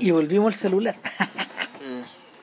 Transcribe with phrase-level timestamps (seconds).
[0.00, 0.96] Y volvimos al celular.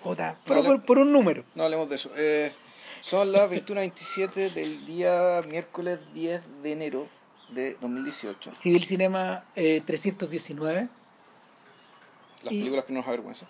[0.03, 1.43] Jota, pero por, por un número.
[1.55, 2.11] No hablemos de eso.
[2.15, 2.53] Eh,
[3.01, 7.07] son las 21.27 del día miércoles 10 de enero
[7.49, 8.51] de 2018.
[8.53, 10.87] Civil Cinema eh, 319.
[12.43, 13.49] Las Y- películas que nos avergüenzan.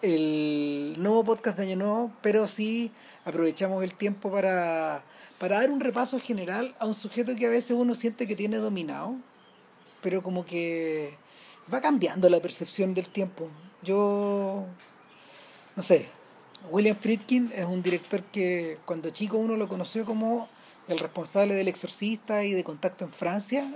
[0.00, 2.92] el nuevo podcast de Año Nuevo, pero sí
[3.24, 5.02] aprovechamos el tiempo para,
[5.38, 8.58] para dar un repaso general a un sujeto que a veces uno siente que tiene
[8.58, 9.16] dominado,
[10.00, 11.16] pero como que
[11.72, 13.48] va cambiando la percepción del tiempo.
[13.82, 14.64] Yo,
[15.76, 16.08] no sé,
[16.70, 20.48] William Friedkin es un director que cuando chico uno lo conoció como
[20.88, 23.70] el responsable del Exorcista y de Contacto en Francia,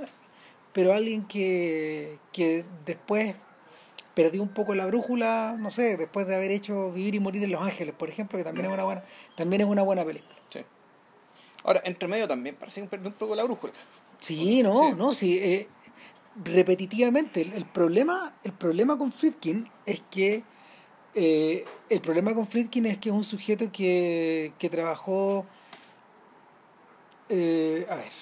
[0.73, 3.34] pero alguien que, que después
[4.14, 7.52] perdió un poco la brújula, no sé, después de haber hecho Vivir y Morir en
[7.52, 9.05] Los Ángeles, por ejemplo, que también es una buena,
[9.36, 10.34] también es una buena película.
[10.50, 10.61] Sí.
[11.64, 13.72] Ahora, entre medio también parece que perdió un poco la brújula.
[14.19, 14.95] Sí, no, Sí.
[14.97, 15.69] no, sí, eh,
[16.45, 17.42] repetitivamente.
[17.42, 20.42] El, el problema, el problema con Friedkin es que
[21.14, 25.44] eh, el problema con Friedkin es que es un sujeto que, que trabajó
[27.28, 28.12] eh, a ver.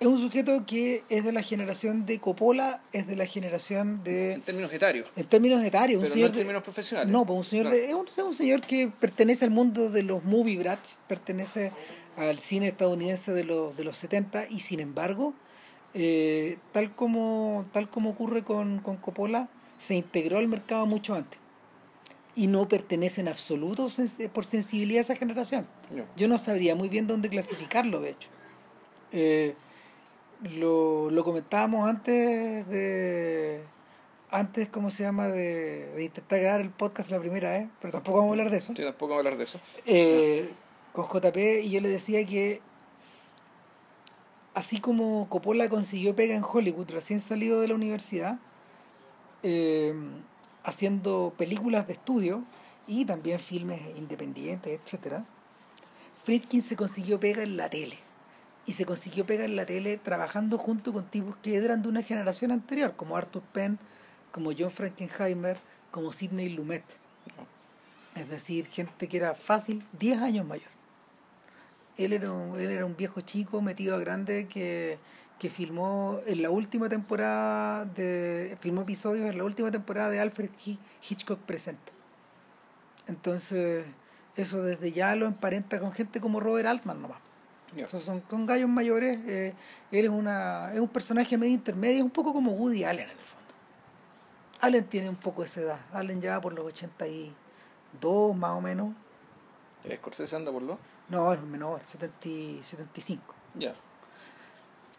[0.00, 4.32] Es un sujeto que es de la generación de Coppola, es de la generación de
[4.34, 5.06] En términos etarios.
[5.14, 7.12] en términos etarios, un Pero no señor en de- términos profesionales.
[7.12, 7.70] No, pues un señor No.
[7.70, 11.70] de- es, un, es un señor que pertenece al mundo de los movie brats, pertenece
[12.16, 15.34] al cine estadounidense de los de los 70 y sin embargo,
[15.94, 19.48] eh, tal como tal como ocurre con, con Coppola,
[19.78, 21.42] se integró al mercado mucho antes
[22.34, 23.88] y no pertenece en absoluto
[24.32, 25.66] por sensibilidad a esa generación.
[25.90, 26.04] No.
[26.16, 28.28] Yo no sabría muy bien dónde clasificarlo, de hecho.
[29.12, 29.54] Eh,
[30.58, 33.62] lo, lo comentábamos antes de.
[34.30, 35.28] Antes, ¿cómo se llama?
[35.28, 38.58] De, de intentar grabar el podcast la primera vez, pero tampoco vamos a hablar de
[38.58, 38.72] eso.
[38.74, 39.60] Sí, tampoco vamos a hablar de eso.
[39.84, 40.50] Eh,
[40.92, 42.62] con JP, y yo le decía que.
[44.54, 48.38] Así como Coppola consiguió pega en Hollywood recién salido de la universidad,
[49.42, 49.94] eh,
[50.62, 52.44] haciendo películas de estudio
[52.86, 55.24] y también filmes independientes, etcétera,
[56.24, 57.98] Friedkin se consiguió pega en la tele.
[58.64, 62.02] Y se consiguió pega en la tele trabajando junto con tipos que eran de una
[62.02, 63.78] generación anterior, como Arthur Penn,
[64.30, 65.58] como John Frankenheimer,
[65.90, 66.84] como Sidney Lumet.
[68.14, 70.81] Es decir, gente que era fácil 10 años mayor.
[71.96, 74.98] Él era un, él era un viejo chico metido a grande que,
[75.38, 78.56] que filmó en la última temporada de.
[78.60, 81.92] filmó episodios en la última temporada de Alfred Hi- Hitchcock Presenta.
[83.08, 83.84] Entonces,
[84.36, 87.18] eso desde ya lo emparenta con gente como Robert Altman nomás.
[87.76, 87.84] Ya.
[87.86, 89.18] Esos son con gallos mayores.
[89.26, 89.54] eh,
[89.90, 93.10] él es, una, es un personaje medio intermedio, es un poco como Woody Allen en
[93.10, 93.42] el fondo.
[94.60, 95.80] Allen tiene un poco esa edad.
[95.92, 98.94] Allen ya por los 82 más o menos.
[99.84, 100.78] Eh, Scorsese anda por lo.
[101.12, 103.34] No, es menor, 70, y 75.
[103.54, 103.74] Ya.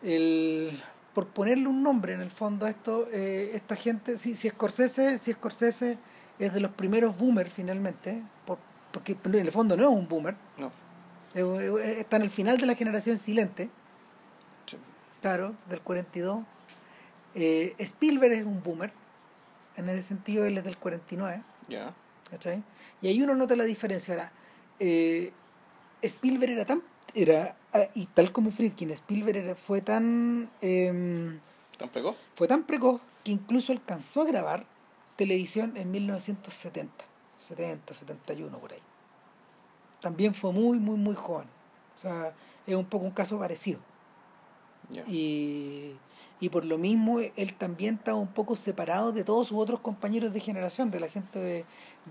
[0.03, 0.79] El,
[1.15, 5.17] por ponerle un nombre en el fondo a esto, eh, esta gente, si, si Scorsese,
[5.17, 5.97] si Scorsese
[6.37, 8.59] es de los primeros boomers finalmente, por-
[8.91, 10.71] porque en el fondo no es un boomer, No.
[11.33, 13.69] eh, está en el final de la generación silente,
[14.67, 14.77] Sí.
[15.19, 16.43] claro, del 42.
[17.33, 18.91] Eh, Spielberg es un boomer,
[19.77, 21.41] en ese sentido él es del 49.
[21.67, 21.91] Ya.
[22.29, 22.63] ¿cachai?
[23.01, 24.13] Y ahí uno nota la diferencia.
[24.15, 24.31] Ahora,
[24.79, 25.31] eh,
[26.03, 26.81] Spielberg era tan.
[27.15, 30.49] Era, ah, y tal como Friedkin, Spielberg era- fue tan.
[30.61, 31.39] em,
[31.77, 32.15] ¿Tan precoz?
[32.35, 34.65] fue tan precoz que incluso alcanzó a grabar
[35.15, 37.05] televisión en 1970,
[37.37, 38.79] 70, 71 por ahí.
[40.01, 41.47] También fue muy, muy, muy joven.
[41.95, 42.33] O sea,
[42.67, 43.79] es un poco un caso parecido.
[45.07, 45.93] Y,
[46.39, 50.33] y por lo mismo él también estaba un poco separado de todos sus otros compañeros
[50.33, 51.65] de generación, de la gente de...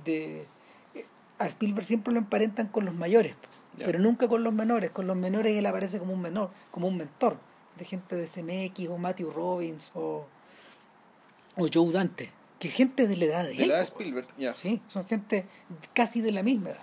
[0.04, 0.47] de
[0.94, 1.04] eh,
[1.38, 3.34] a Spielberg siempre lo emparentan con los mayores,
[3.78, 4.90] Pero nunca con los menores.
[4.90, 7.36] Con los menores él aparece como un menor, como un mentor
[7.78, 10.26] de gente de CMX o Matthew Robbins o,
[11.56, 13.68] o Joe Dante, que gente de la edad de, De él.
[13.70, 13.82] la de.
[13.82, 14.26] Spielberg.
[14.38, 14.54] Ya.
[14.54, 15.46] Sí, son gente
[15.94, 16.82] casi de la misma edad,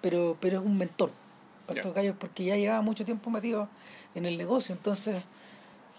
[0.00, 1.10] pero, pero es un mentor
[1.66, 3.68] para estos gallos porque ya llevaba mucho tiempo metido
[4.14, 4.74] en el negocio.
[4.74, 5.22] Entonces,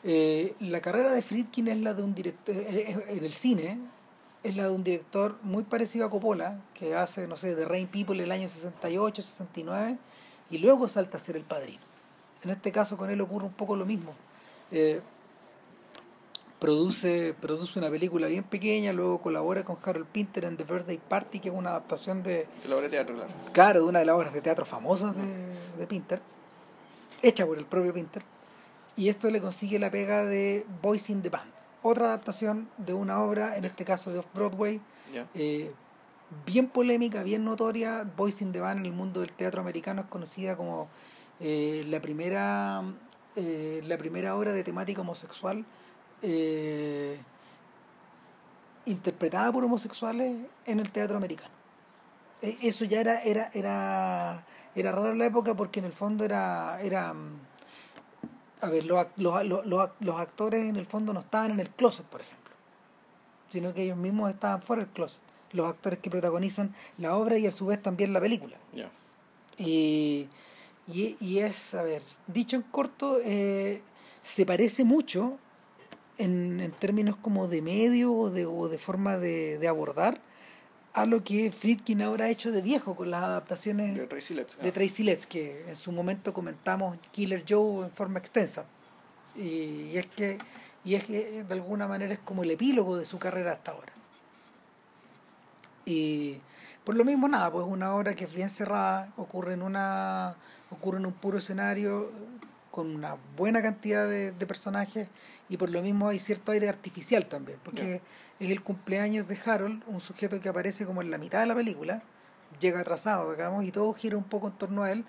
[0.03, 3.77] eh, la carrera de Friedkin es la de un director, eh, en el cine,
[4.43, 7.87] es la de un director muy parecido a Coppola, que hace, no sé, The Rain
[7.87, 9.97] People en el año 68, 69,
[10.49, 11.81] y luego salta a ser el padrino.
[12.43, 14.13] En este caso con él ocurre un poco lo mismo.
[14.71, 15.01] Eh,
[16.59, 21.39] produce, produce una película bien pequeña, luego colabora con Harold Pinter en The Birthday Party,
[21.39, 23.31] que es una adaptación de, De la obra de teatro, claro.
[23.51, 26.21] claro, de una de las obras de teatro famosas de, de Pinter,
[27.21, 28.23] hecha por el propio Pinter,
[28.95, 33.21] y esto le consigue la pega de Boys in the Band, otra adaptación de una
[33.21, 34.81] obra, en este caso de Off-Broadway,
[35.33, 35.73] eh,
[36.45, 38.05] bien polémica, bien notoria.
[38.15, 40.87] Boys in the Band en el mundo del teatro americano es conocida como
[41.39, 42.83] eh, la primera
[43.35, 45.63] eh, la primera obra de temática homosexual
[46.21, 47.17] eh,
[48.85, 51.53] interpretada por homosexuales en el teatro americano.
[52.41, 56.81] Eso ya era, era, era, era raro en la época porque en el fondo era,
[56.81, 57.39] era mm,
[58.61, 61.59] a ver, los, los, los, los ac- los actores en el fondo no estaban en
[61.59, 62.53] el closet, por ejemplo,
[63.49, 65.21] sino que ellos mismos estaban fuera del closet,
[65.51, 68.57] los actores que protagonizan la obra y a su vez también la película.
[69.57, 70.27] Y,
[70.87, 73.81] y, y es, a ver, dicho en corto, eh,
[74.23, 75.37] se parece mucho
[76.17, 80.21] en, en términos como de medio o de, o de forma de, de abordar
[80.93, 84.59] a lo que Friedkin ahora ha hecho de viejo con las adaptaciones De Tracy Letts.
[84.61, 88.65] de Tracy Letts, que en su momento comentamos Killer Joe en forma extensa.
[89.35, 90.39] Y, y es que
[90.83, 93.91] y es que de alguna manera es como el epílogo de su carrera hasta ahora.
[95.85, 96.39] Y
[96.83, 100.35] por lo mismo nada, pues una obra que es bien cerrada, ocurre en una
[100.71, 102.11] ocurre en un puro escenario
[102.71, 105.09] con una buena cantidad de, de personajes
[105.49, 108.01] y por lo mismo hay cierto aire artificial también, porque
[108.39, 111.55] es el cumpleaños de Harold, un sujeto que aparece como en la mitad de la
[111.55, 112.03] película,
[112.59, 115.05] llega atrasado, digamos, y todo gira un poco en torno a él,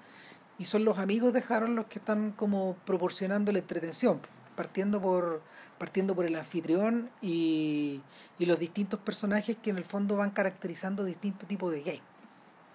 [0.58, 4.20] y son los amigos de Harold los que están como proporcionando la entretención,
[4.56, 5.42] partiendo por,
[5.78, 8.02] partiendo por el anfitrión y,
[8.38, 12.02] y los distintos personajes que en el fondo van caracterizando distintos tipos de gay.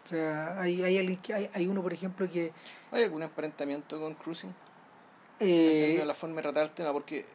[0.04, 2.54] O sea, hay, hay, alguien que, hay, hay uno, por ejemplo, que...
[2.92, 4.54] ¿Hay algún emparentamiento con Cruising?
[5.40, 7.26] En eh, términos de la forma de tratar el tema, porque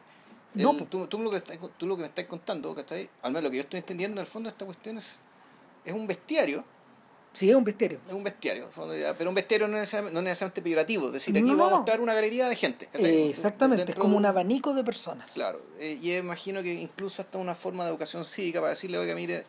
[0.55, 0.85] no, el- po.
[0.85, 3.09] tú, tú lo que estás, tú lo que me estás contando, ¿cachai?
[3.21, 5.19] Al menos lo que yo estoy entendiendo, en el fondo esta cuestión es,
[5.85, 6.63] es un bestiario,
[7.33, 7.99] sí, es un bestiario.
[8.07, 8.69] es un bestiario,
[9.17, 11.75] pero un bestiario no necesariamente, no necesariamente peyorativo, es decir, aquí No, vamos no.
[11.75, 12.89] a mostrar una galería de gente.
[12.93, 15.31] Eh, exactamente, es como de un abanico de personas.
[15.31, 19.15] Claro, eh, y imagino que incluso hasta una forma de educación cívica para decirle, oiga,
[19.15, 19.45] mire,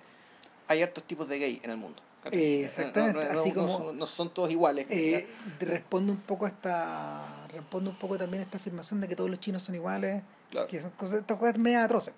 [0.69, 2.01] hay hartos tipos de gay en el mundo.
[2.23, 2.41] ¿Cachai?
[2.41, 4.87] Eh, exactamente, No, como- son, no son todos iguales.
[4.91, 5.27] Eh,
[5.61, 9.29] responde un poco a esta responde un poco también a esta afirmación de que todos
[9.31, 10.67] los chinos son iguales Claro.
[10.67, 12.13] que son cosas estas cosas medias atroces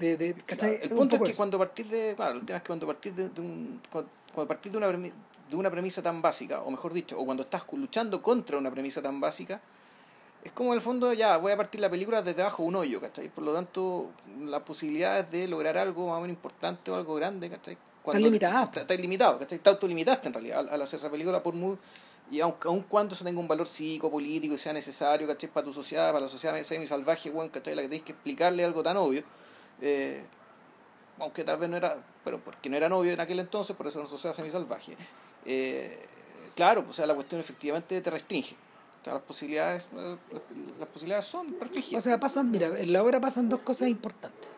[0.00, 1.36] de, de, el Un punto es que eso.
[1.38, 2.14] cuando partís de.
[2.16, 3.80] Claro, el tema es que cuando partís de, de un.
[3.90, 5.12] Cuando, cuando partís de una, premi-
[5.48, 9.00] de una premisa tan básica, o mejor dicho, o cuando estás luchando contra una premisa
[9.00, 9.60] tan básica,
[10.44, 12.76] es como en el fondo, ya, voy a partir la película desde abajo de un
[12.76, 13.28] hoyo, ¿cachai?
[13.30, 14.10] Por lo tanto,
[14.40, 17.78] las posibilidades de lograr algo más o menos importante o algo grande, ¿cachai?
[18.14, 19.58] Limitadas, Está, está ilimitado, ¿cachai?
[19.58, 21.76] Te autolimitaste en realidad al, al hacer esa película, por muy.
[22.30, 25.48] Y aun, aun cuando eso tenga un valor psicopolítico y sea necesario, ¿cachai?
[25.48, 27.74] Para tu sociedad, para la sociedad semi-salvaje, weón, ¿cachai?
[27.74, 29.22] La que tenés que explicarle algo tan obvio.
[29.80, 30.24] Eh,
[31.18, 33.98] aunque tal vez no era, pero porque no era novio en aquel entonces, por eso
[33.98, 34.96] era una sociedad semisalvaje.
[35.44, 36.04] Eh,
[36.54, 38.56] claro, o sea, la cuestión efectivamente te restringe.
[39.00, 40.42] O sea, las posibilidades, eh, las,
[40.78, 42.04] las posibilidades son restringidas.
[42.04, 44.50] O sea, pasan, mira, en la obra pasan dos cosas importantes.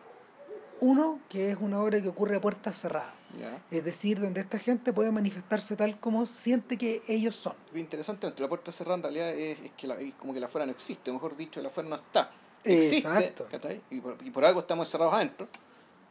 [0.81, 3.13] Uno, que es una obra que ocurre a puertas cerradas.
[3.71, 7.53] Es decir, donde esta gente puede manifestarse tal como siente que ellos son.
[7.71, 10.39] Lo interesante entre la puerta cerrada en realidad es, es que la, es como que
[10.39, 12.31] la afuera no existe, mejor dicho, la afuera no está.
[12.63, 15.47] Existe, y, por, y por algo estamos encerrados adentro,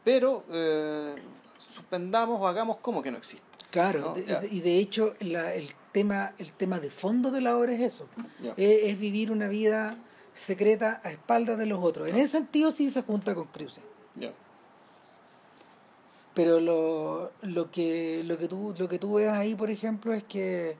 [0.03, 1.15] pero eh,
[1.57, 3.45] suspendamos o hagamos como que no existe.
[3.69, 4.41] Claro, No, de- ya.
[4.49, 8.07] y de hecho la- el, tema, el tema de fondo de la obra es eso.
[8.57, 9.97] Es, es vivir una vida
[10.33, 12.07] secreta a espaldas de los otros.
[12.09, 13.79] En ese sentido sí se junta con Cruise.
[16.33, 20.23] Pero lo, lo que lo que tú lo que tú ves ahí, por ejemplo, es
[20.23, 20.77] que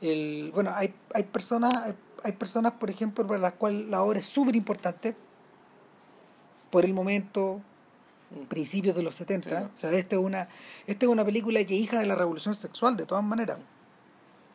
[0.00, 4.18] el bueno, hay hay personas hay, hay personas, por ejemplo, para las cuales la obra
[4.18, 5.14] es súper importante
[6.70, 7.60] por el momento
[8.30, 8.42] Mm.
[8.46, 9.70] principios de los 70, Sí, ¿no?
[9.74, 10.48] o sea, esta es una
[10.86, 13.58] esta es una película que hija de la revolución sexual de todas maneras.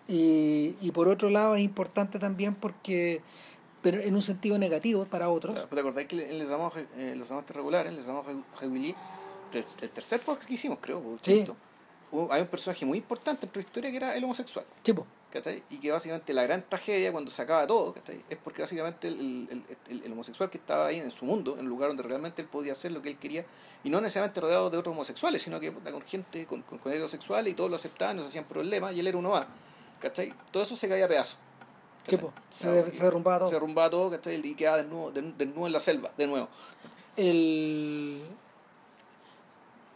[0.08, 3.22] Y, y por otro lado es importante también porque
[3.82, 5.56] pero en un sentido negativo para otros.
[5.56, 8.08] Claro, ¿Te acordás que en Les Amamos, eh, los amantes regulares, Les
[8.62, 8.98] Réguliers,
[9.60, 11.46] el, el tercer podcast que hicimos, creo, Sí.
[12.12, 14.66] hubo- hay un personaje muy importante en tu historia que era el homosexual.
[15.72, 18.24] Y que básicamente la gran tragedia cuando se acaba todo, ¿cachai?
[18.30, 21.90] Es porque básicamente el, el, homosexual que estaba ahí en su mundo, en el lugar
[21.90, 23.44] donde realmente él podía hacer lo que él quería,
[23.84, 27.52] y no necesariamente rodeado de otros homosexuales, sino que con gente con, con, con heterosexuales
[27.52, 29.48] y todos lo aceptaban, no se hacían problemas, y él era uno más,
[30.00, 30.32] ¿cachai?
[30.52, 31.40] Todo eso se caía a pedazos.
[32.08, 32.32] Chipo.
[32.52, 33.48] Se, Claro, se derrumbaba todo.
[33.48, 34.36] Se derrumbaba todo, ¿cachai?
[34.46, 36.48] Y quedaba desnudo, desnudo en la selva, de nuevo.
[37.16, 38.24] El...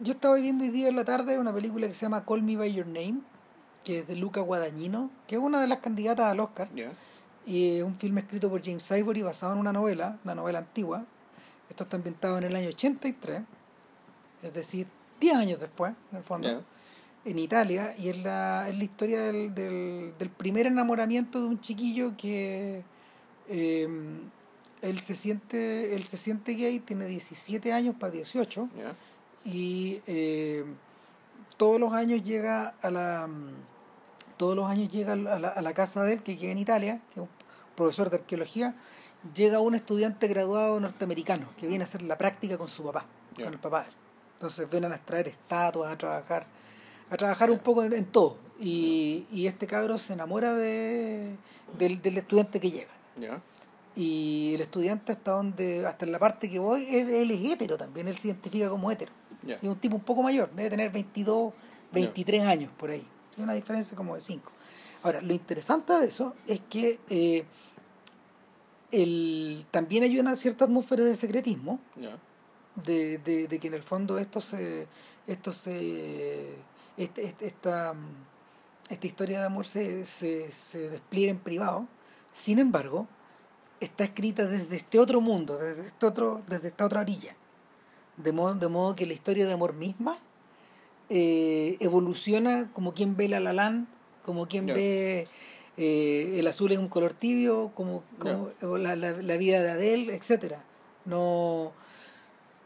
[0.00, 2.56] Yo estaba viendo hoy día en la tarde una película que se llama Call Me
[2.56, 3.16] By Your Name,
[3.82, 6.68] que es de Luca Guadagnino, que es una de las candidatas al Oscar,
[7.44, 11.04] y es un filme escrito por James Ivory basado en una novela, una novela antigua.
[11.68, 13.42] Esto está ambientado en el año 83,
[14.44, 14.86] es decir,
[15.18, 16.62] 10 años después, en el fondo,
[17.24, 21.60] en Italia, y es la, es la historia del, del, del primer enamoramiento de un
[21.60, 22.84] chiquillo que
[23.48, 23.88] eh,
[24.80, 28.94] él, se siente, él se siente gay, tiene 17 años para 18, ¿ya?
[29.44, 30.64] Y eh,
[31.56, 33.28] todos los años llega a la
[34.36, 37.00] todos los años llega a la, a la casa de él que queda en Italia
[37.12, 37.28] que es un
[37.76, 38.74] profesor de arqueología
[39.34, 43.06] llega un estudiante graduado norteamericano que viene a hacer la práctica con su papá
[43.44, 43.86] con el papá.
[44.34, 46.46] Entonces ven a extraer estatuas, a trabajar,
[47.10, 48.36] a trabajar un poco en, en todo.
[48.60, 51.36] Y, y este cabro se enamora de,
[51.78, 52.90] del, del estudiante que llega.
[53.96, 57.76] Y el estudiante hasta donde, hasta en la parte que voy, él, él es hétero
[57.76, 59.12] también, él se identifica como hétero.
[59.56, 61.52] Es un tipo un poco mayor, debe tener 22,
[61.92, 63.06] 23 años por ahí.
[63.32, 64.50] Es una diferencia como de 5.
[65.02, 67.44] Ahora, lo interesante de eso es que eh,
[68.90, 71.78] el, también hay una cierta atmósfera de secretismo,
[73.18, 74.86] de, de que en el fondo esto se,
[75.26, 76.54] esto se
[76.96, 77.94] este, este- esta,
[78.88, 81.86] esta historia de amor se, se, se despliega en privado.
[82.32, 83.06] Sin embargo,
[83.80, 87.34] está escrita desde este otro mundo, desde, este otro, desde esta otra orilla.
[88.18, 90.18] De modo, de modo que la historia de amor misma
[91.08, 93.86] eh, evoluciona como quien ve la Lalán,
[94.24, 95.26] como quien ve
[95.76, 100.14] eh, el azul es un color tibio, como, como la, la, la vida de Adele,
[100.14, 100.64] etcétera.
[101.04, 101.72] No,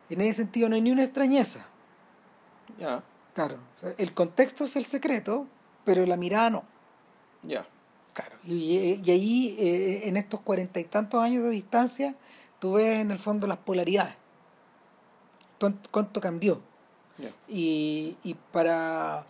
[0.09, 1.67] en ese sentido no hay ni una extrañeza.
[2.79, 3.05] Ya.
[3.35, 5.47] Claro, o sea, el contexto es el secreto,
[5.85, 6.65] pero la mirada no.
[7.43, 7.67] Ya.
[8.15, 12.15] Claro, y, y ahí eh, en estos cuarenta y tantos años de distancia,
[12.59, 14.15] tú ves en el fondo las polaridades.
[15.63, 16.61] Cuánto, cuánto cambió.
[17.49, 19.25] Y, y para,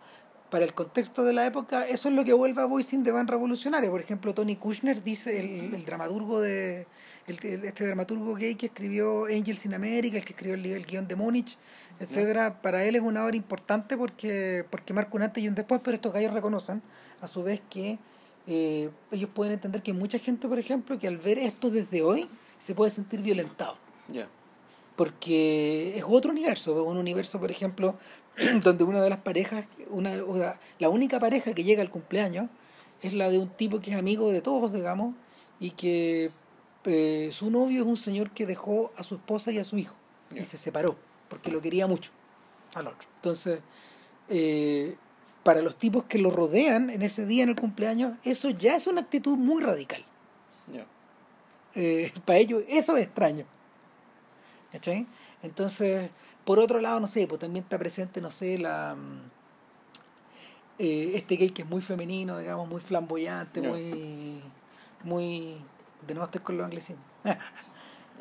[0.48, 3.28] para el contexto de la época, eso es lo que vuelve a Voicing de Van
[3.28, 3.90] Revolucionaria.
[3.90, 6.86] Por ejemplo, Tony Kushner dice, el, el dramaturgo de.
[7.26, 11.06] El, este dramaturgo gay que escribió Angels in America, el que escribió el, el guion
[11.06, 11.58] de Múnich,
[12.00, 15.82] etcétera, para él es una obra importante porque, porque marca un antes y un después,
[15.84, 16.80] pero estos gallos reconocen
[17.20, 17.98] a su vez que
[18.46, 22.26] eh, ellos pueden entender que mucha gente, por ejemplo, que al ver esto desde hoy
[22.58, 23.76] se puede sentir violentado.
[24.96, 27.96] Porque es otro universo, un universo, por ejemplo,
[28.62, 32.48] donde una de las parejas, una, o sea, la única pareja que llega al cumpleaños
[33.02, 35.14] es la de un tipo que es amigo de todos, digamos,
[35.58, 36.30] y que
[36.84, 39.94] eh, su novio es un señor que dejó a su esposa y a su hijo
[40.34, 40.96] y se separó
[41.28, 42.10] porque lo quería mucho
[42.74, 43.08] al otro.
[43.16, 43.60] Entonces,
[44.28, 44.96] eh,
[45.42, 48.86] para los tipos que lo rodean en ese día en el cumpleaños, eso ya es
[48.86, 50.04] una actitud muy radical.
[51.74, 53.46] Eh, para ellos eso es extraño.
[54.72, 55.06] ¿Cachai?
[55.42, 56.10] Entonces,
[56.44, 59.30] por otro lado, no sé, pues también está presente, no sé, la mm,
[60.78, 63.68] eh, este gay que es muy femenino, digamos, muy flamboyante, Ya.
[63.68, 64.40] muy
[65.04, 65.56] muy
[66.06, 67.04] de nuevo estoy con los anglicismos.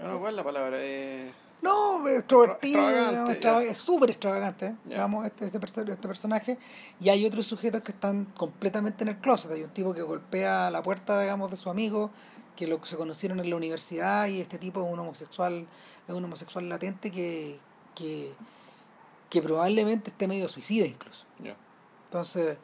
[0.04, 0.78] No, ¿cuál es la palabra?
[0.80, 1.32] Eh,
[1.62, 6.58] No, extrovertido, es súper extravagante, digamos, este, este, este personaje.
[7.00, 9.52] Y hay otros sujetos que están completamente en el closet.
[9.52, 12.10] Hay un tipo que golpea la puerta, digamos, de su amigo,
[12.56, 15.66] que lo se conocieron en la universidad, y este tipo es un homosexual,
[16.08, 17.58] es un homosexual latente que,
[17.96, 18.34] que,
[19.30, 21.26] que probablemente esté medio suicida incluso.
[22.06, 22.58] Entonces,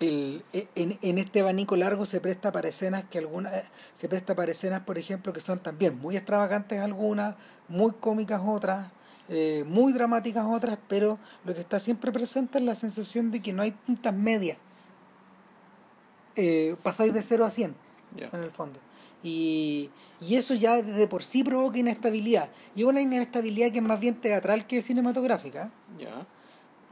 [0.00, 4.08] el, e, en, en este abanico largo se presta para escenas que algunas, eh, se
[4.08, 7.36] presta para escenas, por ejemplo, que son también muy extravagantes algunas,
[7.68, 8.90] muy cómicas otras,
[9.28, 13.52] eh, muy dramáticas otras, pero lo que está siempre presente es la sensación de que
[13.52, 14.58] no hay tintas medias.
[16.36, 17.85] Eh, pasáis de 0 a 100
[18.18, 18.78] En el fondo.
[19.22, 22.50] Y, y eso ya de por sí provoca inestabilidad.
[22.74, 25.70] Y una inestabilidad que es más bien teatral que cinematográfica.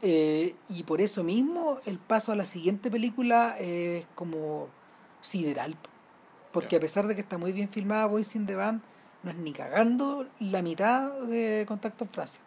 [0.02, 4.68] Eh, y por eso mismo el paso a la siguiente película es como
[5.20, 5.76] sideral.
[6.52, 8.80] Porque a pesar de que está muy bien filmada Boys in the Band,
[9.22, 12.40] no es ni cagando la mitad de Contacto en Francia.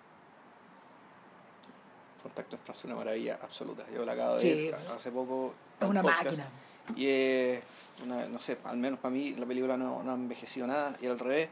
[2.22, 3.84] Contacto en Francia es una maravilla absoluta.
[3.93, 4.65] Yo la acabo de Sí.
[4.65, 5.53] ver hace poco.
[5.79, 6.48] Es una podcast, máquina.
[6.96, 7.56] Y
[8.03, 10.96] una, no sé, al menos para mí la película no, no ha envejecido nada.
[11.01, 11.50] Y al revés,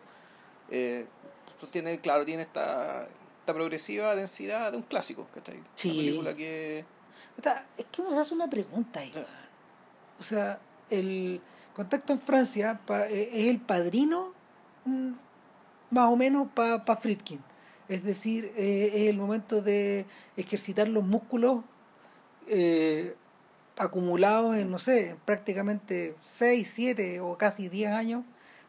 [0.70, 1.06] eh,
[1.60, 3.02] pues tiene, claro, tiene esta,
[3.40, 5.28] esta progresiva densidad de un clásico.
[5.34, 5.60] ¿cachai?
[5.76, 5.90] Sí.
[5.90, 6.86] Una película que.
[7.38, 9.12] Está- es que uno se hace una pregunta ahí.
[9.14, 9.24] Sí.
[10.20, 11.42] O sea, el
[11.74, 14.34] Contacto en Francia pa- eh, es el padrino
[14.86, 15.12] mm,
[15.92, 17.44] más o menos para Friedkin.
[17.90, 20.06] Es decir, eh, es el momento de
[20.38, 21.64] ejercitar los músculos
[22.48, 23.16] eh,
[23.78, 28.24] acumulados en, no sé, prácticamente 6, 7 o casi 10 años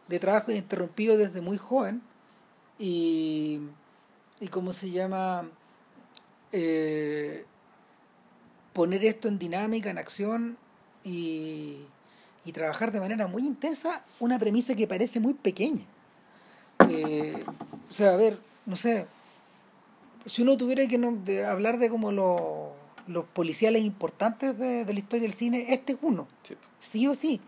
[0.09, 2.03] de trabajo interrumpido desde muy joven.
[2.79, 3.61] Y,
[4.41, 5.49] y ¿cómo se llama?
[6.53, 7.45] Eh,
[8.73, 10.57] poner esto en dinámica, en acción
[11.05, 11.79] y,
[12.45, 15.85] y trabajar de manera muy intensa una premisa que parece muy pequeña.
[16.89, 17.43] Eh,
[17.91, 19.07] o sea, a ver, no sé,
[20.27, 22.41] si uno tuviera que no- hablar de como los,
[23.07, 26.55] los policiales importantes de, de la historia del cine, este es uno, Sí.
[26.81, 27.41] sí o sí.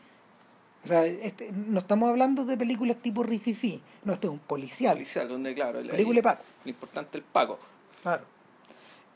[0.85, 4.95] O sea, este, no estamos hablando de películas tipo Rififi, no, esto es un policial,
[4.95, 6.43] Policial, donde, claro, el, película de Paco.
[6.65, 7.59] lo importante es el Paco.
[8.03, 8.23] Claro.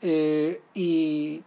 [0.01, 1.41] Eh, y,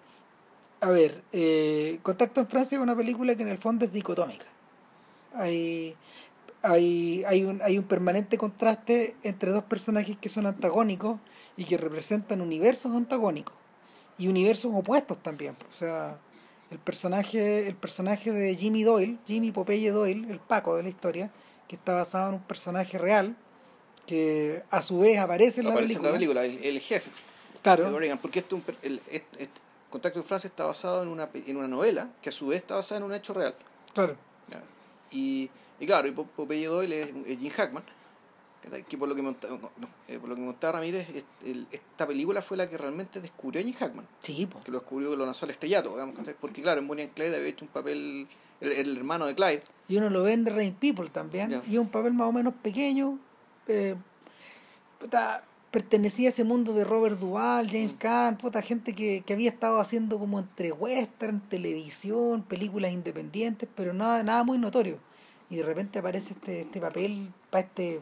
[0.81, 4.47] a ver, eh, Contacto en Francia es una película que en el fondo es dicotómica.
[5.35, 5.95] Hay,
[6.63, 11.21] hay, hay, un, hay un permanente contraste entre dos personajes que son antagónicos
[11.59, 13.55] y que representan universos antagónicos
[14.19, 15.57] y universos opuestos también.
[15.75, 16.19] O sea,
[16.71, 21.31] el personaje, el personaje de Jimmy Doyle, Jimmy Popeye Doyle, el Paco de la historia,
[21.69, 23.37] que está basado en un personaje real,
[24.07, 26.09] que a su vez aparece en la Aparece película.
[26.09, 27.11] en la película, el, el jefe.
[27.63, 27.91] Claro.
[27.99, 31.69] de porque esto, el, este- este Contacto en Francia está basado en una, en una
[31.69, 33.55] novela que a su vez está basada en un hecho real.
[33.95, 34.17] Claro.
[35.13, 35.49] Y,
[35.81, 37.85] y claro, y Pop- Popeye Doyle es, es Jim Hackman,
[38.89, 41.09] que- por lo que, no, no, eh, por lo que Ramírez,
[41.45, 44.63] el- esta película fue la que realmente descubrió a Jim Hackman, Sí, po.
[44.63, 45.97] que lo descubrió, que lo lanzó al estrellato,
[46.41, 48.29] porque claro, en Bonnie and Clyde había hecho un papel,
[48.61, 51.63] el, el hermano de Clyde, Y uno lo ve en The Rain People también.
[51.69, 53.19] Y es un papel más o menos pequeño.
[53.69, 53.97] eh,
[55.01, 57.97] puta, pertenecía a ese mundo de Robert Duvall, James Mm.
[57.99, 63.93] Caan, puta, gente que, que había estado haciendo como entre western, televisión, películas independientes, pero
[63.93, 64.99] nada, nada muy notorio.
[65.51, 68.01] Y de repente aparece este, este papel para este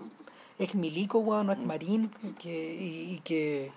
[0.58, 1.66] ex milico, weón, o ex Mm.
[1.66, 3.70] marín, que, y, y que,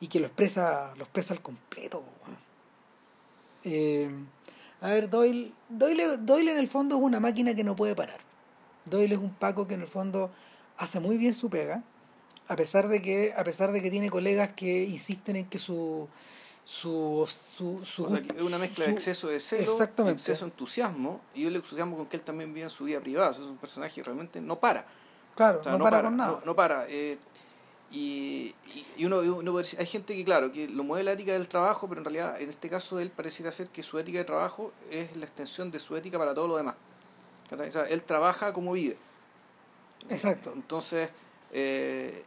[0.00, 2.38] y que lo expresa, lo expresa al completo, weón.
[3.64, 4.10] Eh,
[4.80, 8.20] a ver, Doyle, Doyle, Doyle en el fondo es una máquina que no puede parar.
[8.86, 10.30] Doyle es un Paco que en el fondo
[10.78, 11.82] hace muy bien su pega,
[12.48, 16.08] a pesar de que, a pesar de que tiene colegas que insisten en que su
[16.64, 20.50] su su, su o sea, que es una mezcla de exceso de celo, exceso de
[20.50, 23.44] entusiasmo, y el entusiasmo con que él también vive en su vida privada, o sea,
[23.44, 24.86] es un personaje que realmente no para.
[25.40, 26.32] Claro, O sea, no, para, con nada.
[26.32, 26.84] No, no para.
[26.88, 27.18] eh,
[27.92, 28.54] y,
[28.98, 31.48] y- uno, uno puede decir- hay gente que, claro, que lo mueve la ética del
[31.48, 34.72] trabajo, pero en realidad, en este caso, él pareciera ser que su ética de trabajo
[34.90, 36.74] es la extensión de su ética para todo lo demás.
[37.50, 38.96] O sea, él trabaja como vive.
[40.08, 40.52] Exacto.
[40.54, 41.08] Entonces,
[41.52, 42.22] eh,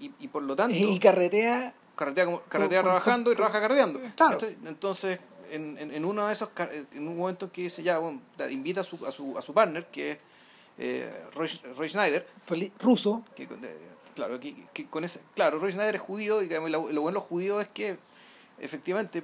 [0.00, 4.00] y, y- por lo tanto, Y carretea carretea, como, carretea con- trabajando y trabaja carreteando.
[4.16, 4.38] Claro.
[4.66, 5.18] Entonces,
[5.50, 6.50] en, en, en uno de esos,
[6.92, 8.20] en un momento en que dice, ya, bueno,
[8.50, 10.18] invita a su, a su, a su partner, que es
[10.78, 12.26] eh, Roy, Roy Schneider,
[12.80, 13.48] ruso, que, eh,
[14.14, 17.12] claro que, que con ese claro Roy Schneider es judío y lo, lo bueno de
[17.12, 17.98] los judíos es que
[18.58, 19.22] efectivamente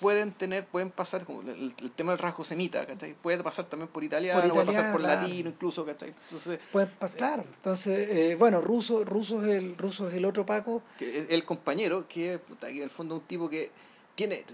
[0.00, 3.14] pueden tener pueden pasar como el, el tema del rasgo semita ¿cachai?
[3.14, 5.28] puede pasar también por italiano, Por puede pasar por italiano, claro.
[5.28, 6.10] latino incluso ¿cachai?
[6.24, 7.44] entonces puede pasar.
[7.56, 10.82] Entonces, eh, bueno, ruso, ruso es el ruso es el otro Paco.
[10.98, 13.70] que es el compañero que, puta, que en el fondo es un tipo que
[14.14, 14.44] tiene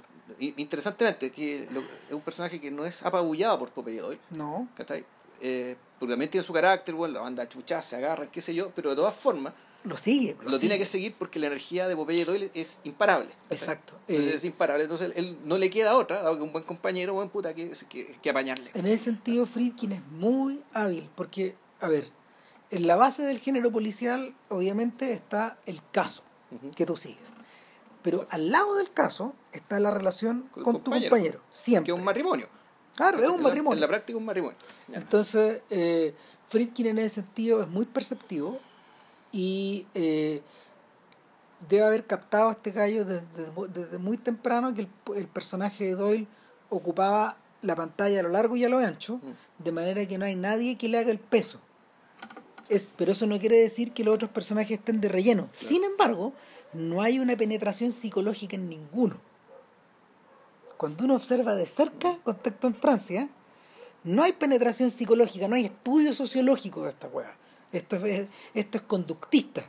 [0.57, 5.05] interesantemente que lo- es un personaje que no es apabullado por Popeye Doyle No, ¿cachai?
[5.41, 8.73] Eh, porque también tiene su carácter, bueno, la banda chuchas, se agarran, qué sé yo,
[8.75, 9.53] pero de todas formas
[9.85, 10.37] lo sigue.
[10.43, 13.31] lo, tiene que seguir porque la energía de Popeye Doyle es imparable.
[13.51, 13.95] Exacto.
[14.09, 17.15] Entonces Eh, es imparable, entonces él no le queda otra, dado que un buen compañero,
[17.15, 18.71] buen puta, que, que, que apañarle.
[18.75, 22.09] En ese sentido, Friedkin es muy hábil, porque, a ver,
[22.71, 26.23] en la base del género policial, obviamente, está el caso
[26.77, 27.19] que tú sigues.
[28.03, 31.11] Pero al lado del caso está la relación Con tu compañero.
[31.11, 31.87] compañero, siempre.
[31.87, 32.49] Que es un matrimonio.
[32.97, 33.75] Claro, es un En la- matrimonio.
[33.77, 34.59] En la práctica un matrimonio.
[34.89, 34.99] Ya.
[34.99, 36.15] Entonces, eh,
[36.49, 38.59] Friedkin en ese sentido es muy perceptivo
[39.33, 40.43] y eh,
[41.69, 43.23] debe haber captado a este gallo desde,
[43.73, 46.27] desde muy temprano que el, el personaje de Doyle
[46.69, 49.63] ocupaba la pantalla a lo largo y a lo ancho, Mm.
[49.65, 51.59] de manera que no hay nadie que le haga el peso.
[52.69, 55.49] Es, pero eso no quiere decir que los otros personajes estén de relleno.
[55.53, 56.33] Sin embargo,
[56.73, 59.17] no hay una penetración psicológica en ninguno.
[60.81, 63.29] Cuando uno observa de cerca Contacto en Francia,
[64.03, 67.37] no hay penetración psicológica, no hay estudio sociológico de esta weá.
[67.71, 69.63] Esto es, esto es conductista.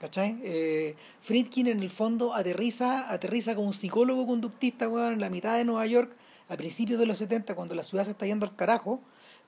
[0.00, 0.40] ¿Cachai?
[0.42, 5.58] Eh, Friedkin en el fondo aterriza, aterriza como un psicólogo conductista weón, en la mitad
[5.58, 6.10] de Nueva York
[6.48, 8.98] a principios de los 70, cuando la ciudad se está yendo al carajo,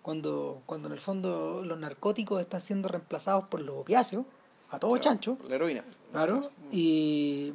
[0.02, 4.26] cuando, cuando en el fondo los narcóticos están siendo reemplazados por los opiáceos,
[4.68, 5.38] a todo Claro, chancho.
[5.48, 5.84] La heroína.
[6.12, 7.54] Claro, y,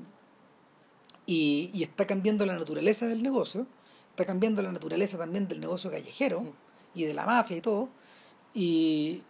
[1.28, 3.68] y, y está cambiando la naturaleza del negocio,
[4.10, 6.50] está cambiando la naturaleza también del negocio callejero Mm.
[6.96, 7.90] y de la mafia y todo.
[8.56, 9.22] Y,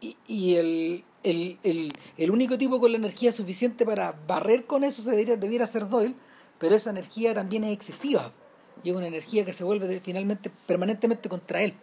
[0.00, 4.84] y, y el, el, el, el único tipo con la energía suficiente para barrer con
[4.84, 6.14] eso se debería, debiera ser Doyle,
[6.58, 8.32] pero esa energía también es excesiva
[8.82, 11.74] y es una energía que se vuelve de- finalmente permanentemente contra él.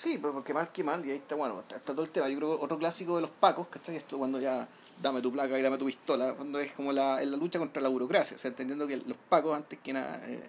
[0.00, 2.26] Sí, pues porque mal que mal, y ahí está, bueno, está, está todo el tema.
[2.30, 3.96] Yo creo que otro clásico de los pacos, ¿cachai?
[3.96, 4.66] Esto cuando ya
[5.02, 7.90] dame tu placa y dame tu pistola, fondo es como la, la lucha contra la
[7.90, 10.42] burocracia, o sea, entendiendo que los pacos, antes que nada, eh,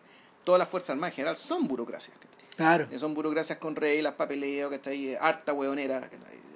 [0.45, 2.47] todas las fuerzas armadas en general son burocracias, ¿cachai?
[2.55, 2.87] Claro.
[2.89, 5.09] Eh, Son burocracias con reglas, papeleo, ¿cachai?
[5.09, 5.99] Eh, Harta hueonera,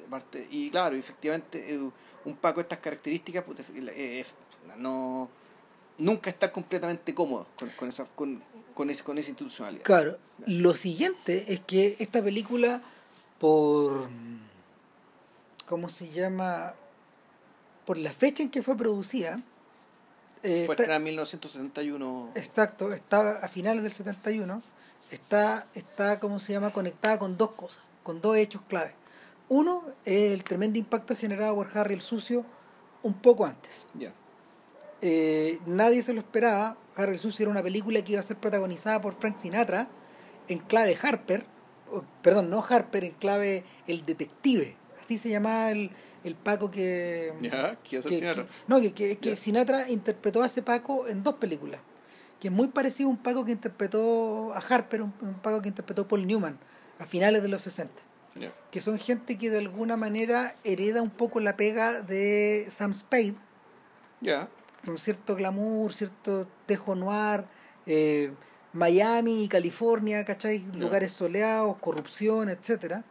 [0.10, 1.91] parte- Y claro, efectivamente, eh,
[2.23, 3.58] un paco de estas características, pues,
[4.77, 5.29] no,
[5.97, 8.41] nunca estar completamente cómodo con, con, esa, con,
[8.75, 9.83] con, ese, con esa institucionalidad.
[9.83, 12.81] Claro, lo siguiente es que esta película,
[13.39, 14.09] por.
[15.67, 16.73] ¿Cómo se llama?
[17.85, 19.41] Por la fecha en que fue producida.
[20.43, 22.29] eh, Fue está- en 1971.
[22.35, 24.61] exacto, está a finales del 71.
[25.11, 26.71] Está, está, ¿cómo se llama?
[26.71, 27.81] Conectada con dos cosas.
[28.03, 28.93] con dos hechos claves.
[29.49, 32.45] Uno el tremendo impacto generado por Harry el Sucio
[33.01, 33.88] un poco antes.
[33.95, 34.11] Ya.
[35.01, 36.77] Eh, nadie se lo esperaba.
[36.95, 39.88] Harry el Sucio era una película que iba a ser protagonizada por Frank Sinatra
[40.47, 41.45] en clave Harper,
[42.21, 44.75] perdón, no Harper, en clave el detective.
[44.99, 45.91] Así se llamaba el,
[46.23, 47.34] el Paco que...
[47.41, 48.43] Ya, ¿qué hace el que- Sinatra?
[48.45, 49.36] que- no, que.
[49.36, 51.81] Sinatra interpretó a ese Paco en dos películas.
[52.39, 55.69] Que es muy parecido a un Paco que interpretó a Harper, un, un Paco que
[55.69, 56.58] interpretó Paul Newman
[56.99, 57.93] a finales de los 60.
[58.36, 58.51] Ya.
[58.71, 63.36] Que son gente que de alguna manera hereda un poco la pega de Sam Spade,
[64.21, 64.49] Ya.
[64.86, 67.45] Con cierto glamour, cierto tejo noir,
[67.86, 68.32] eh,
[68.74, 70.60] Miami y California, ¿cachai?
[70.74, 73.04] Lugares soleados, corrupción, etcétera.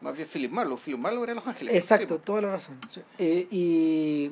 [0.00, 0.78] Más bien Philip Marlowe.
[0.78, 1.74] Philip Marlowe era Los Ángeles.
[1.74, 2.78] Exacto, Sí, toda la razón.
[2.90, 3.00] Sí.
[3.18, 4.30] Eh, y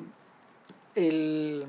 [0.95, 1.65] el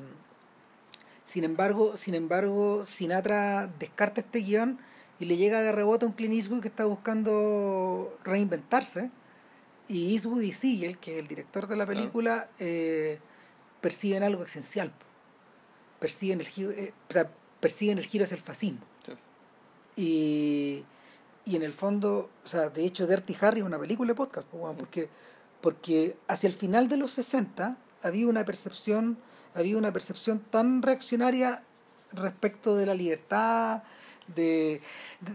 [1.27, 4.79] sin embargo, sin embargo, Sinatra descarta este guion
[5.19, 9.11] y le llega de rebote a un Clint Eastwood que está buscando reinventarse.
[9.89, 11.99] Y Eastwood y Siegel, que es el director de la Claro.
[11.99, 13.19] película, eh,
[13.85, 14.91] perciben algo esencial.
[16.01, 18.81] Perciben el giro, eh, o sea, perciben el giro hacia el fascismo.
[19.07, 19.13] Sí.
[19.97, 20.85] Y,
[21.51, 24.49] y en el fondo, o sea, de hecho, Dirty Harry es una película de podcast,
[24.79, 25.09] porque,
[25.61, 29.19] porque hacia el final de los 60 había una percepción,
[29.55, 31.63] había una percepción tan reaccionaria
[32.13, 33.83] respecto de la libertad,
[34.35, 34.81] de,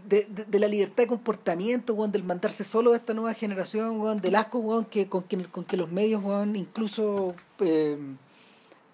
[0.07, 3.99] de, de- de la libertad de comportamiento, weón, del mandarse solo de esta nueva generación,
[4.01, 7.97] weón, del asco weón, que, con, que, con que los medios weón, incluso eh,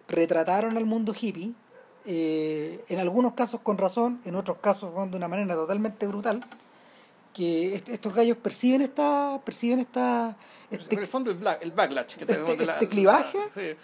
[0.08, 1.54] retrataron al mundo hippie,
[2.06, 6.44] eh, en algunos casos con razón, en otros casos de una manera totalmente brutal,
[7.34, 10.38] que est- estos gallos perciben esta, perciben esta,
[10.72, 12.16] En este, el fondo el, black, el backlash.
[12.16, 13.38] Que este- tenemos de la- este clivaje.
[13.38, 13.76] la- sí.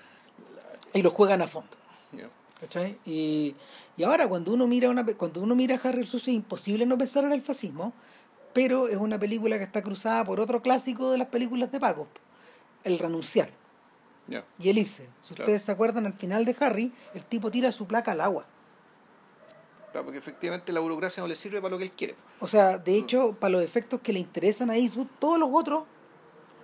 [0.93, 1.69] y lo juegan a fondo.
[2.59, 2.95] ¿cachai?
[3.05, 3.55] Y,
[3.97, 6.85] y ahora cuando uno mira una cuando uno mira a Harry el Sucio es imposible
[6.85, 7.91] no pensar en el fascismo,
[8.53, 12.07] pero es una película que está cruzada por otro clásico de las películas de Paco,
[12.83, 13.49] el renunciar
[14.59, 15.07] Y el irse.
[15.21, 15.43] Si Claro.
[15.43, 18.45] ustedes se acuerdan al final de Harry, el tipo tira su placa al agua.
[19.91, 22.15] Claro, Porque efectivamente la burocracia no le sirve para lo que él quiere.
[22.39, 22.83] O sea, Mm.
[22.83, 25.83] de hecho, para los efectos que le interesan a Eastwood, todos los otros,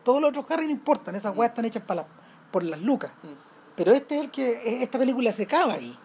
[0.03, 1.39] todos los otros Harry no importan, esas Mm.
[1.39, 2.07] weas están hechas para la-
[2.51, 3.11] por las lucas.
[3.23, 3.27] Mm.
[3.75, 5.97] Pero este es el que, esta película se acaba ahí.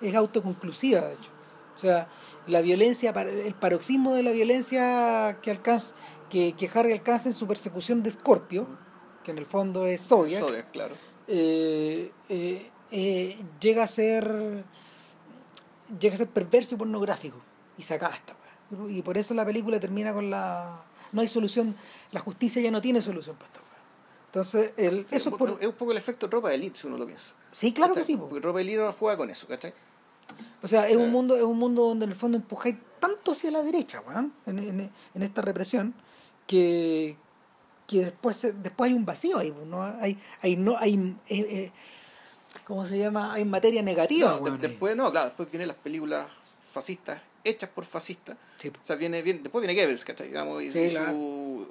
[0.00, 1.30] Es autoconclusiva, de hecho.
[1.74, 2.08] O sea,
[2.46, 5.94] la violencia, el paroxismo de la violencia que alcanza,
[6.30, 8.66] que, que Harry alcanza en su persecución de Scorpio,
[9.24, 10.94] que en el fondo es Zodiac, Zodiac, claro.
[11.28, 14.64] Eh, eh, eh, llega a ser
[15.98, 17.36] llega a ser perverso y pornográfico
[17.76, 18.34] y se acaba esta
[18.70, 18.90] weá.
[18.90, 21.74] y por eso la película termina con la no hay solución
[22.12, 23.78] la justicia ya no tiene solución para esta weá.
[24.26, 26.86] entonces el, Sí, eso es por es un poco el efecto tropa de elite, si
[26.86, 27.34] uno lo piensa.
[27.50, 28.28] sí claro que sí po.
[28.28, 29.72] Porque Tropa de elite ahora juega con eso, ¿cachai?
[30.62, 33.50] O sea, es un mundo, es un mundo donde en el fondo empujáis tanto hacia
[33.50, 35.94] la derecha, weón, en, en, en esta represión,
[36.46, 37.16] que,
[37.86, 39.82] que después después hay un vacío ahí, ¿no?
[39.82, 40.94] Hay, hay no, hay
[41.28, 41.72] eh, eh,
[42.64, 43.32] ¿cómo se llama?
[43.34, 44.58] Hay materia negativa, No, ahí.
[44.60, 46.26] después, no, claro, después vienen las películas
[46.60, 48.36] fascistas, hechas por fascistas.
[48.58, 48.68] Sí.
[48.68, 50.28] O sea, viene, viene, después viene Goebbels, ¿cachai?
[50.28, 51.12] Digamos, y, Sí, y claro.
[51.12, 51.66] su...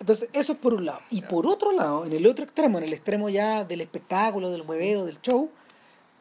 [0.00, 1.00] Entonces, eso es por un lado.
[1.10, 4.62] Y por otro lado, en el otro extremo, en el extremo ya del espectáculo, del
[4.62, 5.50] mueveo, del show,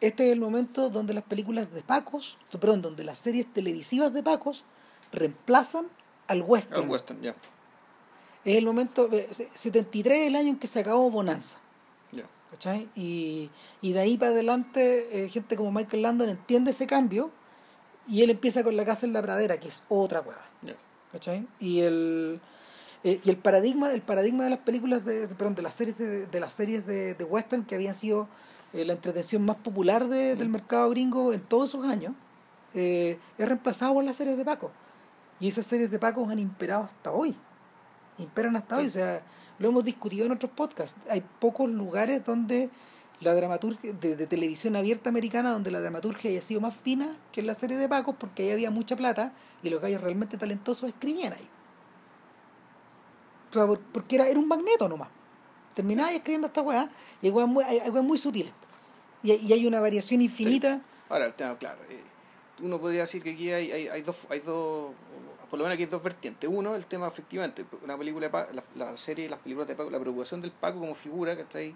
[0.02, 4.24] este es el momento donde las películas de Pacos, perdón, donde las series televisivas de
[4.24, 4.66] Pacos
[5.12, 5.88] reemplazan
[6.28, 6.82] al western.
[6.84, 7.36] al western, ya.
[8.48, 11.58] Es el momento, eh, se- 73 es el año en que se acabó Bonanza.
[12.96, 13.50] Y,
[13.82, 17.30] y de ahí para adelante, eh, gente como Michael Landon entiende ese cambio
[18.08, 20.24] y él empieza con La Casa en la Pradera, que es otra.
[21.12, 21.46] ¿cachai?
[21.60, 22.40] Y el,
[23.04, 25.98] eh, y el paradigma, el paradigma de las películas de, de- perdón, de las series
[25.98, 28.30] de, de las series de, de western que habían sido
[28.74, 30.52] eh, la entretención más popular de- del Mm.
[30.54, 32.14] mercado gringo en todos esos años,
[32.74, 34.72] es reemplazado por las series de Paco.
[35.42, 37.36] Y esas series de Paco han imperado hasta hoy.
[38.18, 38.82] Imperan hasta Sí.
[38.82, 38.88] hoy.
[38.88, 39.22] O sea,
[39.60, 41.00] lo hemos discutido en otros podcasts.
[41.10, 42.70] Hay pocos lugares donde
[43.20, 47.40] la dramaturgia de, de televisión abierta americana, donde la dramaturgia haya sido más fina que
[47.42, 49.32] en la serie de Paco, porque ahí había mucha plata
[49.64, 51.48] y los gallos realmente talentosos escribían ahí.
[53.50, 55.10] O sea, porque era, era un magneto nomás.
[55.74, 56.90] Terminaba escribiendo esta weá
[57.22, 58.52] y hay weas muy, hay, hay weas muy sutiles.
[59.24, 60.82] Y, y hay una variación infinita.
[61.10, 62.02] Ahora, el tema, claro, eh,
[62.62, 64.92] uno podría decir que aquí hay, hay, hay dos, hay dos,
[65.50, 66.50] por lo menos aquí hay dos vertientes.
[66.52, 69.90] Uno, el tema efectivamente, una película de Paco, la, la serie, las películas de Paco,
[69.90, 71.76] la preocupación del Paco como figura que está ahí,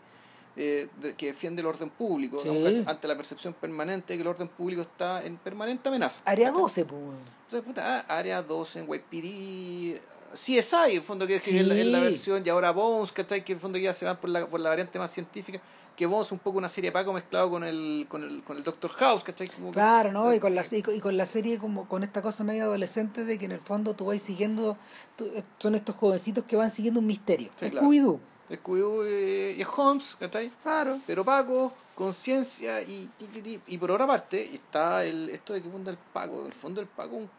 [0.58, 2.44] eh, de- que defiende el orden público,
[2.86, 6.22] ante la percepción permanente de que el orden público está en permanente amenaza.
[6.26, 6.62] Área ¿cachai?
[6.62, 7.02] 12, pues.
[7.46, 10.02] Entonces, puta, ah, área 12 en YPD,
[10.34, 13.44] CSI, en el fondo, que, que es, la, es la versión, y ahora Bones, ¿cachai?
[13.44, 15.60] Que en el fondo ya se van por la, por la variante más científica,
[15.96, 18.58] que Bones es un poco una serie de Paco mezclado con el, con el, con
[18.58, 19.50] el Doctor House, ¿cachai?
[19.50, 20.34] Como que- Claro, ¿no?
[20.34, 23.24] Y con, la, y con, y con la serie como con esta cosa media adolescente
[23.26, 24.78] de que en el fondo tú vas siguiendo,
[25.16, 27.50] tú- son estos jovencitos que van siguiendo un misterio.
[27.60, 27.88] Sí, Es claro.
[27.88, 28.20] Scooby-Doo.
[28.50, 30.52] Scooby-Doo eh, y es Holmes, ¿cachai?
[30.64, 31.00] Claro.
[31.06, 33.60] Pero Paco, conciencia y, ti.
[33.68, 36.82] y por otra parte está el, esto de que funda el Paco, en el fondo
[36.82, 37.30] el Paco, un-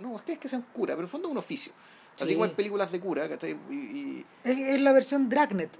[0.00, 1.72] no es que es que sea un cura, pero en el fondo es un oficio.
[2.16, 2.34] Así Sí.
[2.34, 3.56] como en películas de cura, ¿cachai?
[3.70, 5.70] Y, y- Es, es la versión Dragnet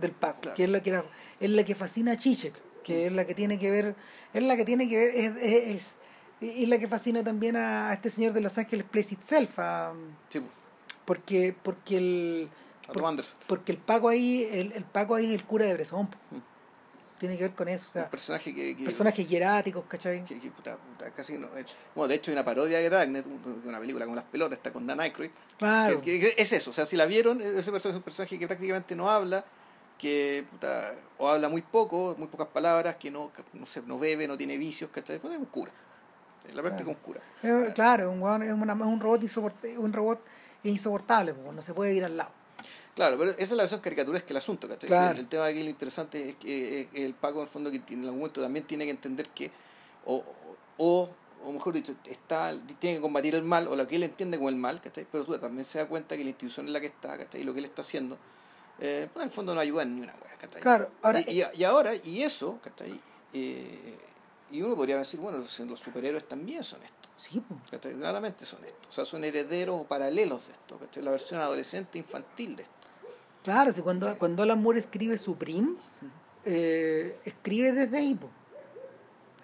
[0.00, 0.56] del Paco, Claro.
[0.56, 1.04] que es la que era-
[1.40, 3.94] es la que fascina a Chichek, que es la que tiene que ver,
[4.32, 5.96] es la que tiene que ver, es, es, es-
[6.40, 9.92] es la que fascina también a, a este señor de Los Ángeles Place Itself, a-
[10.28, 10.40] sí,
[11.04, 12.48] porque, porque el
[12.92, 13.14] por-
[13.46, 16.08] porque el Paco ahí, el, el Paco ahí es el cura de Bresón.
[16.30, 16.38] Mm.
[17.18, 20.24] Tiene que ver con eso, o sea, un personaje que, que, personajes hieráticos, ¿cachai?
[20.24, 21.64] que- que, puta, puta, casi no, eh,
[21.96, 24.72] bueno, de hecho hay una parodia de Dragnet, un- una película con las pelotas, está
[24.72, 26.00] con Dan Aykroyd, Claro.
[26.04, 29.10] es eso, o sea, si la vieron, ese personaje es un personaje que prácticamente no
[29.10, 29.44] habla,
[29.98, 33.98] que puta, o habla muy poco, muy pocas palabras, que no, que no, se, no
[33.98, 35.18] bebe, no tiene vicios, ¿cachai?
[35.18, 35.72] Pues es un cura.
[36.48, 37.20] En la práctica es un cura.
[37.42, 40.20] Eh, claro, un, es, una- es un robot insoport- un robot
[40.64, 42.30] insoportable, po, no se puede ir al lado.
[42.94, 44.88] Claro, pero esa es la versión caricaturesca del asunto, ¿cachai?
[44.88, 45.14] Claro.
[45.14, 47.82] Sí, el tema aquí lo interesante es que eh, el Paco en el fondo que
[47.90, 49.50] en algún momento también tiene que entender que,
[50.06, 50.24] o,
[50.78, 51.08] o,
[51.44, 54.48] o mejor dicho, está, tiene que combatir el mal, o lo que él entiende como
[54.48, 55.06] el mal, ¿cachai?
[55.10, 57.42] Pero tú también se da cuenta que la institución en la que está, ¿cachai?
[57.42, 58.18] Y lo que él está haciendo,
[58.78, 60.60] eh, pues en el fondo no ayuda en ni una wea, ¿cachai?
[60.62, 63.00] Claro, ahora, y, y, y ahora, y eso, ¿cachai?
[63.32, 63.98] Eh,
[64.50, 67.08] y uno podría decir, bueno, los, los superhéroes también son esto.
[67.16, 67.42] sí.
[67.70, 67.94] ¿cachai?
[67.94, 68.88] Claramente son esto.
[68.88, 70.78] O sea, son herederos o paralelos de esto.
[70.78, 71.02] ¿cachai?
[71.02, 72.74] La versión adolescente infantil de esto.
[73.42, 75.76] claro, si cuando, cuando Alan Moore escribe Supreme,
[76.44, 78.30] eh, escribe desde ahí, po.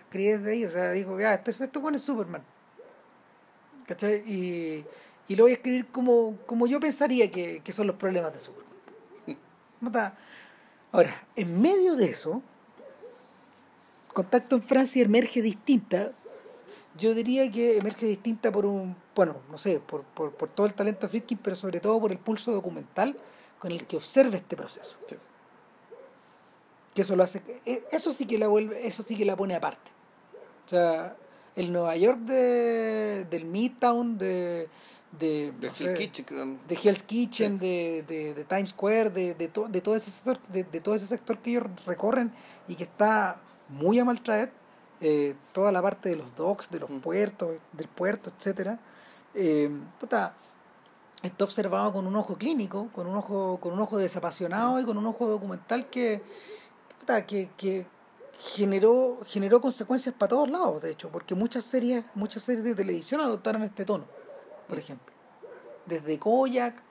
[0.00, 2.42] escribe desde ahí, o sea, dijo, ya, esto, es- esto bueno es Superman.
[3.86, 4.22] ¿Cachai?
[4.26, 4.84] Y,
[5.28, 8.40] y lo voy a escribir como, como yo pensaría que, que son los problemas de
[8.40, 8.63] Superman.
[10.92, 12.42] Ahora, en medio de eso,
[14.14, 16.12] Contacto en Francia emerge distinta.
[16.96, 20.74] Yo diría que emerge distinta por un, bueno, no sé, por, por, por todo el
[20.74, 23.16] talento de Friedkin, pero sobre todo por el pulso documental
[23.58, 24.96] con el que observa este proceso.
[25.08, 25.16] Sí.
[26.94, 29.56] Que eso lo hace, eh, eso sí que la vuelve, eso sí que la pone
[29.56, 29.90] aparte.
[30.64, 31.16] O sea,
[31.56, 34.68] el Nueva York de, del Midtown, de,
[35.18, 39.48] de, De Hell's sé, Kitchen, de Hell's Kitchen, de, de, de Times Square, de, de,
[39.48, 42.32] to- de todo ese sector, de, de todo ese sector que ellos recorren
[42.68, 44.50] y que está muy a mal traer,
[45.00, 47.00] eh, toda la parte de los docks, de los Mm.
[47.00, 48.78] puertos, del puerto, etcétera,
[49.34, 50.34] eh, puta,
[51.22, 54.96] está observado con un ojo clínico, con un ojo, con un ojo desapasionado y con
[54.98, 56.22] un ojo documental que,
[57.00, 57.86] puta, que, que
[58.38, 63.20] generó, generó consecuencias para todos lados, de hecho, porque muchas series, muchas series de televisión
[63.20, 64.04] adoptaron este tono,
[64.68, 65.12] por ejemplo.
[65.86, 66.82] Desde Koyak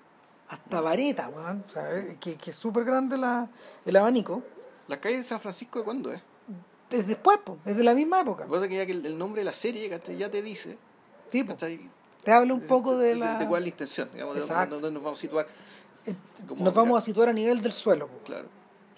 [0.50, 2.18] hasta Vareta, weón, ¿sabes?
[2.20, 3.50] Que, que es súper grande la,
[3.86, 4.44] el abanico.
[4.88, 6.22] ¿La calle de San Francisco de cuándo es?
[6.90, 8.44] Desde después, po, desde la misma época.
[8.44, 10.18] Lo que pasa es que ya que el, el nombre de la serie ¿cachai?
[10.18, 10.78] ya te dice.
[11.30, 11.44] Sí.
[12.24, 13.38] Te habla un poco de de, la...
[13.40, 14.76] de cuál es la intención, digamos, de Exacto.
[14.76, 15.48] dónde nos vamos a situar.
[16.06, 16.14] eh,
[16.48, 18.18] como- Nos vamos a situar a nivel del suelo, po.
[18.24, 18.48] Claro.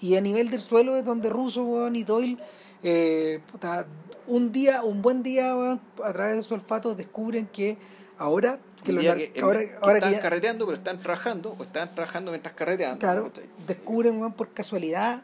[0.02, 2.38] Y a nivel del suelo es donde Russo weón, y Doyle,
[2.84, 3.88] eh, puta,
[4.28, 7.78] un día, un buen día, weón, a través de su olfato, descubren que
[8.18, 10.78] ahora que, los que, que en ahora, vez- que ahora que están ya- carreteando, pero
[10.78, 13.00] están trabajando, o están trabajando mientras carreteando.
[13.00, 13.32] claro,
[13.68, 15.22] descubren weón, por casualidad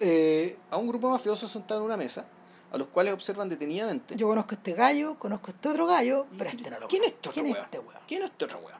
[0.00, 2.24] eh, A un grupo de mafiosos sentado en una mesa,
[2.70, 4.14] a los cuales observan detenidamente.
[4.16, 6.88] yo conozco a este gallo, conozco a este otro gallo, Y- pero este no lo
[6.88, 7.64] ¿Quién es este otro ¿Quién es weón?
[7.64, 8.00] este weón?
[8.06, 8.78] ¿Quién es este otro weón?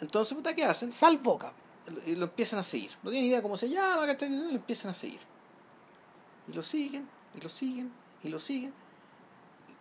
[0.00, 0.92] Entonces, puta, ¿qué hacen?
[0.92, 1.52] Sal boca.
[2.06, 2.90] y lo empiezan a seguir.
[3.02, 4.06] No tienen idea cómo se llama.
[4.06, 5.20] Lo empiezan a seguir.
[6.48, 7.06] Y lo siguen,
[7.36, 8.72] y lo siguen, y lo siguen.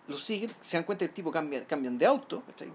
[0.08, 2.44] Lo siguen, se dan cuenta que el tipo cambia, cambian de auto.
[2.58, 2.66] Que,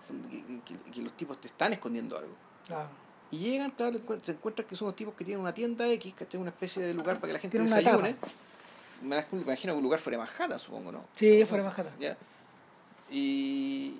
[0.64, 2.32] que- que los tipos te están escondiendo algo.
[2.66, 2.88] Claro.
[3.30, 6.40] Y llegan, claro, se encuentran que son unos tipos que tienen una tienda X, ¿cachai?
[6.40, 8.16] Una especie de lugar para que la gente Tienen desayune.
[9.02, 11.04] Me imagino que un lugar fuera de Manhattan, supongo, ¿no?
[11.14, 11.92] Sí, fuera de Manhattan.
[12.00, 12.16] Ya.
[13.10, 13.94] Y,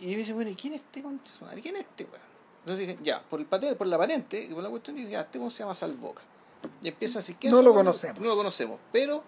[0.00, 1.60] y me dice, bueno, ¿y quién es este madre?
[1.60, 2.32] ¿Quién es este weón?
[2.60, 5.22] Entonces dije, ya, por el patente, por la patente, y por la cuestión, dije, ya,
[5.22, 6.22] este weón se llama Salvoca.
[6.82, 8.20] Y empieza así que No lo conocemos.
[8.20, 9.22] No lo conocemos, pero,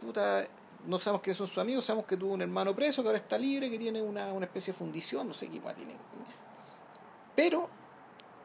[0.00, 0.44] puta,
[0.86, 3.38] no sabemos que son sus amigos, sabemos que tuvo un hermano preso, que ahora está
[3.38, 5.94] libre, que tiene una, una especie de fundición, no sé qué más tiene.
[7.36, 7.68] Pero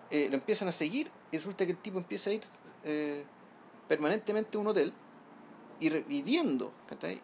[0.10, 2.42] eh, lo empiezan a seguir y resulta que el tipo empieza a ir
[2.84, 3.24] eh,
[3.88, 4.94] permanentemente a un hotel
[5.80, 7.22] y, re- y viendo, ¿cachai?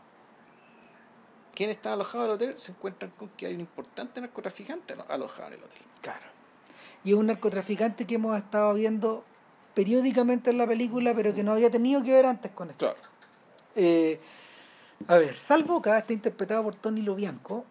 [1.54, 5.06] quién está alojado en el hotel, se encuentran con que hay un importante narcotraficante alo-
[5.08, 5.82] alojado en el hotel.
[6.02, 6.26] Claro.
[7.06, 9.24] Y es un narcotraficante que hemos estado viendo
[9.74, 12.86] periódicamente en la película, pero que no había tenido que ver antes con esto.
[12.88, 13.00] Claro.
[13.76, 14.20] Eh,
[15.08, 17.66] a ver, Sal Boca está interpretado por Tony Lobianco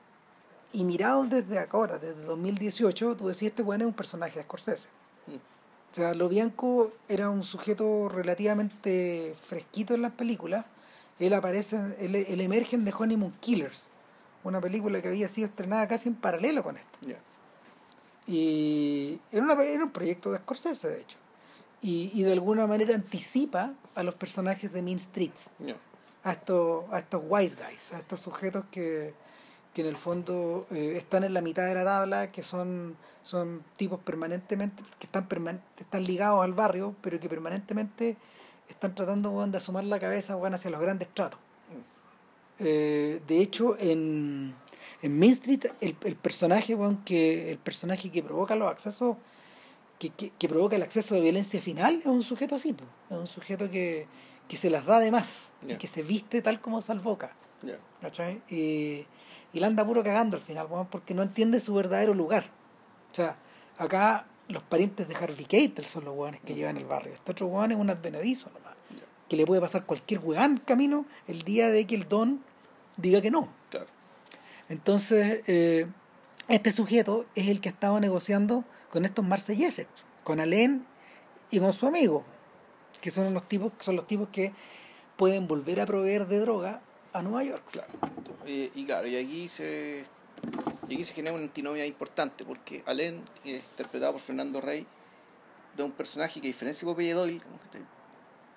[0.72, 4.88] y mirado desde ahora, desde 2018, tú decís, este weón es un personaje de Scorsese.
[5.26, 5.34] Mm.
[5.34, 10.66] O sea, Lo Bianco era un sujeto relativamente fresquito en las películas.
[11.18, 13.88] Él aparece, él, él emerge en The Honeymoon Killers,
[14.42, 16.98] una película que había sido estrenada casi en paralelo con esta.
[17.02, 17.18] Ya.
[18.26, 21.16] Y era, una, era un proyecto de Scorsese, de hecho.
[21.82, 25.50] Y, y de alguna manera anticipa a los personajes de Mean Streets.
[26.24, 29.14] A estos, a estos wise guys, a estos sujetos que,
[29.72, 33.62] que en el fondo eh, están en la mitad de la tabla, que son, son
[33.76, 38.16] tipos permanentemente, que están, perman- están ligados al barrio, pero que permanentemente
[38.68, 41.38] están tratando weón, de asomar la cabeza weón, hacia los grandes tratos.
[42.60, 44.54] Eh, de hecho, en,
[45.02, 49.16] en Main Street, el, el personaje, weón, que, el personaje que provoca los accesos,
[49.98, 52.74] que, que, que provoca el acceso de violencia final, es un sujeto así,
[53.10, 54.06] es un sujeto que,
[54.48, 57.32] que se las da de más, y que se viste tal como Salvoca.
[58.50, 59.06] Y,
[59.52, 62.44] y la anda puro cagando al final, porque no entiende su verdadero lugar.
[63.12, 63.36] O sea,
[63.78, 67.14] acá los parientes de Harvey Keitel son los weones que llevan el barrio.
[67.14, 68.74] Este otro weón es un advenedizo nomás.
[69.28, 72.42] Que le puede pasar cualquier weón camino el día de que el don
[72.96, 73.48] diga que no.
[73.70, 73.86] Claro.
[74.68, 75.86] Entonces, eh,
[76.48, 79.86] este sujeto es el que ha estado negociando con estos marselleses,
[80.24, 80.84] con Alain
[81.50, 82.24] y con su amigo,
[83.04, 84.50] que son los tipos, son los tipos que
[85.18, 86.80] pueden volver a proveer de droga
[87.12, 87.62] a Nueva York.
[87.70, 87.92] Claro.
[88.16, 90.06] Entonces, y, claro, y aquí se
[90.88, 94.86] y aquí se genera una antinomia importante porque Allen, es interpretado por Fernando Rey,
[95.76, 97.42] de un personaje que a diferencia de Popeye Doyle,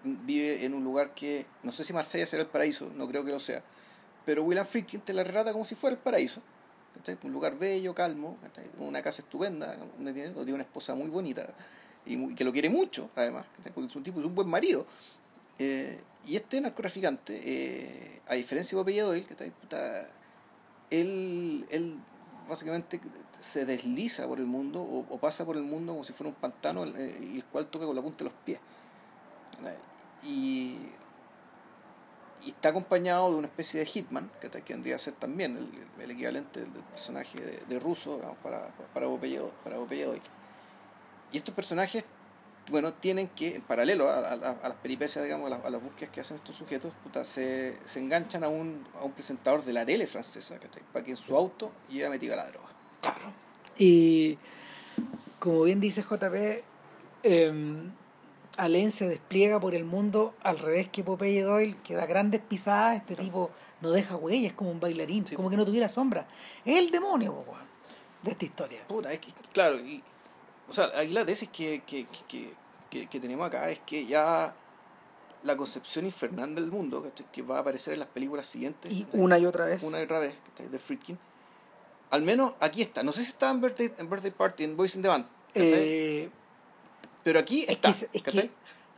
[0.05, 3.31] vive en un lugar que no sé si Marsella será el paraíso, no creo que
[3.31, 3.61] lo sea,
[4.25, 6.41] pero William Friedkin te la relata como si fuera el paraíso.
[7.21, 8.37] Un lugar bello, calmo,
[8.79, 11.53] una casa estupenda, donde tiene una esposa muy bonita
[12.07, 14.85] y, que lo quiere mucho, además, porque es un tipo, es un buen marido.
[15.59, 19.51] Eh, y este narcotraficante, eh, a diferencia de Popeye Doyle, ¿cachai?
[19.51, 20.07] Puta,
[20.89, 21.97] él, él
[22.47, 22.99] básicamente
[23.39, 26.85] se desliza por el mundo o, pasa por el mundo como si fuera un pantano
[26.85, 28.59] eh, y el cual toca con la punta de los pies.
[30.23, 30.77] Y,
[32.45, 35.69] está acompañado de una especie de hitman, que, que ser también el,
[36.01, 40.36] el equivalente del, personaje de, de ruso para, para Popeye para Popeye Doyle.
[41.31, 42.03] Y estos personajes,
[42.69, 45.81] bueno, tienen que, en paralelo a, a- a las peripecias, digamos, a, las- a las
[45.81, 49.73] búsquedas que hacen estos sujetos, puta, se, se enganchan a un, a un presentador de
[49.73, 50.83] la tele francesa, ¿cachai?
[50.91, 52.67] para que en su auto lleve metida la droga.
[53.01, 53.31] Claro.
[53.77, 54.37] Y
[55.39, 56.63] como bien dice JP,
[57.23, 57.75] eh,
[58.57, 62.97] Alain se despliega por el mundo al revés que Popeye Doyle, que da grandes pisadas,
[62.97, 65.35] este tipo no deja huellas, es como un bailarín, Sí.
[65.35, 66.27] como que no tuviera sombra.
[66.65, 67.67] Es el demonio, po, weón,
[68.23, 68.81] de esta historia.
[68.87, 70.01] Puta, es que, claro, y,
[70.69, 72.05] o sea, aquí la tesis que, que,
[72.89, 74.53] que, que, tenemos acá es que ya
[75.43, 79.37] la concepción infernal del mundo, que va a aparecer en las películas siguientes, Y una
[79.39, 79.83] y otra vez.
[79.83, 80.35] una y otra vez,
[80.69, 81.17] de Friedkin,
[82.09, 83.03] al menos aquí está.
[83.03, 85.25] No sé si estaba en Birthday, en Birthday Party, en Boys in the Band.
[85.53, 86.29] Eh,
[87.23, 88.49] pero aquí es está, que, es que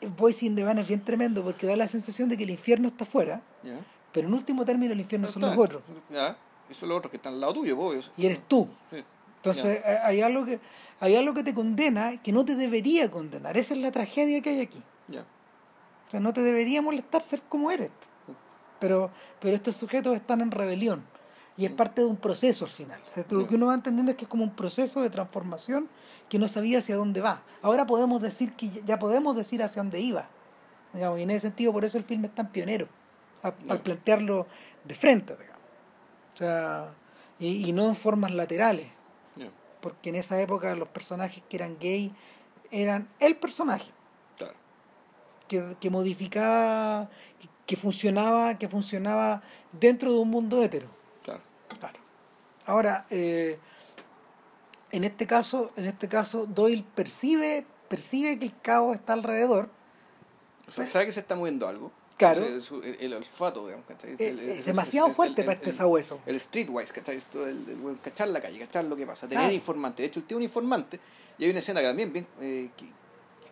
[0.07, 2.87] Boys in the Van es bien tremendo porque da la sensación de que el infierno
[2.87, 3.79] está afuera, Ya.
[4.11, 5.55] pero en último término el infierno son Está.
[5.55, 5.83] los otros.
[6.09, 6.37] Ya,
[6.69, 7.77] eso es lo otro que están al lado tuyo.
[8.17, 8.67] Y eres tú.
[8.91, 9.03] Sí.
[9.39, 10.59] Entonces eh, hay algo que
[10.99, 13.55] hay algo que te condena que no te debería condenar.
[13.57, 14.83] Esa es la tragedia que hay aquí.
[15.07, 15.21] Ya.
[15.21, 17.89] O sea, no te debería molestar ser como eres.
[18.79, 21.03] Pero, pero estos sujetos están en rebelión.
[21.57, 22.99] Y es parte de un proceso al final.
[23.05, 25.89] O sea, lo que uno va entendiendo es que es como un proceso de transformación
[26.29, 27.41] que no sabía hacia dónde va.
[27.61, 30.27] Ahora podemos decir que ya- podemos decir hacia dónde iba.
[30.93, 32.87] Digamos, y en ese sentido, por eso el filme es tan pionero.
[33.43, 33.53] a-.
[33.69, 34.47] Al plantearlo
[34.85, 35.59] de frente, digamos.
[36.33, 36.89] O sea,
[37.39, 38.87] y, y no en formas laterales.
[39.81, 42.13] Porque en esa época los personajes que eran gay
[42.71, 43.91] eran el personaje
[44.37, 44.53] Claro.
[45.47, 50.87] que, que modificaba, que, que funcionaba, que funcionaba dentro de un mundo hetero.
[51.23, 51.41] Claro.
[51.79, 51.99] Claro.
[52.65, 53.57] Ahora, eh,
[54.91, 59.69] en este caso, en este caso, Doyle percibe, percibe que el caos está alrededor.
[60.67, 61.91] O sea, sabe que se está moviendo algo.
[62.19, 62.45] Claro.
[62.45, 64.11] El, el olfato, digamos, ¿cachai?
[64.13, 66.19] Es, El- es demasiado fuerte el- para este sabueso.
[66.25, 67.15] El streetwise, ¿cachai?
[67.17, 69.53] Esto del, cachar la calle, cachar lo que pasa, tener Claro.
[69.55, 70.03] informante.
[70.03, 70.99] De hecho, el tío es un informante,
[71.37, 72.85] y hay una escena que también, bien, eh, que-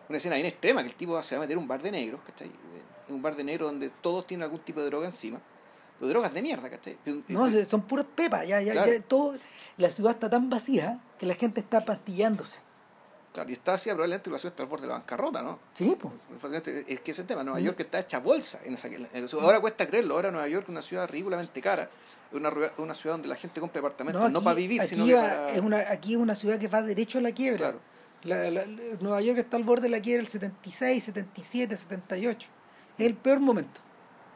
[0.08, 2.20] una escena bien extrema, que el tipo se va a meter un bar de negros,
[2.26, 2.48] ¿cachai?
[2.48, 5.40] Eh, un bar de negros donde todos tienen algún tipo de droga encima.
[5.98, 6.96] Pero drogas de mierda, ¿cachai?
[7.28, 8.46] No, eh, son puras pepas.
[8.46, 8.92] Ya, ya, Claro.
[8.92, 9.34] ya todo,
[9.78, 12.60] la ciudad está tan vacía que la gente está pastillándose.
[13.38, 15.60] Claro, y está así, probablemente la ciudad está al borde de la bancarrota, ¿no?
[15.74, 16.12] Sí, pues.
[16.88, 17.64] Es que ese tema, Nueva Mm.
[17.64, 18.58] York está hecha bolsa.
[18.64, 19.40] En esa, en eso.
[19.40, 21.84] ahora cuesta creerlo, ahora Nueva York es una ciudad ridículamente cara,
[22.32, 25.14] es una, una ciudad donde la gente compra apartamentos, no, para vivir, aquí sino que
[25.14, 25.50] va- para...
[25.52, 27.58] es una, aquí es una ciudad que va derecho a la quiebra.
[27.58, 27.80] Claro.
[28.24, 32.48] La- la- la- Nueva York está al borde de la quiebra el 76, 77, 78.
[32.98, 33.80] Es el peor momento.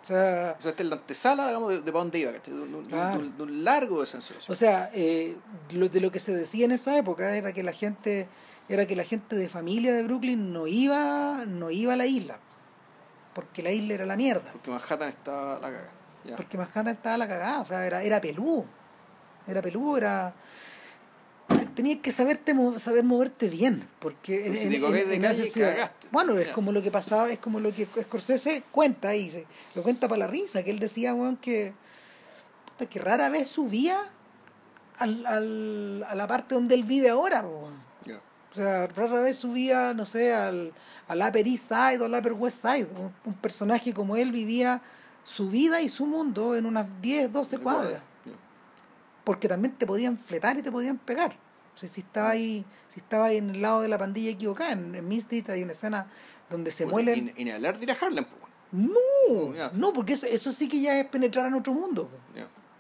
[0.01, 2.33] O sea, O sea, esta es la antesala, digamos, de, de para dónde iba.
[2.33, 3.19] De, un- de Claro.
[3.21, 4.53] un, de un largo de censuración.
[4.53, 5.37] o sea eh,
[5.71, 8.27] lo, de lo que se decía en esa época era que la gente
[8.75, 12.39] era que la gente de familia de Brooklyn no iba no iba a la isla
[13.35, 15.91] porque la isla era la mierda Porque Manhattan está la caga.
[16.25, 16.37] Ya.
[16.37, 18.65] porque Manhattan estaba la cagada o sea era era peludo
[19.47, 20.35] era peludo era
[21.75, 26.53] tenías que saberte saber moverte bien porque Y si corres de calle, ciudad- bueno es
[26.53, 30.21] como lo que pasaba es como lo que Scorsese cuenta y se, lo cuenta para
[30.21, 31.73] la risa que él decía weón, que
[32.67, 33.99] puta, que rara vez subía
[34.99, 37.69] al, al, a la parte donde él vive ahora po.
[38.53, 40.73] O sea rara vez subía no sé al,
[41.09, 44.81] al Upper East Side o al Upper West Side un, un personaje como él vivía
[45.25, 48.03] su vida y su mundo en unas 10, 12 De cuadras
[49.25, 51.37] porque también te podían fletar y te podían pegar.
[51.75, 54.73] O sea, si estaba ahí, si estaba ahí en el lado de la pandilla equivocada,
[54.73, 56.09] en, en Misty hay una escena
[56.51, 57.33] donde se Puta, muelen.
[57.37, 58.27] Y ni hablar de ir a Harlem.
[58.73, 62.11] No, no, porque eso, eso sí que ya es penetrar en otro mundo.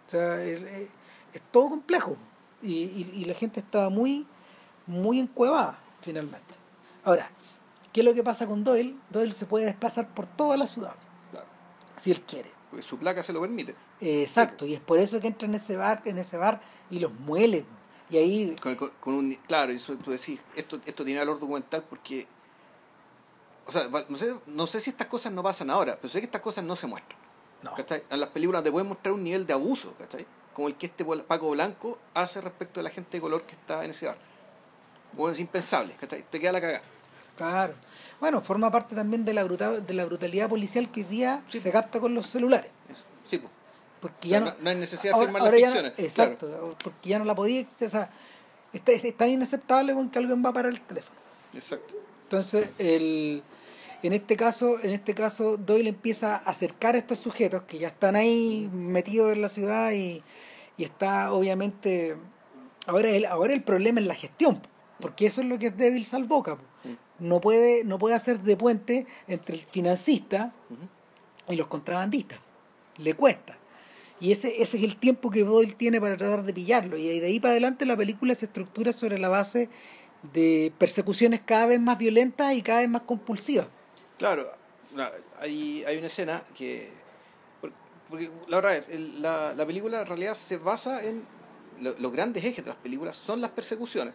[0.06, 0.88] O sea, el- eh,
[1.32, 2.16] es todo complejo.
[2.60, 4.26] Y, y, y la gente estaba muy,
[4.86, 6.54] muy encuevada, finalmente.
[7.04, 7.30] Ahora,
[7.92, 8.96] ¿qué es lo que pasa con Doyle?
[9.10, 10.94] Doyle se puede desplazar por toda la ciudad,
[11.30, 11.46] Claro.
[11.96, 12.50] si él quiere.
[12.70, 13.74] Porque su placa se lo permite.
[14.00, 16.60] Exacto, y es por eso que entra en ese bar, en ese bar
[16.90, 17.64] y los muele.
[18.08, 21.84] Y ahí Con, con- con un, claro, eso tú decís, esto, esto tiene valor documental
[21.88, 22.26] porque.
[23.66, 26.24] O sea, no sé, no sé si estas cosas no pasan ahora, pero sé que
[26.26, 27.18] estas cosas no se muestran.
[27.62, 27.74] No.
[27.74, 28.02] ¿cachai?
[28.10, 30.26] En las películas te pueden mostrar un nivel de abuso, ¿cachai?
[30.52, 33.84] Como el que este Paco Blanco hace respecto a la gente de color que está
[33.84, 34.18] en ese bar.
[35.14, 36.24] Bueno, es impensable, ¿cachai?
[36.28, 36.82] Te queda la cagada.
[37.36, 37.74] Claro.
[38.20, 41.60] Bueno, forma parte también de la, bruta- de la brutalidad policial que hoy día Sí.
[41.60, 42.70] se capta con los celulares.
[42.88, 43.04] Eso.
[43.26, 43.50] Sí, pues.
[44.00, 47.08] Porque O sea, ya no- no, hay necesidad de firmar las no- ficciones, exacto, porque
[47.10, 47.66] ya no la podía.
[47.80, 48.10] O sea,
[48.72, 51.18] es, es tan inaceptable con que alguien va a parar el teléfono.
[51.54, 51.94] Exacto.
[52.24, 53.42] Entonces, el,
[54.02, 57.88] en este caso, en este caso, Doyle empieza a acercar a estos sujetos que ya
[57.88, 60.22] están ahí metidos en la ciudad y,
[60.76, 62.16] y está obviamente
[62.86, 64.60] ahora el, ahora el problema es la gestión,
[65.02, 66.54] porque eso es lo que es débil Salvoca.
[66.54, 67.26] Mm.
[67.28, 70.52] No puede, no puede hacer de puente entre el financista
[71.48, 72.38] y los contrabandistas.
[72.96, 73.58] Le cuesta.
[74.20, 76.96] Y ese, ese es el tiempo que Doyle tiene para tratar de pillarlo.
[76.96, 79.68] Y de ahí para adelante la película se estructura sobre la base
[80.32, 83.66] de persecuciones cada vez más violentas y cada vez más compulsivas.
[84.18, 84.46] Claro,
[85.40, 86.90] hay, hay una escena que.
[87.60, 87.72] por-
[88.08, 91.24] Porque la verdad, es, el- la, la película en realidad se basa en.
[91.80, 94.14] lo- los grandes ejes de las películas son las persecuciones.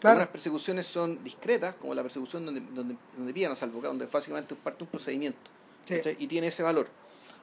[0.00, 0.14] Claro.
[0.14, 4.56] Algunas persecuciones son discretas, como la persecución donde, donde, donde pillan a Salvo, donde básicamente
[4.56, 5.50] parte un procedimiento.
[5.84, 6.00] Sí.
[6.18, 6.88] Y tiene ese valor.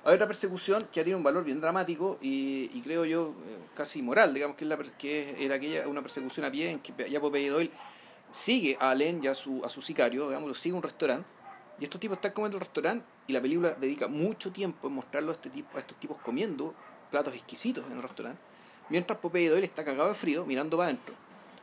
[0.05, 4.01] Hay otra persecución que tiene un valor bien dramático y, y creo yo eh, casi
[4.01, 7.19] moral, digamos que, es la, que era aquella una persecución a pie en que ya
[7.19, 7.71] Popeye Doyle
[8.31, 11.27] sigue a Allen y a su, a su sicario, digamos, sigue a un restaurante
[11.79, 14.93] y estos tipos están comiendo en el restaurante y la película dedica mucho tiempo en
[14.93, 16.73] mostrarlo a, este tipo, a estos tipos comiendo
[17.11, 18.39] platos exquisitos en el restaurante,
[18.89, 21.15] mientras Popeye Doyle está cagado de frío mirando para adentro.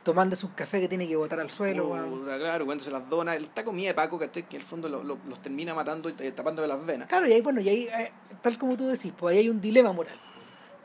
[0.07, 1.89] Tomándose un café que tiene que botar al suelo.
[1.89, 4.47] Puta, claro, comiéndose las donas, él está comida de Paco, ¿cachai?
[4.47, 7.09] que en el fondo lo- lo- los termina matando y eh, tapándole las venas.
[7.09, 9.59] Claro, y ahí, bueno, y ahí, eh, tal como tú decís, pues ahí hay un
[9.59, 10.15] dilema moral,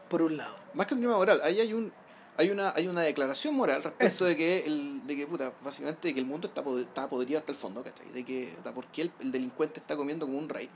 [0.08, 0.56] por un lado.
[0.74, 1.92] Más que un dilema moral, ahí hay un
[2.36, 4.24] hay una hay una declaración moral respecto Eso.
[4.24, 7.38] de que el de que puta, básicamente de que el mundo está pod- está podrido
[7.38, 8.08] hasta el fondo, ¿cachai?
[8.10, 10.68] De que puta, por qué el, el delincuente está comiendo como un rey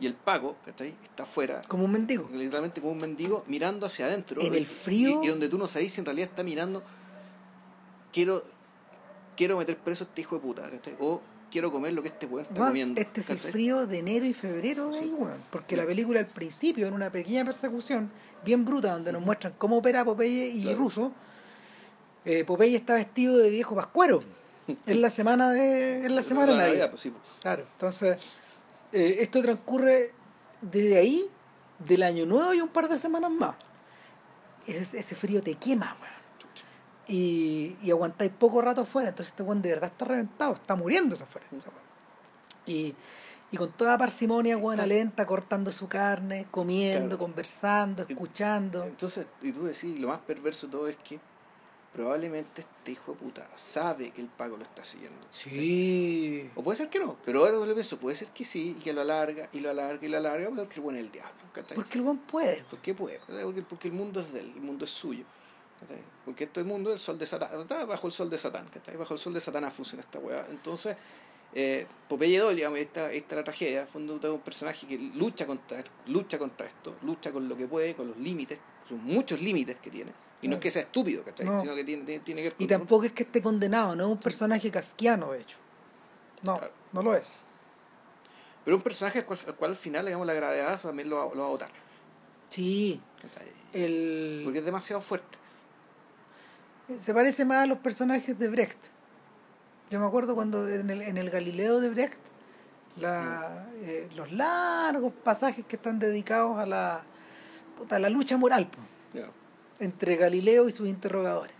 [0.00, 0.96] y el Paco, ¿cachai?
[1.04, 2.26] Está afuera Como un mendigo.
[2.32, 5.20] literalmente como un mendigo mirando hacia adentro En el frío.
[5.22, 6.82] y, y donde tú no sabes si en realidad está mirando
[8.12, 8.42] quiero
[9.36, 10.96] quiero meter preso a este hijo de puta, ¿cachai?
[11.00, 13.00] O quiero comer lo que este weón está comiendo.
[13.00, 15.42] este es el frío de enero y febrero de ahí, weón.
[15.50, 18.10] Porque la película al principio, en una pequeña persecución
[18.44, 20.78] bien bruta, donde nos muestran cómo opera Popeye y Claro.
[20.78, 21.12] Russo,
[22.24, 24.22] eh, Popeye está vestido de viejo pascuero.
[24.86, 26.90] es la semana de es la semana de Navidad.
[26.90, 27.22] pues sí, pues.
[27.40, 28.38] Claro, entonces
[28.92, 30.12] eh, esto transcurre
[30.60, 31.24] desde ahí,
[31.78, 33.54] del año nuevo y un par de semanas más.
[34.66, 36.19] Ese, ese frío te quema, weón.
[37.12, 41.24] Y, y aguantáis poco rato afuera, entonces este weón de verdad está reventado, está muriéndose
[41.24, 41.46] afuera.
[42.66, 42.94] Y,
[43.50, 47.18] y con toda parsimonia, buena lenta, cortando su carne, comiendo, Claro.
[47.18, 48.84] conversando, escuchando.
[48.84, 51.18] Entonces, y tú decís, lo más perverso de todo es que
[51.92, 55.18] probablemente este hijo de puta sabe que el Paco lo está siguiendo.
[55.30, 56.48] Sí.
[56.54, 58.92] O puede ser que no, pero ahora lo pienso, puede ser que sí, y que
[58.92, 61.74] lo alarga, y lo alarga, y lo alarga, porque el bueno es el diablo, ¿cachai?
[61.74, 62.62] Porque el weón puede.
[62.70, 63.18] ¿Por qué puede?
[63.26, 65.24] Porque, porque el mundo es de él, el mundo es suyo.
[65.80, 66.02] ¿Cachai?
[66.24, 68.96] Porque este mundo es el sol de Satán, está bajo el sol de Satán, ¿cachai?
[68.96, 70.46] Bajo el sol de Satán funciona esta weá.
[70.50, 70.96] Entonces,
[71.54, 75.82] eh, Popeye digamos, esta, esta es la tragedia, fondo es un personaje que lucha contra,
[76.06, 78.58] lucha contra esto, lucha con lo que puede, con los límites,
[78.88, 80.12] son muchos límites que tiene.
[80.42, 81.44] Y no es que sea estúpido, ¿cachai?
[81.46, 81.60] No.
[81.60, 84.10] Sino que tiene, tiene, tiene que ver Y tampoco es que esté condenado, no es
[84.12, 85.58] un personaje kafkiano, de hecho.
[86.42, 86.72] No, Claro.
[86.92, 87.46] no lo es.
[88.64, 91.34] Pero un personaje al cual, al, cual al final, digamos, la gravedad también lo, va-
[91.34, 91.70] lo va a botar.
[92.48, 93.48] Sí, ¿cachai?
[93.74, 94.40] el...
[94.44, 95.38] Porque es demasiado fuerte.
[96.98, 98.78] Se parece más a los personajes de Brecht.
[99.90, 102.18] Yo me acuerdo cuando en el, en el Galileo de Brecht,
[102.96, 107.02] la, eh, los largos pasajes que están dedicados a la,
[107.88, 108.78] a la lucha moral po,
[109.78, 111.54] entre Galileo y sus interrogadores.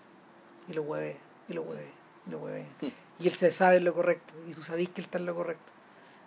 [0.69, 1.17] Y lo hueve,
[1.49, 1.89] y lo hueve,
[2.27, 2.67] y lo hueve.
[2.81, 2.89] Hmm.
[3.19, 5.73] Y él se sabe lo correcto, y tú sabés que él está en lo correcto.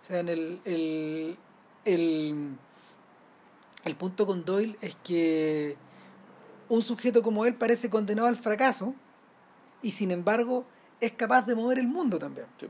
[0.02, 1.38] O sea, en el, el,
[1.84, 2.48] el,
[3.84, 5.76] el punto con Doyle es que
[6.68, 8.94] un sujeto como él parece condenado al fracaso
[9.82, 10.64] y sin embargo
[11.00, 12.66] es capaz de mover el mundo también, Sí.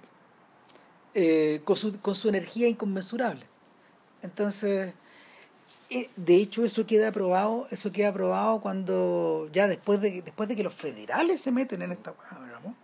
[1.14, 3.46] eh, con, su, con su energía inconmensurable.
[4.22, 4.94] Entonces,
[5.90, 10.56] eh, de hecho eso queda aprobado, eso queda aprobado cuando ya después de, después de
[10.56, 12.14] que los federales se meten en esta
[12.44, 12.74] digamos,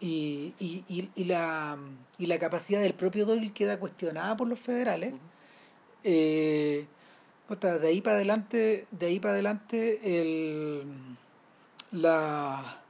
[0.00, 1.78] y, y, y, y la,
[2.18, 5.14] y la capacidad del propio Doyle queda cuestionada por los federales.
[6.04, 6.86] Eh,
[7.56, 10.84] de ahí para adelante, de ahí para adelante, el,
[11.92, 12.82] la,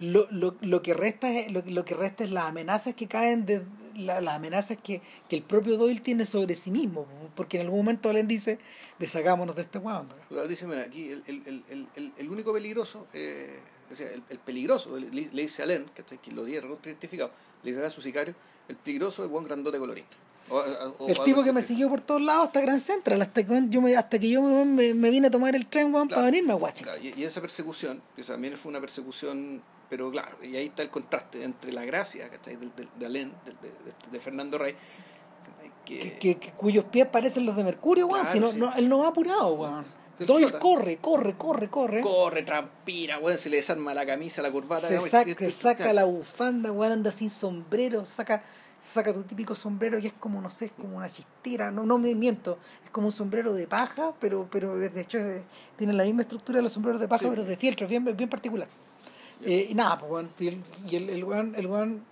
[0.00, 3.44] lo, lo, lo que resta es, lo, lo que resta es las amenazas que caen
[3.44, 3.62] de
[3.94, 7.80] la- las amenazas que, que el propio Doyle tiene sobre sí mismo, porque en algún
[7.80, 8.58] momento Allen dice,
[8.98, 10.08] deshagámonos de este weón.
[10.30, 13.58] O sea, dice, mira, aquí el, el, el, único peligroso, eh,
[13.90, 16.02] o sea, el, el peligroso, le, le dice a Len, que,
[16.32, 17.30] lo tiene identificado,
[17.62, 18.34] le dice a su sicario,
[18.68, 20.04] el peligroso es el buen grandote colorín.
[20.50, 23.44] O- o- o El tipo que me siguió por todos lados hasta Grand Central, hasta
[23.44, 26.52] que yo me, hasta que yo me, vine a tomar el tren Claro, para venirme
[26.52, 26.94] a Washington.
[26.94, 30.82] Claro, y, y esa persecución, que también fue una persecución, pero claro, y ahí está
[30.82, 32.56] el contraste entre la gracia, ¿cachai?
[32.56, 34.74] De Alén, del- de, de- de Fernando Rey,
[35.84, 38.20] que, que, que- que- cuyos pies parecen los de Mercurio, weón.
[38.22, 38.58] Claro, si no, sí.
[38.58, 39.84] no- él no va apurado, weón.
[40.18, 42.00] Doyle corre, corre, corre, corre.
[42.00, 44.88] corre, transpira, weón, se le desarma la camisa, la corbata.
[44.88, 48.42] se saca, se saca la bufanda, weón, anda sin sombrero, saca,
[48.78, 51.98] saca tu típico sombrero y es como, no sé, es como una chistera, no, no
[51.98, 55.18] me miento, es como un sombrero de paja, pero, pero de hecho
[55.76, 57.30] tiene la misma estructura de los sombreros de paja, Sí.
[57.30, 58.68] pero de fieltro, es bien, bien particular.
[59.44, 62.04] Eh, y nada, pues, y el, el, weón, el weón,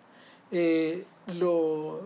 [0.51, 2.03] eh, lo,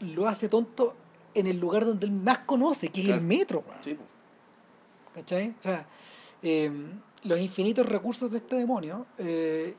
[0.00, 0.94] lo hace tonto
[1.34, 3.78] en el lugar donde él más conoce, que es el metro, weón.
[3.82, 4.04] Sí, po.
[5.14, 5.54] ¿Cachai?
[5.60, 5.86] O sea,
[6.42, 6.70] eh,
[7.24, 9.06] los infinitos recursos de este demonio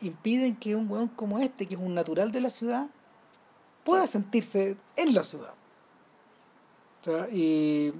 [0.01, 2.87] impiden que un weón como este, que es un natural de la ciudad,
[3.87, 5.53] pueda sentirse en la ciudad.
[7.01, 7.93] O sea, y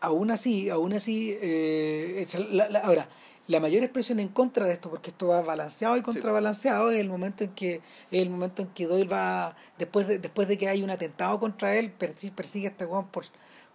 [0.00, 3.08] aún así, aún así, eh, la- la- ahora,
[3.46, 7.08] la mayor expresión en contra de esto, porque esto va balanceado y contrabalanceado, es el
[7.08, 10.68] momento en que es el momento en que Doyle va, después de, después de que
[10.68, 13.24] hay un atentado contra él, persigue, persigue a este weón por,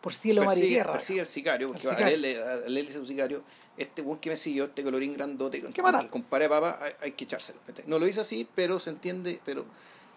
[0.01, 0.91] por cielo, mar y tierra.
[0.91, 3.41] persigue al sicario, porque Al a él, a él su sicario,
[3.75, 6.11] este buen que me siguió, este colorín grandote, que matarlo.
[6.11, 7.57] con pare de papa, hay, hay que echárselo.
[7.87, 9.65] No lo dice así, pero se entiende, pero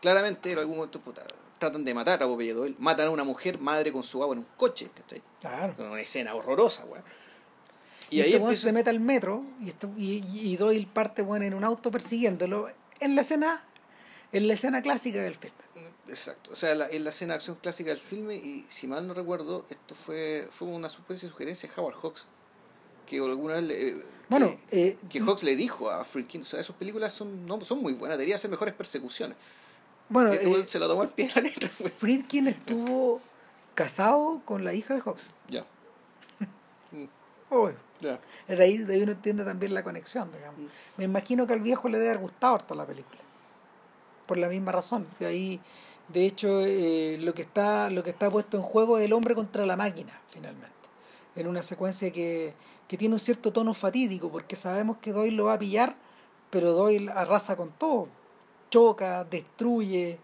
[0.01, 1.23] claramente en algún momento puta,
[1.59, 4.41] tratan de matar a Popeye Doyle, matan a una mujer madre con su agua en
[4.41, 5.23] un coche, ¿cachai?
[5.41, 5.75] Claro.
[5.79, 7.05] Una escena horrorosa, weón.
[8.11, 11.45] Y, este weón se mete al metro y, esto- y, y y Doyle parte bueno,
[11.45, 12.69] en un auto persiguiéndolo
[13.01, 13.65] en la escena
[14.33, 15.55] en la escena clásica del film.
[16.09, 19.07] Exacto, o sea, la, en la escena de acción clásica del filme, y si mal
[19.07, 22.27] no recuerdo, esto fue, fue una especie de sugerencia de Howard Hawks,
[23.07, 26.61] que alguna vez le, que- Bueno, eh, que Hawks le dijo a Friedkin, o sea,
[26.61, 29.37] esas películas son, no, son muy buenas, debería hacer mejores persecuciones.
[30.09, 31.93] Bueno eh, se lo tomó al pie de la letra, güey.
[31.93, 33.21] Friedkin estuvo
[33.75, 35.31] casado con la hija de Hawks.
[35.49, 35.65] Ya.
[37.51, 37.77] Obvio.
[38.01, 38.19] ya.
[38.49, 40.59] De ahí, de ahí uno entiende también la conexión, digamos.
[40.59, 40.67] Mm.
[40.97, 43.21] Me imagino que al viejo le debe haber gustado harto la película.
[44.27, 45.07] Por la misma razón.
[45.21, 45.61] De ahí,
[46.09, 49.35] de hecho, eh, lo que está, lo que está puesto en juego es el hombre
[49.35, 50.75] contra la máquina, finalmente.
[51.37, 52.55] En una secuencia que,
[52.89, 55.95] que tiene un cierto tono fatídico, porque sabemos que Doyle lo va a pillar,
[56.51, 58.09] pero Doyle arrasa con todo.
[58.71, 60.19] Choca, destruye,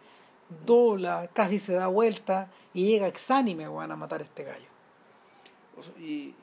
[0.66, 4.66] dobla, casi se da vuelta y llega exánime van a matar a este gallo.
[5.98, 6.34] Y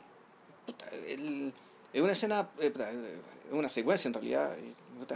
[1.08, 1.54] el-
[1.94, 2.74] es una escena, eh,
[3.48, 4.56] es una secuencia en realidad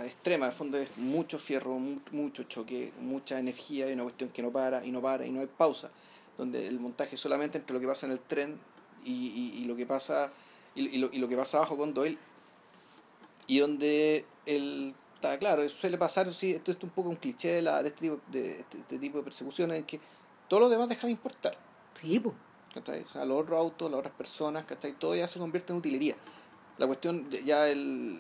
[0.06, 4.42] extrema, de fondo es mucho fierro, mu- mucho choque, mucha energía y una cuestión que
[4.42, 5.90] no para y no para y no hay pausa,
[6.38, 8.60] donde el montaje solamente entre lo que pasa en el tren
[9.04, 10.32] y, y- y lo que pasa
[10.74, 12.18] y, y lo, y lo que pasa abajo con Doyle
[13.46, 17.62] y donde el está claro suele pasar sí esto es un poco un cliché de,
[17.62, 20.00] la, de, este, tipo, de este- este tipo de persecuciones en que
[20.48, 21.58] todo lo demás deja de importar
[21.94, 22.36] Sí, pues.
[22.74, 23.04] ¿cachai?
[23.04, 24.94] O sea, los otros autos, las otras personas, ¿cachai?
[24.94, 26.16] Todo ya se convierte en utilería.
[26.80, 28.20] La cuestión, de- ya el,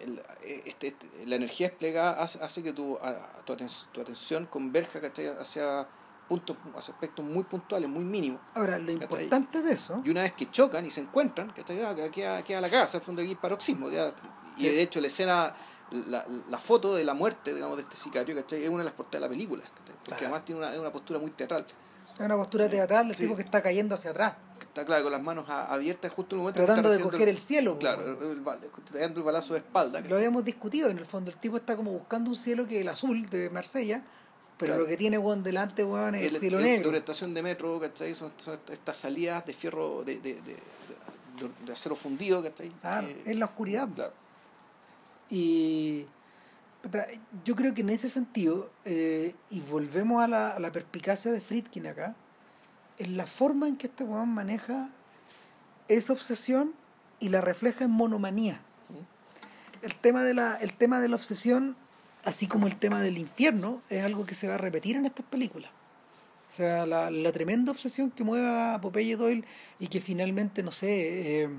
[0.00, 0.20] el-
[0.66, 5.00] este, este- la energía desplegada hace, hace que tu, a- tu, aten- tu atención converja,
[5.00, 5.28] ¿cachai?
[5.28, 5.86] Hacia
[6.28, 8.40] puntos, hacia aspectos muy puntuales, muy mínimos.
[8.54, 9.02] Ahora, lo ¿Cachai?
[9.24, 10.02] importante de eso.
[10.04, 11.76] Y una vez que chocan y se encuentran, ¿cachai?
[11.78, 13.88] Ya, aquí, a, aquí a la casa, al fondo aquí paroxismo.
[13.88, 14.12] Ya,
[14.56, 15.54] y de hecho la escena
[15.90, 18.62] la, la foto de la muerte, digamos, de este sicario, ¿cachai?
[18.64, 19.94] Es una de las portadas de la película, ¿cachai?
[19.96, 20.24] Porque Claro.
[20.26, 21.66] además tiene una, una postura muy teatral.
[22.14, 23.24] Es una postura teatral del Sí.
[23.24, 26.42] tipo que está cayendo hacia atrás, Está claro, con las manos abiertas justo en el
[26.44, 27.78] momento que tratando está de coger el cielo.
[27.78, 28.02] Claro,
[28.92, 30.00] dando el balazo de espalda.
[30.00, 32.80] Lo habíamos discutido, en el fondo el tipo está como buscando un cielo que es
[32.82, 34.02] el azul de Marsella,
[34.56, 34.82] pero Claro.
[34.84, 36.90] lo que tiene weón delante weón es el, el- cielo el- negro.
[36.90, 38.14] La estación de metro, ¿cachai?
[38.14, 40.56] Son, son estas salidas de fierro, de, de, de,
[41.66, 42.70] de- acero fundido, ¿cachai?
[42.80, 43.88] Claro, Que- es la oscuridad.
[43.94, 44.12] claro.
[45.30, 46.06] Y
[47.44, 51.86] yo creo que en ese sentido, eh, y volvemos a la, la perspicacia de Friedkin
[51.86, 52.14] acá,
[52.98, 54.88] en la forma en que este weón maneja
[55.88, 56.72] esa obsesión
[57.20, 58.60] y la refleja en monomanía.
[59.82, 61.76] El tema de la, el tema de la obsesión,
[62.24, 65.26] así como el tema del infierno, es algo que se va a repetir en estas
[65.26, 65.70] películas.
[66.50, 69.44] O sea, la, la tremenda obsesión que mueve a Popeye Doyle
[69.78, 71.50] y que finalmente, no sé, eh,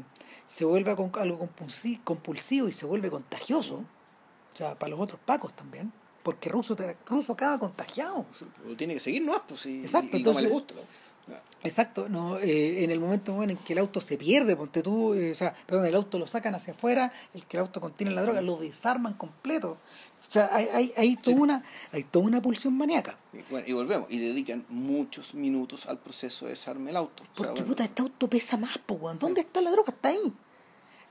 [0.47, 3.75] se vuelve con, algo compulsi- compulsivo y se vuelve contagioso.
[4.53, 5.91] O sea, para los otros pacos también.
[6.23, 6.75] Porque Russo,
[7.05, 8.25] Russo acaba contagiado.
[8.65, 9.41] Lo tiene que seguir, ¿no?
[9.47, 10.41] Pues, y, Exacto, y, y no me
[11.63, 15.13] Exacto, no eh, en el momento bueno, en que el auto se pierde, ponte tú,
[15.13, 18.13] eh, o sea, perdón, el auto lo sacan hacia afuera, el que el auto contiene
[18.13, 19.77] la droga, lo desarman completo.
[20.27, 21.41] O sea, hay, hay, hay, toda, Sí.
[21.41, 23.17] una, hay toda una pulsión maníaca.
[23.33, 27.23] Y, bueno, y volvemos, y dedican muchos minutos al proceso de desarme el auto.
[27.23, 29.19] O sea, Porque bueno, puta, este auto pesa más, po, weón.
[29.19, 29.91] ¿Dónde está la droga?
[29.93, 30.33] Está ahí.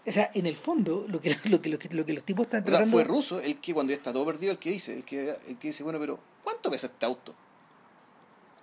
[0.06, 2.46] O sea, en el fondo, lo que, lo que, lo que, lo que los tipos
[2.46, 4.70] están o sea, tratando fue ruso el que cuando ya está todo perdido, el que
[4.70, 7.34] dice, el que, el que dice, bueno, pero ¿cuánto pesa este auto?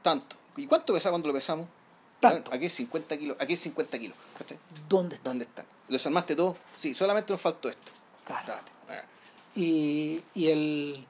[0.02, 0.38] Tanto.
[0.56, 1.68] ¿Y cuánto pesa cuando lo pesamos?
[2.20, 2.54] Tanto.
[2.54, 4.18] Aquí es 50 kilos, aquí es 50 kilos.
[4.88, 5.30] ¿Dónde está?
[5.30, 5.66] ¿Dónde están?
[5.88, 6.56] ¿Lo desarmaste todo?
[6.76, 7.92] Sí, solamente nos faltó esto.
[8.26, 8.54] Claro.
[9.56, 11.06] Y, y el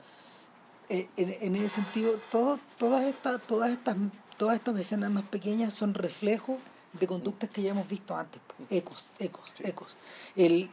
[0.89, 3.95] eh, en, en ese sentido todo, todas estas todas estas
[4.37, 6.57] todas estas escenas más pequeñas son reflejos
[6.91, 9.63] de conductas que ya hemos visto antes ecos ecos Sí.
[9.65, 9.95] ecos
[10.35, 10.69] el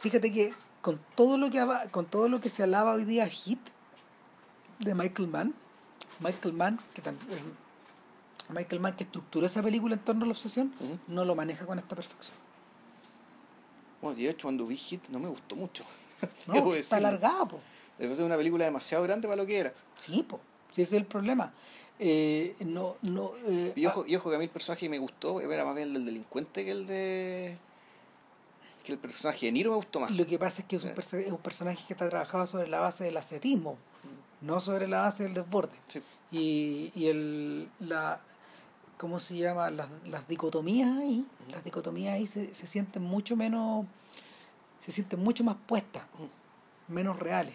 [0.00, 0.52] fíjate que
[0.82, 3.60] con todo lo que con todo lo que se alaba hoy día hit
[4.80, 5.54] de Michael Mann
[6.20, 7.38] Michael Mann que también
[8.50, 10.72] Michael Mann que estructuró esa película en torno a la obsesión
[11.06, 12.36] no lo maneja con esta perfección
[14.00, 15.84] Bueno, de hecho, cuando vi Hit no me gustó mucho.
[16.46, 17.60] no está alargada po.
[17.98, 19.72] Después de una película demasiado grande para lo que era.
[19.96, 20.40] Sí, po.
[20.70, 21.52] Sí, ese es el problema.
[21.98, 24.98] Eh, no, no, eh, Y ojo, y ojo que a mí el personaje que me
[25.00, 27.58] gustó era más bien el del delincuente que el de.
[28.84, 30.10] que el personaje de Niro me gustó más.
[30.10, 32.46] ah, lo que pasa es que es un, perso- es un personaje que está trabajado
[32.46, 33.76] sobre la base del ascetismo,
[34.42, 35.72] no sobre la base del desborde.
[35.88, 36.00] Sí.
[36.30, 38.20] Y, y el, la,
[38.98, 39.70] ¿cómo se llama?
[39.70, 43.86] Las, las dicotomías ahí, las dicotomías ahí se, se sienten mucho menos,
[44.80, 46.02] se sienten mucho más puestas,
[46.88, 47.54] menos reales,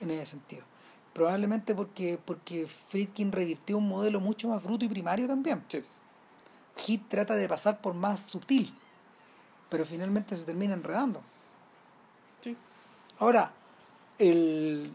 [0.00, 0.62] en ese sentido.
[1.12, 5.62] Probablemente porque, porque Friedkin revirtió un modelo mucho más bruto y primario también.
[5.68, 5.84] Sí.
[6.76, 8.74] Hit trata de pasar por más sutil,
[9.68, 11.22] pero finalmente se termina enredando.
[12.40, 12.56] Sí.
[13.20, 13.52] Ahora,
[14.18, 14.92] el,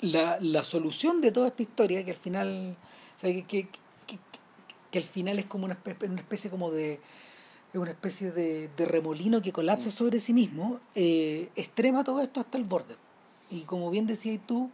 [0.00, 2.76] la, la solución de toda esta historia, que al final,
[3.16, 3.68] o sea, que, que,
[4.90, 6.94] que, al final es como una especie, una especie como de
[7.72, 12.40] es una especie de, de remolino que colapsa sobre sí mismo, eh, extrema todo esto
[12.40, 12.96] hasta el borde.
[13.50, 14.70] Y como bien decías tú,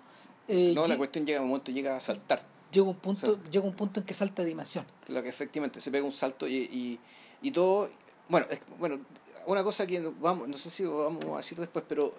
[0.48, 2.42] eh, No, la cuestión llega un momento llega a saltar.
[2.70, 4.84] llega un punto, llega un punto en que salta de dimensión.
[5.08, 7.00] Lo que efectivamente se pega un salto y, y,
[7.42, 7.90] y todo.
[8.28, 9.00] Bueno, es- bueno,
[9.46, 12.14] una cosa que vamos, no sé si lo vamos a decir después, pero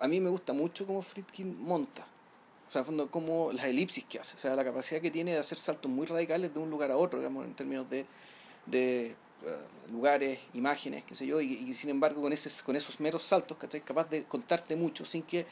[0.00, 2.04] a mí me gusta mucho cómo Friedkin monta.
[2.72, 4.34] O sea, en fondo, como las elipsis que hace.
[4.34, 6.96] O sea, la capacidad que tiene de hacer saltos muy radicales de un lugar a
[6.96, 8.06] otro, digamos, en términos de,
[8.64, 9.14] de eh,
[9.90, 13.58] lugares, imágenes, qué sé yo, y, y sin embargo con, ese, con esos meros saltos,
[13.58, 15.44] que es capaz de contarte mucho sin que,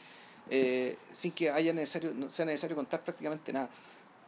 [0.49, 3.69] eh, sin que haya necesario, no sea necesario contar prácticamente nada.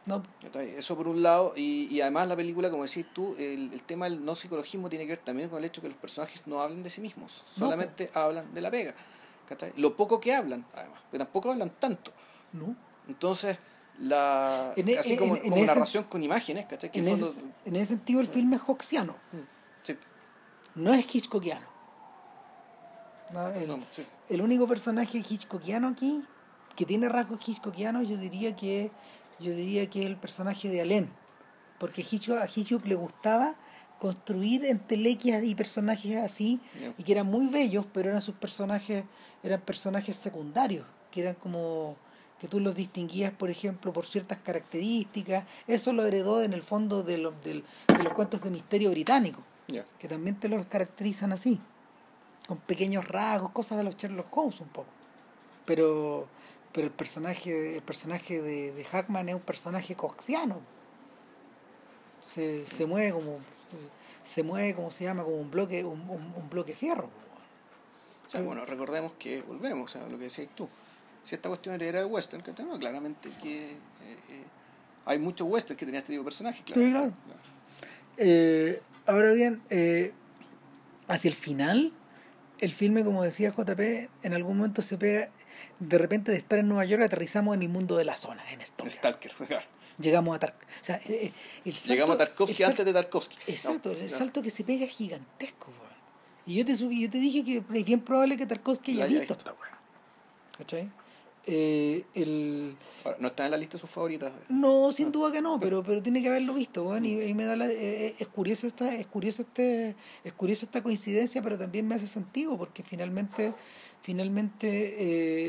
[0.06, 0.22] ¿no?
[0.60, 4.08] Eso por un lado, y, y además la película, como decís tú, el, el tema
[4.08, 6.84] del no psicologismo tiene que ver también con el hecho que los personajes no hablan
[6.84, 8.94] de sí mismos, No, solamente hablan de la pega.
[9.76, 12.12] Lo poco que hablan, además, que tampoco hablan tanto.
[12.54, 12.74] ¿No?
[13.08, 13.58] Entonces,
[13.98, 16.90] la, En e- así en- como, en como ese- narración con imágenes, ¿cachai?
[16.90, 19.14] Que En, ese, fondo- en ese sentido el filme es Hoxiano,
[19.82, 19.94] sí,
[20.74, 21.66] no es Hitchcockiano.
[23.32, 24.04] No, el, no, sí.
[24.28, 26.22] el único personaje hitchcockiano aquí
[26.76, 28.90] que tiene rasgos hitchcockianos yo diría que
[29.40, 31.10] yo diría que es el personaje de Allen
[31.80, 33.56] porque Hitchcock, a Hitchcock le gustaba
[33.98, 36.60] construir entelequias y personajes así
[36.98, 39.04] y que eran muy bellos pero eran sus personajes
[39.42, 41.96] eran personajes secundarios que eran como
[42.40, 47.02] que tú los distinguías por ejemplo por ciertas características eso lo heredó en el fondo
[47.02, 49.40] de, los del- de los cuentos de misterio británico
[49.98, 51.58] que también te los caracterizan así,
[52.46, 54.88] con pequeños rasgos, cosas de los Sherlock Holmes un poco.
[55.64, 56.26] Pero,
[56.72, 60.60] pero el personaje, el personaje de, de Hackman es un personaje coxiano.
[62.20, 63.38] Se, se mueve como
[64.22, 67.08] se mueve como se llama como un bloque un, un- un bloque fierro
[68.26, 70.68] O sea, bueno, recordemos que volvemos a lo que decías tú.
[71.24, 73.76] Si esta cuestión era el western, que no, claramente que eh,
[74.30, 74.44] eh,
[75.06, 76.62] hay muchos westerns que tenía este tipo de personajes.
[76.66, 77.12] Sí, claro.
[78.16, 80.12] Eh, ahora bien, eh,
[81.08, 81.92] hacia el final,
[82.58, 83.80] el filme, como decía JP,
[84.22, 85.30] en algún momento se pega,
[85.80, 88.60] de repente de estar en Nueva York, aterrizamos en el mundo de la zona, en
[88.64, 88.92] Stalker.
[88.92, 89.66] Stalker, claro.
[89.98, 91.32] Llegamos a Tar o sea, el,
[91.64, 93.36] el salto, Llegamos a Tarkovsky antes de Tarkovsky.
[93.46, 94.18] Exacto, No, el claro.
[94.18, 95.94] salto que se pega es gigantesco, weón.
[96.46, 99.20] Y yo te subí, yo te dije que es bien probable que Tarkovsky haya visto
[99.20, 99.34] visto.
[99.34, 99.74] esta weón.
[100.58, 100.90] ¿Cachai?
[101.46, 102.74] Eh, el,
[103.04, 104.32] Ahora, no está en la lista de sus favoritas.
[104.48, 107.54] no, sin duda que no, pero pero tiene que haberlo visto, y, y me da
[107.54, 111.96] la, eh, es curioso esta es curioso este es curioso esta coincidencia, pero también me
[111.96, 113.52] hace sentido porque finalmente
[114.02, 114.68] finalmente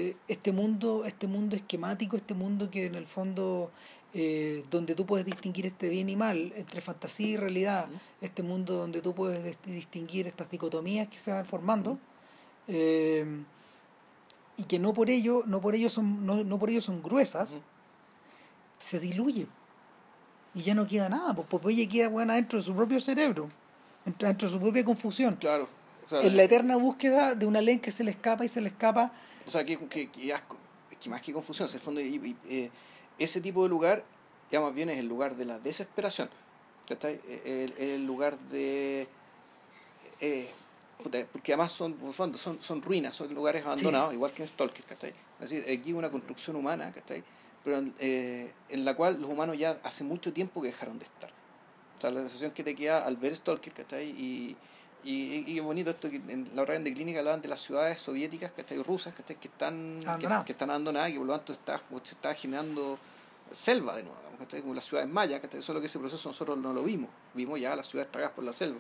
[0.10, 3.72] eh, este mundo este mundo esquemático, este mundo que en el fondo
[4.14, 7.88] eh, donde tú puedes distinguir este bien y mal entre fantasía y realidad,
[8.22, 11.98] este mundo donde tú puedes dis- distinguir estas dicotomías que se van formando.
[12.68, 13.26] eh,
[14.58, 17.60] y que no por ello no por ello son no, no por ello son gruesas
[18.80, 19.48] se diluye
[20.54, 23.50] y ya no queda nada pues Popeye queda buena dentro de su propio cerebro
[24.06, 25.68] dentro de su propia confusión Claro.
[26.06, 28.62] O sea, en la eterna búsqueda de una ley que se le escapa y se
[28.62, 29.12] le escapa
[29.46, 30.58] O sea, que, que, que ya es co-
[30.92, 32.70] es que más que confusión, en el fondo, y- y, eh,
[33.18, 34.04] ese tipo de lugar,
[34.52, 36.30] ya más bien es el lugar de la desesperación.
[36.88, 37.20] ¿cachai?
[37.44, 39.08] El, el lugar de.
[40.22, 40.52] eh,
[41.04, 44.86] porque además son, fondo, son, son ruinas, son lugares abandonados, igual que en Stalker.
[44.86, 45.14] ¿cachai?
[45.40, 47.24] Es decir, aquí una construcción humana, ¿cachai?
[47.66, 51.32] pero eh, en la cual los humanos ya hace mucho tiempo que dejaron de estar.
[51.98, 54.08] O sea, la sensación que te queda al ver Stalker, ¿cachai?
[54.10, 54.56] Y,
[55.04, 58.52] y, y bonito esto que en la orden de clínica hablaban de las ciudades soviéticas,
[58.52, 58.84] ¿cachai?
[58.84, 59.38] Rusas, ¿cachai?
[59.38, 60.46] Que están, que, Abandonadas.
[60.46, 63.00] que están abandonadas y que por lo tanto está, se está generando
[63.50, 64.62] selva de nuevo, ¿cachai?
[64.62, 65.64] Como las ciudades mayas, ¿cachai?
[65.64, 67.10] Solo que ese proceso nosotros no lo vimos.
[67.34, 68.80] Vimos ya las ciudades tragadas por la selva.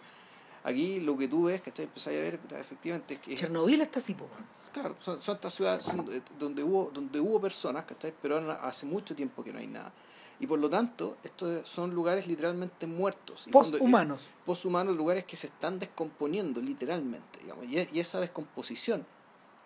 [0.66, 1.86] Aquí lo que tú ves, ¿cachai?
[1.86, 3.36] Empezáis a ver, efectivamente, es que...
[3.36, 4.45] Chernobyl está así po, weón.
[4.74, 8.13] Claro, son, son estas ciudades son, eh, donde hubo donde hubo personas, ¿cachai?
[8.22, 9.93] Pero hace mucho tiempo que no hay nada.
[10.39, 13.47] Y por lo tanto, estos son lugares literalmente muertos.
[13.51, 19.05] Posthumanos posthumanos, lugares que se están descomponiendo literalmente, digamos, y, y esa descomposición,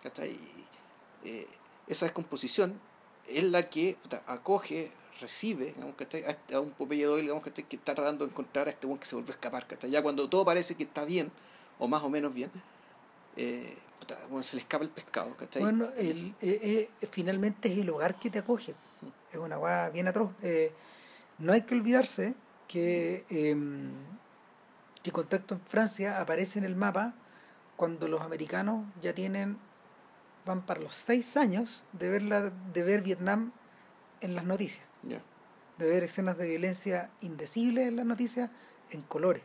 [0.03, 0.37] ¿cachai?
[1.23, 1.47] Eh,
[1.87, 2.79] esa descomposición
[3.25, 4.91] es la que puta, acoge,
[5.21, 6.23] recibe, digamos, ¿cachai?
[6.25, 7.65] A, este- a un Popeye Doyle, digamos, ¿cachai?
[7.65, 9.89] que está tratando de encontrar a este buen que se volvió a escapar, ¿cachai?
[9.91, 11.31] Ya cuando todo parece que está bien,
[11.77, 12.51] o más o menos bien,
[13.37, 13.77] eh,
[14.29, 15.61] bueno, se le escapa el pescado, ¿cachai?
[15.61, 18.73] bueno el, eh, eh, finalmente es el hogar que te acoge
[19.31, 20.71] es una weá bien atroz Eh,
[21.37, 22.33] no hay que olvidarse
[22.67, 23.91] que em,
[25.03, 27.13] que contacto en Francia aparece en el mapa
[27.77, 29.57] cuando los americanos ya tienen
[30.45, 33.51] van para los seis años de ver la, de ver Vietnam
[34.21, 34.83] en las noticias
[35.77, 38.49] De ver escenas de violencia indecibles en las noticias
[38.91, 39.43] en colores.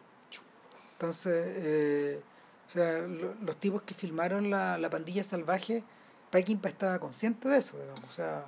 [0.95, 2.21] Entonces, eh,
[2.67, 5.85] o sea, lo- los tipos que filmaron la, la pandilla salvaje,
[6.31, 8.05] Peckinpah estaba consciente de eso, digamos.
[8.09, 8.47] O sea,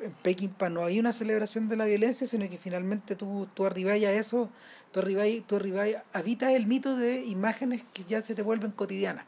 [0.00, 4.04] en Peckinpah no hay una celebración de la violencia, sino que finalmente tú, tú arribáis
[4.06, 4.48] a eso,
[4.92, 9.24] tú arribáis, tú arribáis, habitas el mito de imágenes que ya se te vuelven cotidianas.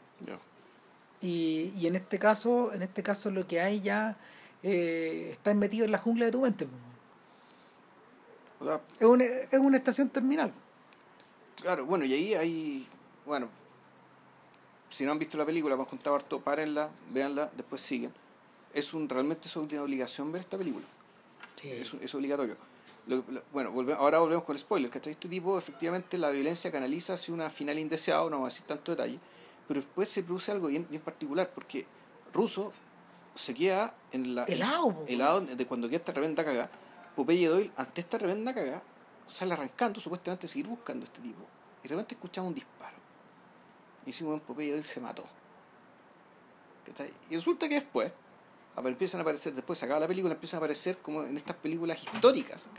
[1.21, 4.17] Y, y en este caso, en este caso lo que hay ya
[4.63, 6.67] eh, está metido en la jungla de tu mente.
[8.61, 10.51] O sea, Es una, es una estación terminal.
[11.61, 12.87] Claro, bueno, y ahí hay,
[13.25, 13.47] bueno,
[14.89, 18.11] si no han visto la película, hemos contado harto, párenla, véanla, después siguen.
[18.73, 20.85] Es un, realmente es una obligación ver esta película,
[21.81, 22.55] es, es obligatorio.
[23.07, 26.71] Lo- lo- bueno, volve- ahora volvemos con el spoiler, que este tipo efectivamente la violencia
[26.71, 29.19] canaliza hacia una final indeseada, no vamos a decir tanto detalle,
[29.67, 31.85] pero después se produce algo bien, bien particular, porque
[32.33, 32.71] Russo
[33.35, 34.43] se queda en la...
[34.45, 36.69] Helado, helado de cuando queda esta tremenda cagada.
[37.21, 38.81] Popeye Doyle, ante esta tremenda cagada,
[39.27, 41.45] sale arrancando supuestamente seguir buscando a este tipo.
[41.83, 42.97] Y de repente escuchamos un disparo.
[44.01, 45.23] Y decimos, bueno, Popeye Doyle se mató.
[47.29, 48.11] Y resulta que después
[48.83, 52.71] empiezan a aparecer, después se la película, empiezan a aparecer como en estas películas históricas.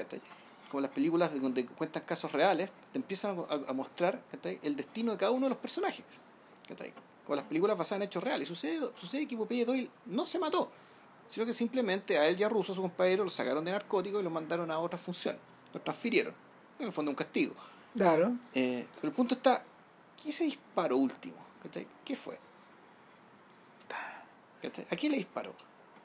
[0.68, 5.18] Como las películas de donde cuentan casos reales, te empiezan a, mostrar el destino de
[5.18, 6.04] cada uno de los personajes.
[7.24, 8.48] Como las películas basadas en hechos reales.
[8.48, 10.72] Sucede, sucede que Popeye Doyle no se mató,
[11.32, 14.22] sino que simplemente a él y a Russo, su compañero, lo sacaron de narcóticos y
[14.22, 15.38] lo mandaron a otra función.
[15.72, 16.34] Lo transfirieron.
[16.78, 17.54] En el fondo un castigo.
[17.96, 18.36] Claro.
[18.52, 19.64] Eh, pero el punto está,
[20.22, 21.36] ¿qué ese disparo último?
[22.04, 22.38] ¿Qué fue?
[24.90, 25.54] ¿A quién le disparó?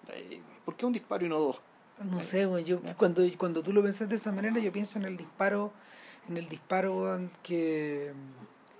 [0.05, 0.41] ¿Cachai?
[0.63, 1.59] ¿Por qué un disparo y no dos?
[2.01, 5.17] No sé, yo cuando, cuando tú lo pensás de esa manera, yo pienso en el
[5.17, 5.73] disparo,
[6.29, 8.13] en el disparo que,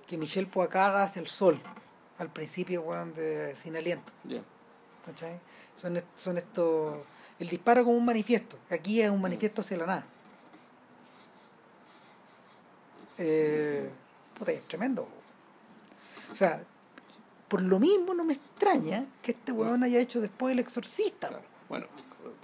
[0.06, 1.60] que Michel Poacada hace el sol
[2.16, 4.14] al principio, weón, de Sin Aliento.
[5.08, 5.38] ¿Cachai?
[5.76, 6.96] Son, son estos.
[7.38, 8.56] El disparo como un manifiesto.
[8.70, 10.06] Aquí es un manifiesto hacia la nada.
[13.18, 13.88] Eh,
[14.38, 15.08] puta, es tremendo.
[16.30, 16.62] O sea,
[17.48, 21.28] por lo mismo no me extraña que este huevón haya hecho después El Exorcista.
[21.28, 21.42] Claro.
[21.68, 21.86] Bueno,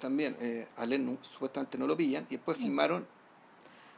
[0.00, 3.06] también eh, a Len supuestamente no lo pillan y después filmaron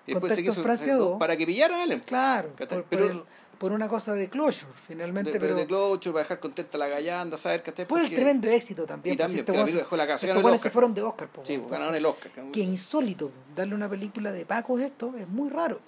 [0.06, 2.00] y después se quiso Francia para que pillaran a Ellen.
[2.00, 3.22] Claro, Pero- por el-
[3.58, 6.88] por una cosa de closure, finalmente, de, pero de Clocho, para dejar contenta a la
[6.88, 9.14] gallanda, saber que por el tremendo éxito también.
[9.14, 11.28] Y también, este porque película se- dejó la casa, estos el se fueron de Oscar.
[11.28, 12.30] po, Sí, entonces, ganaron el Oscar.
[12.52, 15.80] Qué insólito, darle una película de Pacos esto es muy raro.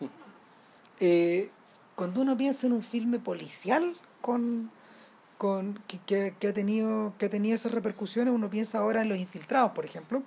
[0.00, 0.06] Hmm.
[1.00, 1.50] Eh,
[1.94, 4.70] cuando uno piensa en un filme policial con,
[5.38, 9.08] con que, que- que ha tenido que ha tenido esas repercusiones, uno piensa ahora en
[9.08, 10.22] Los Infiltrados, por ejemplo.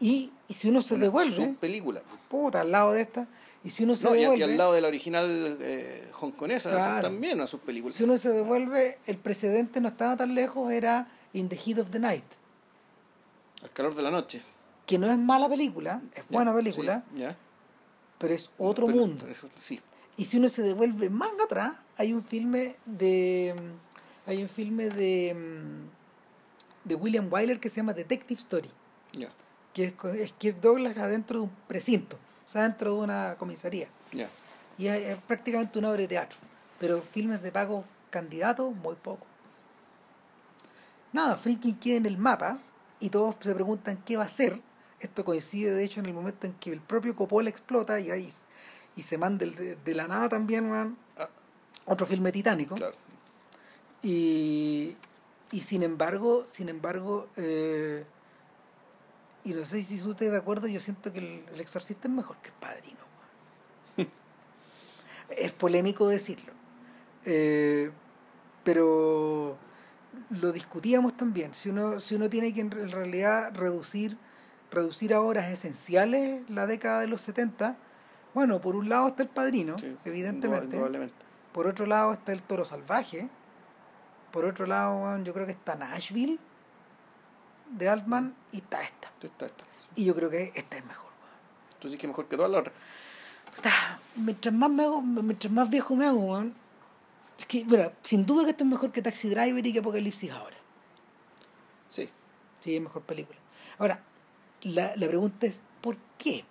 [0.00, 2.02] Y, y si uno se Una devuelve, subpelícula.
[2.28, 3.26] puta, al lado de esta,
[3.68, 6.70] y si uno se No, a- devuelve, y al lado de la original eh, hongkonesa
[6.70, 7.02] Claro.
[7.02, 7.94] también una subpelícula.
[7.94, 11.90] si uno se devuelve, el precedente no estaba tan lejos, era In the Heat of
[11.90, 12.24] the Night,
[13.62, 14.42] Al calor de la noche.
[14.86, 17.22] que no es mala película, es buena película, sí,
[18.18, 19.18] pero es otro Pero- mundo.
[19.20, 19.80] pero eso sí.
[20.16, 23.54] Y si uno se devuelve más atrás, hay un filme de.
[23.56, 23.88] mm,
[24.30, 25.34] Hay un filme de.
[25.34, 28.70] mm, de William Wyler que se llama Detective Story.
[29.12, 29.30] Ya,
[29.74, 32.18] Que es, es Kirk Douglas adentro de un precinto.
[32.48, 33.88] O sea, dentro de una comisaría.
[34.78, 36.38] Y es, es prácticamente una obra de teatro.
[36.80, 39.26] Pero filmes de pago candidatos, muy poco.
[41.12, 42.58] Nada, Friedkin queda en el mapa
[43.00, 44.60] y todos se preguntan qué va a hacer.
[45.00, 48.28] Esto coincide, de hecho, en el momento en que el propio Coppola explota y ahí
[48.96, 51.28] y se manda de, de la nada también weón, Ah,
[51.86, 52.74] otro filme titánico.
[52.74, 52.96] claro.
[54.02, 54.96] Y,
[55.52, 58.04] y sin embargo, sin embargo, eh,
[59.50, 62.36] y no sé si usted de acuerdo, yo siento que el, el exorcista es mejor
[62.38, 62.98] que el padrino.
[65.30, 66.52] es polémico decirlo.
[67.24, 67.90] Eh,
[68.64, 69.56] pero
[70.30, 71.54] lo discutíamos también.
[71.54, 74.16] Si uno, si uno tiene que en re- en realidad reducir,
[74.70, 77.76] reducir a horas esenciales la década de los 70,
[78.34, 80.76] bueno, por un lado está el padrino, Sí, evidentemente.
[81.52, 83.28] Por otro lado está el toro salvaje.
[84.32, 86.38] Por otro lado, yo creo que está Nashville
[87.70, 89.10] de Altman y está esta.
[89.22, 89.88] Está- está, sí.
[89.96, 91.08] Y yo creo que esta es mejor.
[91.80, 92.74] Tú sí que mejor que todas las otras.
[94.16, 96.54] Mientras más me hago, mientras más viejo me hago, weón,
[97.38, 100.30] es que, mira, sin duda que esto es mejor que Taxi Driver y que Apocalipsis
[100.30, 100.56] ahora.
[101.88, 102.08] Sí.
[102.60, 103.38] Sí, es mejor película.
[103.78, 104.02] Ahora,
[104.62, 106.44] la, la pregunta es, ¿por qué?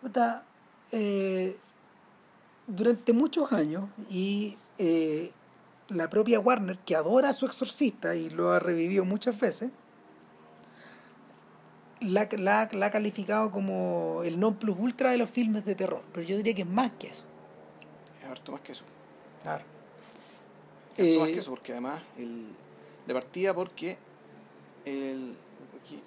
[0.00, 0.44] Puta,
[0.92, 1.56] eh,
[2.66, 5.30] durante muchos años, y eh,
[5.88, 9.70] la propia Warner, que adora a su exorcista y lo ha revivido muchas veces,
[12.00, 16.02] la, la, la ha calificado como el non plus ultra de los filmes de terror.
[16.12, 17.24] Pero yo diría que es más que eso.
[18.18, 18.84] Es harto más que eso.
[19.42, 19.64] Claro.
[20.98, 22.46] Harto más Eh, que eso, porque además, el,
[23.06, 23.96] de partida porque
[24.84, 25.34] el...
[25.82, 26.02] aquí-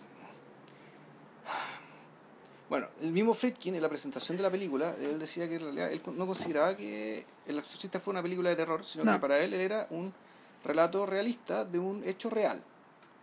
[2.70, 5.92] Bueno, el mismo Friedkin en la presentación de la película, él decía que en realidad
[5.92, 9.14] él no consideraba que El Exorcista fuera una película de terror, sino No.
[9.14, 10.12] que para él era un
[10.64, 12.64] relato realista de un hecho real.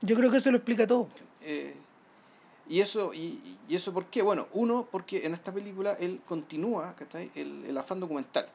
[0.02, 1.08] Yo creo que eso lo explica todo.
[1.40, 1.74] Eh,
[2.70, 6.94] y eso y, y eso por qué bueno uno porque en esta película él continúa
[6.96, 7.30] ¿cachai?
[7.34, 8.46] El, el afán documental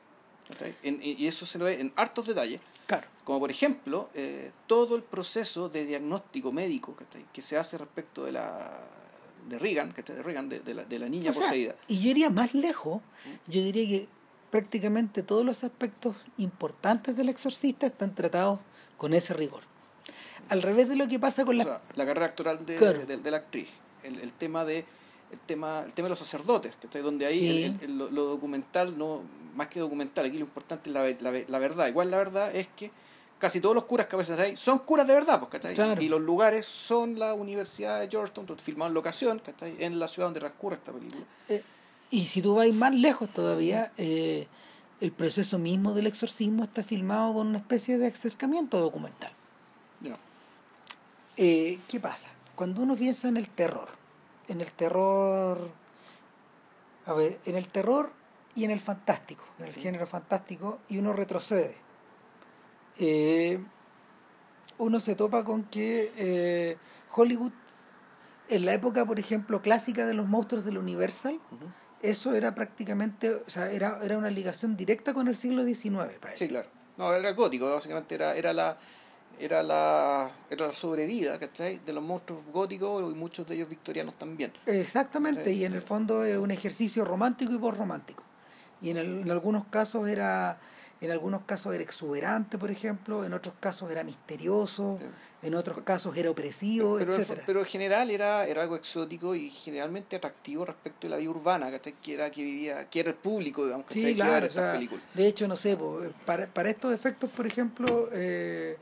[0.50, 0.76] ¿cachai?
[0.84, 3.08] En- y eso se lo ve en hartos detalles Claro.
[3.24, 7.26] como por ejemplo eh, todo el proceso de diagnóstico médico ¿cachai?
[7.34, 8.80] que se hace respecto de la
[9.50, 10.16] de Reagan ¿cachai?
[10.16, 12.54] de Reagan de, de la, de la niña O sea, poseída y yo iría más
[12.56, 13.02] lejos.
[13.48, 14.08] Yo diría que
[14.52, 18.60] prácticamente todos los aspectos importantes del exorcista están tratados
[18.98, 19.64] con ese rigor.
[20.50, 21.64] Al revés de lo que pasa con O la...
[21.64, 23.06] sea, la carrera actoral de, Claro.
[23.06, 23.68] de la actriz
[24.06, 24.86] el, el tema de
[25.32, 27.02] el tema el tema de los sacerdotes ¿cachai?
[27.02, 27.64] donde ahí Sí.
[27.64, 29.22] el- el- lo, lo documental no
[29.56, 32.56] más que documental aquí lo importante es la, ve- la, la verdad igual la verdad
[32.56, 32.92] es que
[33.40, 35.74] casi todos los curas que aparecen ahí son curas de verdad pues, ¿cachai?
[35.76, 36.02] Claro.
[36.02, 39.76] y los lugares son la universidad de Georgetown donde filmado en locación ¿cachai?
[39.80, 41.64] en la ciudad donde transcurre esta película eh,
[42.12, 44.48] y si tú vas más lejos todavía, eh,
[45.02, 49.32] el proceso mismo del exorcismo está filmado con una especie de acercamiento documental.
[51.38, 52.30] Eh, ¿Qué pasa?
[52.56, 53.90] Cuando uno piensa en el terror,
[54.48, 55.70] en el terror,
[57.06, 58.12] a ver, en el terror
[58.56, 61.76] y en el fantástico, en el género fantástico, y uno retrocede,
[62.98, 63.60] eh,
[64.78, 66.78] uno se topa con que eh,
[67.14, 67.52] Hollywood,
[68.48, 71.40] en la época, por ejemplo, clásica de los monstruos del Universal,
[72.02, 76.18] eso era prácticamente, o sea, era, era una ligación directa con el siglo XIX.
[76.22, 76.70] para sí claro.
[76.98, 78.78] No era gótico básicamente era era la
[79.40, 81.80] era la era la sobrevida ¿cachai?
[81.86, 86.24] de los monstruos góticos y muchos de ellos victorianos también Exactamente, y en el fondo
[86.24, 88.24] es un ejercicio romántico y postromántico.
[88.82, 90.60] Y en, el- en algunos casos era,
[91.02, 95.00] en algunos casos era exuberante, por ejemplo, en otros casos era misterioso,
[95.42, 97.44] en otros casos era opresivo, pero, etcétera.
[97.46, 101.72] pero en general era, era algo exótico y generalmente atractivo respecto a la vida urbana,
[101.80, 104.48] que era que vivía, que era el público, digamos, que Sí, que claro, ver o
[104.48, 105.04] estas películas.
[105.14, 108.78] de hecho, no sé, po, para, para estos efectos, por ejemplo, eh,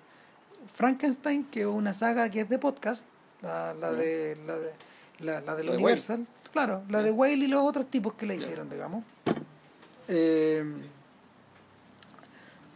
[0.74, 3.06] Frankenstein, que es una saga que es de podcast,
[3.42, 4.72] la, la de la de,
[5.20, 8.34] la, la de la Universal, claro, la de Whale y los otros tipos que la
[8.36, 9.04] hicieron, digamos.
[10.08, 10.64] Eh,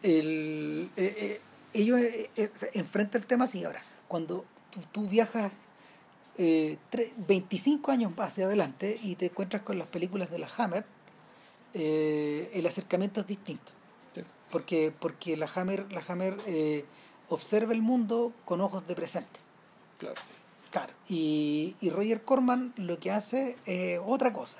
[0.03, 1.41] el, eh, eh,
[1.73, 1.99] ellos
[2.73, 3.81] enfrentan el tema así ahora.
[4.07, 5.51] Cuando tú, tú viajas
[6.37, 10.85] eh, tre- 25 años hacia adelante y te encuentras con las películas de la Hammer,
[11.73, 13.71] el acercamiento es distinto.
[14.13, 14.21] Sí.
[14.49, 16.37] Porque, porque la Hammer, la Hammer
[17.29, 19.39] observa el mundo con ojos de presente.
[19.97, 20.15] Claro.
[20.71, 20.93] Claro.
[21.09, 24.59] Y, y Roger Corman lo que hace es otra cosa.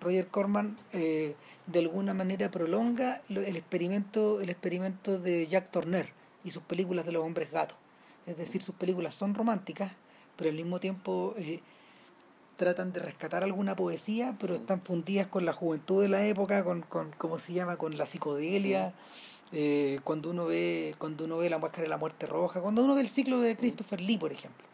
[0.00, 1.34] Roger Corman eh,
[1.66, 6.10] de alguna manera prolonga lo- el experimento, el experimento de Jack Turner
[6.44, 7.76] y sus películas de los hombres gatos.
[8.26, 9.92] Es decir, sus películas son románticas,
[10.36, 11.60] pero al mismo tiempo eh,
[12.56, 16.82] tratan de rescatar alguna poesía, pero están fundidas con la juventud de la época, con,
[16.82, 17.76] con ¿cómo se llama?
[17.76, 18.92] con la psicodelia.
[19.52, 22.94] Eh, cuando uno ve, cuando uno ve la máscara de la muerte roja, cuando uno
[22.94, 24.66] ve el ciclo de Christopher Lee, por ejemplo.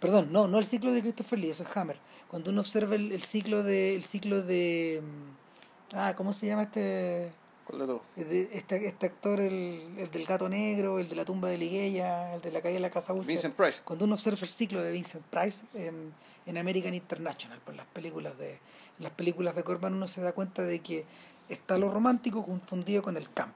[0.00, 1.96] Perdón, no, no el ciclo de Christopher Lee, eso es Hammer.
[2.28, 6.64] Cuando uno observa el, el ciclo de, el ciclo de, mm, ah, ¿cómo se llama
[6.64, 7.30] este,
[7.64, 8.02] ¿Cuál de todo?
[8.14, 12.34] de- este, este actor, el, el del gato negro, el de la tumba de Ligueya,
[12.34, 13.26] el de la calle de la casa Ucha?
[13.26, 13.80] Vincent Price.
[13.82, 16.12] Cuando uno observa el ciclo de Vincent Price en,
[16.44, 18.58] en American International, por las películas de, en
[19.02, 21.06] las películas de Corman uno se da cuenta de que
[21.48, 23.54] está lo romántico confundido con el camp,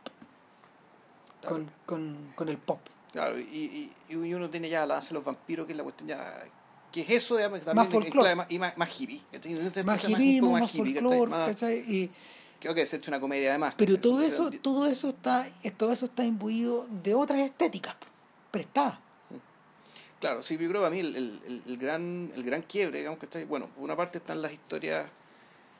[1.41, 1.57] Claro.
[1.57, 2.80] con, con, con el pop.
[3.12, 5.82] Claro, y, y, y uno tiene ya la danza de los vampiros, que es la
[5.82, 6.18] cuestión ya.
[6.93, 7.36] que es eso?
[7.36, 9.20] Digamos, que Más también es- claro, más- y más, más hippie.
[9.32, 10.01] Más es más
[10.72, 11.78] folclore, Más- ¿cachai?
[11.78, 12.11] Y,
[12.61, 13.74] Creo que ha hecho una comedia además.
[13.78, 17.97] Pero todo eso, todo eso está, es- todo eso está imbuido de otras estéticas
[18.51, 18.99] prestadas.
[20.20, 22.99] Claro, sí, yo creo que a mí el, el, el- el gran, el gran quiebre,
[22.99, 25.07] digamos que está, bueno, por una parte están las historias,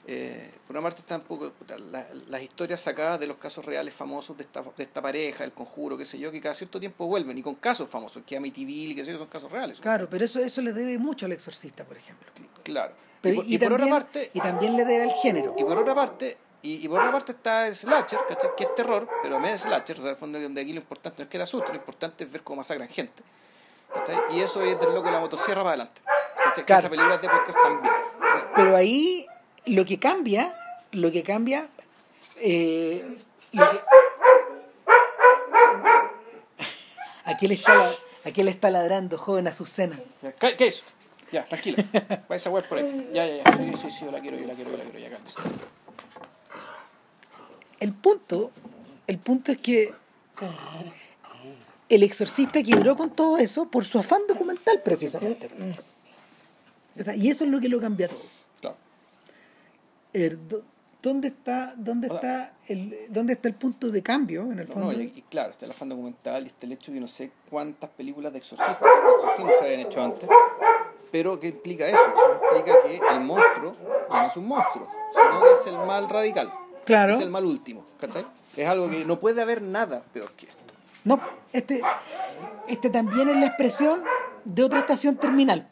[0.07, 3.65] eh, por una parte están un poco puta, la- las historias sacadas de los casos
[3.65, 6.81] reales famosos de esta, de esta pareja, el conjuro, qué sé yo, que cada cierto
[6.81, 9.81] tiempo vuelven, y con casos famosos, que Amityville, que sé yo, son casos reales.
[9.81, 12.29] Claro, pero eso, eso le debe mucho al exorcista, por ejemplo.
[12.63, 12.95] Claro.
[13.21, 15.55] Pero, y, por- y por también, otra parte, y también le debe al género.
[15.59, 18.51] y por otra parte, y, y por otra parte está el slasher, ¿cachai?
[18.57, 20.81] que es terror, pero a mí es slasher, o sea, el fondo donde aquí lo
[20.81, 23.23] importante no es que te asuste, lo importante es ver cómo masacran gente.
[23.95, 24.17] ¿cachai?
[24.37, 26.01] Y eso es de lo que la motosierra para adelante.
[26.37, 26.53] ¿cachai?
[26.55, 26.79] Que Claro.
[26.81, 27.95] esas películas de podcast también.
[28.57, 29.27] Pero ahí
[29.67, 30.53] lo que cambia,
[30.93, 31.69] lo que cambia,
[32.37, 33.19] eh,
[33.53, 33.81] lo que...
[37.25, 37.75] Aquí él está,
[38.25, 39.99] aquí él está ladrando, joven Azucena.
[40.39, 40.83] ¿Qué, ¿Qué es?
[41.31, 41.85] Ya, tranquila.
[42.31, 43.11] Va esa web por ahí.
[43.13, 43.57] Ya, ya, ya.
[43.57, 44.99] Sí, sí, sí, yo la quiero, yo la quiero, yo la quiero.
[44.99, 45.37] Ya, cálmese.
[47.79, 48.51] El punto,
[49.07, 49.95] el punto es que
[51.89, 55.49] el exorcista quebró con todo eso por su afán documental precisamente.
[56.99, 58.21] O sea, y eso es lo que lo cambia todo.
[60.13, 60.39] Er,
[61.03, 64.75] ¿Dónde está, dónde O está el, dónde está el punto de cambio en el No,
[64.75, 64.93] fondo?
[64.93, 67.09] no, y, y claro, está el afán documental y está el hecho de que no
[67.09, 68.77] sé cuántas películas de exorcistas,
[69.17, 70.29] exorcismos se habían hecho antes.
[71.11, 71.97] Pero ¿qué implica eso?
[71.99, 73.77] Eso implica que el monstruo
[74.11, 76.53] ya no es un monstruo, sino que es el mal radical.
[76.85, 77.15] Claro.
[77.15, 77.83] Es el mal último.
[77.99, 78.27] ¿cachai?
[78.57, 80.59] Es algo que no puede haber nada peor que esto.
[81.05, 81.19] No,
[81.55, 81.81] este,
[82.69, 84.03] este también es la expresión
[84.45, 85.67] de otra estación terminal,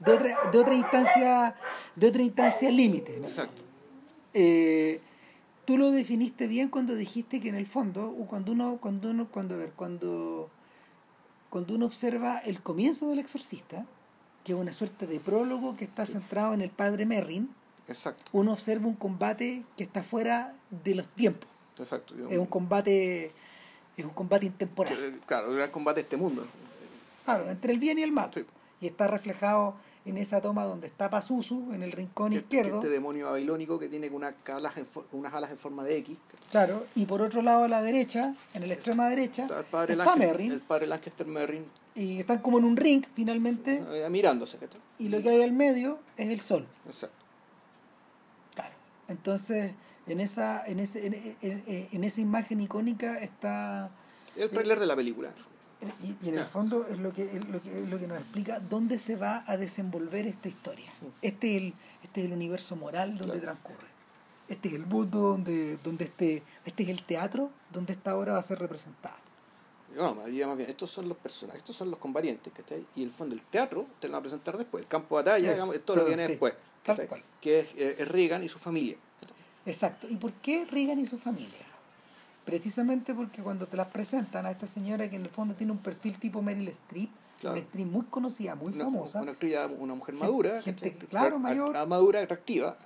[0.00, 1.54] de otra, de otra instancia,
[1.96, 3.18] de otra instancia límite.
[3.20, 3.26] ¿no?
[3.26, 3.62] exacto.
[4.34, 5.00] Eh,
[5.64, 9.54] tú lo definiste bien cuando dijiste que en el fondo, cuando uno, cuando uno, cuando
[9.54, 10.50] a ver, cuando,
[11.50, 13.84] cuando uno observa el comienzo del exorcista,
[14.44, 17.50] que es una suerte de prólogo que está centrado en el padre Merrin,
[17.88, 18.24] Exacto.
[18.32, 21.48] uno observa un combate que está fuera de los tiempos.
[21.78, 22.14] Exacto.
[22.16, 23.32] Yo- Es un combate,
[23.96, 25.20] es un combate intemporal.
[25.26, 26.46] Claro, el gran combate de este mundo.
[27.24, 28.30] Claro, entre el bien y el mal.
[28.32, 28.44] Sí.
[28.80, 29.74] Y está reflejado
[30.08, 32.76] en esa toma donde está Pazuzu, en el rincón Que, que izquierdo.
[32.76, 36.16] este demonio babilónico que tiene unas alas en, unas alas en forma de X.
[36.50, 39.92] Claro, y por otro lado a la derecha, en la extrema derecha, Está el padre,
[39.92, 44.08] está Lancaster, Merrin, el padre Lancaster Merrin y están como en un ring finalmente, eh,
[44.10, 44.56] mirándose.
[44.58, 44.80] ¿cachai?
[44.98, 46.66] y lo que hay al medio es el sol.
[46.86, 47.16] Exacto.
[48.54, 48.74] Claro.
[49.08, 49.72] Entonces,
[50.06, 53.90] en esa, en ese, en, en- en esa imagen icónica está
[54.36, 55.32] El trailer de la película.
[56.02, 58.18] Y, y en el fondo es lo que es lo que es lo que nos
[58.18, 60.90] explica dónde se va a desenvolver esta historia.
[61.22, 63.56] Este es el, este es el universo moral donde Claro.
[63.58, 63.88] transcurre.
[64.48, 68.38] Este es el mundo donde, donde este, este es el teatro donde esta obra va
[68.38, 69.16] a ser representada.
[69.96, 72.84] No, más bien, estos son los personajes, estos son los combatientes, ¿cachai?
[72.96, 74.82] Y el fondo, el teatro, te lo van a presentar después.
[74.82, 76.54] El campo de batalla, Eso, digamos, es todo lo que viene sí, después.
[76.82, 77.22] tal cual.
[77.40, 78.96] Que es, eh, es Reagan y su familia.
[79.66, 80.06] Exacto.
[80.08, 81.58] ¿Y por qué Reagan y su familia?
[82.48, 85.78] Precisamente porque cuando te las presentan a esta señora que en el fondo tiene un
[85.78, 87.56] perfil tipo Meryl Streep, Claro.
[87.56, 90.62] una actriz muy conocida, muy Una- famosa, Una, actriz una mujer madura.
[90.62, 91.76] gente, claro, mayor.
[91.76, 92.76] a- madura, atractiva.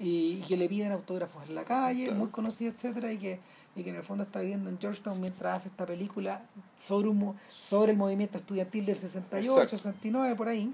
[0.00, 2.18] y, y que le piden autógrafos en la calle, Claro.
[2.18, 3.40] muy conocida, etcétera, y que,
[3.76, 6.42] y que en el fondo está viviendo en Georgetown mientras hace esta película
[6.78, 9.76] sobre, un, sobre el movimiento estudiantil del 68, Exacto.
[9.78, 10.72] 69, por ahí.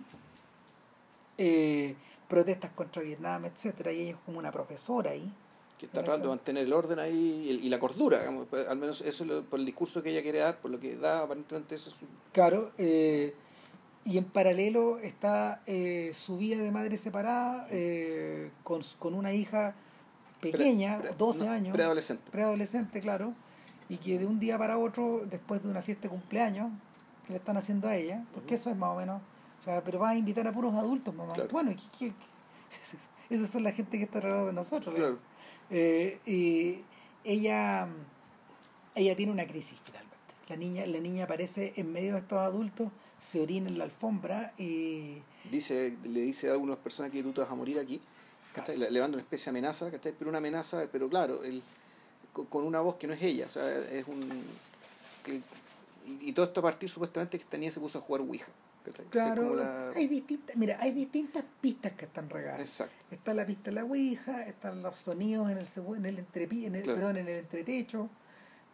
[1.39, 1.95] Eh,
[2.29, 5.31] protestas contra Vietnam, etcétera, y ella es como una profesora ahí.
[5.79, 9.01] Que está tratando de mantener el orden ahí y, la cordura, digamos, pues, al menos
[9.01, 11.77] eso es lo- por el discurso que ella quiere dar, por lo que da aparentemente
[11.77, 13.35] eso es su- Claro, eh,
[14.05, 19.75] y en paralelo está eh, su vida de madre separada eh, con, con una hija
[20.41, 22.31] pequeña, pre- 12 no, años, preadolescente.
[22.31, 23.35] preadolescente, claro,
[23.89, 26.71] y que de un día para otro, después de una fiesta de cumpleaños
[27.27, 29.21] que le están haciendo a ella, porque eso es más o menos,
[29.61, 31.35] o sea, pero vas a invitar a puros adultos, mamá.
[31.35, 31.49] Claro.
[31.53, 33.35] Bueno, ¿y qué- qué- qué?
[33.35, 34.87] esas son la gente que está alrededor de nosotros.
[34.95, 35.01] ¿ves?
[35.03, 35.19] Claro.
[35.71, 36.81] Eh, y
[37.25, 37.89] ella,
[38.95, 40.09] ella tiene una crisis finalmente.
[40.49, 42.89] La niña, la niña aparece en medio de estos adultos,
[43.19, 45.19] se orina en la alfombra y
[45.51, 48.01] Dice, le dice a algunas personas que tú te vas a morir aquí,
[48.53, 48.77] ¿cachai?
[48.77, 50.15] Le, le manda una especie de amenaza, ¿cachai?
[50.19, 51.63] pero una amenaza, pero claro, él,
[52.33, 54.21] con, una voz que no es ella, o sea, es un...
[55.27, 58.51] y, y todo esto a partir supuestamente que esta niña se puso a jugar Ouija.
[59.11, 62.61] Claro, la- hay distintas, mira, hay distintas pistas que están regadas.
[62.61, 62.95] Exacto.
[63.11, 65.67] Está la pista de la Ouija, están los sonidos en el
[65.97, 66.99] en el entrepi, en el, Claro.
[66.99, 68.09] perdón, en el entretecho,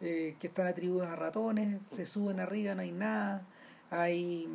[0.00, 3.42] eh, que están atribuidos a ratones, se suben arriba, no hay nada,
[3.90, 4.48] hay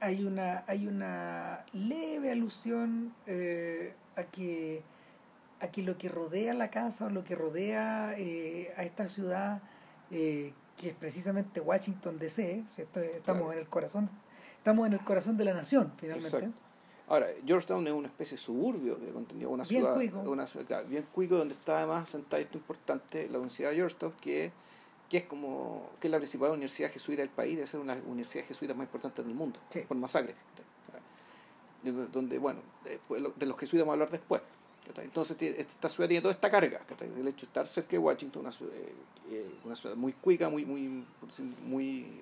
[0.00, 4.82] hay una hay una leve alusión eh, a que
[5.60, 9.60] a que lo que rodea la casa o lo que rodea eh, a esta ciudad
[10.10, 13.00] eh, que es precisamente Washington DC ¿cierto?
[13.00, 13.52] estamos Claro.
[13.52, 14.08] en el corazón
[14.60, 16.56] estamos en el corazón de la nación finalmente Exacto.
[17.08, 20.20] Ahora, Georgetown es una especie de suburbio de contenido, una Bien ciudad, cuico.
[20.30, 24.12] una ciudad claro, bien cuico, donde está además sentada esto importante, la Universidad de Georgetown,
[24.20, 24.52] que,
[25.08, 28.44] que es como que es la principal universidad jesuita del país, debe ser una universidad
[28.44, 29.80] jesuita más importante del mundo, Sí.
[29.88, 30.36] por masacre.
[31.82, 34.42] Donde, bueno, después lo- de los jesuitas vamos a hablar después.
[34.96, 38.52] Entonces, esta ciudad tiene toda esta carga, el hecho de estar cerca de Washington, una
[38.52, 38.94] ciudad, eh,
[39.30, 41.04] eh, una ciudad muy cuica, muy, muy,
[41.66, 42.20] muy,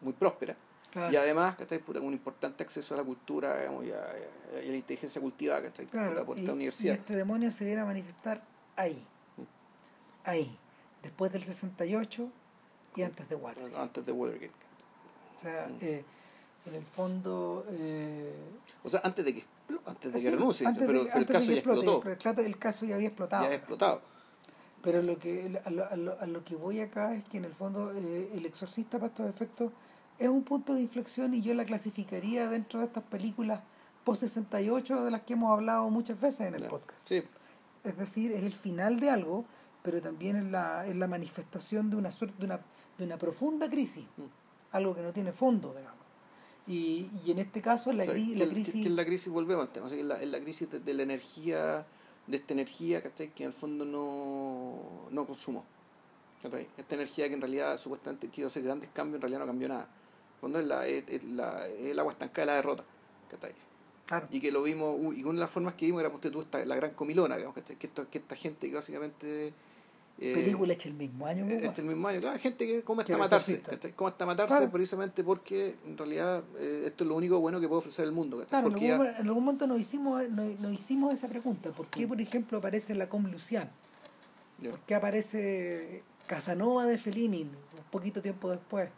[0.00, 0.56] muy próspera.
[0.98, 1.12] Claro.
[1.12, 1.78] Y además, ¿cachai?
[1.78, 4.02] Puta, con un importante acceso a la cultura digamos, y, a,
[4.64, 5.86] y a la inteligencia cultivada, ¿cachai?
[5.86, 6.94] Claro, Puta, por y, esta y universidad.
[6.96, 8.42] este demonio se viene a manifestar
[8.76, 9.42] ahí, Mm.
[10.24, 10.58] ahí,
[11.02, 12.28] después del 68
[12.96, 13.76] y antes de Watergate.
[13.80, 14.52] Antes de Watergate.
[15.36, 15.78] O sea, Mm.
[15.82, 16.04] eh,
[16.66, 17.64] en el fondo...
[17.70, 18.34] Eh,
[18.82, 19.44] O sea, antes de que,
[19.86, 21.58] antes de sí, que renuncie, antes de pero, que- pero el de caso que ya
[21.58, 22.00] explote, explotó.
[22.00, 23.44] pero el caso- ya había explotado.
[23.44, 24.02] Ya ha explotado.
[24.82, 27.44] Pero lo que a lo, a lo- a lo que voy acá es que en
[27.44, 29.72] el fondo eh, el exorcista para estos efectos
[30.18, 33.60] es un punto de inflexión y yo la clasificaría dentro de estas películas
[34.04, 37.00] post 68 de las que hemos hablado muchas veces en el podcast.
[37.06, 37.22] Sí,
[37.84, 39.44] Es decir, es el final de algo,
[39.82, 42.60] pero también es la, es la manifestación de una suerte, de una,
[42.98, 44.22] de una profunda crisis, Mm.
[44.72, 45.98] algo que no tiene fondo, digamos.
[46.66, 48.74] Y, y en este caso la, O sea, cri- que, la crisis...
[48.74, 50.70] que es la crisis, volvemos al tema, o sea, que es la, es la crisis
[50.70, 51.86] de, de la energía,
[52.26, 53.28] de esta energía, ¿cachai?
[53.30, 55.64] Que en el fondo no, no consumo.
[56.42, 56.68] ¿cachai?
[56.76, 59.88] Esta energía que en realidad supuestamente quiso hacer grandes cambios, en realidad no cambió nada.
[60.38, 62.84] El fondo es, la, es, es la, es el agua estancada de la derrota.
[63.28, 63.52] ¿cachai?
[64.06, 64.26] Claro.
[64.30, 66.76] y que lo vimos, y una de las formas que vimos era, tú, esta, la
[66.76, 67.76] gran comilona, digamos, ¿cachai?
[67.76, 69.52] que, esto, que esta gente que básicamente...
[70.18, 71.44] eh, película hecha el mismo año.
[71.44, 73.60] eh, pues, este el mismo año, claro, gente que come hasta matarse,
[73.96, 74.70] come hasta matarse Claro.
[74.72, 78.38] precisamente porque en realidad eh, esto es lo único bueno que puede ofrecer el mundo,
[78.38, 78.48] ¿cachai?
[78.48, 81.70] Claro, en algún, ya- en algún momento nos hicimos, nos, nos hicimos esa pregunta.
[81.72, 83.68] ¿Por qué, por ejemplo, aparece la Com Lucian?
[84.70, 87.50] ¿Por qué aparece Casanova de Fellini un
[87.90, 88.88] poquito tiempo después?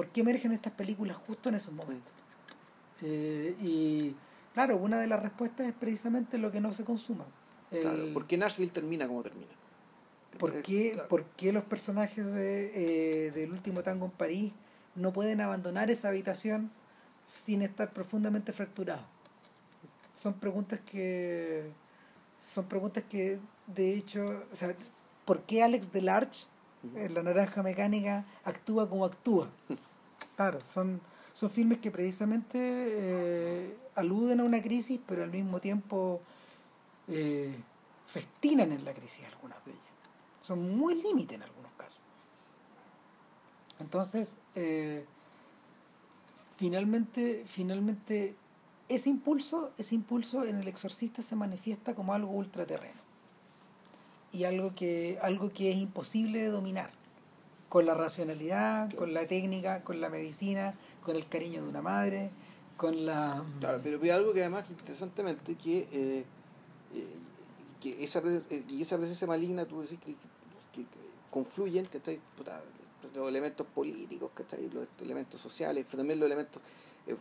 [0.00, 2.14] ¿Por qué emergen estas películas justo en esos momentos?
[3.02, 4.14] Eh, y
[4.54, 7.26] claro, una de las respuestas es precisamente lo que no se consuma.
[7.70, 9.50] El- Claro, ¿por qué Nashville termina como termina?
[10.38, 11.06] ¿Por Eh, qué, claro.
[11.10, 14.52] por qué los personajes de, eh, del último tango en París
[14.94, 16.70] no pueden abandonar esa habitación
[17.26, 19.04] sin estar profundamente fracturados?
[20.14, 21.70] Son preguntas que
[22.38, 24.74] son preguntas que de hecho, o sea,
[25.26, 26.46] ¿por qué Alex Delarge
[26.84, 26.96] Ujú.
[26.96, 29.50] en La Naranja Mecánica actúa como actúa?
[30.40, 31.02] Claro, son
[31.34, 36.20] son filmes que precisamente eh, aluden a una crisis, pero al mismo tiempo
[37.08, 37.54] eh,
[38.06, 39.84] festinan en la crisis algunas de ellas.
[40.40, 42.00] Son muy límite en algunos casos.
[43.78, 45.06] Entonces, eh,
[46.56, 48.34] finalmente, finalmente,
[48.88, 53.00] ese impulso, ese impulso en el exorcista se manifiesta como algo ultraterreno.
[54.32, 56.99] Y algo que, algo que es imposible de dominar.
[57.70, 62.30] Con la racionalidad, con la técnica, con la medicina, con el cariño de una madre,
[62.76, 63.42] con la...
[63.60, 66.24] Claro, pero hay algo que además, interesantemente, que, eh,
[66.94, 67.06] eh,
[67.80, 68.20] que esa,
[68.50, 70.86] eh, y esa presencia maligna, tú decís que, que- que
[71.30, 72.20] confluyen, ¿cachai?
[72.36, 72.60] Puta,
[73.14, 74.68] los elementos políticos, ¿cachai?
[74.68, 76.60] Los elementos sociales, también los elementos...
[77.06, 77.16] eh,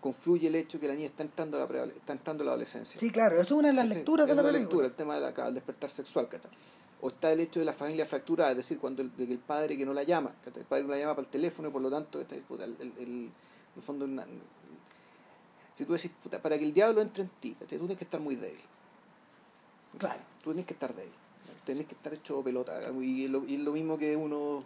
[0.00, 2.98] confluye el hecho que la niña está entrando a la, está entrando a la adolescencia.
[2.98, 4.62] Sí, claro, eso es una de las lecturas de Es la película.
[4.62, 6.50] lectura, el tema del el despertar sexual, ¿cachai?
[7.02, 9.76] O está el hecho de la familia fracturada, es decir, cuando el, que el padre
[9.76, 11.90] que no la llama, el padre no la llama para el teléfono y por lo
[11.90, 12.40] tanto, ¿cachai?
[12.42, 13.32] Puta, el, el, el- en
[13.76, 14.26] el fondo, una-
[15.74, 18.20] si tú decís, puta, para que el diablo entre en ti, tú tienes que estar
[18.20, 18.60] muy débil.
[19.98, 20.20] Claro.
[20.42, 21.12] Tú tienes que estar débil,
[21.64, 22.80] tienes que estar hecho pelota.
[23.00, 24.62] Y es lo, y es lo mismo que uno,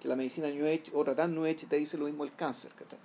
[0.00, 2.72] que la medicina New Age, o tratar New Age te dice lo mismo el cáncer,
[2.72, 2.98] ¿cachai?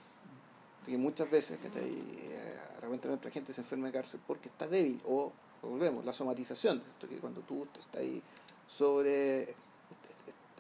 [0.86, 1.84] que muchas veces ¿cachai?
[1.90, 5.31] Eh, de repente nuestra gente se enferma de cáncer porque está débil o
[5.61, 8.23] volvemos la somatización esto que cuando tú estás ahí
[8.70, 9.56] sobre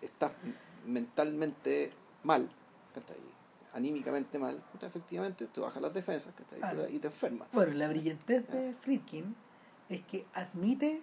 [0.01, 0.31] estás
[0.87, 1.91] mentalmente
[2.23, 2.49] mal
[3.73, 6.33] anímicamente mal efectivamente te bajan las defensas.
[6.61, 9.35] Ah, y te enfermas Bueno, la brillantez de Friedkin
[9.89, 11.01] es que admite,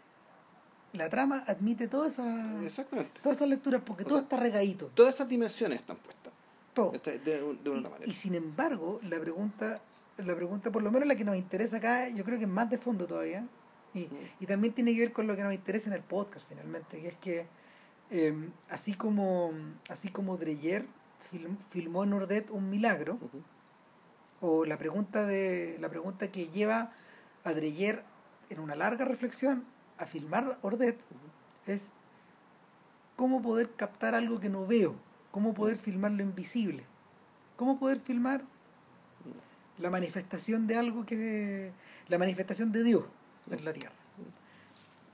[0.93, 4.87] la trama admite todas esas, exactamente todas esas lecturas porque O todo sea, está regadito.
[4.95, 6.33] todas esas dimensiones están puestas
[6.75, 6.91] Todo.
[6.93, 9.77] de una Y, manera y sin embargo, la pregunta,
[10.19, 12.69] la pregunta, por lo menos la que nos interesa acá, yo creo que es más
[12.69, 13.47] de fondo todavía.
[13.97, 17.09] Y, también tiene que ver con lo que nos interesa en el podcast finalmente, que
[17.09, 17.47] es que
[18.11, 19.53] eh, así como
[19.89, 20.87] así como Dreyer
[21.31, 23.19] film- filmó en Ordet un milagro,
[24.41, 26.93] o la pregunta de la pregunta que lleva
[27.45, 28.03] a Dreyer
[28.51, 29.65] en una larga reflexión
[29.99, 31.01] a filmar Ordet
[31.67, 31.83] es
[33.17, 34.95] cómo poder captar algo que no veo,
[35.31, 36.85] cómo poder filmar lo invisible,
[37.57, 38.43] cómo poder filmar
[39.79, 41.73] la manifestación de algo que
[42.09, 43.05] la manifestación de Dios
[43.51, 43.93] en la tierra.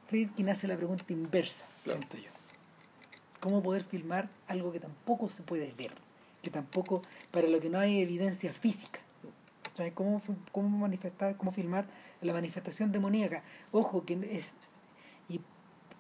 [0.09, 1.99] Friedkin hace la pregunta inversa, Claro.
[2.01, 2.31] siento yo.
[3.41, 5.93] ¿Cómo poder filmar algo que tampoco se puede ver?
[6.43, 9.01] Que tampoco, para lo que no hay evidencia física.
[9.75, 9.95] ¿Sabes?
[9.95, 10.21] ¿Cómo,
[10.53, 11.87] cómo manifestar, cómo filmar
[12.21, 13.43] la manifestación demoníaca?
[13.73, 14.53] Ojo, que es,
[15.31, 15.41] y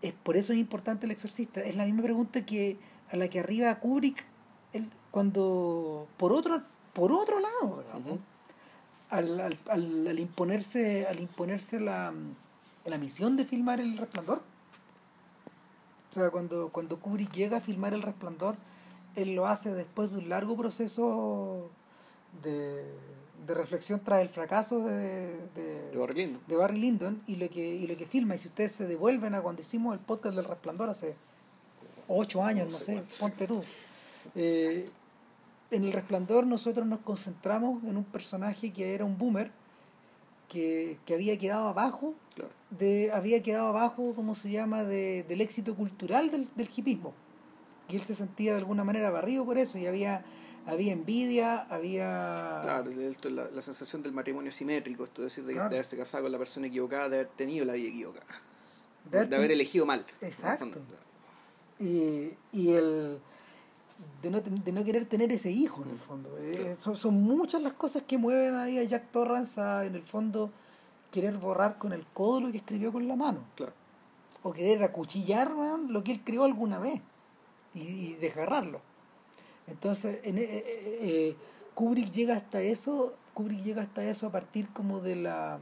[0.02, 1.60] es por eso es importante el exorcista.
[1.62, 2.76] Es la misma pregunta que
[3.10, 4.24] a la que arriba Kubrick
[4.74, 8.18] él, cuando por otro por otro lado digamos, Ujú.
[9.12, 12.12] Al, al, al, al imponerse al imponerse la,
[12.84, 14.40] la misión de filmar el resplandor.
[16.10, 18.56] O sea cuando cuando Kubrick llega a filmar el resplandor
[19.14, 21.70] él lo hace después de un largo proceso
[22.42, 22.84] de,
[23.46, 26.42] de reflexión tras el fracaso de, de, de Barry Lyndon.
[26.46, 28.34] de Barry Lyndon y lo que y lo que filma.
[28.34, 31.14] Y si ustedes se devuelven a cuando hicimos el podcast del resplandor hace
[32.08, 33.62] ocho años No no, sé sé, ponte tú.
[34.34, 34.88] Eh,
[35.72, 39.50] en el resplandor nosotros nos concentramos en un personaje que era un boomer
[40.48, 42.50] que, que había quedado abajo Claro.
[42.70, 47.12] de había quedado abajo cómo se llama de, del éxito cultural del, del hipismo
[47.88, 50.24] y él se sentía de alguna manera barrido por eso y había
[50.64, 55.44] había envidia había Claro, esto es la, la sensación del matrimonio simétrico, esto es decir,
[55.44, 55.68] de, Claro.
[55.70, 58.26] de haberse casado con la persona equivocada, de haber tenido la vida equivocada,
[59.10, 60.06] de de, haber ten- elegido mal.
[60.20, 60.78] Exacto.
[61.80, 63.18] Y, y el
[64.22, 66.36] de no, de no querer tener ese hijo en el fondo.
[66.38, 70.02] Eh, son, son muchas las cosas que mueven ahí a Jack Torrance a en el
[70.02, 70.50] fondo
[71.10, 73.40] querer borrar con el codo lo que escribió con la mano.
[73.54, 73.72] Claro.
[74.42, 75.52] o querer acuchillar
[75.88, 77.00] lo que él creó alguna vez
[77.74, 78.80] y, y desgarrarlo.
[79.66, 80.64] Entonces en, eh, eh,
[81.00, 81.36] eh,
[81.74, 85.58] Kubrick llega hasta eso Kubrick llega hasta eso a partir como de la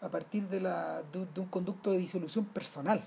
[0.00, 3.02] a partir de la de, de un conducto de disolución personal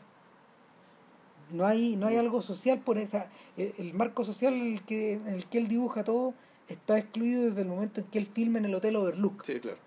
[1.51, 3.27] no hay no hay algo social por esa
[3.57, 6.33] el, el marco social en el que en el que él dibuja todo
[6.67, 9.77] está excluido desde el momento en que él filma en el hotel Overlook Sí, claro.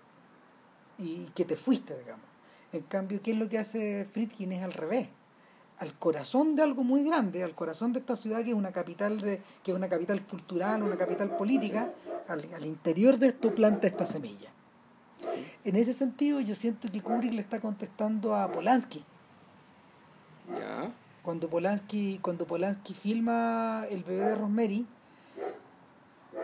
[0.99, 2.25] y que te fuiste, digamos.
[2.73, 4.51] En cambio, ¿qué es lo que hace Friedkin?
[4.51, 5.07] Es al revés.
[5.79, 9.19] Al corazón de algo muy grande, al corazón de esta ciudad que es una capital
[9.21, 11.91] de, que es una capital cultural, una capital política,
[12.27, 14.49] al, al interior de esto planta esta semilla.
[15.63, 19.03] En ese sentido, yo siento que Kubrick le está contestando a Polanski.
[20.59, 20.91] Ya.
[21.23, 24.85] Cuando Polanski, cuando Polanski filma El bebé de Rosemary,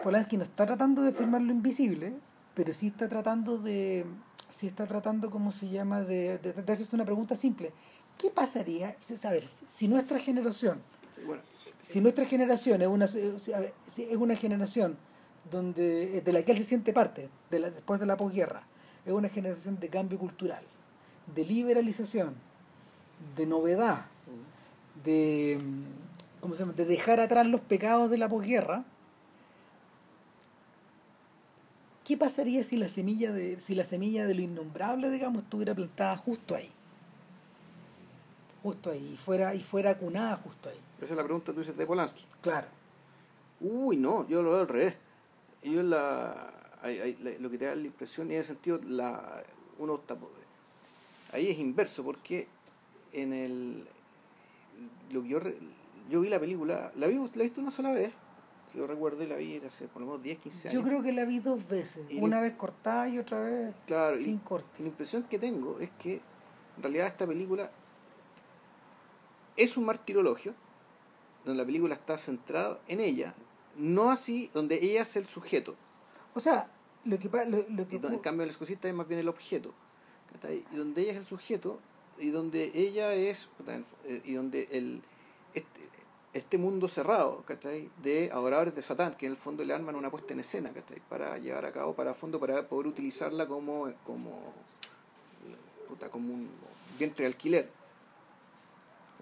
[0.03, 2.13] Polanski no está tratando de filmar lo invisible,
[2.53, 4.05] pero sí está tratando de,
[4.49, 7.73] sí está tratando, ¿cómo se llama?, de, de, de hacerse una pregunta simple.
[8.17, 10.81] ¿Qué pasaría, a ver, si nuestra generación,
[11.25, 11.41] bueno,
[11.81, 14.97] si nuestra generación es una, si es una generación
[15.49, 18.63] donde, de la que él se siente parte, de la, después de la posguerra,
[19.05, 20.63] es una generación de cambio cultural,
[21.33, 22.35] de liberalización,
[23.35, 24.05] de novedad,
[25.03, 25.59] de,
[26.41, 26.73] ¿cómo se llama?
[26.73, 28.83] de dejar atrás los pecados de la posguerra,
[32.05, 36.17] ¿qué pasaría si la semilla de, si la semilla de lo innombrable, digamos, estuviera plantada
[36.17, 36.69] justo ahí?
[38.63, 40.79] Justo ahí, y fuera, y fuera cunada justo ahí.
[41.01, 42.25] esa es la pregunta que tú dices de Polanski.
[42.41, 42.67] Claro.
[43.61, 44.95] Uy, no, yo lo veo al revés.
[45.63, 46.51] Yo la,
[46.81, 49.43] hay- hay- la- lo que te da la impresión y en ese sentido la,
[49.77, 50.17] uno está-
[51.31, 52.47] ahí es inverso porque
[53.13, 53.87] en el
[55.11, 55.57] lo que yo re-
[56.09, 58.11] yo vi la película, la vi, la he visto una sola vez,
[58.71, 60.81] que yo recuerdo y la vi hace por lo menos 10, 15 años.
[60.81, 64.17] Yo creo que la vi dos veces, Y una vez cortada y otra vez claro,
[64.19, 64.67] y- sin corte.
[64.79, 66.15] La impresión que tengo es que
[66.77, 67.71] en realidad esta película
[69.57, 70.53] es un martirologio,
[71.45, 73.33] donde la película está centrada en ella,
[73.77, 75.75] no así donde ella es el sujeto,
[76.33, 76.69] O sea,
[77.05, 79.73] lo que, lo, lo que en cambio el escocista es más bien el objeto,
[80.71, 81.79] y donde ella es el sujeto,
[82.19, 83.49] y donde ella es,
[84.05, 85.01] eh, y donde el
[85.53, 85.89] este,
[86.33, 87.89] este mundo cerrado, ¿cachai?
[88.03, 91.01] de adoradores de Satán, que en el fondo le arman una puesta en escena, ¿cachai?
[91.09, 94.53] para llevar a cabo, para fondo, para poder utilizarla como, como
[95.87, 96.49] puta, como un
[96.97, 97.69] vientre de alquiler.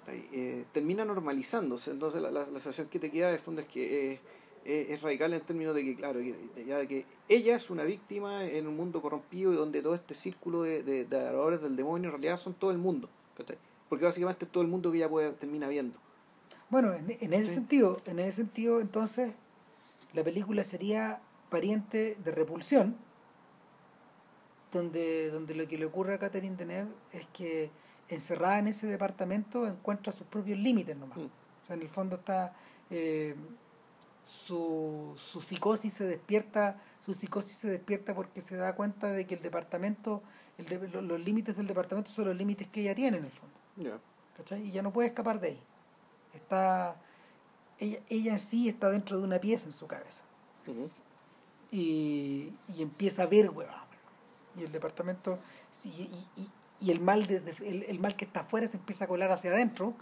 [0.09, 4.13] Eh, termina normalizándose, entonces la, la, la sensación que te queda de fondo es que
[4.13, 4.19] eh,
[4.67, 8.43] eh, es radical en términos de que, claro, ya de que ella es una víctima
[8.43, 12.09] en un mundo corrompido y donde todo este círculo de, de, de adoradores del demonio
[12.09, 13.57] en realidad son todo el mundo, ¿cachai?
[13.89, 15.97] porque básicamente es todo el mundo que ella puede, termina viendo.
[16.69, 17.53] Bueno, en, en ese Sí.
[17.53, 19.31] sentido, en ese sentido, entonces,
[20.13, 22.97] la película sería pariente de Repulsión,
[24.71, 27.69] donde, donde lo que le ocurre a Catherine Deneuve es que
[28.09, 31.17] encerrada en ese departamento encuentra sus propios límites nomás.
[31.17, 31.21] Mm.
[31.25, 32.53] O sea, en el fondo está
[32.89, 33.35] eh,
[34.27, 39.35] su, su psicosis se despierta, su psicosis se despierta porque se da cuenta de que
[39.35, 40.21] el departamento,
[40.57, 43.31] el de- lo- los límites del departamento son los límites que ella tiene en el
[43.31, 43.55] fondo.
[44.57, 45.59] Y ya no puede escapar de ahí.
[46.33, 46.95] Está,
[47.79, 50.21] ella, ella en sí está dentro de una pieza en su cabeza.
[51.71, 53.71] Y, y empieza a ver, weón.
[54.57, 55.39] Y el departamento,
[55.83, 55.87] y,
[56.37, 56.49] y-
[56.79, 59.51] y el, mal desde- el, el mal que está afuera se empieza a colar hacia
[59.51, 59.93] adentro,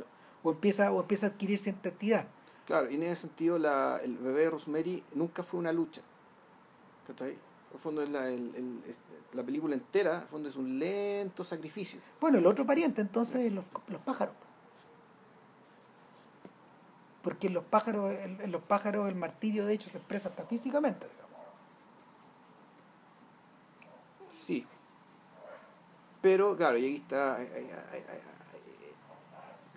[0.43, 2.25] o empieza, o empieza a adquirir cierta entidad.
[2.65, 6.01] Claro, y en ese sentido la, el bebé de Rosemary nunca fue una lucha.
[7.07, 7.31] ¿cachai?
[7.31, 7.37] En
[7.73, 8.81] el fondo es la, el- el-
[9.33, 11.99] la película entera, en el fondo es un lento sacrificio.
[12.21, 14.33] Bueno, el otro pariente entonces es los, los pájaros.
[17.21, 20.43] Porque en los pájaros, en, en los pájaros el martirio de hecho se expresa hasta
[20.45, 21.25] físicamente, digamos.
[24.29, 24.65] Sí.
[26.21, 27.39] Pero, claro, y aquí está.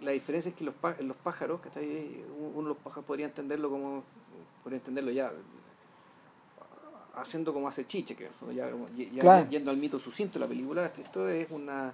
[0.00, 2.24] La diferencia es que los, los pájaros, ¿cachai?
[2.54, 4.04] Uno de los pájaros podría entenderlo como.
[4.62, 5.32] Podría entenderlo ya.
[7.14, 8.70] Haciendo como hace Chiche, que ya,
[9.12, 9.48] ya Claro.
[9.50, 11.92] yendo al mito sucinto de la película, esto es una.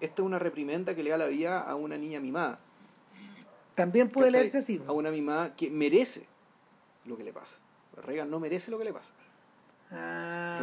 [0.00, 2.58] Esto es una reprimenda que le da la vida a una niña mimada.
[3.74, 4.80] También puede leerse así.
[4.86, 6.26] A una mimada que merece
[7.04, 7.58] lo que le pasa.
[8.02, 9.12] Reagan no merece lo que le pasa.
[9.90, 10.58] Ah.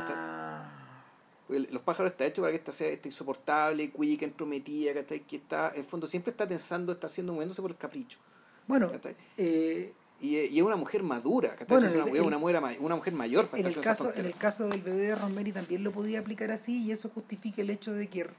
[1.51, 5.19] Porque los pájaros está hecho para que esta sea esta insoportable, cuica, entrometida, ¿cachai?
[5.21, 8.19] que está, en el fondo siempre está tensando, está haciendo moviéndose por el capricho.
[8.67, 8.89] Bueno,
[9.37, 11.67] eh, Y, es- y es una mujer madura, ¿cachai?
[11.67, 14.25] Bueno, es una, el- una, mujer, una mujer mayor para en, el estar caso, en
[14.25, 17.69] el caso del bebé de Rosemary también lo podía aplicar así y eso justifica el
[17.69, 18.29] hecho de que,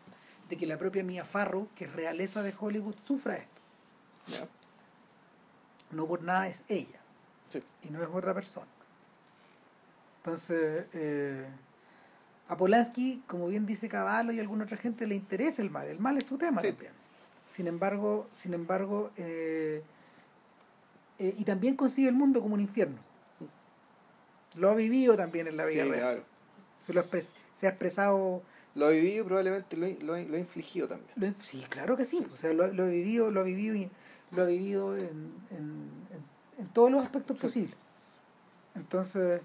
[0.48, 3.60] de que la propia Mia Farrow, que es realeza de Hollywood, sufra esto.
[5.90, 7.00] No por nada es ella
[7.48, 7.62] sí.
[7.82, 8.66] y no es otra persona.
[10.18, 11.46] Entonces, eh,
[12.52, 15.86] a Polanski, como bien dice Caballo y alguna otra gente, le interesa el mal.
[15.86, 16.68] El mal es su tema Sí.
[16.68, 16.92] también.
[17.48, 19.82] Sin embargo, sin embargo, eh,
[21.18, 22.98] eh, y también concibe el mundo como un infierno.
[24.56, 26.00] Lo ha vivido también en la Sí, vida real.
[26.00, 26.24] claro.
[26.78, 27.04] Se, lo
[27.54, 28.42] se ha expresado.
[28.74, 31.10] Lo ha vivido y probablemente lo, ha- lo, lo ha infligido también.
[31.16, 32.26] lo- sí, claro que sí.
[32.32, 33.90] O sea, lo, lo ha vivido, lo ha vivido, y-
[34.30, 36.24] lo ha vivido en, en, en-
[36.58, 37.42] en todos los aspectos Sí.
[37.42, 37.76] posibles.
[38.74, 39.40] Entonces,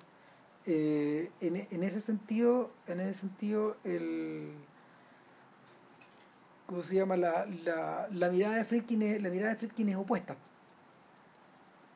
[0.67, 4.51] eh, en, en ese sentido, en ese sentido, el
[6.67, 7.15] ¿cómo se llama?
[7.15, 10.35] La, la, la mirada de Friedkin es, la mirada de Friedkin es opuesta.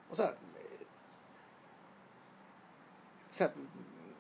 [0.10, 0.86] O sea, eh,
[3.30, 3.54] o sea,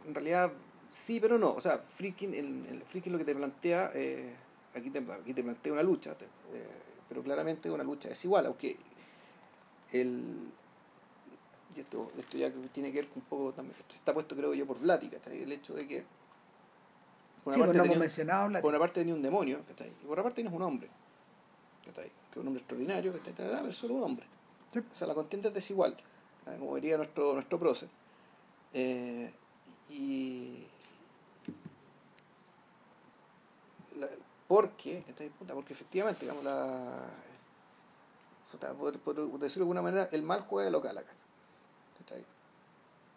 [0.06, 0.52] en realidad
[0.90, 1.53] sí, pero no.
[1.53, 4.36] O sea, Friedkin, el, el Friedkin lo que te plantea, eh,
[4.76, 6.14] aquí, te, plantea una lucha,
[7.07, 8.78] pero claramente una lucha desigual, aunque
[9.94, 10.52] el,
[11.76, 14.53] y esto, esto ya tiene que ver con un poco también, esto está puesto creo
[14.53, 15.41] yo por Blatty, ¿cachai?
[15.43, 16.03] el hecho de que
[17.43, 19.88] por Sí, una, pues parte tenía, un- por una parte tenía un demonio, ¿cachai?
[19.89, 20.89] y por otra parte tienes un hombre,
[21.85, 22.10] ¿cachai?
[22.10, 23.34] que es un hombre extraordinario, ¿cachai?
[23.35, 24.26] pero solo un hombre.
[24.73, 24.80] Sí.
[24.80, 25.98] O sea, la contienda es desigual,
[26.60, 27.89] como diría nuestro, nuestro prócer.
[28.73, 29.31] Eh,
[29.89, 30.65] y.
[33.98, 34.07] la-
[34.48, 35.30] porque, ¿cachai?
[35.30, 37.07] Porque efectivamente, digamos, la.
[38.77, 41.11] por, por decirlo de alguna manera, el mal juega de local acá.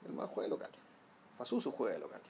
[0.04, 0.70] El mal juega de local.
[1.38, 2.20] Pasuso juega de local.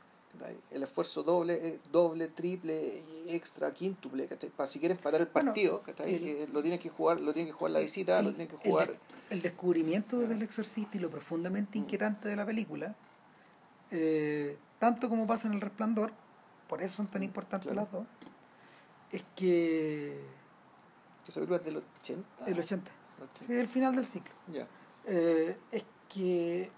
[0.73, 4.29] El esfuerzo doble, eh, doble, triple, extra, quíntuple.
[4.57, 7.57] Para si quieren parar el partido, el- Que lo tienen que jugar, lo tienen que
[7.57, 8.89] jugar la visita, lo el- tienen que el jugar.
[8.89, 8.99] de-
[9.31, 12.97] el descubrimiento del exorcista y lo profundamente inquietante de la película,
[13.93, 16.13] eh, tanto como pasa en El Resplandor,
[16.69, 17.83] por eso son tan importantes Claro.
[17.83, 18.07] las dos,
[19.13, 20.21] es que
[21.29, 22.29] Esa película es del 80.
[22.47, 22.91] el 80,
[23.21, 23.47] ¿cachai?
[23.47, 24.35] Sí, el final del ciclo.
[24.49, 24.67] Ya.
[25.07, 26.71] Eh, es que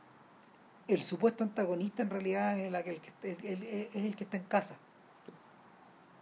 [0.88, 3.00] el supuesto antagonista en realidad es, que el
[3.36, 4.76] que, el- el- es el que está en casa.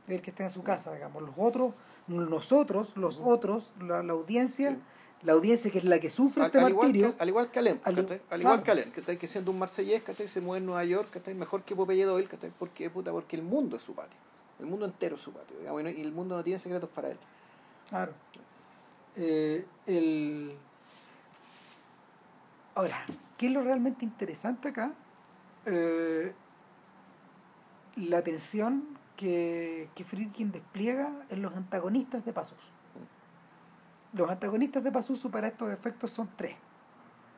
[0.06, 1.22] Es el que está en su casa, digamos.
[1.22, 1.72] Los otros,
[2.08, 4.76] nosotros, los otros, la, la audiencia, Sí.
[5.22, 7.16] la audiencia que es la que sufre Al, este al igual martirio.
[7.16, 8.20] que, al igual que Alem, al-.
[8.30, 9.16] Al igual que Alem, ¿cachai?
[9.18, 10.28] que siendo un marsellés, ¿cachai?
[10.28, 11.34] se mueve en Nueva York, ¿cachai?
[11.34, 12.52] mejor que Popeye Doyle, ¿cachai?
[12.58, 14.18] porque, puta, porque el mundo es su patio,
[14.60, 17.18] el mundo entero es su patio, digamos, y el mundo no tiene secretos para él.
[17.88, 18.12] Claro.
[19.16, 20.54] Eh, el...
[22.74, 24.92] Ahora, ¿qué es lo realmente interesante acá?
[25.66, 26.32] Eh,
[27.96, 28.84] la tensión
[29.16, 32.58] que, que Friedkin despliega en los antagonistas de Pasus.
[34.12, 36.54] Los antagonistas de Pazuzu para estos efectos son tres.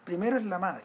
[0.05, 0.85] Primero es la madre.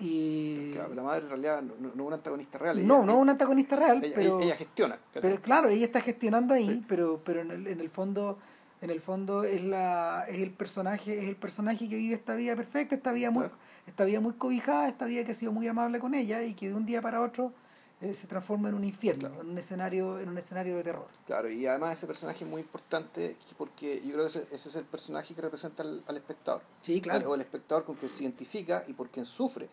[0.00, 0.70] Y...
[0.72, 2.86] Claro, la madre en realidad no, no- es un antagonista real.
[2.86, 4.40] no, ella- no es un antagonista real, ella, pero...
[4.40, 4.98] ella gestiona.
[5.12, 6.84] Pero claro, ella está gestionando ahí, Sí.
[6.86, 8.38] pero, pero en el, en el fondo,
[8.80, 12.54] en el fondo es la, es el personaje, es el personaje que vive esta vida
[12.56, 13.58] perfecta, esta vida muy, Claro.
[13.86, 16.68] esta vida muy cobijada, esta vida que ha sido muy amable con ella y que
[16.68, 17.52] de un día para otro
[18.00, 19.42] eh, se transforma en un infierno, Claro.
[19.42, 21.08] en un escenario, en un escenario de terror.
[21.26, 24.76] Claro, y además ese personaje es muy importante porque yo creo que ese, ese es
[24.76, 26.62] el personaje que representa al, al espectador.
[26.82, 29.68] Sí, O el espectador con quien se identifica y por quien sufre.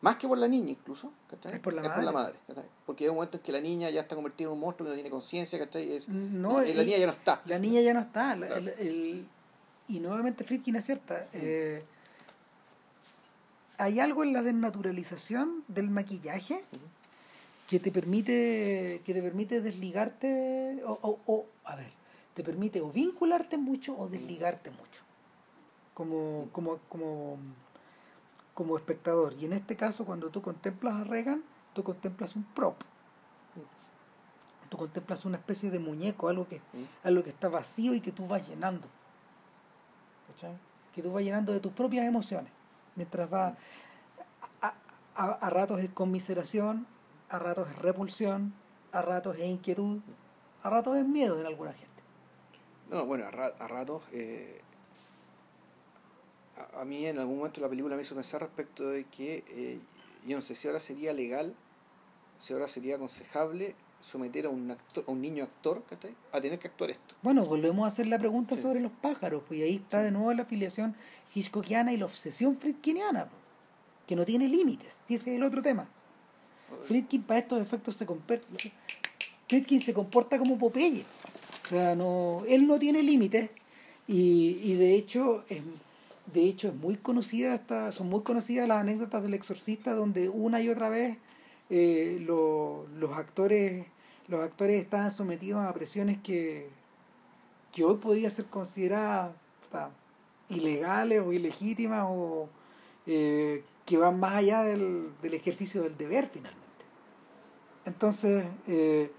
[0.00, 1.54] Más que por la niña incluso, ¿cachai?
[1.54, 2.12] Es por la madre.
[2.12, 2.34] madre.
[2.46, 2.64] ¿cachai?
[2.86, 4.90] Porque hay un momento en que la niña ya está convertida en un monstruo que
[4.90, 5.92] no tiene conciencia, ¿cachai?
[5.92, 7.42] Es- No, y la niña ya no está.
[7.46, 8.36] La niña ya no está.
[8.36, 8.62] la- Claro.
[8.62, 9.26] el- el-
[9.88, 11.26] y nuevamente Friedkin acierta.
[11.32, 11.82] eh,
[13.78, 16.64] hay algo en la desnaturalización del maquillaje
[17.68, 21.90] que te permite que te permite desligarte o, o- o, a ver
[22.34, 25.02] te permite o vincularte mucho o desligarte mucho
[25.94, 27.36] como como como
[28.58, 31.44] como espectador y en este caso cuando tú contemplas a Reagan
[31.74, 32.74] tú contemplas un prop
[34.68, 36.60] tú contemplas una especie de muñeco algo que
[37.04, 38.88] algo que está vacío y que tú vas llenando.
[40.26, 40.58] ¿Cachai?
[40.92, 42.50] Que tú vas llenando de tus propias emociones.
[42.96, 43.54] Mientras va
[44.60, 44.74] a,
[45.14, 46.86] a- a ratos es conmiseración,
[47.30, 48.52] a ratos es repulsión,
[48.92, 50.00] a ratos es inquietud,
[50.64, 52.02] a ratos es miedo en alguna gente.
[52.90, 54.02] No, bueno, a ratos.
[54.12, 54.60] eh,
[56.74, 59.78] a, a mí en algún momento la película me hizo pensar respecto de que eh,
[60.26, 61.54] yo no sé si ahora sería legal,
[62.38, 66.14] si ahora sería aconsejable someter a un actor, a un niño actor, ¿cachai?
[66.32, 67.16] A tener que actuar esto.
[67.22, 68.62] Bueno, volvemos a hacer la pregunta Sí.
[68.62, 70.94] sobre los pájaros, pues y ahí está de nuevo la afiliación
[71.34, 73.42] hitchcockiana y la obsesión friedkiniana, pues,
[74.06, 75.88] que no tiene límites, si ese es el otro tema.
[76.86, 78.46] Friedkin para estos efectos se comporta
[79.48, 81.02] Friedkin se comporta como Popeye
[81.64, 83.48] o sea no él no tiene límites
[84.06, 85.62] y, y de hecho es
[86.32, 90.60] de hecho es muy conocida esta, son muy conocidas las anécdotas del exorcista donde una
[90.60, 91.16] y otra vez
[91.70, 93.86] eh, lo- los actores
[94.28, 96.68] los actores estaban sometidos a presiones que
[97.72, 99.32] que hoy podía ser consideradas
[100.48, 102.48] ilegales o ilegítimas o
[103.06, 106.64] eh, que van más allá del, del ejercicio del deber finalmente.
[107.84, 109.10] Entonces, eh,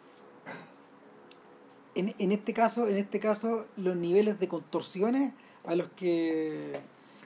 [1.95, 5.33] en, en este caso, en este caso, los niveles de contorsiones
[5.65, 6.73] a los que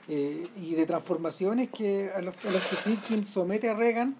[0.08, 4.16] eh, y de transformaciones que a los, a los que Friedkin somete a Reagan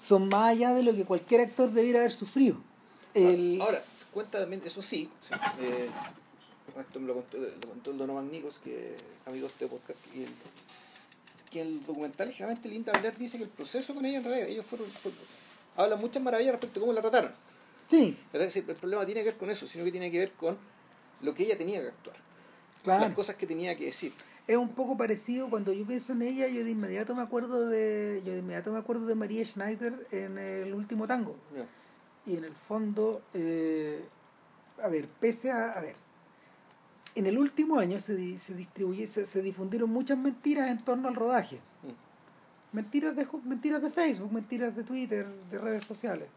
[0.00, 2.56] son más allá de lo que cualquier actor debiera haber sufrido.
[3.14, 5.88] El- Ahora, se cuenta también, eso sí, sí, eh,
[6.78, 8.94] esto me lo contó, lo contó el Donovan Nichols, que
[9.26, 10.28] amigo de este podcast, y el,
[11.50, 14.66] que el documental, generalmente Linda Blair dice que el proceso con ella en realidad, ellos
[14.66, 15.18] fueron, fueron-
[15.76, 17.32] hablan muchas maravillas respecto a cómo la trataron.
[17.90, 20.32] sí, Es decir, el problema tiene que ver con eso, sino que tiene que ver
[20.32, 20.56] con
[21.22, 22.16] lo que ella tenía que actuar,
[22.84, 23.00] claro.
[23.06, 24.12] las cosas que tenía que decir.
[24.48, 28.22] Es un poco parecido cuando yo pienso en ella yo de inmediato me acuerdo de
[28.24, 31.36] yo de inmediato me acuerdo de María Schneider en el último tango.
[32.26, 34.04] Y en el fondo eh,
[34.82, 35.96] a ver pese a a ver
[37.14, 41.14] en el último año se, se distribuye se, se difundieron muchas mentiras en torno al
[41.14, 41.60] rodaje.
[41.82, 42.76] Mm.
[42.76, 46.28] mentiras de mentiras de Facebook mentiras de Twitter de redes sociales.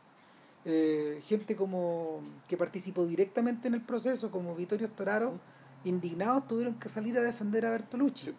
[0.66, 5.40] Eh, gente como que participó directamente en el proceso como Vittorio Storaro
[5.84, 8.34] indignados tuvieron que salir a defender a Bertolucci Sí.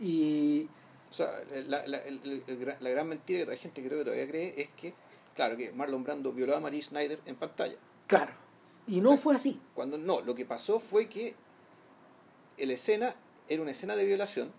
[0.00, 0.68] y
[1.10, 2.00] O sea, la, la,
[2.80, 4.92] la gran mentira que hay gente creo que todavía cree es que,
[5.34, 7.76] claro, que Marlon Brando violó a Marie Schneider en pantalla.
[8.06, 8.32] claro
[8.88, 11.34] y no fue así Cuando no, lo que pasó fue que
[12.58, 13.14] la escena
[13.48, 14.52] era una escena de violación,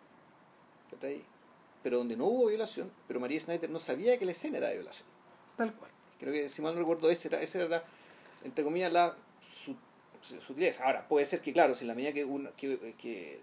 [1.84, 4.76] pero donde no hubo violación, pero María Schneider no sabía que la escena era de
[4.76, 5.08] violación.
[5.56, 7.84] tal cual Creo que, si mal no recuerdo, esa era, esa era la,
[8.44, 9.78] entre comillas, la su- su-
[10.22, 10.86] sutileza.
[10.86, 13.40] Ahora, puede ser que, claro, si en la medida que, uno, que, que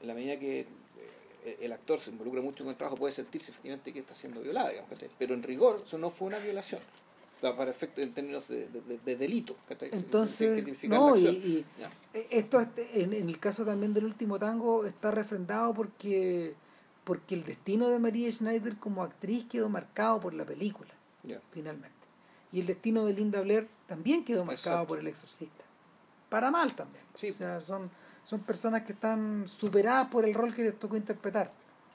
[0.00, 3.50] en la medida que eh, el actor se involucra mucho con el trabajo, puede sentirse
[3.52, 6.80] efectivamente que está siendo violada, digamos, pero en rigor eso no fue una violación.
[7.40, 9.56] para efectos en términos de, de, de delito.
[9.92, 11.66] Entonces, no, y, y
[12.30, 16.54] esto este, en, en, el caso también del último tango está refrendado porque
[17.06, 20.90] porque el destino de María Schneider como actriz quedó marcado por la película,
[21.52, 21.94] finalmente.
[22.50, 25.62] Y el destino de Linda Blair también quedó marcado por el exorcista.
[26.36, 27.02] Para mal también.
[27.14, 27.90] O sea, son,
[28.22, 31.50] son personas que están superadas por el rol que les tocó interpretar.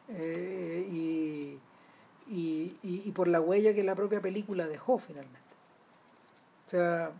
[0.09, 1.59] Eh, y,
[2.27, 5.53] y, y, por la huella que la propia película dejó finalmente.
[6.65, 7.11] O sea,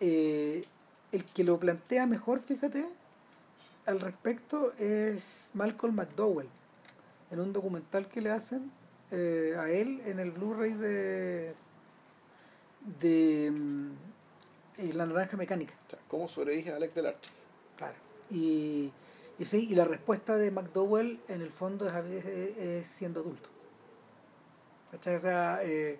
[0.00, 0.64] eh,
[1.12, 2.88] el que lo plantea mejor, fíjate,
[3.86, 6.48] al respecto es Malcolm McDowell
[7.30, 8.72] en un documental que le hacen
[9.12, 11.54] eh, a él en el Blu-ray de
[13.00, 14.05] de mm,
[14.78, 15.74] eh, La Naranja Mecánica.
[16.08, 17.28] ¿Cómo sobrevive Alex Delarte?
[17.76, 17.94] Claro.
[18.30, 18.90] Y,
[19.38, 23.48] y sí, y la respuesta de McDowell en el fondo es, siendo adulto.
[24.92, 25.98] O sea, eh,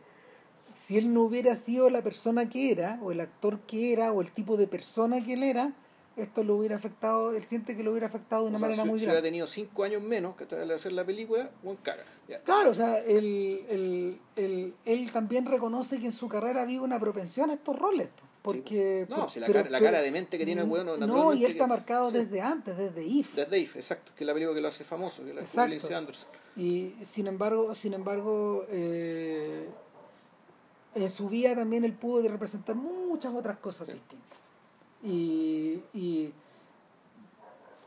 [0.69, 4.21] si él no hubiera sido la persona que era, o el actor que era, o
[4.21, 5.73] el tipo de persona que él era,
[6.17, 9.01] esto lo hubiera afectado, él siente que lo hubiera afectado de una manera muy grande.
[9.01, 12.05] Si hubiera tenido cinco años menos que al hacer la película, buen caga.
[12.45, 17.55] Claro, o sea, él, él, también reconoce que en su carrera había una propensión a
[17.55, 18.09] estos roles.
[18.47, 21.45] Porque, no, si la, cara, la cara de mente que tiene el bueno No, y
[21.45, 23.35] él está marcado desde antes, desde If.
[23.35, 25.97] Desde If, exacto, que es la película que lo hace famoso, que la exacto.
[25.97, 26.29] Anderson.
[26.57, 29.67] Y sin embargo, sin embargo eh,
[30.95, 34.39] en su vida también él pudo representar muchas otras cosas distintas
[35.03, 36.33] y, y,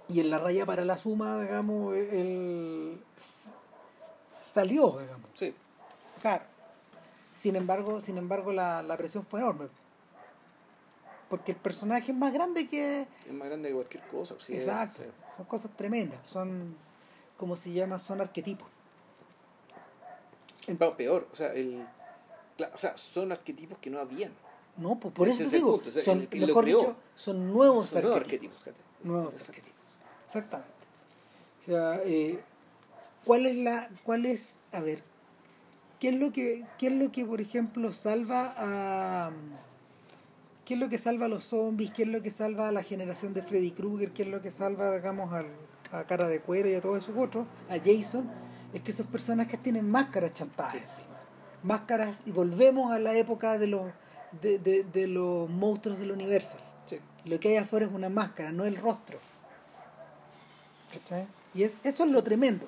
[0.10, 3.00] y en la raya para la suma, digamos, él
[4.30, 5.30] salió, digamos.
[5.36, 5.54] Sí.
[6.22, 6.44] Claro.
[7.34, 9.70] Sin embargo, sin embargo la, la presión fue enorme.
[11.30, 13.08] Porque el personaje es más grande que...
[13.26, 14.36] Es más grande que cualquier cosa.
[14.40, 15.04] Sí, Exacto.
[15.36, 16.20] Son cosas tremendas.
[16.26, 16.76] Son,
[17.38, 18.68] como se llama, son arquetipos.
[20.98, 21.86] peor, o sea, el,
[22.74, 24.32] o sea, son arquetipos que no habían.
[24.78, 28.66] No, pues por eso digo, son, mejor dicho, son nuevos arquetipos.
[29.04, 29.80] Nuevos arquetipos.
[30.26, 30.74] Exactamente.
[31.62, 32.40] O sea, eh,
[33.26, 35.04] ¿cuál es la, cuál es, a ver,
[36.00, 39.32] qué es lo que, qué es lo que por ejemplo salva a,
[40.70, 42.84] qué es lo que salva a los zombies, qué es lo que salva a la
[42.84, 45.48] generación de Freddy Krueger, qué es lo que salva, digamos, al,
[45.92, 48.30] a Cara de Cuero y a todos esos otros, a Jason,
[48.72, 51.18] es que esos personajes tienen máscaras chantadas encima.
[51.64, 53.88] Máscaras, y volvemos a la época de los
[54.44, 56.58] de, de, de los monstruos del universo.
[57.26, 59.18] Lo que hay afuera es una máscara, no el rostro.
[61.56, 62.68] Y es, eso es lo tremendo.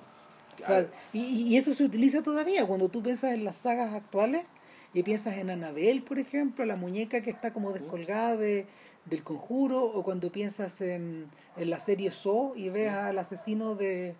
[1.13, 2.65] y, y, eso se utiliza todavía.
[2.65, 4.43] Cuando tú piensas en las sagas actuales
[4.93, 8.67] y piensas en Anabel, por ejemplo, la muñeca que está como descolgada de,
[9.05, 11.27] del conjuro, o cuando piensas en,
[11.57, 14.15] en la serie So y ves al asesino de,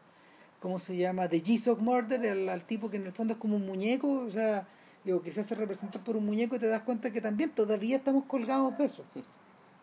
[0.60, 1.27] ¿cómo se llama?
[1.27, 4.30] De Jesus Murder, al, al tipo que en el fondo es como un muñeco, o
[4.30, 4.68] sea,
[5.03, 7.98] digo, que se hace representar por un muñeco y te das cuenta que también todavía
[7.98, 9.03] estamos colgados de eso.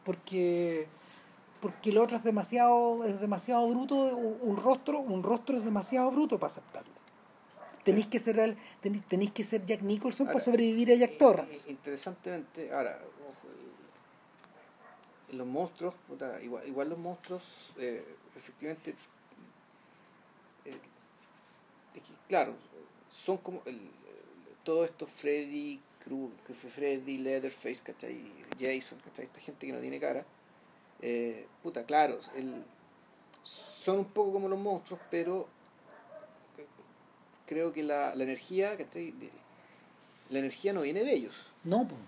[0.05, 0.87] Porque
[1.61, 6.39] porque lo otro es demasiado es demasiado bruto, un rostro, un rostro es demasiado bruto
[6.39, 6.98] para aceptarlo.
[7.89, 8.57] Tenéis que ser
[9.09, 11.69] tenéis, que ser Jack Nicholson para sobrevivir a Jack eh, Torrance.
[11.69, 12.99] Eh, interesantemente, ahora,
[15.33, 15.95] los monstruos,
[16.43, 18.05] igual, igual los monstruos, eh,
[18.37, 18.95] efectivamente,
[22.29, 22.55] claro,
[23.09, 23.81] son como el,
[24.65, 25.81] todo esto Freddy
[26.75, 28.31] Freddy, Leatherface, ¿cachai?
[28.59, 29.27] Jason, ¿cachai?
[29.27, 30.25] Esta gente que no tiene cara.
[31.01, 32.65] Eh, puta, claro, el,
[33.43, 35.58] son un poco como los monstruos, pero eh,
[37.49, 39.15] creo que la, la energía, ¿cachai?
[40.31, 41.35] La energía no viene de ellos.
[41.65, 42.01] No, pues.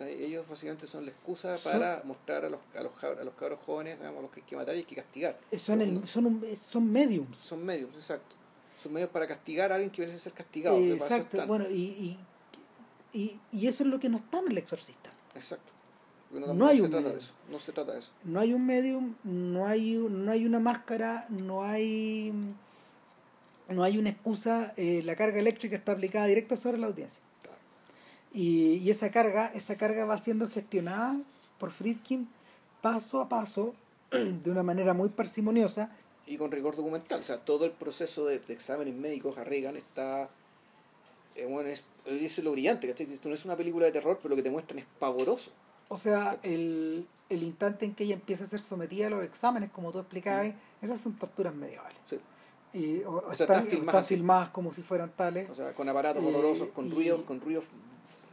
[0.00, 3.98] Ellos básicamente son la excusa para mostrar a los, a los, a los cabros jóvenes,
[4.00, 5.38] digamos, los que hay que matar y hay que castigar.
[5.56, 7.38] Son, el, son, son mediums.
[7.38, 8.34] Son mediums, exacto
[8.82, 10.78] son medios para castigar a alguien que merece ser castigado.
[10.78, 12.18] exacto, bueno, y,
[13.12, 15.10] y, y, eso es lo que no está en el exorcista.
[15.34, 15.72] Exacto.
[16.30, 17.32] no, hay se trata de eso.
[17.50, 18.10] No se trata de eso.
[18.24, 22.32] No hay un medium, no hay, no hay una máscara, no hay
[23.68, 27.22] no hay una excusa, eh, la carga eléctrica está aplicada directo sobre la audiencia.
[28.32, 31.18] Y, y, esa carga, esa carga va siendo gestionada
[31.58, 32.28] por Friedkin
[32.82, 33.74] paso a paso,
[34.10, 35.90] de una manera muy parsimoniosa,
[36.26, 37.20] y con rigor documental.
[37.20, 40.28] O sea, todo el proceso de, exámenes médicos a Reagan está.
[41.36, 43.12] Eh, bueno, es, eso es lo brillante, ¿cachai?
[43.12, 45.52] Esto no es una película de terror, pero lo que te muestran es pavoroso.
[45.88, 49.70] O sea, el, el instante en que ella empieza a ser sometida a los exámenes,
[49.70, 50.84] como tú explicabas, mm.
[50.84, 51.98] esas son torturas medievales.
[52.04, 52.18] Sí.
[52.76, 53.66] Y, o, están,
[54.04, 55.48] filmadas, como si fueran tales.
[55.48, 57.64] O sea, con aparatos horrorosos, con ruidos, con ruidos.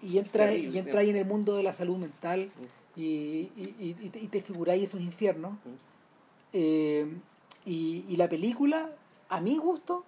[0.02, 3.00] Y entra, y entra ahí en el mundo de la salud mental mm.
[3.00, 3.04] y,
[3.56, 5.54] y, y, te, y te figuráis esos infiernos.
[5.54, 5.58] Mm.
[6.52, 7.08] Eh,
[7.66, 8.90] y, y la película,
[9.30, 10.04] a mi gusto,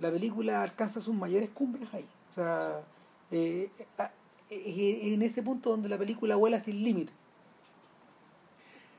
[0.00, 2.08] la película alcanza sus mayores cumbres ahí.
[2.32, 2.82] O sea,
[3.30, 3.70] eh,
[4.50, 7.12] es en ese punto donde la película vuela sin límite.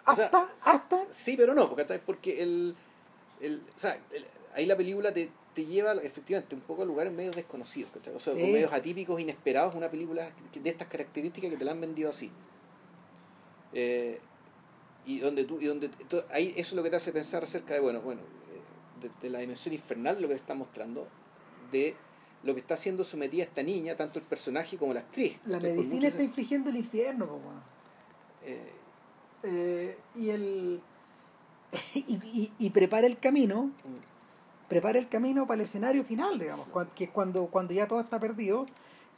[0.07, 1.05] O sea, Hasta, hasta.
[1.09, 2.75] Sí, pero no, porque, porque el,
[3.41, 7.11] el, o sea, el- ahí la película te, te lleva efectivamente un poco a lugares
[7.13, 8.13] medio desconocidos, ¿cachai?
[8.15, 8.39] O sea, Sí.
[8.39, 12.31] medios atípicos, inesperados, una película de estas características que te la han vendido así.
[13.73, 14.19] Eh,
[15.05, 17.73] y donde tú, y donde to- ahí eso es lo que te hace pensar acerca
[17.73, 21.07] de, bueno, bueno, eh, de, de la dimensión infernal, lo que te está mostrando,
[21.71, 21.95] de
[22.43, 25.39] lo que está siendo sometida esta niña, tanto el personaje como la actriz.
[25.45, 27.39] La medicina está infligiendo el infierno,
[28.43, 28.71] eh,
[29.45, 30.81] Eh, y el.
[31.95, 34.12] y, y- y prepara el camino, mm,
[34.73, 38.19] prepara el camino para el escenario final, digamos, que es cuando, cuando ya todo está
[38.19, 38.65] perdido.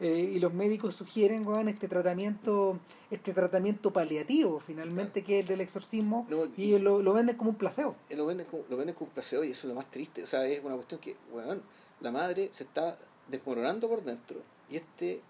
[0.02, 2.78] eh, y los médicos sugieren weón, este tratamiento
[3.10, 7.52] este tratamiento paliativo finalmente que es el del exorcismo No, y lo, lo venden como
[7.52, 9.76] un placebo Eh, lo venden como, lo venden como un placebo y eso es lo
[9.76, 10.22] más triste.
[10.24, 11.62] O sea, es una cuestión que, weón,
[12.02, 12.98] la madre se está
[13.30, 14.38] desmoronando por dentro
[14.70, 15.22] y este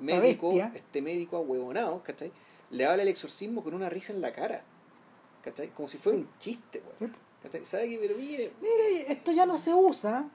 [0.00, 0.72] médico, bestia.
[0.74, 2.32] este médico ahuevonado, ¿cachai?
[2.70, 4.64] Le habla el exorcismo con una risa en la cara,
[5.44, 5.68] ¿cachai?
[5.68, 6.98] Como si fuera un chiste, weón.
[6.98, 7.18] ¿sí?
[7.64, 7.98] ¿Sabe qué?
[8.00, 10.28] Pero mire, mire esto ya no se usa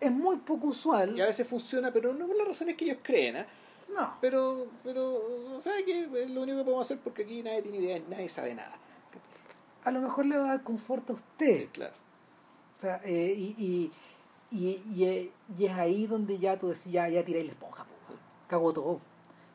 [0.00, 2.98] es muy poco usual y a veces funciona, pero no por las razones que ellos
[3.02, 3.46] creen, ¿ah?
[3.92, 6.08] no Pero, pero, ¿sabe qué?
[6.22, 8.76] Es lo único que podemos hacer porque aquí nadie tiene idea, nadie sabe nada.
[9.84, 11.94] a lo mejor le va a dar confort a usted Sí, claro.
[12.76, 13.92] O sea, eh, y, y,
[14.50, 17.86] y, y, eh, es ahí donde ya tú decís, ya, ya tiráis la esponja,
[18.48, 19.00] cagó todo.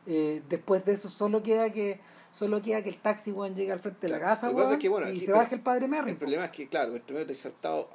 [0.07, 1.99] Eh, después de eso solo queda que
[2.31, 4.69] solo queda que el taxi weón, llegue al frente de la casa Lo que pasa
[4.69, 6.11] weón, es que, bueno, y aquí- se baje el padre Merry.
[6.11, 7.89] El problema es que, claro, el primero te insertado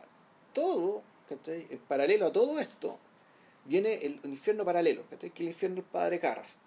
[0.52, 1.66] todo, ¿cachai?
[1.70, 2.98] En paralelo a todo esto,
[3.64, 5.30] viene el, infierno paralelo, ¿cachai?
[5.30, 6.58] Que es el infierno del padre Carras.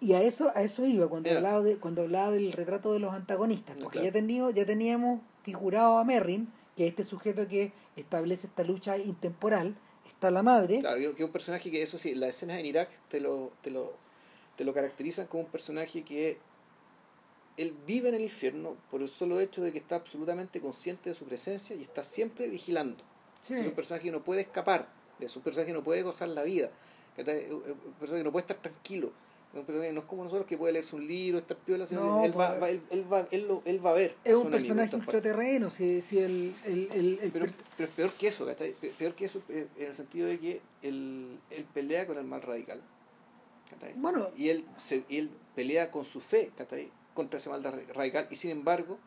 [0.00, 3.14] Y a eso, a eso iba cuando hablaba de, cuando hablaba del retrato de los
[3.14, 4.06] antagonistas, porque claro.
[4.06, 8.98] ya teníamos, ya teníamos figurado a Merrin, que es este sujeto que establece esta lucha
[8.98, 9.74] intemporal,
[10.06, 12.66] está la madre, Claro, que que es un personaje que, eso sí, las escenas en
[12.66, 13.94] Irak te lo, te lo,
[14.56, 16.38] te lo caracterizan como un personaje que
[17.56, 21.14] él vive en el infierno por el solo hecho de que está absolutamente consciente de
[21.14, 23.02] su presencia y está siempre vigilando.
[23.42, 23.54] Sí.
[23.54, 24.88] Es un personaje que no puede escapar,
[25.20, 26.70] es un personaje que no puede gozar la vida.
[27.16, 27.62] Es un
[27.98, 29.10] personaje que no puede estar tranquilo.
[29.54, 31.86] Es un personaje que no es como nosotros que puede leerse un libro, estar piola,
[31.86, 33.94] sino No, que él, va, pues, va- él, él va, él, lo- él va a
[33.94, 34.14] ver.
[34.22, 38.12] es un personaje ultraterreno, si, si el, el, el, el Pero, per- pero es peor
[38.12, 38.72] que eso, ¿cachai?
[38.74, 42.24] Pe- Peor que eso eh, en el sentido de que él, él pelea con el
[42.24, 42.82] mal radical.
[43.96, 46.50] Bueno, Y él, se, y él pelea con su fe.
[47.14, 48.26] Contra ese mal ra- radical.
[48.30, 48.98] Y sin embargo,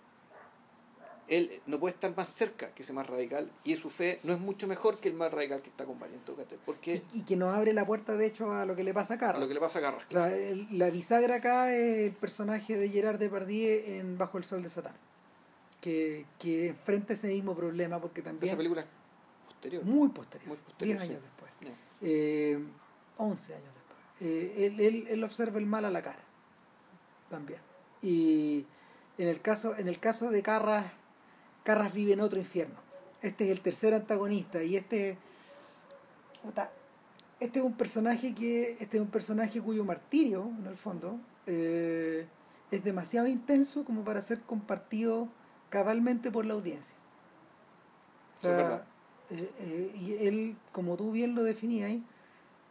[1.28, 3.52] él no puede estar más cerca que ese mal radical.
[3.64, 6.58] Y su fe no es mucho mejor que el mal radical que está acompañando, ¿cachai?
[6.66, 9.14] Porque y, y que nos abre la puerta de hecho a lo que le pasa
[9.14, 9.42] a a Carlos.
[9.42, 10.08] lo que le pasa a Carrasco.
[10.12, 14.64] La, el- la bisagra acá es el personaje de Gerard Depardieu en Bajo el Sol
[14.64, 14.96] de Satán,
[15.80, 18.88] que, que enfrenta ese mismo problema porque Esa también película es
[19.46, 19.84] posterior.
[19.84, 21.12] muy posterior, Muy posterior, 10 sí.
[21.14, 21.78] años después, Ya.
[22.02, 22.60] eh,
[23.18, 23.79] 11 años después.
[24.22, 26.20] Eh, él, él, él observa el mal a la cara,
[27.30, 27.60] también.
[28.02, 28.66] Y
[29.18, 30.86] en el caso, en el caso de Carras,
[31.64, 32.76] Carras vive en otro infierno.
[33.22, 35.18] Este es el tercer antagonista y este
[37.40, 42.26] este es un personaje que este es un personaje cuyo martirio en el fondo eh,
[42.72, 45.28] es demasiado intenso como para ser compartido
[45.70, 46.96] cabalmente por la audiencia
[48.36, 48.86] o sea,
[49.32, 51.92] eh, y él como tú bien lo definías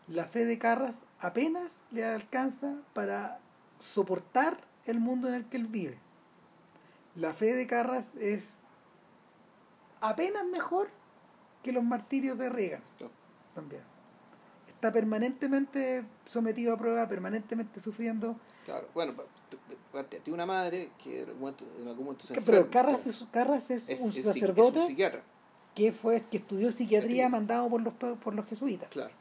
[0.09, 3.39] la fe de Carras apenas le alcanza para
[3.79, 5.99] soportar el mundo en el que él vive
[7.15, 8.57] la fe de Carras es
[10.01, 10.89] apenas mejor
[11.63, 13.11] que los martirios de Reagan No.
[13.55, 13.83] también.
[14.69, 18.37] Está permanentemente sometido a prueba, permanentemente sufriendo.
[18.65, 19.15] Claro, bueno,
[20.09, 22.71] tiene una madre que en algún momento, se Pero enferma.
[22.71, 25.21] Carras es, Carras es, Es- un es sacerdote es un
[25.75, 27.29] que fue que estudió psiquiatría Psiquiatría.
[27.29, 29.13] mandado por los por los jesuitas claro.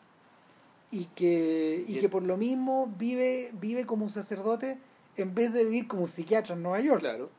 [0.91, 4.77] Y que y que por lo mismo vive vive como un sacerdote
[5.17, 7.29] en vez de vivir como un psiquiatra en Nueva York Claro,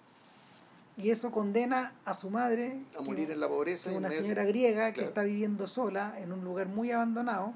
[0.97, 3.91] y eso condena a su madre a que- morir en la pobreza.
[3.93, 7.55] una señora griega que está viviendo sola en un lugar muy abandonado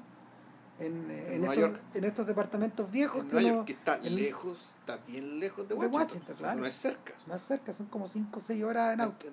[0.79, 3.97] en, eh, En estos, en estos departamentos viejos en que, Nueva uno- York, que está
[3.99, 6.35] lejos, está bien lejos de de Washington.
[6.35, 6.59] Claro.
[6.61, 7.13] No es cerca.
[7.27, 9.27] no es cerca, son como 5 o 6 horas en auto.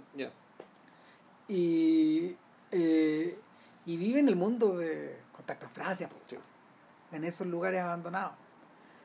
[1.48, 2.36] Y,
[2.70, 3.38] eh,
[3.86, 6.36] y vive en el mundo de contacto en Francia, Sí.
[7.12, 8.32] En esos lugares abandonados.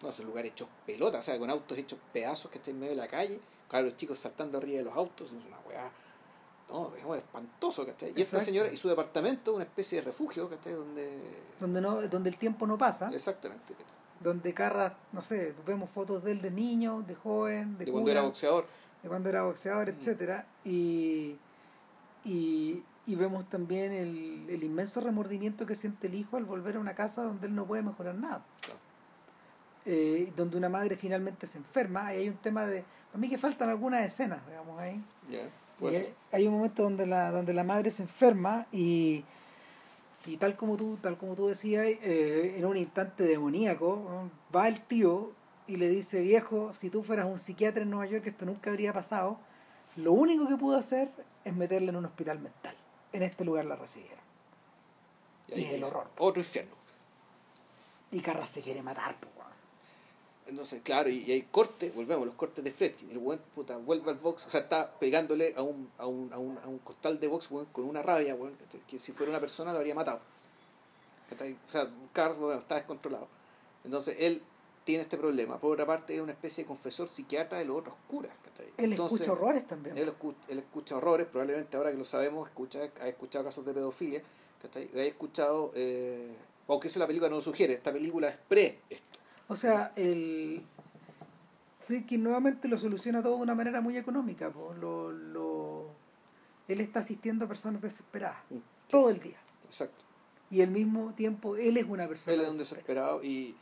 [0.02, 2.80] No, es un lugar hecho pelota, o sea, con autos hechos pedazos que están en
[2.82, 5.90] medio de la calle, claro, los chicos saltando arriba de los autos, es una weá.
[6.70, 8.14] No, es espantoso, ¿cachai?
[8.16, 10.74] Y esta señora y su departamento, una especie de refugio, ¿cachai?
[10.74, 11.20] Donde.
[11.60, 13.94] Donde, no, donde el tiempo no pasa, Exactamente, ¿cachai?
[14.20, 18.10] donde Carras, no sé, vemos fotos de él de niño, de joven, de, De cuando
[18.10, 18.66] cura, era boxeador.
[19.04, 19.98] de cuando era boxeador, Mm.
[20.00, 21.36] etcétera y,
[22.24, 26.80] y, y vemos también el, el inmenso remordimiento que siente el hijo al volver a
[26.80, 28.44] una casa donde él no puede mejorar nada.
[28.62, 28.80] Claro.
[29.86, 32.84] eh, donde una madre finalmente se enferma, y hay un tema de...
[33.14, 35.02] A mí que faltan algunas escenas, digamos, ahí.
[36.32, 39.24] Hay, un momento donde la, donde la madre se enferma y,
[40.26, 44.82] y tal como tú, tal como tú decías, eh, en un instante demoníaco, va el
[44.82, 45.32] tío
[45.68, 48.92] y le dice, viejo, si tú fueras un psiquiatra en Nueva York esto nunca habría
[48.94, 49.38] pasado.
[49.96, 51.10] Lo único que pudo hacer
[51.44, 52.76] es meterla en un hospital mental.
[53.16, 54.20] En este lugar la recibieron.
[55.48, 56.08] y el horror.
[56.18, 56.76] Otro infierno.
[58.12, 59.30] Y Carras se quiere matar, po.
[60.48, 63.10] Entonces, claro, y, y hay cortes, volvemos, los cortes de Fredkin.
[63.10, 66.38] El buen puta vuelve al box, o sea, está pegándole a un, a un, a
[66.38, 69.40] un, a un costal de box con una rabia, weón, que, que si fuera una
[69.40, 70.20] persona lo habría matado.
[71.32, 73.28] O sea, Cars bueno, está descontrolado.
[73.84, 74.44] Entonces, él
[74.86, 75.60] tiene este problema.
[75.60, 78.32] Por otra parte, es una especie de confesor psiquiatra de los otros curas.
[78.78, 79.98] Él Entonces, escucha horrores también.
[79.98, 83.74] Él escucha, él escucha horrores, probablemente ahora que lo sabemos, escucha, ha escuchado casos de
[83.74, 84.22] pedofilia,
[84.64, 86.34] ha escuchado, eh,
[86.68, 89.18] aunque eso la película no lo sugiere, esta película es pre esto.
[89.48, 90.64] O sea, el
[91.82, 94.52] Friedkin nuevamente lo soluciona todo de una manera muy económica.
[94.80, 95.90] Lo, lo...
[96.68, 98.58] Él está asistiendo a personas desesperadas Mm,
[98.88, 99.38] todo el día.
[99.66, 100.02] Exacto.
[100.50, 103.14] Y al mismo tiempo él es una persona Él es un desesperada.
[103.18, 103.56] desesperado y,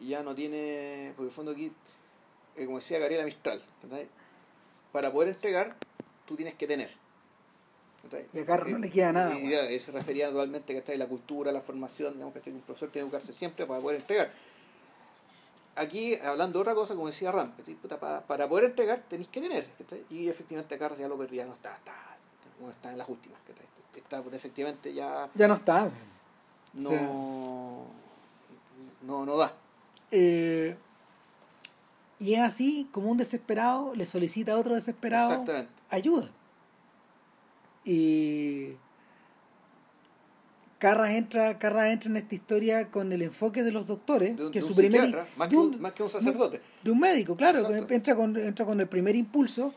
[0.00, 1.72] y ya no tiene, por el fondo aquí,
[2.56, 3.62] eh, como decía Gabriela Mistral,
[4.92, 5.76] para poder entregar,
[6.26, 6.90] tú tienes que tener.
[8.02, 8.26] ¿cachai?
[8.32, 11.52] Y a Carlos no le queda nada, Y, se refería dualmente que está la cultura,
[11.52, 14.32] la formación, digamos que un profesor tiene que educarse siempre para poder entregar.
[15.76, 17.52] Aquí, hablando de otra cosa, como decía Ram,
[18.00, 19.68] para, para poder entregar tenéis que tener.
[20.10, 21.94] Y efectivamente Carlos ya lo perdía, no está, está,
[22.60, 23.38] no está en las últimas.
[23.94, 25.90] Está, pues, efectivamente ya Ya no está.
[26.72, 27.86] no,
[29.02, 29.52] no, no da.
[30.10, 30.76] Eh,
[32.20, 35.44] y es así, como un desesperado le solicita a otro desesperado
[35.90, 36.30] ayuda.
[37.84, 38.72] Y
[40.78, 44.52] Carras entra, Carras entra en esta historia con el enfoque de los doctores, De un,
[44.52, 46.60] que de su un primer más, de que un- un, más que un sacerdote.
[46.82, 47.94] de un médico, claro, Exacto.
[47.94, 49.74] entra con, entra con el primer impulso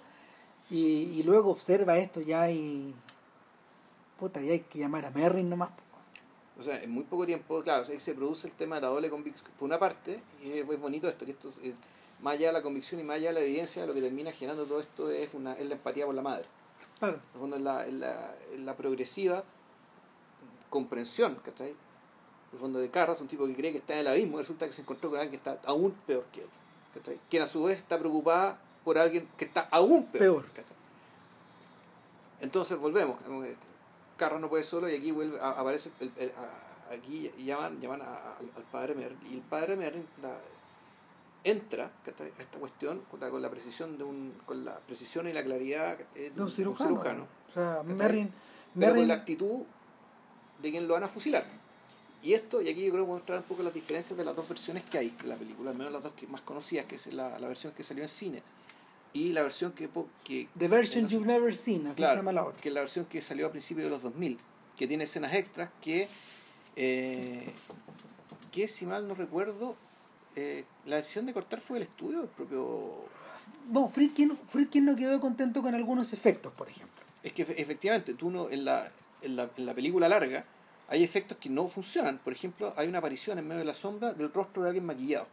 [0.70, 2.94] y, y luego observa esto ya y
[4.20, 5.72] puta, ya hay que llamar a Merrin nomás.
[6.62, 9.10] O sea, en muy poco tiempo, claro, se, se produce el tema de la doble
[9.10, 9.50] convicción.
[9.58, 11.74] Por una parte, y es, bonito esto, que esto es-
[12.22, 14.66] más allá de la convicción y más allá de la evidencia, lo que termina generando
[14.66, 16.46] todo esto es, una, es la empatía por la madre.
[17.00, 17.16] Claro.
[17.16, 19.44] En el fondo es la, es la, es la progresiva
[20.70, 21.70] comprensión, ¿cachai?
[21.70, 21.76] En
[22.54, 24.74] el fondo de Carras, un tipo que cree que está en el abismo, resulta que
[24.74, 26.48] se encontró con alguien que está aún peor que él,
[26.94, 27.20] ¿cachai?
[27.28, 30.46] Quien a su vez está preocupada por alguien que está aún peor.
[30.46, 30.66] Peor.
[32.40, 33.18] Entonces volvemos.
[34.22, 38.04] Carras no puede solo y aquí vuelve, a- aparece, el- el- a- aquí llaman, llaman
[38.04, 40.38] a- al, padre Merrin y el padre Merrin da-
[41.44, 45.44] entra a esta cuestión con la, la precisión de un, con la precisión y la
[45.44, 46.94] claridad eh, De un cirujano.
[47.50, 47.82] O sea.
[47.98, 48.32] Merrin,
[48.76, 49.64] pero con la actitud
[50.62, 51.46] de quien lo van a fusilar.
[52.22, 54.24] Y esto, y aquí yo creo que voy a mostrar un poco las diferencias de
[54.24, 56.86] las dos versiones que hay en la película, al menos las dos que más conocidas,
[56.86, 58.44] que es la, la versión que salió en cine
[59.14, 59.90] y la versión que...
[60.24, 62.62] que The Version You've Never Seen, así Claro, se llama la otra.
[62.62, 64.38] que es la versión que salió a principios de los 2000,
[64.78, 66.08] que tiene escenas extras que,
[66.76, 67.52] eh,
[68.52, 69.76] que si mal no recuerdo,
[70.36, 73.06] eh, la decisión de cortar fue el estudio del propio...
[73.68, 77.02] Bueno, Friedkin, Friedkin no quedó contento con algunos efectos, por ejemplo.
[77.22, 78.90] Es que efe- efectivamente, tú no, en, la,
[79.22, 80.46] en, la, en la película larga
[80.88, 82.18] hay efectos que no funcionan.
[82.18, 85.28] Por ejemplo, hay una aparición en medio de la sombra del rostro de alguien maquillado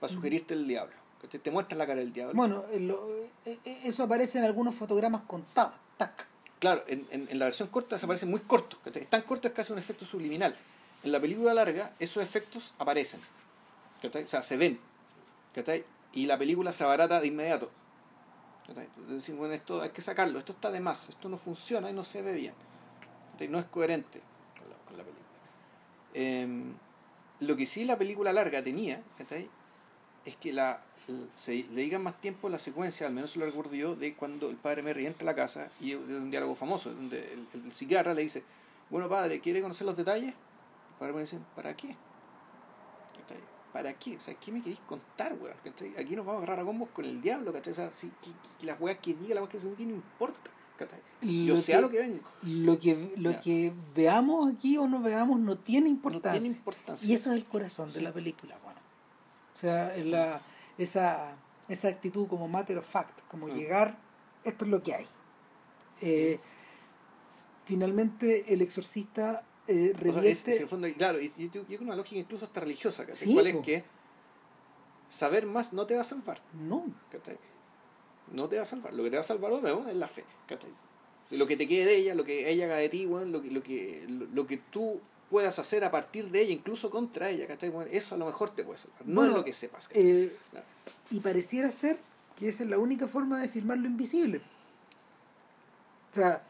[0.00, 0.94] para sugerirte el diablo.
[1.26, 1.40] ¿Cachai?
[1.40, 2.34] Te muestran la cara del diablo.
[2.34, 3.10] Bueno, eh, lo-
[3.44, 5.74] eh, eh, eso aparece en algunos fotogramas contados.
[5.96, 6.26] Tac.
[6.58, 8.78] Claro, en, en, en la versión corta se aparecen muy cortos.
[8.84, 9.02] ¿cachai?
[9.02, 10.56] Es tan corto es casi un efecto subliminal.
[11.02, 13.20] En la película larga, esos efectos aparecen.
[14.02, 14.24] ¿cachai?
[14.24, 14.80] O sea, se ven.
[15.54, 15.84] ¿cachai?
[16.12, 17.70] Y la película se abarata de inmediato.
[19.08, 22.02] decir, bueno, esto hay que sacarlo, esto está de más, esto no funciona y no
[22.04, 22.54] se ve bien.
[23.50, 24.20] No es coherente
[24.58, 25.26] con la, con la película.
[26.14, 26.72] Em,
[27.40, 29.48] lo que sí la película larga tenía, ¿cachai?
[30.24, 30.80] es que la,
[31.34, 34.48] se dedican más tiempo a la secuencia, al menos se lo recuerdo yo, de cuando
[34.50, 37.72] el padre Merry entra a la casa y es un diálogo famoso, donde el, el
[37.72, 38.42] psiquiatra le dice,
[38.90, 40.30] bueno padre, ¿quiere conocer los detalles?
[40.30, 41.94] El padre Merry dice, ¿para qué?
[43.72, 44.16] ¿Para qué?
[44.16, 45.54] O sea, ¿qué me queréis contar, weón?
[45.98, 47.72] Aquí nos vamos a agarrar a combos con el diablo, ¿cachai?
[47.72, 48.08] O sea, que,
[48.58, 50.50] que- las weas que diga, las weas que se diga, no importa.
[51.20, 52.20] Yo Lo sé que- a lo que vengo.
[52.42, 53.40] Lo que, lo Ya.
[53.42, 56.40] que veamos aquí o no veamos no tiene No importancia.
[56.40, 57.06] tiene importancia.
[57.08, 57.96] Y eso es el corazón Sí.
[57.96, 58.80] de la película, bueno.
[59.54, 60.40] O sea, es la,
[60.78, 61.36] esa,
[61.68, 63.54] esa actitud como matter of fact, como Mm.
[63.54, 63.98] llegar,
[64.44, 65.06] esto es lo que hay.
[66.00, 66.38] Eh,
[67.64, 70.50] finalmente el exorcista eh, O sea, es, revierte...
[70.52, 73.26] es el fondo, y claro, y, yo creo que una lógica incluso hasta religiosa, ¿cachai?
[73.26, 73.84] Sí, ¿Cuál es que
[75.08, 76.40] saber más no te va a salvar?
[76.54, 77.38] No, ¿cachai?
[78.32, 78.94] No te va a salvar.
[78.94, 80.24] Lo que te va a salvar de nuevo es la fe.
[81.30, 83.50] Lo que te quede de ella, lo que ella haga de ti, weón, lo, que,
[83.50, 85.00] lo, que, lo, lo que tú
[85.30, 87.68] puedas hacer a partir de ella, incluso contra ella, ¿cachai?
[87.70, 89.88] Bueno, eso a lo mejor te puede salvar, no Bueno, es lo que sepas.
[89.92, 90.36] Eh,
[91.10, 91.98] y pareciera ser
[92.36, 94.40] que esa es la única forma de filmar lo invisible.
[96.10, 96.42] O sea,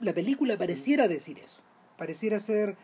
[0.00, 1.60] la película pareciera decir eso.
[1.96, 2.76] Pareciera ser,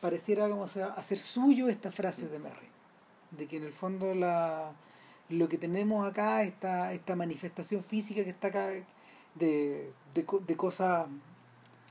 [0.00, 2.68] pareciera como sea, hacer suyo esta frase de Merry.
[3.30, 4.72] De que en el fondo la,
[5.28, 8.68] lo que tenemos acá, esta, esta manifestación física que está acá
[9.34, 11.06] de, de, co- de cosas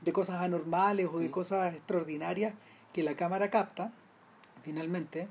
[0.00, 1.30] de cosas anormales o de Mm.
[1.32, 2.54] cosas extraordinarias
[2.92, 3.92] que la cámara capta,
[4.62, 5.28] finalmente,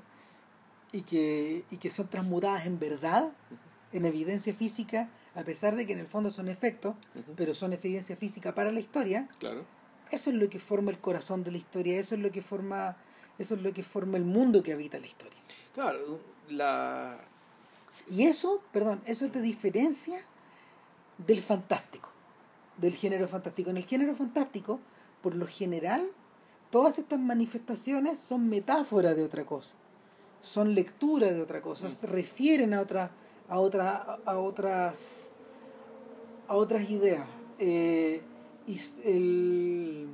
[0.92, 3.30] y que, y que son transmutadas en verdad,
[3.92, 6.94] en evidencia física, a pesar de que en el fondo son efectos,
[7.36, 9.64] pero son evidencia física para la historia, Claro.
[10.10, 12.96] eso es lo que forma el corazón de la historia, eso es lo que forma,
[13.38, 15.38] eso es lo que forma el mundo que habita la historia.
[15.74, 17.18] Claro, la...
[18.08, 20.20] Y eso, perdón, eso te diferencia
[21.18, 22.10] del fantástico,
[22.78, 23.70] del género fantástico.
[23.70, 24.80] En el género fantástico,
[25.22, 26.06] por lo general,
[26.70, 29.74] todas estas manifestaciones son metáforas de otra cosa,
[30.42, 31.92] son lectura de otra cosa, Mm.
[31.92, 33.10] se refieren a otras,
[33.48, 35.30] a otras, a otras,
[36.48, 37.26] a otras ideas.
[37.58, 38.22] Eh,
[38.66, 40.08] y el,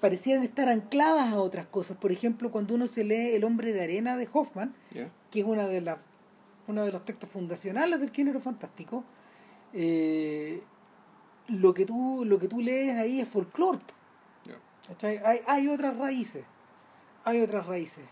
[0.00, 1.96] parecieran estar ancladas a otras cosas.
[1.98, 4.74] Por ejemplo, cuando uno se lee El hombre de arena de Hoffman,
[5.30, 5.98] que es una de las
[6.68, 9.04] uno de los textos fundacionales del género fantástico
[9.72, 10.60] eh,
[11.48, 13.80] lo que tú lo que tú lees ahí es folclore
[15.02, 16.44] hay, hay otras raíces
[17.26, 18.04] hay otras raíces.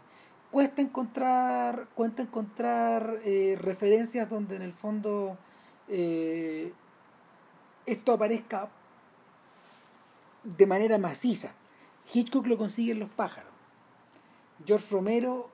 [0.50, 5.38] Cuesta encontrar cuesta encontrar eh, referencias donde en el fondo
[5.88, 6.72] eh,
[7.86, 8.68] esto aparezca
[10.42, 11.52] de manera maciza.
[12.12, 13.50] Hitchcock lo consigue en Los pájaros.
[14.66, 15.48] George Romero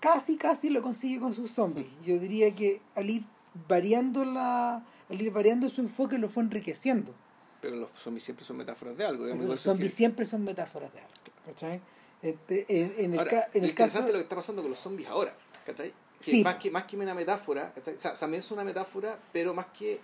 [0.00, 1.86] casi casi lo consigue con sus zombies.
[2.04, 3.24] Yo diría que al ir
[3.68, 7.14] variando la al ir variando su enfoque lo fue enriqueciendo
[7.60, 9.24] Pero los zombies siempre son metáforas de algo.
[9.24, 11.12] digamos, los zombies que- siempre son metáforas de algo
[11.46, 11.80] ¿cachai?
[12.22, 14.62] Este, en, en el, Ahora, ca- en el caso interesante es lo que está pasando
[14.62, 15.90] con los zombies ahora, ¿cachai?
[16.20, 16.42] Que Sí.
[16.42, 17.94] más, que, más que una metáfora, ¿cachai?
[17.94, 20.00] O sea, también es una metáfora, pero más que...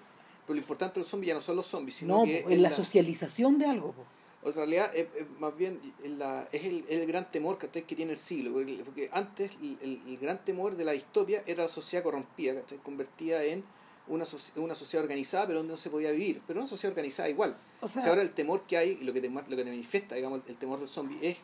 [0.47, 2.63] Pero lo importante de los zombies ya no son los zombies, sino no que en
[2.63, 4.05] la socialización de algo po.
[4.43, 7.57] O sea, en realidad, es, es más bien es, la, es el, el gran temor
[7.59, 7.83] ¿cachai?
[7.85, 8.53] que tiene el siglo.
[8.53, 12.55] Porque, porque antes el, el- el gran temor de la distopia era la sociedad corrompida,
[12.61, 12.79] ¿cachai?
[12.79, 13.65] convertida en
[14.09, 16.43] una, soci- una sociedad organizada, pero donde no se podía vivir.
[16.47, 17.57] Pero una sociedad organizada igual.
[17.81, 19.57] o O sea, sea, ahora el temor que hay, y lo que te, lo que
[19.57, 21.39] te manifiesta, digamos, el temor del zombie, es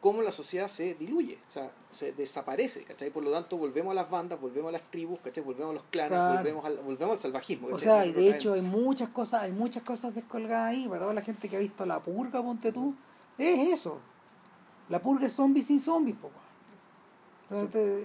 [0.00, 3.10] cómo la sociedad se diluye, o sea, se desaparece, ¿cachai?
[3.10, 5.44] Por lo tanto, volvemos a las bandas, volvemos a las tribus, ¿cachai?
[5.44, 6.38] Volvemos a los clanes, Claro.
[6.38, 7.68] volvemos, al, volvemos al salvajismo.
[7.68, 11.14] o sea y de hecho hay muchas cosas hay muchas cosas descolgadas ahí para toda
[11.14, 12.96] la gente que ha visto la purga ponte tú
[13.38, 14.00] es eso
[14.88, 16.30] la purga es zombies sin zombies po.
[17.50, 18.04] Entonces,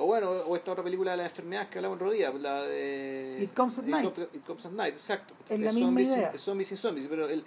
[0.00, 3.40] O bueno, o esta otra película de las enfermedades que hablamos otro día, la de...
[3.42, 4.04] It Comes at Night.
[4.14, 5.34] Comes- It Comes at Night, exacto.
[5.48, 6.38] Es la misma zombies idea.
[6.38, 7.44] zombies sin zombies, pero el...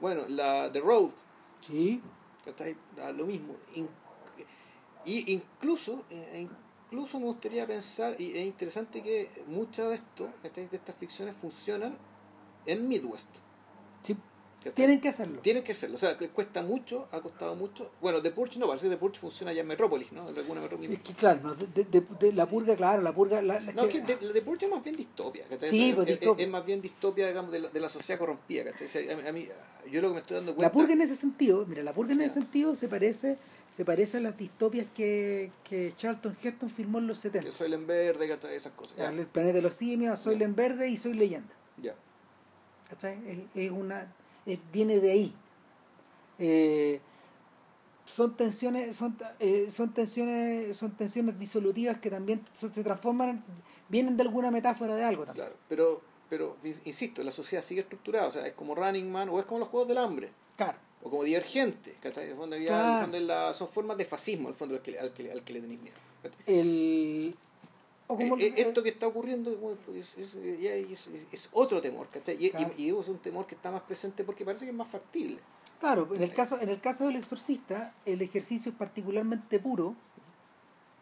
[0.00, 1.10] Bueno, la The Road,
[1.60, 2.02] sí
[2.44, 2.76] ¿cachai?
[2.96, 3.54] Da lo mismo.
[3.74, 3.88] In-
[5.04, 6.48] y incluso, eh,
[6.90, 11.96] incluso me gustaría pensar, y es interesante que mucho de esto, de estas ficciones funcionan
[12.66, 13.28] en Midwest.
[14.02, 14.16] sí.
[14.70, 17.90] Tienen que hacerlo Tienen que hacerlo, o sea, cuesta mucho, ha costado mucho.
[18.00, 20.28] Bueno, The Purge no, parece que The Purge funciona ya en Metrópolis, ¿no?
[20.28, 20.90] En alguna metrópolis.
[20.92, 23.88] es que claro no, de, de- de- la purga claro la purga la, la No,
[23.88, 25.68] que- es que The, Purge es más bien distopia, ¿cachai?
[25.68, 26.44] Sí, es, pues, es- distopia.
[26.44, 28.86] es más bien distopia, digamos, de la, de la sociedad corrompida, ¿cachai?
[28.86, 29.48] O sea, a, mí-
[29.90, 30.68] yo lo que me estoy dando cuenta...
[30.68, 33.38] La purga en ese sentido, mira, la purga en ese sentido se parece,
[33.70, 37.46] se parece a las distopias que, que Charlton Heston filmó en los 70.
[37.46, 38.54] Que soy en verde, ¿cachai?
[38.54, 38.96] Esas cosas.
[38.96, 41.52] Ya, El planeta de los simios, Soy en verde y Soy leyenda.
[41.78, 41.94] ya.
[42.88, 43.18] ¿Cachai?
[43.26, 44.12] Es, es una,
[44.46, 45.34] es- viene de ahí.
[46.38, 47.00] Eh,
[48.04, 53.42] son tensiones, son, eh, son tensiones, son tensiones disolutivas que también se transforman, en-
[53.88, 55.46] vienen de alguna metáfora de algo también.
[55.46, 59.38] Claro, pero, pero insisto, la sociedad sigue estructurada, o sea, es como Running Man o
[59.38, 60.78] es como los Juegos del Hambre, Claro.
[61.02, 62.24] o como Divergente, ¿cachai?
[62.24, 63.00] En el fondo, ya, en el Claro.
[63.02, 65.60] fondo la- son formas de fascismo, al fondo, al que, al que, al que le
[65.60, 65.96] tenéis miedo.
[66.46, 67.36] El,
[68.12, 72.36] o como- Eh, eh, esto que está ocurriendo pues, es, es- es, otro temor, ¿cachai?
[72.38, 72.72] Y, y- Claro.
[72.76, 75.38] y digo, es un temor que está más presente porque parece que es más factible.
[75.80, 79.94] Claro, en el caso, en el caso del exorcista, el ejercicio es particularmente puro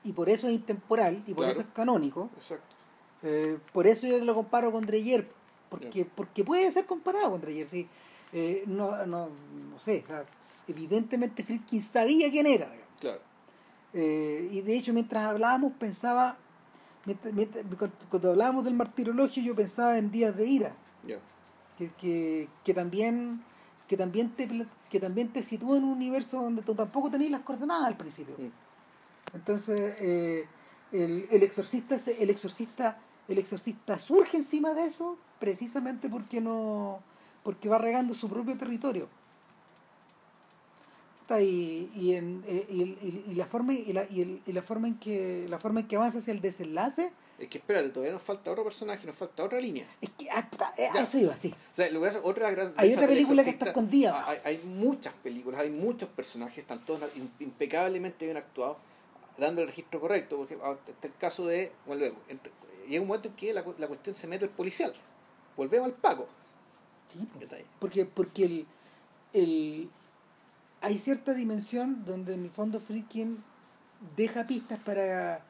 [0.04, 1.52] y por eso es intemporal y por Claro.
[1.52, 2.30] eso es canónico.
[2.36, 2.74] Exacto.
[3.22, 5.28] Eh, por eso yo lo comparo con Dreyer,
[5.68, 7.66] porque, porque puede ser comparado con Dreyer.
[7.66, 7.86] Sí.
[8.32, 9.28] Eh, no, no,
[9.70, 10.24] no sé, o sea,
[10.66, 12.66] evidentemente Friedkin sabía quién era.
[12.70, 12.86] digamos.
[13.00, 13.20] Claro.
[13.92, 16.38] Eh, y de hecho, mientras hablábamos, pensaba,
[17.32, 20.72] mientras- mientras- cuando, hablábamos del martirologio, yo pensaba en días de ira
[21.06, 21.18] Ya.
[21.78, 23.42] que, que, que también
[23.88, 24.48] que también te
[24.88, 28.34] que también te sitúa en un universo donde tú tampoco tenías las coordenadas al principio
[28.38, 29.36] Mm.
[29.36, 30.46] entonces eh,
[30.92, 37.00] el, el exorcista el exorcista el exorcista surge encima de eso precisamente porque no
[37.42, 39.08] porque va regando su propio territorio
[41.38, 44.62] y, y, en, eh, y, y- y la forma y la, y, el- y la
[44.62, 48.12] forma en que la forma en que avanza hacia el desenlace Es que espérate, todavía
[48.14, 49.86] nos falta otro personaje, nos falta otra línea.
[50.00, 50.48] es que ah,
[50.78, 53.44] eh, a eso iba sí O sea, lo que pasa, otra gran Hay otra película
[53.44, 54.26] que está escondida.
[54.28, 58.78] Hay, hay muchas películas, hay muchos personajes, están todos im- impecablemente bien actuados,
[59.38, 62.52] dando el registro correcto, porque ah, está el caso de, volvemos, entre-
[62.88, 64.92] llega un momento en que la, la cuestión se mete el policial.
[65.56, 66.26] Volvemos al Paco.
[67.12, 67.26] Sí,
[67.78, 68.66] porque porque el,
[69.32, 69.90] el
[70.80, 73.42] hay cierta dimensión donde en el fondo Friedkin
[74.16, 75.44] deja pistas para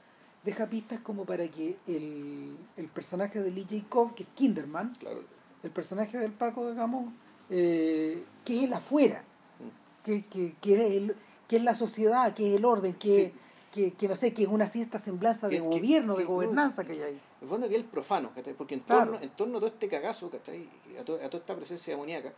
[0.45, 5.23] deja pistas como para que el, el personaje de Lee Jacob que es Kinderman Claro.
[5.63, 7.13] el personaje del Paco digamos
[7.51, 9.25] eh, que es el afuera
[9.61, 10.03] Mm.
[10.05, 11.15] que, que, que, es el,
[11.47, 13.33] que es la sociedad que es el orden que, Sí.
[13.73, 17.03] que, que no sé que es una cierta semblanza de gobierno de gobernanza que hay
[17.03, 18.55] ahí En el fondo que es el profano, ¿cachai?
[18.55, 19.13] Porque en, Claro.
[19.13, 22.33] torno, en torno a todo este cagazo, A, to- a toda esta presencia demoníaca.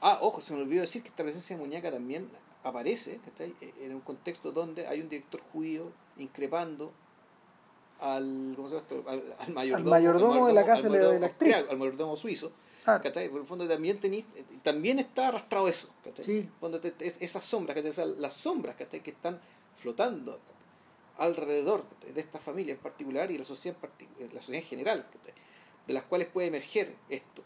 [0.00, 2.28] Ah, ojo, se me olvidó decir que esta presencia demoníaca también
[2.62, 3.54] aparece, ¿cachai?
[3.60, 6.92] E- En un contexto donde hay un director judío increpando
[8.00, 9.04] al, ¿cómo se llama esto?
[9.10, 11.54] Al, al mayordomo, mayordomo de la casa al de la- de la mayordomo actriz.
[11.70, 12.52] al mayordomo suizo,
[12.82, 13.02] Claro.
[13.02, 13.28] ¿cachai?
[13.28, 14.24] Por el fondo también tenís,
[14.62, 16.24] también está arrastrado eso, ¿cachai?
[16.24, 16.48] Sí.
[16.60, 17.90] Fondo te- te- es- esas sombras, ¿cachai?
[17.90, 19.02] Esas- las sombras, ¿cachai?
[19.02, 19.38] Que están
[19.76, 20.38] flotando
[21.18, 25.06] alrededor de esta familia en particular y la sociedad en, eh, la sociedad en general,
[25.86, 27.42] de las cuales puede emerger esto.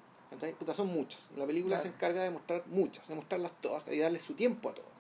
[0.75, 1.21] Son muchas.
[1.37, 1.83] La película Claro.
[1.83, 4.91] se encarga de mostrar muchas, de mostrarlas todas y darle su tiempo a todas.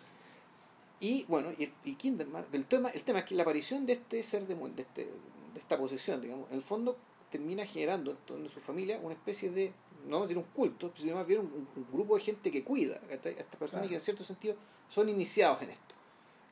[1.00, 4.22] Y bueno, y, y Kinderman, el tema, el tema es que la aparición de este
[4.22, 6.96] ser de, de, este, de esta posesión, digamos, en el fondo
[7.30, 9.72] termina generando en su familia una especie de,
[10.04, 13.00] no vamos a decir un culto, sino más bien un, grupo de gente que cuida
[13.10, 13.88] a estas personas Claro.
[13.88, 14.54] que en cierto sentido
[14.88, 15.94] son iniciados en esto.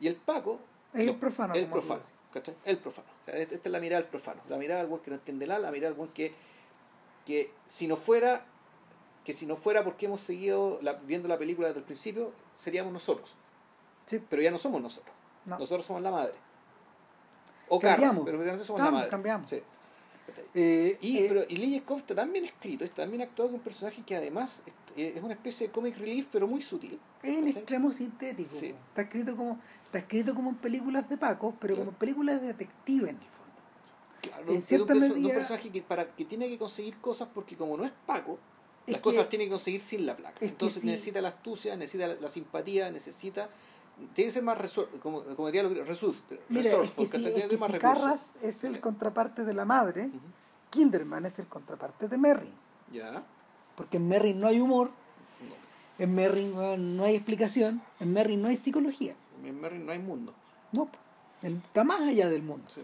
[0.01, 0.59] Y el Paco
[0.93, 1.69] Es no, el profano, El.
[2.33, 2.55] ¿cachai?
[2.65, 3.09] El profano.
[3.23, 4.43] O sea, esta esta es la mirada del profano.
[4.49, 6.35] La mirada del buen que no entiende nada, la mirada del buen que,
[7.25, 8.45] que si no fuera
[9.24, 12.93] que si no fuera porque hemos seguido la- viendo la película desde el principio, seríamos
[12.93, 13.35] nosotros.
[14.07, 14.20] Sí.
[14.28, 15.15] Pero ya no somos nosotros.
[15.47, 15.59] No.
[15.59, 16.35] Nosotros somos la madre.
[17.69, 18.24] O Cambiamos.
[18.24, 19.11] Carlos, pero somos Cambiamos, la madre.
[19.11, 19.51] cambiamos.
[19.51, 19.62] Sí.
[20.55, 23.51] Eh, Y, eh, pero, y Lee Jacob está tan bien escrito, está tan bien actuado
[23.51, 24.62] con un personaje que además
[24.97, 26.99] es, una especie de comic relief, pero muy sutil.
[27.23, 28.49] Es en extremo sintético.
[28.51, 28.69] Sí.
[28.89, 31.85] Está escrito como está escrito como en películas de Paco, pero Claro.
[31.86, 33.32] como en películas de detective en el fondo.
[34.23, 37.57] Claro, En un cierta un medida- personaje que, para, que tiene que conseguir cosas porque
[37.57, 38.39] como no es Paco,
[38.87, 40.37] Es las que- cosas tiene que conseguir sin la placa.
[40.41, 40.87] Entonces sí.
[40.89, 43.49] necesita la astucia, necesita la, la simpatía, necesita...
[44.15, 44.59] Tiene que ser más
[45.01, 47.79] como, como diría lo resource, Mira, es que si, si.
[47.79, 50.09] Carras es el contraparte de la madre.
[50.71, 52.51] Kinderman es el contraparte de Merrin.
[52.91, 53.23] Ya.
[53.77, 56.05] Porque en Merrin no hay humor, No.
[56.05, 59.15] en Merrin no- hay explicación, en Merrin no hay psicología.
[59.45, 60.33] En Merrin no hay mundo.
[60.73, 60.89] No,
[61.43, 62.65] está más allá del mundo.
[62.75, 62.81] Sí.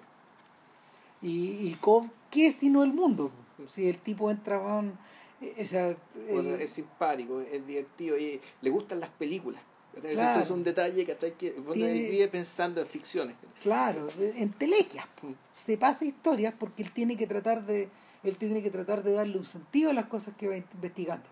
[1.22, 3.30] Y, y Cobb, ¿qué sino el mundo?
[3.66, 4.92] Si el tipo entra con...
[5.40, 5.96] o sea,
[6.30, 9.60] Bueno, el- es simpático, es divertido y le gustan las películas.
[10.00, 10.30] Claro.
[10.30, 11.32] Eso es un detalle ¿cachai?
[11.36, 13.34] que fondo Tiene- vive pensando en ficciones.
[13.60, 15.06] Claro, en telequias.
[15.22, 15.32] Mm.
[15.52, 17.88] Se pasa historias porque él tiene que tratar de
[18.24, 21.28] él tiene que tratar de darle un sentido a las cosas que va investigando.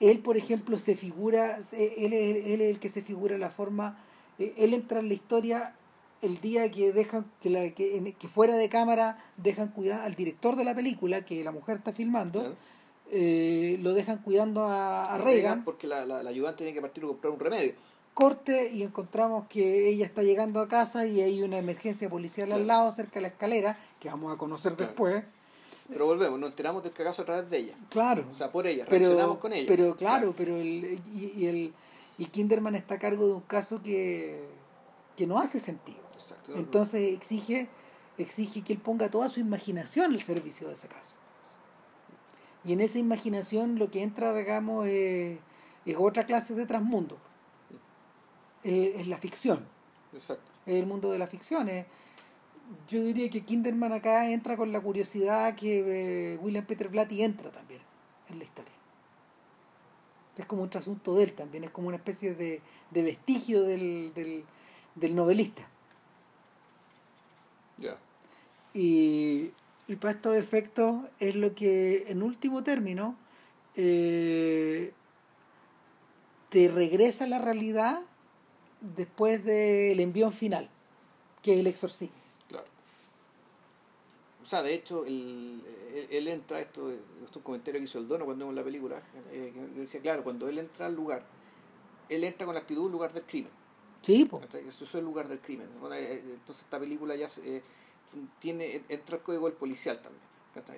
[0.00, 3.98] Él, por ejemplo, se figura, él es, él es el que se figura la forma,
[4.38, 5.74] eh, él entra en la historia
[6.20, 10.56] el día que dejan que, la, que, que fuera de cámara dejan cuidar al director
[10.56, 12.56] de la película que la mujer está filmando, Claro.
[13.10, 17.04] Eh, lo dejan cuidando a, a Reagan, Porque la, la, la ayudante tiene que partir
[17.04, 17.74] a comprar un remedio.
[18.14, 22.60] corte y encontramos que ella está llegando a casa y hay una emergencia policial Claro.
[22.62, 24.90] al lado cerca de la escalera que vamos a conocer Claro.
[24.92, 25.24] después
[25.88, 27.74] Pero volvemos, nos enteramos del cagazo a través de ella.
[27.90, 29.66] claro O sea, por ella, pero reaccionamos con ella.
[29.68, 31.72] pero claro, pero el y, y el
[32.18, 34.42] y Kinderman está a cargo de un caso que
[35.16, 36.54] que no hace sentido Exacto.
[36.56, 37.68] entonces exige
[38.18, 41.14] exige que él ponga toda su imaginación al servicio de ese caso
[42.66, 45.38] y en esa imaginación lo que entra digamos es,
[45.86, 47.16] es otra clase de transmundo
[48.64, 49.60] Eh, es la ficción
[50.12, 50.50] Exacto.
[50.66, 51.68] es el mundo de la ficción.
[51.68, 51.86] es-
[52.88, 57.52] yo diría que Kinderman acá entra con la curiosidad que eh, William Peter Blatty entra
[57.52, 57.80] también
[58.28, 58.72] en la historia.
[60.36, 62.60] Es como un trasunto de él también, es como una especie de,
[62.90, 64.44] de vestigio del, del,
[64.96, 65.62] del novelista.
[67.78, 67.96] Ya.
[68.74, 69.52] Y,
[69.88, 73.16] y para estos efectos es lo que, en último término,
[73.76, 74.92] eh,
[76.50, 78.00] te regresa a la realidad
[78.80, 80.68] después del envión final,
[81.42, 82.16] que es el exorcismo.
[82.48, 82.66] Claro.
[84.42, 85.62] O sea, de hecho, el,
[85.94, 88.64] él, él entra, esto, esto es un comentario que hizo el dono cuando vimos la
[88.64, 91.24] película, eh, él decía, claro, cuando él entra al lugar,
[92.08, 93.52] él entra con la actitud lugar del crimen.
[94.02, 94.28] Sí.
[94.28, 94.66] ¿cachai?
[94.68, 95.68] Eso es el lugar del crimen.
[95.92, 97.62] Eh, Entonces esta película ya se, eh,
[98.38, 100.24] tiene, entra el código del policial también.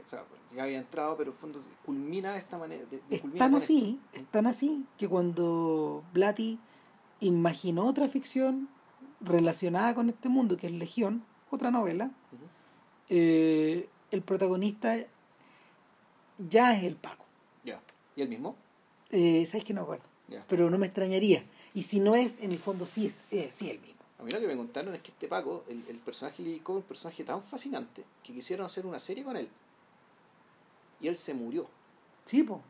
[0.08, 0.24] sea,
[0.56, 2.84] ya había entrado, pero en el fondo culmina de esta manera.
[2.86, 6.58] de- de- Es con así, es tan así que cuando Blatty
[7.20, 8.68] imaginó otra ficción
[9.20, 12.10] relacionada con este mundo, que es Legión, otra novela,
[13.08, 14.96] eh, el protagonista
[16.38, 17.24] ya es el Paco.
[17.64, 17.80] Ya.
[18.16, 18.56] ¿Y el mismo?
[19.10, 20.04] Eh, ¿Sabes que no me acuerdo?
[20.28, 20.44] Ya.
[20.48, 21.44] Pero no me extrañaría.
[21.74, 23.97] Y si no es, en el fondo sí es, eh, sí el mismo.
[24.18, 26.82] A mí lo que me contaron es que este Paco, el, el personaje lírico, un
[26.82, 29.48] personaje tan fascinante que quisieron hacer una serie con él.
[31.00, 31.68] Y él se murió.
[32.24, 32.60] Sí, po.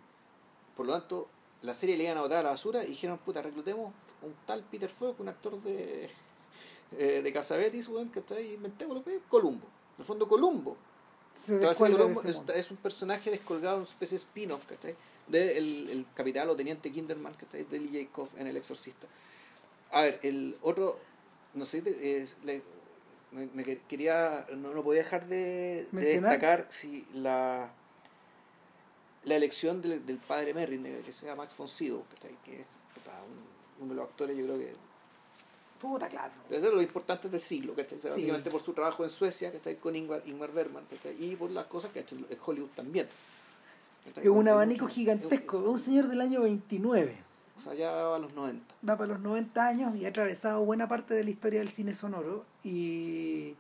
[0.77, 1.29] Por lo tanto,
[1.63, 3.93] la serie le iban a botar a la basura y dijeron, puta, reclutemos
[4.23, 6.09] un tal Peter Falk, un actor de,
[6.99, 9.67] eh, de Casabetis, weón, que está ahí, inventémoslo, Columbo.
[9.97, 10.77] En el fondo, Columbo.
[11.77, 14.95] Columbo es, es un personaje descolgado, una especie de spin-off, ¿cachai?
[15.27, 17.65] De el, el capitán o teniente Kinderman, ¿cachai?
[17.65, 19.07] De Lee Jacob en El Exorcista.
[19.93, 20.99] A ver, el otro,
[21.55, 22.63] no sé, de- es- le-
[23.33, 27.71] me, me quer- quería, no, no podía dejar de, destacar si la
[29.25, 32.05] la elección del, del padre Merrin, de- que sea Max von Sydow,
[32.45, 32.67] que es
[33.79, 34.75] un- uno de los actores, yo creo que
[35.81, 36.33] Puta, claro.
[36.49, 37.99] debe ser de los importantes del siglo, ¿cachai?
[37.99, 38.17] O sea, Sí.
[38.21, 39.77] básicamente por su trabajo en Suecia, ¿cachai?
[39.77, 41.23] con Ingmar, Ingmar Bergman, ¿cachai?
[41.23, 43.09] y por las cosas que ha hecho en Hollywood también.
[44.17, 45.59] Es un abanico gigantesco.
[45.61, 47.17] Es un señor del año 29.
[47.59, 48.75] O sea, ya va a los 90.
[48.89, 51.93] Va para los 90 años y ha atravesado buena parte de la historia del cine
[51.93, 52.45] sonoro.
[52.63, 53.57] Y,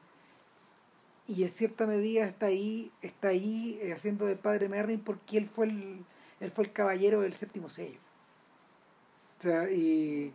[1.27, 5.49] y en cierta medida está ahí, está ahí eh, haciendo de padre Merrin porque él
[5.49, 6.05] fue el,
[6.39, 7.99] él fue el caballero del séptimo sello.
[9.39, 10.33] O sea, y,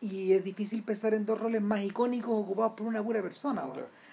[0.00, 3.64] y es difícil pensar en dos roles más icónicos ocupados por una pura persona.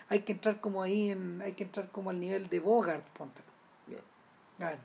[0.10, 3.42] Hay que entrar como ahí en, hay que entrar como al nivel de Bogart, ponte.
[4.58, 4.78] Claro.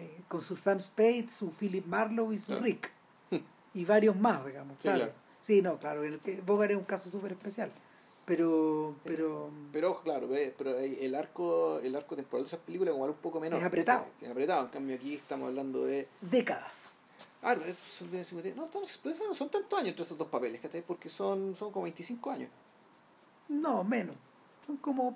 [0.00, 2.62] Eh, con su Sam Spade, su Philip Marlowe y su Claro.
[2.62, 2.90] Rick.
[3.74, 4.76] Y varios más, digamos.
[4.78, 4.98] Sí, claro.
[4.98, 5.12] claro.
[5.42, 6.02] Sí, no, claro.
[6.04, 7.70] El que Bogart es un caso súper especial.
[8.24, 13.04] Pero, pero, Pero claro, pero hay- el arco el arco temporal de esas películas como
[13.06, 13.58] un poco menor.
[13.58, 14.06] Es apretado.
[14.20, 14.64] Es apretado.
[14.64, 16.06] En cambio aquí estamos hablando de...
[16.20, 16.92] décadas.
[17.42, 20.28] Ah, no, son, de 50 no, son- pues, no son tantos años entre esos dos
[20.28, 20.60] papeles.
[20.86, 22.50] Porque son, son como 25 años.
[23.48, 24.16] No, menos.
[24.66, 25.10] Son como.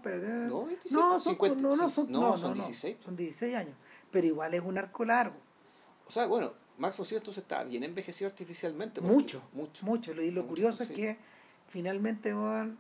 [0.49, 2.97] No, 25, no, son, 50, no, no, son, no, no, son no, no, 16.
[3.01, 3.75] Son 16 años.
[4.15, 5.35] Pero igual es un arco largo.
[6.07, 9.01] O sea, bueno, Max von Sydow está bien envejecido artificialmente.
[9.01, 9.85] Mucho, Mucho.
[9.85, 10.13] Mucho.
[10.13, 10.93] Y lo Mucho, curioso sí.
[10.93, 11.17] es que
[11.67, 12.79] finalmente weón,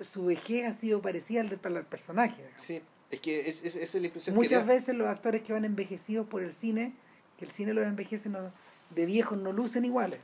[0.00, 2.48] su vejez ha sido parecida al del al personaje.
[2.56, 2.80] Sí,
[3.10, 4.74] es que es, es, esa es la impresión Muchas que da.
[4.74, 6.94] veces los actores que van envejecidos por el cine,
[7.36, 8.52] que el cine los envejece no-
[8.94, 10.20] de viejos, no lucen iguales.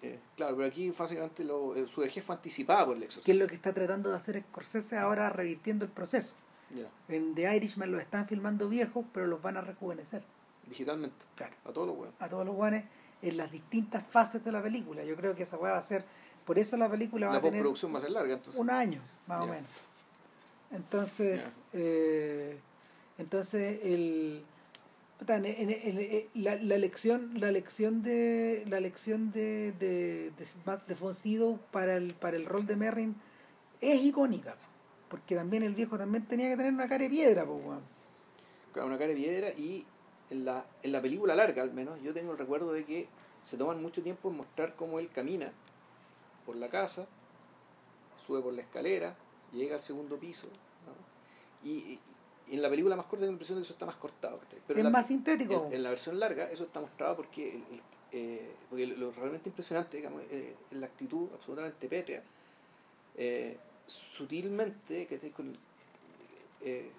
[0.00, 3.36] Eh, claro, pero aquí básicamente lo, eh, su vejez fue anticipada por el Que es
[3.36, 6.34] lo que está tratando de hacer Scorsese ahora revirtiendo el proceso.
[6.74, 10.22] Ya, En The Irishman los están filmando viejos, pero los van a rejuvenecer.
[10.66, 11.54] digitalmente, Claro.
[11.64, 12.14] a todos los huevos.
[12.20, 12.84] A todos los guanes
[13.22, 15.02] en las distintas fases de la película.
[15.02, 16.04] Yo creo que esa va a ser.
[16.44, 18.60] Por eso la película va La a tener va a ser larga, entonces.
[18.60, 19.70] un año, más o menos.
[20.70, 22.58] Entonces, eh,
[23.16, 24.44] entonces el
[25.18, 30.30] puta, en- en- en- en- la, la lección, la lección de la lección de de,
[30.38, 33.16] de, de Von Sydow para el para el rol de Merrin
[33.80, 34.56] es icónica,
[35.08, 37.82] porque también el viejo también tenía que tener una cara de piedra, pues, weón.
[38.72, 39.86] Claro, una cara de piedra y
[40.30, 43.08] en la, en la película larga al menos yo tengo el recuerdo de que
[43.42, 45.52] se toman mucho tiempo en mostrar cómo él camina
[46.44, 47.06] por la casa,
[48.18, 49.16] sube por la escalera,
[49.52, 50.46] llega al segundo piso.
[50.86, 51.68] ¿no?
[51.68, 51.98] Y,
[52.50, 54.40] en la película más corta tengo la impresión de que eso está más cortado.
[54.66, 55.66] Pero es la, más sintético.
[55.68, 57.82] en, en la versión larga eso está mostrado porque, el- el-
[58.12, 62.22] eh, porque lo, lo realmente impresionante digamos, eh, es la actitud absolutamente pétrea,
[63.16, 63.58] eh,
[63.88, 65.56] sutilmente, que con,
[66.60, 66.90] eh,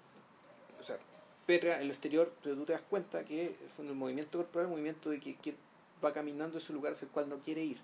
[0.78, 0.98] o sea,
[1.46, 4.66] pétrea en lo exterior, pero tú te das cuenta que el fondo, el movimiento corporal
[4.66, 5.54] es un movimiento de que, que
[6.04, 7.78] va caminando a ese lugar hacia el cual no quiere ir.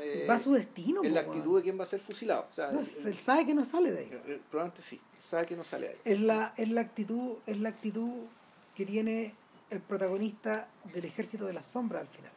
[0.00, 1.02] eh, va a su destino.
[1.02, 2.46] es la actitud de quien va a ser fusilado.
[2.50, 4.20] O sea, No, el- él sabe que no sale de ahí.
[4.26, 6.00] el- probablemente sí, sabe que no sale de ahí.
[6.04, 8.26] es la, es la actitud, es la actitud
[8.74, 9.34] que tiene
[9.70, 12.32] el protagonista del ejército de las sombras al final.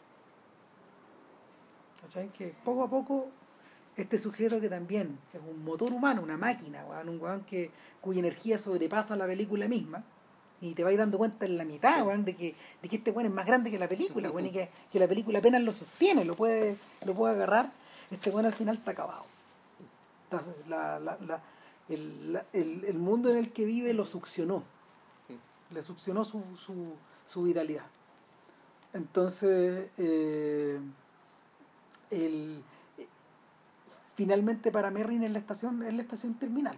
[2.02, 2.30] ¿Cachai?
[2.30, 3.30] Que poco a poco
[3.98, 8.20] este sujeto que también es un motor humano, una máquina, weón, un weón que, cuya
[8.20, 10.04] energía sobrepasa la película misma,
[10.62, 13.26] y te vais dando cuenta en la mitad, weón, de que, de que este weón
[13.28, 16.24] es más grande que la película, weón, y que, que la película apenas lo sostiene,
[16.26, 17.72] lo puede, lo puede agarrar,
[18.12, 19.26] este weón al final está acabado.
[20.68, 21.42] La- la- la-
[21.90, 24.64] el, la- el- el mundo en el que vive lo succionó,
[25.72, 26.94] le succionó su, su,
[27.26, 27.86] su vitalidad.
[28.94, 30.80] Entonces, eh,
[32.10, 32.62] el,
[34.18, 36.78] finalmente para Merrin es la estación, es la estación terminal.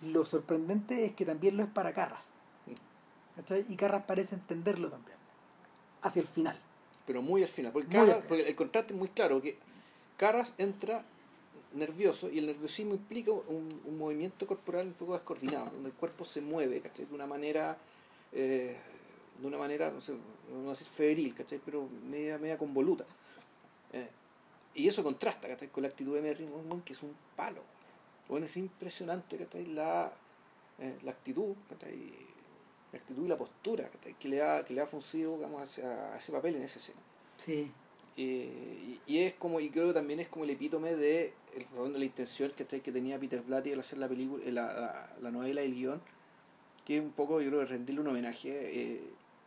[0.00, 2.32] Lo sorprendente es que también lo es para Carras.
[3.36, 3.64] ¿cachai?
[3.68, 5.16] Y Carras parece entenderlo también.
[6.02, 6.58] Hacia el final.
[7.06, 7.70] pero muy al final.
[7.72, 9.58] Porque, Carras- el contraste es muy claro, que
[10.16, 11.04] Carras entra
[11.74, 16.24] nervioso y el nerviosismo implica un, un movimiento corporal un poco descoordinado, donde el cuerpo
[16.24, 17.04] se mueve ¿cachai?
[17.04, 17.76] de una manera,
[18.32, 18.76] eh,
[19.38, 20.12] de una manera, no sé,
[20.50, 21.60] no voy a decir febril, ¿cachai?
[21.64, 23.04] pero media, media convoluta.
[23.92, 24.08] Eh,
[24.76, 25.68] y eso contrasta ¿cachai?
[25.68, 27.62] con la actitud de Merrin Monroe, que es un palo.
[28.28, 29.66] Bueno, es impresionante ¿cachai?
[29.66, 30.12] La,
[30.78, 32.12] eh, la actitud, ¿cachai?
[32.92, 34.14] la actitud y la postura ¿cachai?
[34.14, 37.00] que le ha, que le ha funcionado digamos, a ese papel en esa escena.
[37.36, 37.70] Sí.
[38.18, 41.92] Eh, y, y es como, y creo que también es como el epítome de, el,
[41.92, 42.80] de la intención ¿cachai?
[42.80, 46.02] que tenía Peter Blatty al hacer la película, la, la, la novela y el guion,
[46.84, 49.02] que es un poco, yo creo, rendirle un homenaje eh,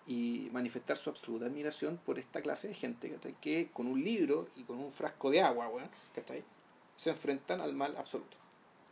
[0.09, 3.35] y manifestar su absoluta admiración por esta clase de gente ¿cachai?
[3.39, 6.43] que con un libro y con un frasco de agua bueno, ¿cachai?
[6.97, 8.35] se enfrentan al mal absoluto.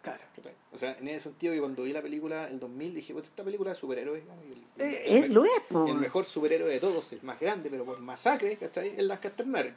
[0.03, 0.21] Claro.
[0.35, 0.53] ¿cachai?
[0.71, 3.43] O sea, en ese sentido, que cuando vi la película en 2000 dije, pues esta
[3.43, 5.87] película y el, Eh, el- eh, lo es, po.
[5.87, 8.89] el mejor superhéroe de todos, el más grande, pero por masacre, ¿cachai?
[8.95, 9.73] Es Lancaster Merrin.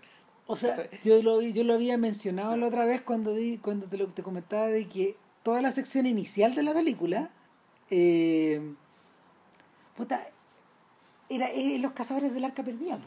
[0.47, 3.97] O sea, yo lo, yo lo había mencionado la otra vez cuando di, cuando te,
[3.97, 7.31] lo, te comentaba de que toda la sección inicial de la película,
[7.89, 8.61] eh,
[9.97, 10.29] puta,
[11.31, 12.99] era eh, los cazadores del arca perdida,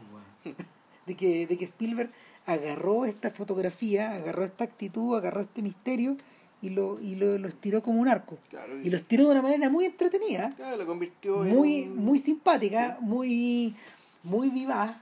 [0.44, 0.56] pues,
[1.06, 2.10] de que, de que Spielberg
[2.46, 6.18] agarró esta fotografía, agarró esta actitud, agarró este misterio
[6.62, 8.38] y lo, y lo, lo estiró como un arco.
[8.50, 11.98] Claro, Y lo estiró de una manera muy entretenida, claro, lo convirtió en muy, un-
[11.98, 13.76] muy simpática, muy,
[14.24, 14.96] muy vivaz.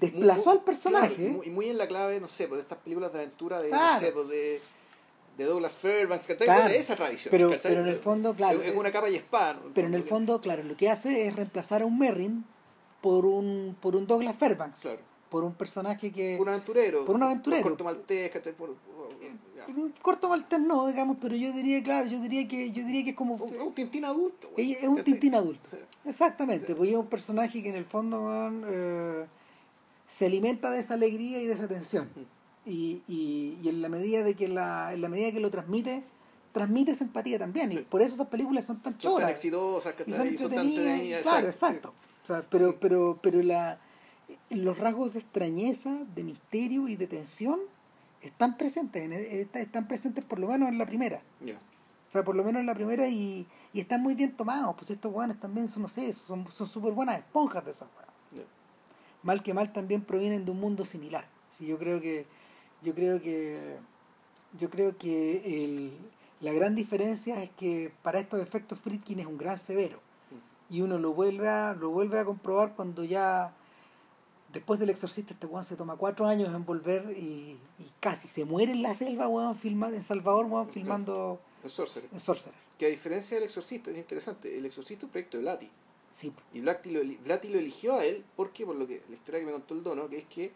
[0.00, 1.14] Desplazó muy- al personaje.
[1.14, 3.70] claro, y muy en la clave, no sé, pues de estas películas de aventura de,
[3.70, 4.60] no sé, pues de,
[5.36, 6.46] de Douglas Fairbanks, ¿cachai?
[6.46, 6.68] Claro.
[6.68, 7.30] De esa tradición.
[7.30, 9.54] Pero- pero en el fondo, claro, Es, una capa y espada.
[9.54, 9.60] ¿no?
[9.74, 12.44] Pero en el fondo, claro, lo que hace es reemplazar a un Merrin
[13.00, 15.00] por un, por un Douglas Fairbanks, Claro.
[15.30, 16.36] por un personaje que...
[16.36, 17.04] Por un aventurero.
[17.04, 17.62] por un aventurero.
[17.62, 18.52] Por corto maltés, ¿cachai?
[18.52, 18.76] Por,
[19.56, 19.66] ya.
[19.74, 23.10] un corto maltés no, digamos, pero yo diría, claro, yo diría que, yo diría que
[23.10, 23.34] es como...
[23.36, 24.50] Un, un tintín adulto.
[24.50, 25.66] güey, ella es un tintín adulto.
[25.68, 25.78] Sí.
[26.04, 26.74] Exactamente, Sí.
[26.74, 28.30] pues es un personaje que en el fondo
[28.68, 29.24] eh,
[30.06, 32.08] se alimenta de esa alegría y de esa tensión.
[32.64, 36.04] Y, y, y en la medida de que la, en la medida que lo transmite,
[36.52, 37.72] transmite esa empatía también.
[37.72, 37.86] Y Sí.
[37.88, 39.20] por eso esas películas son tan Son choras.
[39.22, 40.70] tan exitosas, y son Y son tan
[41.22, 43.80] claro exacto o sea, pero pero pero la
[44.50, 47.58] los rasgos de extrañeza de misterio y de tensión
[48.20, 52.36] están presentes en- est- están presentes por lo menos en la primera o sea por
[52.36, 55.66] lo menos en la primera y, y están muy bien tomados pues estos guanes también
[55.66, 57.88] son no sé son son súper buenas esponjas de esas.
[58.30, 58.44] Ya.
[59.24, 62.24] mal que mal también provienen de un mundo similar sí yo creo que
[62.82, 63.76] yo creo que
[64.58, 65.92] yo creo que el,
[66.40, 70.00] la gran diferencia es que para estos efectos Friedkin es un gran severo.
[70.68, 73.54] Y uno lo vuelve a lo vuelve a comprobar cuando ya
[74.52, 78.44] después del exorcista este weón se toma cuatro años en volver y, y casi se
[78.44, 82.08] muere en la selva weón filmando en Salvador weón filmando Sorcerer.
[82.12, 82.58] en Sorcerer.
[82.78, 85.70] Que a diferencia del Exorcista, es interesante, el Exorcista es un proyecto de Blatty.
[86.12, 89.40] sí Y Blatty lo, Blatty lo eligió a él porque, por lo que la historia
[89.40, 90.52] que me contó el dono, que es que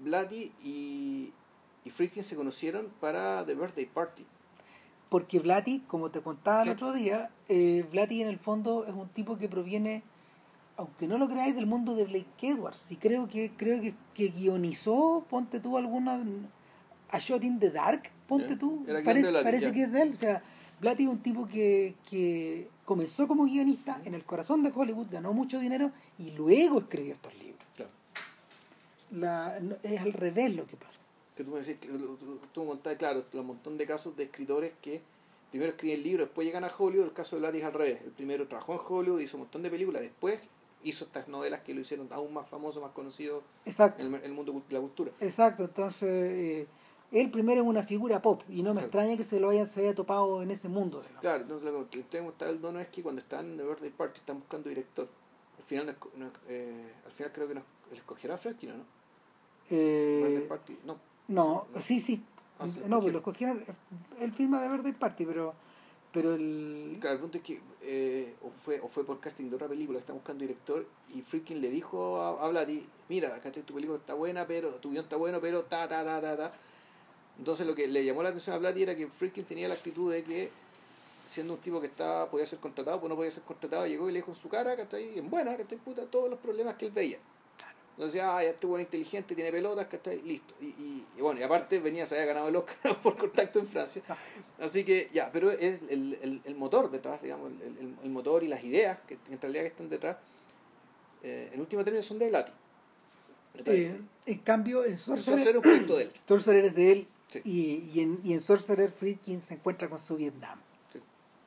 [0.00, 1.32] Blatty y,
[1.86, 4.24] y Friedkin se conocieron para The Birthday Party.
[5.08, 6.68] porque Blatty como te contaba Sí.
[6.68, 10.02] el otro día eh, Blatty en el fondo es un tipo que proviene
[10.76, 14.28] aunque no lo creáis del mundo de Blake Edwards y creo que creo que, que
[14.28, 16.22] guionizó ponte tú alguna
[17.08, 18.58] a Shot in the Dark ponte Ya.
[18.58, 20.42] tú parece, Blatty, parece que es de él o sea
[20.80, 25.32] Blatty es un tipo que, que comenzó como guionista en el corazón de Hollywood ganó
[25.32, 27.90] mucho dinero y luego escribió estos libros Claro.
[29.12, 30.98] La, no- es al revés lo que pasa
[31.36, 34.72] Que tú me decís, que tú, me contabas, claro, un montón de casos de escritores
[34.80, 35.02] que
[35.50, 37.06] primero escriben libros, después llegan a Hollywood.
[37.06, 38.02] El caso de Blatty es al revés.
[38.02, 40.40] El primero trabajó en Hollywood, hizo un montón de películas, después
[40.82, 44.52] hizo estas novelas que lo hicieron aún más famoso, más conocido exacto en el, mundo
[44.52, 45.10] de la cultura.
[45.20, 46.66] Exacto, entonces eh,
[47.12, 48.86] él primero es una figura pop y no me Claro.
[48.86, 51.00] extraña que se lo hayan se haya topado en ese mundo.
[51.00, 51.20] digamos.
[51.20, 53.90] Claro, entonces lo que tengo que el dono es que cuando están en The Birthday
[53.90, 55.08] Party están buscando director.
[55.58, 58.84] Al final, no eh, al final creo que nos escogerá a Fredkin, ¿o ¿no?
[59.70, 60.98] Eh, Birthday Party, no.
[61.28, 62.22] No, Sí, sí.
[62.58, 63.62] Ah, sí, no, pues lo escogieron.
[64.18, 65.54] Él firma de Birthday Party, pero,
[66.12, 66.96] pero el.
[67.00, 69.98] Claro, el punto es que eh, o, fue, o fue por casting de otra película,
[69.98, 73.62] está buscando director y Friedkin le dijo a, a Blatty, mira, ¿cachai?
[73.62, 76.52] tu película está buena, pero tu guion está bueno, pero ta, ta, ta, ta, ta.
[77.38, 80.10] Entonces lo que le llamó la atención a Blatty era que Friedkin tenía la actitud
[80.10, 80.50] de que
[81.26, 84.12] siendo un tipo que estaba, podía ser contratado, pues no podía ser contratado, llegó y
[84.12, 85.18] le dijo en su cara, ¿cachai?
[85.18, 85.76] En buena, ¿cachai?
[85.76, 87.18] Puta, todos los problemas que él veía.
[87.96, 90.20] Entonces, ah, ya este bueno inteligente, tiene pelotas, ¿cachai?
[90.20, 90.52] Listo.
[90.60, 93.66] Y, y, y bueno, y aparte venía, se había ganado el Oscar por contacto en
[93.66, 94.02] Francia.
[94.60, 98.44] Así que ya, pero es el, el, el motor detrás, digamos, el, el, el motor
[98.44, 100.18] y las ideas que en realidad que están detrás,
[101.22, 102.52] eh, en último término son de Blatty.
[103.64, 106.12] eh, en cambio, en Sorcerer, era un proyecto de él.
[106.26, 107.40] Sorcerer es de él Sí.
[107.44, 110.60] y, y, en, y en Sorcerer Friedkin se encuentra con su Vietnam.
[110.92, 111.00] Sí.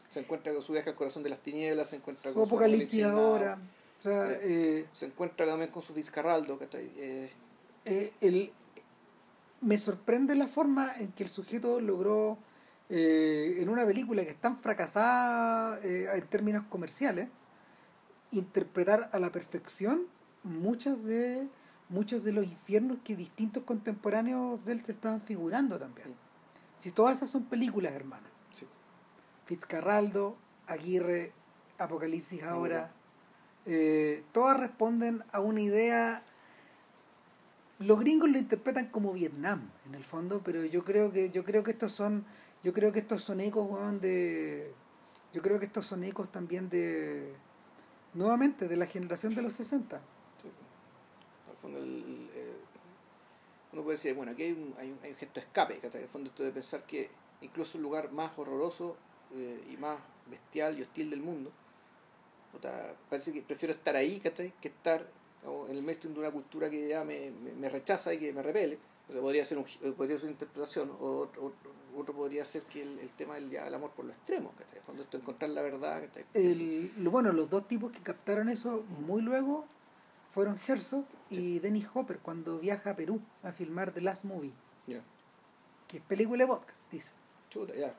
[0.09, 3.03] Se encuentra con su viaje al corazón de las tinieblas, se encuentra con su apocalipsis
[3.05, 3.59] ahora.
[3.99, 6.89] O sea, Eh, eh, se encuentra también con su Fitzcarraldo, ¿cachai?
[6.95, 7.29] Eh,
[7.85, 8.51] eh, el,
[9.61, 12.37] me sorprende la forma en que el sujeto logró,
[12.89, 17.27] eh, en una película que es tan fracasada eh, en términos comerciales,
[18.31, 20.07] interpretar a la perfección
[20.43, 21.47] muchas de
[21.89, 26.15] muchos de los infiernos que distintos contemporáneos de él se estaban figurando también.
[26.77, 28.27] Si todas esas son películas, hermano.
[28.53, 28.65] Sí.
[29.45, 31.33] Fitzcarraldo, Aguirre,
[31.79, 32.91] Apocalipsis ahora,
[33.71, 36.23] eh, todas responden a una idea.
[37.77, 41.61] Los gringos lo interpretan como Vietnam, en el fondo, pero yo creo que yo creo
[41.63, 42.25] que estos son
[42.63, 44.73] yo creo que estos son ecos weón, de
[45.31, 47.33] yo creo que estos son ecos también de
[48.15, 49.97] nuevamente de la generación de los 60.
[50.41, 50.49] Sí.
[51.51, 52.55] Al fondo, el- eh,
[53.71, 55.99] uno puede decir, bueno, aquí hay un, hay un, hay un gesto de escape, ¿cachai?
[56.01, 58.97] En el fondo esto de pensar que incluso el lugar más horroroso
[59.35, 61.51] eh, y más bestial y hostil del mundo,
[62.51, 64.53] puta, parece que prefiero estar ahí, ¿cachai?
[64.61, 65.05] Que estar
[65.69, 68.41] en el mainstream de una cultura que ya me, me, me rechaza y que me
[68.41, 68.77] repele.
[69.07, 71.27] O sea, podría ser un, gi- podría ser una interpretación, o
[71.95, 74.77] otro, podría ser que el, el tema del ya, el amor por lo extremo, ¿cachai?
[74.77, 76.25] En fondo esto encontrar la verdad, ¿cachai?
[76.33, 79.65] El, lo- bueno, los dos tipos que captaron eso muy luego
[80.31, 84.51] fueron Herzog y Dennis Hopper cuando viaja a Perú a filmar The Last Movie,
[85.87, 87.11] que es película de podcast, dice.
[87.49, 87.95] chuta, ya.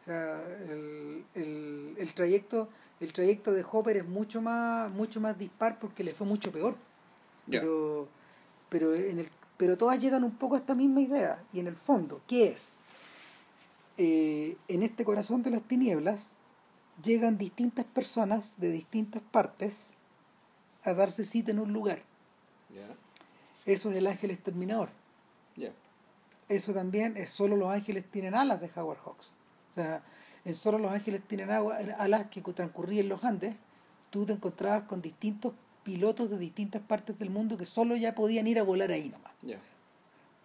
[0.00, 2.68] O sea, el, el, el trayecto
[3.00, 6.76] el trayecto de Hopper es mucho más mucho más dispar porque le fue mucho peor.
[7.46, 8.08] Pero
[8.68, 11.76] pero en el pero todas llegan un poco a esta misma idea y en el
[11.76, 12.76] fondo, ¿qué es?
[13.98, 16.34] Eh, en este corazón de las tinieblas
[17.02, 19.92] llegan distintas personas de distintas partes
[20.84, 22.02] a darse cita en un lugar.
[23.66, 24.88] Eso es el ángel exterminador.
[26.48, 29.32] eso también es solo los ángeles tienen alas de Howard Hawks.
[29.70, 30.02] O sea,
[30.44, 33.54] en solo los ángeles tienen agua- alas que transcurrían los Andes,
[34.10, 35.52] tú te encontrabas con distintos
[35.84, 39.32] pilotos de distintas partes del mundo que solo ya podían ir a volar ahí nomás.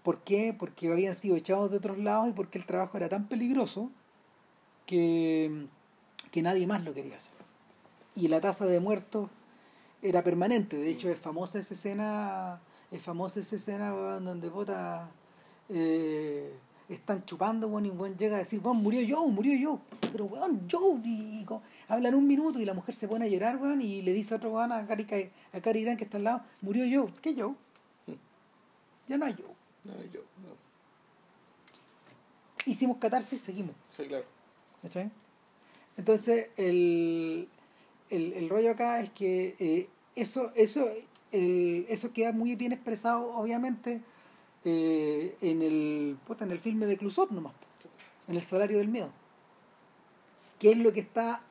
[0.03, 0.55] ¿Por qué?
[0.57, 3.89] Porque habían sido echados de otros lados y porque el trabajo era tan peligroso
[4.85, 5.65] que,
[6.31, 7.33] que nadie más lo quería hacer.
[8.15, 9.29] Y la tasa de muertos
[10.01, 10.77] era permanente.
[10.77, 12.59] De hecho, es famosa esa escena,
[12.91, 15.09] es famosa esa escena donde bota
[16.89, 19.79] están chupando, weón, y un weón llega a decir, weón, murió Joe, murió Joe.
[20.11, 21.45] Pero weón, Joe, y,
[21.87, 24.37] hablan un minuto y la mujer se pone a llorar, weón, y le dice a
[24.37, 25.05] otro weón, a Cari,
[25.53, 27.13] a Grant que está al lado, murió Joe.
[27.21, 27.55] ¿Qué Joe?
[29.07, 29.45] Ya no hay Joe.
[29.83, 30.65] no, yo, no.
[32.65, 33.75] Hicimos catarsis, seguimos.
[33.89, 34.25] Sí, claro.
[34.81, 35.11] ¿cachai?
[35.97, 37.47] Entonces, el,
[38.09, 40.87] el, el rollo acá es que eh, eso, eso,
[41.31, 44.01] el, eso queda muy bien expresado, obviamente,
[44.65, 47.53] eh, en, el, puta, en el filme de Clusot nomás,
[48.27, 49.09] en El Salario del Miedo.
[50.59, 51.41] Que es lo que está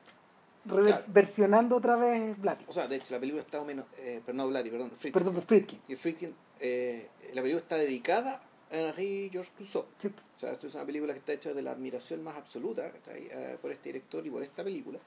[0.67, 0.83] Claro.
[1.09, 2.65] versionando otra vez Blatty.
[2.67, 3.85] O sea, de hecho, la película está o menos.
[3.99, 5.11] Eh, pero no Blatty, perdón, Friedkin.
[5.11, 5.79] Perdón, Friedkin.
[5.87, 9.85] Y Friedkin, eh, la película está dedicada a Henri Georges Clouseau.
[9.99, 10.07] Sí.
[10.07, 12.97] O sea, esto es una película que está hecha de la admiración más absoluta que
[12.97, 14.97] está ahí, eh, por este director y por esta película.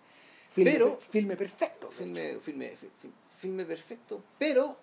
[0.50, 1.90] Filme, Pero- filme perfecto.
[1.90, 4.76] Filme, filme, fi- fi- filme perfecto, pero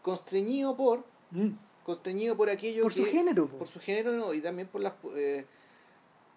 [0.00, 1.04] constreñido por.
[1.32, 1.48] Mm.
[1.94, 3.46] Constreñido por aquello Por su género.
[3.48, 3.58] po.
[3.58, 4.32] por su género ¿no?
[4.34, 5.44] y también por la eh,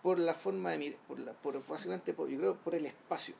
[0.01, 3.35] por la forma de mirar por la por básicamente por yo creo por el espacio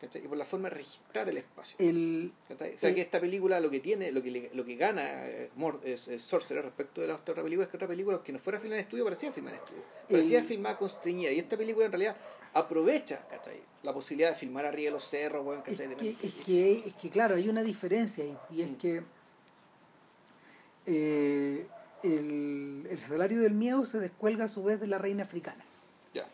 [0.00, 0.24] ¿cachai?
[0.24, 2.74] y por la forma de registrar el espacio El, ¿cachai?
[2.74, 5.26] o sea Eh, que esta película lo que tiene lo que le- lo que gana
[5.28, 5.50] eh,
[5.84, 8.58] es, es Sorcerer respecto de la otra película es que otra película que no fuera
[8.58, 11.92] filmada en estudio parecía filmada en estudio parecía El- filmada constreñida y esta película en
[11.92, 12.16] realidad
[12.54, 13.60] aprovecha ¿cachai?
[13.84, 17.34] la posibilidad de filmar arriba de los cerros Es que, es, que, es que, claro,
[17.36, 18.74] hay una diferencia ahí, y es Mm.
[18.76, 19.02] que
[20.86, 21.66] eh,
[22.02, 25.64] el, el salario del miedo se descuelga a su vez de la reina africana.
[26.14, 26.26] ya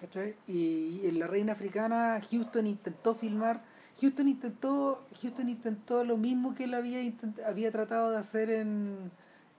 [0.00, 0.34] ¿cachai?
[0.46, 3.62] Y en la reina africana Houston intentó filmar,
[4.00, 9.10] Houston intentó, Houston intentó lo mismo que él había, intent- había tratado de hacer en,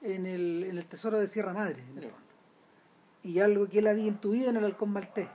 [0.01, 2.25] en, el, en el Tesoro de Sierra Madre, en el fondo.
[3.23, 5.29] Y algo que él había intuido en el Halcón Maltés.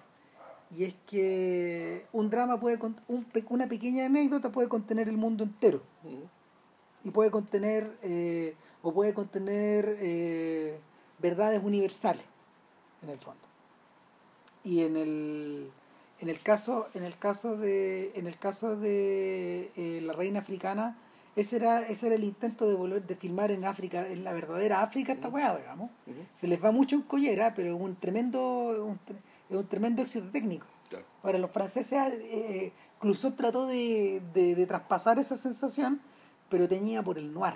[0.70, 2.78] Y es que un drama puede,
[3.08, 5.82] un una pequeña anécdota puede contener el mundo entero.
[7.02, 10.78] Y puede contener, eh, o puede contener eh,
[11.18, 12.24] verdades universales,
[13.02, 13.40] en el fondo.
[14.64, 15.70] Y en el,
[16.20, 20.98] en el caso, en el caso de, en el caso de eh, la reina africana,
[21.36, 24.82] ese era, ese era el intento de volver, de filmar en África, en la verdadera
[24.82, 25.90] África esta weá, digamos.
[26.34, 28.40] Se les va mucho en collera, pero es un tremendo,
[28.84, 28.98] un,
[29.56, 30.66] un tremendo éxito técnico.
[30.88, 31.04] Claro.
[31.22, 36.00] Ahora, los franceses, eh, Clouseau trató de, de, de traspasar esa sensación,
[36.48, 37.54] pero tenía por el noir.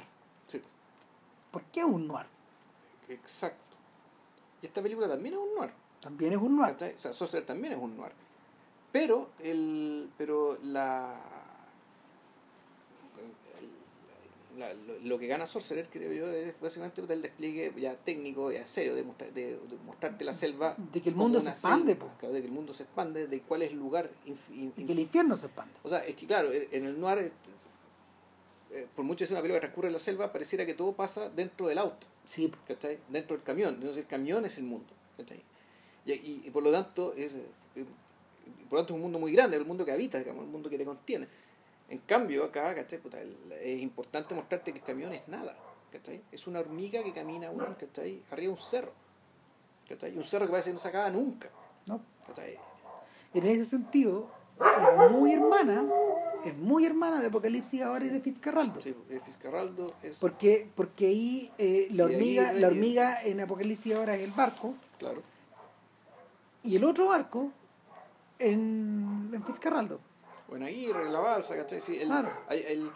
[1.55, 1.61] Sí.
[1.61, 2.27] ¿Por qué un noir?
[3.09, 3.77] Exacto.
[4.63, 5.71] Y esta película también es un noir.
[6.01, 6.75] También es un noir.
[6.75, 8.13] O sea, Sorcerer también es un noir.
[8.93, 11.15] Pero, el, pero la,
[14.57, 14.73] la-
[15.03, 19.03] lo, que gana Sorcerer, creo yo, es básicamente el despliegue ya técnico, ya serio, de,
[19.05, 20.77] mostrar- de, de mostrarte la selva.
[20.93, 23.41] De que el mundo se expande, selva, claro, de que el mundo se expande, de
[23.43, 24.11] cuál es el lugar.
[24.27, 25.75] inf- in- Y que el infierno se expande.
[25.83, 27.33] o sea, es que claro, en el noir,
[28.75, 30.93] eh, por mucho que sea una película que transcurre en la selva, pareciera que todo
[30.93, 32.99] pasa dentro del auto, Sí, ¿cachai?
[33.09, 35.43] Dentro del camión, entonces el camión es el mundo, ¿cachai?
[36.07, 37.85] Y, y- y por lo tanto es, eh,
[38.69, 40.69] por lo tanto es un mundo muy grande, el mundo que habita, digamos, el mundo
[40.71, 41.29] que te contiene.
[41.89, 42.99] En cambio, acá, ¿cachai?
[42.99, 45.55] Puta, el- es importante mostrarte que el camión es nada,
[45.93, 46.23] ¿cachai?
[46.33, 48.23] Es una hormiga que camina, ¿cachai?
[48.31, 48.93] Arriba de un cerro,
[49.89, 50.17] ¿cachai?
[50.17, 51.51] Un cerro que parece que no se acaba nunca,
[51.89, 52.01] ¿no?
[52.27, 52.57] ¿cachai?
[53.35, 54.29] En ese sentido,
[54.59, 55.85] es muy hermana,
[56.45, 58.81] es muy hermana de Apocalipsis ahora y de Fitzcarraldo.
[58.81, 60.19] Sí, eh, Fitzcarraldo es...
[60.19, 64.75] Porque, porque ahí eh, la ahí hormiga, la hormiga en Apocalipsis ahora es el barco,
[64.99, 65.23] Claro.
[66.63, 67.51] y el otro barco
[68.39, 70.01] en, en Fitzcarraldo.
[70.49, 71.81] Bueno, ahí la balsa, ¿cachai?
[71.81, 72.31] Sí, el, Claro.
[72.51, 72.91] el-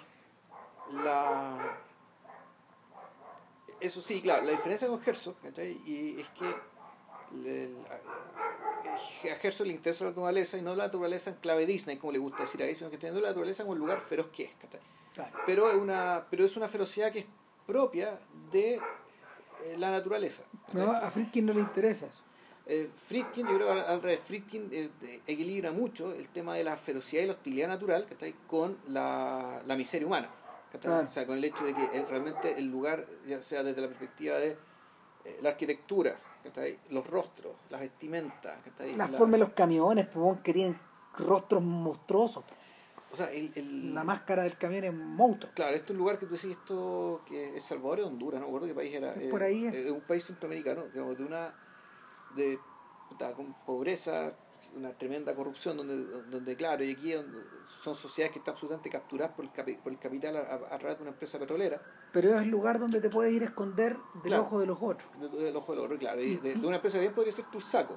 [1.02, 1.78] la...
[3.80, 5.80] Eso sí, claro, la diferencia con Herzog, ¿cachai?
[5.86, 6.54] Y es que
[7.32, 7.76] el-
[9.24, 12.18] a Herzog le interesa la naturaleza y no la naturaleza en clave Disney, como le
[12.18, 14.50] gusta decir a sino que teniendo la naturaleza como el lugar feroz que es.
[15.46, 17.26] Pero es una, pero es una ferocidad que es
[17.66, 18.18] propia
[18.52, 18.80] de eh,
[19.76, 20.44] la naturaleza.
[20.72, 22.22] No, a Friedkin no le interesa eso.
[22.66, 26.76] Eh, Friedkin, yo creo al, al revés, Friedkin eh, equilibra mucho el tema de la
[26.76, 28.34] ferocidad y la hostilidad natural ¿cachai?
[28.46, 30.30] con la, la miseria humana.
[30.74, 33.88] O sea, con el hecho de que eh, realmente el lugar, ya sea desde la
[33.88, 34.56] perspectiva de
[35.24, 36.78] eh, la arquitectura, ¿cachai?
[36.90, 38.94] los rostros, las vestimentas, ¿cachai?
[38.96, 40.78] La, La- forma de los camiones, pues, que tienen
[41.18, 42.44] rostros monstruosos.
[43.10, 45.52] O sea, el, el- La máscara del camión es un monstruo.
[45.54, 48.46] Claro, esto es un lugar que tú decís, esto que es Salvador o Honduras, no
[48.46, 49.10] me acuerdo qué país era.
[49.12, 49.84] Es por ahí, eh, eh.
[49.86, 51.54] Es un país centroamericano, digamos, de una.
[52.36, 52.58] de.
[53.08, 54.32] puta, con pobreza,
[54.76, 55.96] una tremenda corrupción, donde,
[56.30, 57.38] donde claro, y aquí donde
[57.82, 60.78] son sociedades que están absolutamente capturadas por el, capi- por el capital a, a- a
[60.78, 61.80] través de una empresa petrolera,
[62.12, 64.42] Pero es el lugar donde te puedes ir a esconder del Claro.
[64.42, 65.08] ojo de los otros.
[65.20, 67.44] de- del ojo del oro, claro, y Y- de, de una empresa bien podría ser
[67.46, 67.96] Tulsaco.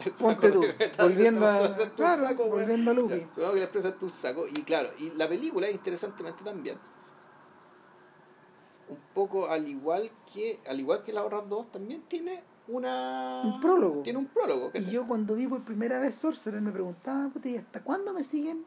[0.18, 0.60] Ponte tú,
[0.98, 3.14] volviendo a, claro, volviendo a Lupi.
[3.14, 4.48] Claro, Supongo que la empresa es Tulsaco.
[4.48, 6.78] Y claro, y la película, interesantemente también,
[8.88, 13.60] un poco al igual que al igual que las otras dos, también tiene una Un
[13.60, 14.02] prólogo.
[14.02, 14.70] Tiene un prólogo.
[14.74, 18.24] Y yo cuando vi por primera vez Sorcerer me preguntaba, puta, ¿y hasta cuándo me
[18.24, 18.66] siguen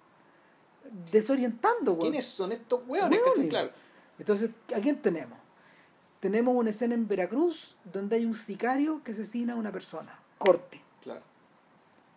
[1.12, 2.02] desorientando, weón?
[2.02, 2.82] ¿Quiénes son estos.
[2.90, 3.50] ¿cachai?
[3.50, 3.72] Claro.
[4.20, 5.38] Entonces, ¿a quién tenemos?
[6.20, 10.20] Tenemos una escena en Veracruz donde hay un sicario que asesina a una persona.
[10.38, 10.82] Corte.
[11.04, 11.22] Claro.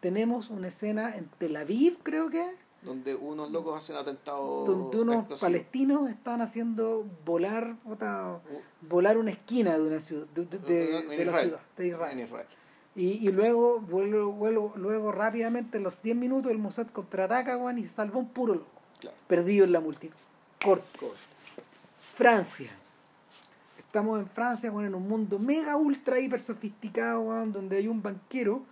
[0.00, 4.66] Tenemos una escena en Tel Aviv, creo que, Donde unos locos hacen atentados.
[4.66, 5.40] donde unos explosivos.
[5.40, 8.40] palestinos están haciendo volar puta,
[8.80, 12.18] volar una esquina de una ciudad de, de- de- En de la ciudad de Israel.
[12.18, 12.46] En Israel.
[12.96, 17.78] Y, y luego, vuelvo, vuelvo- luego rápidamente, en los 10 minutos, el Mossad contraataca weón,
[17.78, 18.66] y se salva un puro loco,
[18.98, 19.16] Claro.
[19.28, 20.16] perdido en la multitud.
[20.64, 20.84] Corte.
[22.14, 22.70] Francia.
[23.78, 28.02] Estamos en Francia, weón, en un mundo mega, ultra, hiper sofisticado, weón, donde hay un
[28.02, 28.62] banquero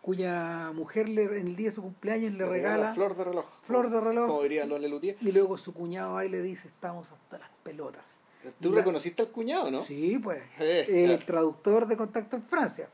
[0.00, 3.44] cuya mujer le, en el día de su cumpleaños le, regala, flor de reloj.
[3.62, 4.26] flor de reloj.
[4.28, 5.16] Como diría Don Lelutier.
[5.20, 8.20] y luego su cuñado y le dice, estamos hasta las pelotas.
[8.60, 9.80] Tú La- reconociste al cuñado, ¿no?
[9.82, 10.42] Sí, pues.
[10.58, 11.24] Eh, el claro.
[11.26, 12.88] traductor de Contacto en Francia.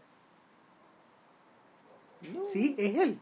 [2.33, 2.47] No.
[2.47, 3.19] Sí, es él.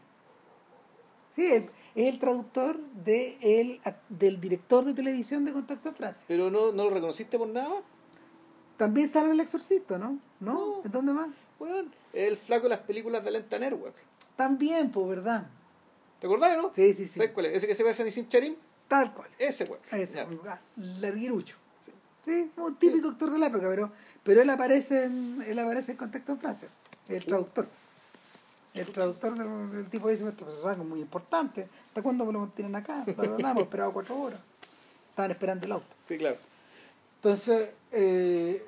[1.29, 6.25] Sí, él, es el traductor de el, del director de televisión de Contacto en Francia.
[6.27, 7.81] Pero no, no lo reconociste por nada.
[8.77, 10.19] También sale en El Exorcista, ¿no?
[10.39, 10.53] ¿No?
[10.53, 10.81] No.
[10.85, 11.29] ¿En dónde más?
[11.59, 13.95] Weón, el flaco de las películas de Lenta Network.
[14.35, 15.47] También, pues, ¿verdad?
[16.19, 16.73] ¿Te acordás, no?
[16.73, 17.17] Sí, sí, sí.
[17.19, 17.57] ¿Sabes cuál es?
[17.57, 18.55] Ese que se ve a Nissim Charim.
[18.87, 19.29] Tal cual.
[19.39, 19.79] Ese, weón.
[19.91, 21.55] Ese, lugar larguirucho.
[22.25, 22.51] Sí.
[22.57, 23.91] Un típico actor de la época, pero,
[24.23, 26.67] pero él aparece en, él aparece en Contacto en Francia,
[27.09, 27.67] el traductor.
[28.73, 32.39] El traductor del, del tipo dice, este personaje es muy importante, ¿hasta cuándo me lo
[32.39, 33.03] mantienen acá?
[33.05, 34.39] Hemos esperado cuatro horas.
[35.09, 35.93] Estaban esperando el auto.
[36.07, 36.37] Sí, claro.
[37.17, 38.65] Entonces, eh,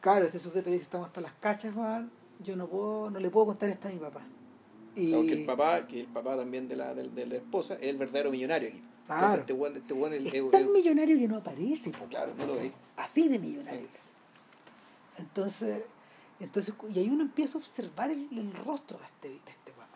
[0.00, 3.46] claro, este sujeto dice, estamos hasta las cachas, Juan, yo no puedo, no le puedo
[3.46, 4.20] contar esto a mi papá.
[4.96, 7.74] Y Claro, que el papá, que el papá también de la, de, de la esposa,
[7.74, 8.82] es el verdadero millonario aquí.
[9.18, 9.22] Claro.
[9.34, 12.04] Entonces este weón, este weón, el, es el- tan el- millonario que no aparece, po.
[12.06, 12.72] claro, no lo veis.
[12.96, 13.88] así de millonario.
[15.18, 15.82] Entonces,
[16.38, 19.88] entonces, y ahí uno empieza a observar el, el rostro de este, de este weón.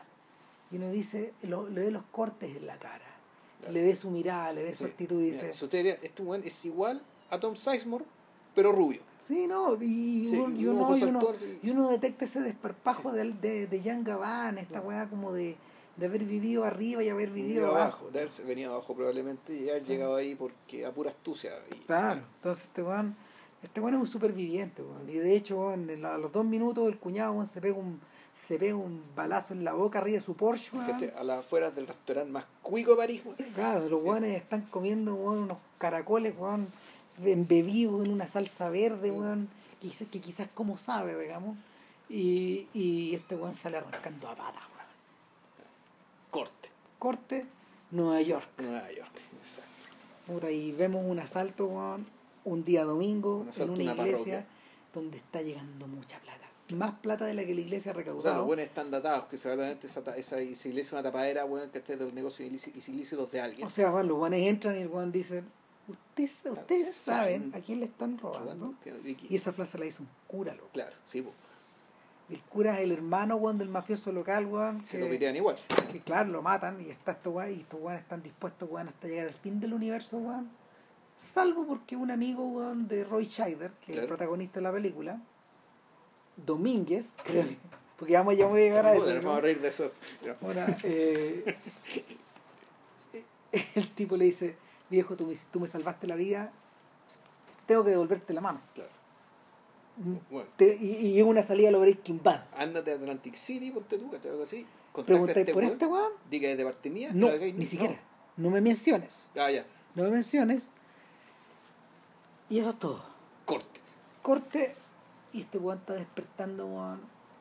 [0.71, 3.05] Y uno dice, lo- le ve los cortes en la cara,
[3.61, 3.73] Claro.
[3.73, 6.65] le ve su mirada, le ve su actitud y dice, si usted este weón es
[6.67, 7.01] igual
[7.31, 8.05] a Tom Sizemore,
[8.55, 9.01] pero rubio.
[9.27, 10.97] sí, no, y, Sí, uno, y un uno-
[11.63, 15.57] y uno- y detecta ese desparpajo de, de, de Jean Gabán, esta weá como de,
[15.97, 18.11] de haber vivido arriba y haber vivido Vivió abajo.
[18.13, 21.53] de haber venido abajo probablemente y haber llegado ahí porque a pura astucia.
[21.71, 23.15] Y, Claro, entonces este weón,
[23.63, 25.09] este weón es un superviviente, weón.
[25.09, 27.77] Y de hecho, weón, en la- a los dos minutos el cuñado weón, se pega
[27.77, 28.01] un
[28.35, 30.91] se pega un balazo en la boca arriba de su Porsche, weón.
[30.91, 31.13] ¿cachai?
[31.17, 33.23] a las afueras del restaurante más cuico de París.
[33.25, 33.37] weón.
[33.55, 36.67] Claro, los weones están comiendo weón, unos caracoles, weón,
[37.23, 39.17] embebidos en una salsa verde, Mm.
[39.19, 39.49] weón,
[39.81, 41.57] que, quizás- que quizás como sabe, digamos.
[42.09, 44.61] Y, y este weón sale arrancando a pata,
[47.91, 48.49] Nueva York.
[48.59, 49.11] Nueva York.
[49.43, 49.71] Exacto.
[50.27, 52.07] Puta, y vemos un asalto, weón,
[52.45, 54.47] un día domingo, Un asalto en una iglesia, parroquia.
[54.95, 56.41] donde está llegando mucha plata.
[56.71, 58.37] Más plata de la que la iglesia ha O sea, recaudado.
[58.39, 61.79] los buenos están datados, que seguramente esa, esa, esa iglesia es una tapadera, weón, que
[61.79, 62.49] esté de los negocios
[62.89, 63.67] ilícitos, de alguien.
[63.67, 65.45] O sea, bueno, los buenos entran y el weón dice,
[65.87, 68.75] ustedes, ustedes saben a quién le están robando.
[69.29, 70.71] Y- esa frase la hizo un cura, loco.
[70.73, 71.33] Claro, sí, po.
[72.31, 74.87] El cura es el hermano, weón, del mafioso local, weón.
[74.87, 75.57] se que- lo pitean igual.
[75.93, 79.09] que claro, lo matan y está esto weón, y estos weones están dispuestos weón, hasta
[79.09, 80.51] llegar al fin del universo, weón.
[81.19, 85.21] Salvo porque un amigo weón, de Roy Scheider, que es el protagonista de la película,
[86.37, 87.59] Domínguez, creo que,
[87.97, 89.33] porque ya me, ya me voy a llegar a eso.
[89.33, 89.93] A reír de eso.
[90.83, 91.57] Eh,
[93.75, 94.57] el tipo le dice,
[94.91, 96.51] viejo, tú me, tú me salvaste la vida,
[97.67, 98.61] tengo que devolverte la mano.
[98.75, 98.91] Claro.
[100.31, 102.45] Bueno, Te- y, y es una salida a lo Breaking Bad.
[102.57, 104.67] ándate a Atlantic City, ponte tú, que algo así.
[105.07, 106.13] Preguntáis este por este weón.
[106.31, 107.11] di que es de parte mía.
[107.13, 108.01] No, que ni siquiera.
[108.37, 109.31] No me menciones.
[109.39, 109.65] Ah, ya,
[109.95, 110.71] No me menciones.
[112.49, 113.03] Y eso es todo.
[113.45, 113.81] corte.
[114.23, 114.75] Corte
[115.33, 117.01] y este weón está despertando weón,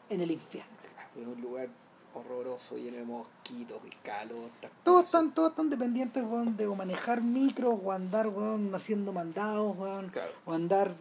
[0.09, 0.71] en el infierno.
[1.19, 1.69] Es un lugar
[2.15, 4.49] horroroso, lleno de mosquitos y calor.
[4.83, 9.77] Todos están, todos están dependientes weón, de o manejar micros o andar weón, haciendo mandados
[9.77, 10.31] weón, Claro.
[10.45, 10.91] o andar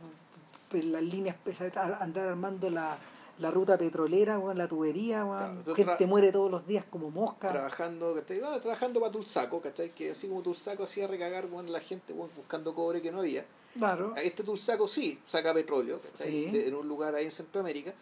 [0.81, 2.97] las líneas pesadas, andar armando la,
[3.39, 5.62] la ruta petrolera, weón, la tubería, weón.
[5.62, 7.51] Claro, gente muere todos los días como mosca.
[7.51, 8.40] Trabajando, ¿cachai?
[8.44, 9.90] Ah, trabajando para Tulsaco, ¿cachai?
[9.90, 13.44] Que así como Tulsaco hacía recagar bueno, la gente bueno, buscando cobre que no había.
[13.74, 14.15] Claro.
[14.16, 16.31] Este Tulsaco sí saca petróleo, ¿cachai?
[16.31, 16.44] Sí.
[16.51, 17.94] De- en un lugar ahí en Centroamérica.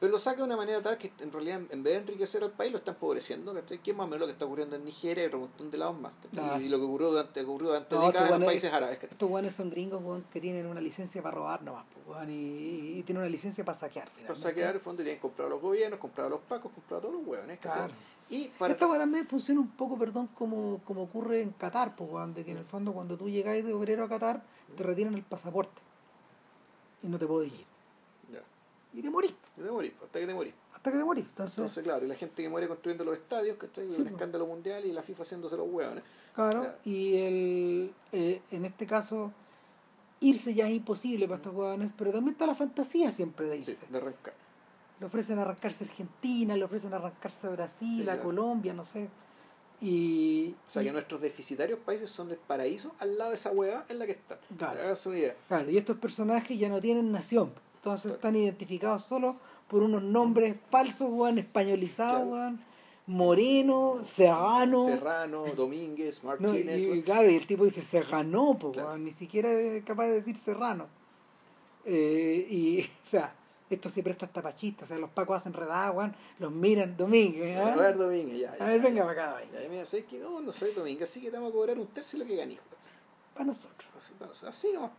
[0.00, 2.52] Pero lo saca de una manera tal que en realidad en vez de enriquecer al
[2.52, 3.78] país lo está empobreciendo, ¿cachai?
[3.78, 5.78] Que es más o menos lo que está ocurriendo en Nigeria y otro montón de
[5.78, 6.12] lados más.
[6.32, 6.60] Claro.
[6.60, 9.10] Y lo que ocurrió durante, ocurrió durante No, décadas en los países árabes, ¿cachai?
[9.10, 13.02] Estos weones son gringos que tienen una licencia para robar nomás, pues, weón, y, y
[13.02, 14.04] tienen una licencia para saquear.
[14.04, 14.42] Para finalmente.
[14.48, 17.86] saquear el fondo tenían comprado los gobiernos, comprado los pacos, comprado todos los huevones, ¿cachai?
[17.88, 17.94] Claro.
[18.30, 22.34] Y para Esta weá también funciona un poco, perdón, como, como ocurre en Qatar, pues,
[22.36, 24.42] de que en el fondo cuando tú llegáis de obrero a Qatar,
[24.76, 25.82] te retiran el pasaporte
[27.02, 27.67] y no te podés ir.
[28.98, 30.54] Y te morís, Y te morís, hasta que te morís.
[30.74, 31.24] hasta que te morís.
[31.24, 33.84] Entonces, Entonces, claro, y la gente que muere construyendo los estadios, ¿cachai?
[33.84, 34.12] Sí, un pues.
[34.12, 36.02] escándalo mundial y la FIFA haciéndose los huevones.
[36.34, 36.78] claro, claro.
[36.84, 39.32] y el, eh, en este caso,
[40.20, 43.72] irse ya es imposible para estos weones, pero también está la fantasía siempre de irse.
[43.74, 44.34] Sí, de arrancar.
[44.98, 48.20] Le ofrecen arrancarse a Argentina, le ofrecen arrancarse a Brasil, Sí, a.
[48.20, 49.08] Colombia, no sé.
[49.80, 53.52] Y, O sea, y- que nuestros deficitarios países son del paraíso al lado de esa
[53.52, 54.38] hueá en la que están.
[54.56, 54.80] Claro.
[54.80, 55.36] Háganse una idea.
[55.46, 57.52] Claro, y estos personajes ya no tienen nación.
[57.78, 59.36] Entonces están identificados solo
[59.68, 62.32] por unos nombres falsos, weón, españolizados, Claro.
[62.34, 62.68] weón.
[63.06, 64.84] Moreno, Serrano.
[64.84, 66.82] Serrano, Domínguez, No, y, Martínez.
[66.82, 67.02] y weón.
[67.02, 68.98] claro, y el tipo dice Serrano, pues, Claro.
[68.98, 70.86] ni siquiera es capaz de decir Serrano.
[71.84, 73.34] Eh, y, o sea,
[73.70, 74.84] esto se presta hasta pachista.
[74.84, 77.56] O sea, los pacos hacen redadas, weón, los miran, Domínguez.
[77.58, 77.72] ¿ah?
[77.72, 78.58] A ver, Domínguez, ya.
[78.58, 79.58] ya, A ver, venga para acá, venga.
[79.60, 81.78] Ya, y me dice que no, no soy Domínguez, así que te vamos a cobrar
[81.78, 82.78] un tercio de lo que ganís, weón.
[83.32, 83.88] Para nosotros.
[83.96, 84.90] Así, bueno, así nomás.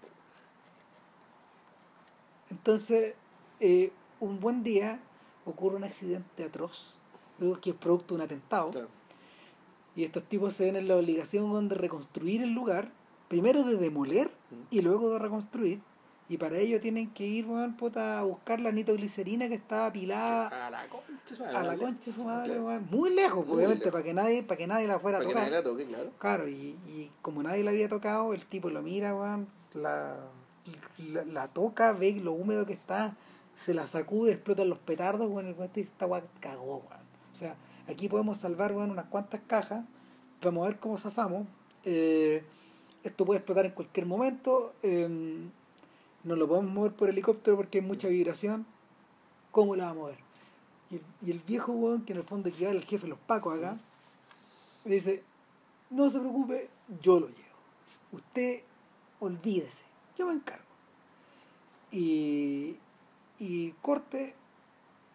[2.52, 3.14] Entonces,
[3.60, 5.00] eh, un buen día
[5.46, 6.98] ocurre un accidente atroz,
[7.40, 8.88] luego que es producto de un atentado, Claro.
[9.96, 12.90] y estos tipos se ven en la obligación de reconstruir el lugar,
[13.28, 14.56] primero de demoler Mm.
[14.72, 15.80] y luego de reconstruir,
[16.28, 17.48] y para ello tienen que ir
[17.78, 21.78] puta, a buscar la nitroglicerina que estaba apilada A la concha, su madre, a la
[21.78, 22.82] concha su madre, Claro.
[22.92, 23.92] muy lejos, Muy obviamente, lejos.
[23.94, 25.50] para que nadie, para que nadie la fuera a Para que tocar.
[25.52, 26.12] nadie la toque, claro.
[26.20, 30.18] Claro, y, y como nadie la había tocado, el tipo lo mira, weón, la,
[30.98, 33.16] la, la toca, ve lo húmedo que está,
[33.56, 36.08] se la sacude, explotan los petardos, weón, el esta
[36.40, 36.84] cagó.
[37.32, 37.56] O sea,
[37.88, 39.86] aquí podemos salvar, weón, unas cuantas cajas,
[40.42, 41.48] vamos a ver cómo zafamos.
[41.84, 42.44] Eh,
[43.04, 45.08] esto puede explotar en cualquier momento, eh,
[46.24, 48.66] no lo podemos mover por helicóptero porque hay mucha vibración.
[49.52, 50.18] ¿Cómo la vamos a mover?
[50.92, 53.58] Y el, el viejo weón, que en el fondo equivale al jefe de los pacos
[53.58, 53.78] acá,
[54.86, 55.24] dice,
[55.90, 56.70] no se preocupe,
[57.02, 57.40] yo lo llevo.
[58.12, 58.62] Usted
[59.20, 59.84] olvídese,
[60.20, 60.64] yo me encargo.
[61.92, 62.76] Y,
[63.40, 64.36] y corte,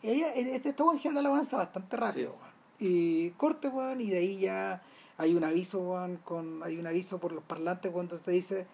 [0.02, 2.34] ella, este esta en general avanza bastante rápido,
[2.78, 2.86] Sí.
[2.86, 4.82] Y corte, weón, y de ahí ya
[5.16, 8.66] hay un aviso, weón, con, hay un aviso por los parlantes cuando te dice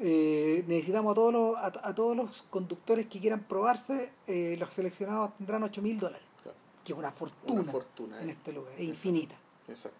[0.00, 4.72] eh, necesitamos a todos los, a, a todos los conductores que quieran probarse, eh, los
[4.72, 6.56] seleccionados tendrán 8 mil dólares, Claro.
[6.84, 8.22] que es una fortuna, Una fortuna.
[8.22, 8.32] en eh.
[8.32, 9.34] este lugar, es infinita.
[9.66, 9.98] Exacto.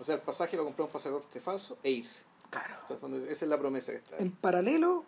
[0.00, 2.24] O sea, el pasaje lo compró un pasaporte falso e irse.
[2.52, 2.76] Claro.
[2.90, 4.16] El fondo, esa es la promesa que está.
[4.16, 4.22] ahí.
[4.22, 5.04] En paralelo,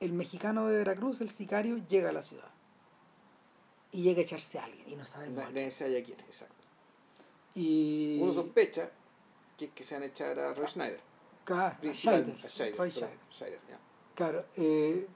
[0.00, 2.48] el mexicano de Veracruz, el sicario, llega a la ciudad.
[3.92, 5.38] Y llega a echarse a alguien y no sabemos.
[5.38, 5.54] a quién.
[5.54, 5.70] Nadie
[6.26, 6.64] exacto.
[7.54, 8.18] Y.
[8.20, 8.90] Uno sospecha
[9.56, 11.00] que, que se van a echar a Roy Schneider.
[11.44, 13.18] Claro, a Principal- Scheider, a Scheider, Roy Scheider.
[13.30, 13.78] Scheider, ya.
[14.14, 14.44] Claro.
[14.56, 15.06] eh,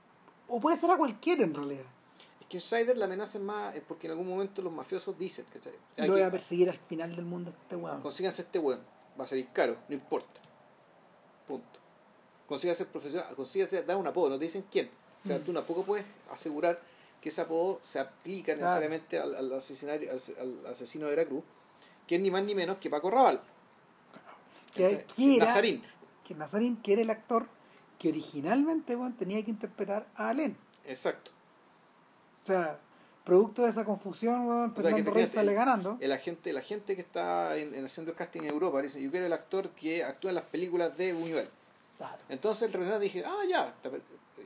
[0.47, 1.87] o puede ser a cualquiera en realidad.
[2.41, 5.19] Es que en Scheider la amenaza es más es porque en algún momento los mafiosos
[5.19, 5.73] dicen, ¿cachai?
[5.97, 8.01] Hay Lo voy que- a perseguir al final del mundo este weón.
[8.03, 8.83] Consíganse este weón,
[9.19, 10.41] va a salir caro, no importa.
[11.49, 11.81] Punto.
[12.47, 14.89] Consigue ser profesional, consigue ser, dar un apodo, no te dicen quién.
[15.25, 15.43] O sea, Mm.
[15.43, 16.81] tú tampoco puedes asegurar
[17.21, 18.63] que ese apodo se aplica Claro.
[18.69, 21.43] necesariamente al, al, asesinario- al, al asesino de Veracruz,
[22.07, 23.41] que es ni más ni menos que Paco Raval.
[24.75, 25.83] Que, que era, Nazarín.
[26.25, 27.47] que Nazarín, que era el actor
[27.99, 30.57] que originalmente weón, tenía que interpretar a Alén.
[30.85, 31.33] Exacto.
[32.45, 32.79] O sea,
[33.29, 35.97] producto de esa confusión, weón, O sea, que Rey fíjate, sale ganando.
[36.01, 39.11] El agente, la gente que está en, en haciendo el casting en Europa dice, yo
[39.11, 41.49] quiero el actor que actúa en las películas de Buñuel.
[41.99, 42.19] Claro.
[42.29, 43.75] Entonces el representante dije, ah, ya.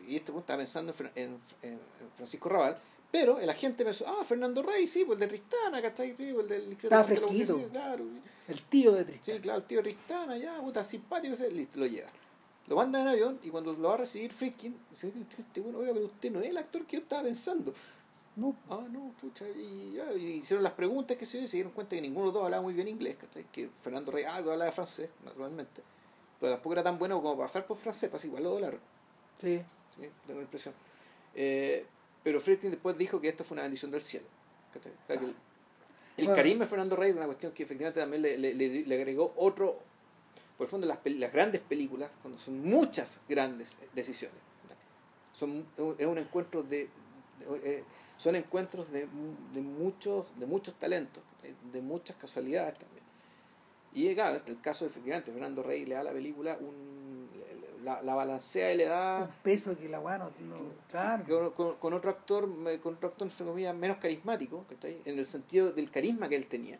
[0.09, 1.79] Y este punto estaba pensando en, en- en
[2.17, 2.77] Francisco Raval.
[3.11, 6.15] Pero el agente pensó, ah, Fernando Rey, sí, pues el de Tristana, ¿cachai?
[6.17, 7.53] Sí, pues el del Estaba de la fresquito.
[7.55, 8.05] burguesía, Claro.
[8.49, 9.35] El tío de Tristan.
[9.37, 12.09] Sí, claro, el tío Tristana, ya, puta, simpático, ese, listo, lo lleva.
[12.69, 15.93] Lo manda en avión y cuando lo va a recibir Friedkin, dice, este bueno, oiga,
[15.93, 17.75] pero usted no es el actor que yo estaba pensando.
[18.37, 21.73] No, Ah, no, chucha, y, ya, y hicieron las preguntas que se y se dieron
[21.73, 23.45] cuenta que ninguno de los dos hablaba muy bien inglés, ¿cachai?
[23.53, 25.83] Que Fernando Rey algo hablaba francés, naturalmente.
[26.41, 28.81] Pero tampoco era tan bueno como pasar por francés, para igual lo doblaron.
[29.39, 29.63] sí.
[29.97, 30.09] ¿sí?
[30.27, 30.75] Tengo la impresión.
[31.35, 31.85] Eh,
[32.23, 34.27] pero Friedkin después dijo que esto fue una bendición del cielo.
[34.73, 34.93] ¿cachai?
[34.93, 35.35] O sea, que el,
[36.17, 36.35] el Bueno.
[36.37, 39.35] carisma de Fernando Rey es una cuestión que efectivamente también le, le, le- le agregó
[39.37, 39.79] otro.
[40.57, 44.39] Por el fondo, las, las grandes películas fondo, son muchas grandes decisiones.
[45.35, 45.67] Son,
[45.99, 46.89] es un encuentro de.
[47.65, 47.85] Eh,
[48.19, 49.07] son encuentros de,
[49.53, 51.55] de muchos de muchos talentos, ¿cachai?
[51.73, 53.03] de muchas casualidades también.
[53.95, 57.03] Y claro, en el caso de efectivamente Fernando Rey le da a la película un.
[57.85, 60.31] La, la balancea y le da Un peso que la weá no,
[60.89, 61.25] Claro.
[61.27, 62.49] con, con- con otro actor
[62.81, 65.03] con otro actor entre comillas menos carismático ¿cachai?
[65.05, 66.79] en el sentido del carisma que él tenía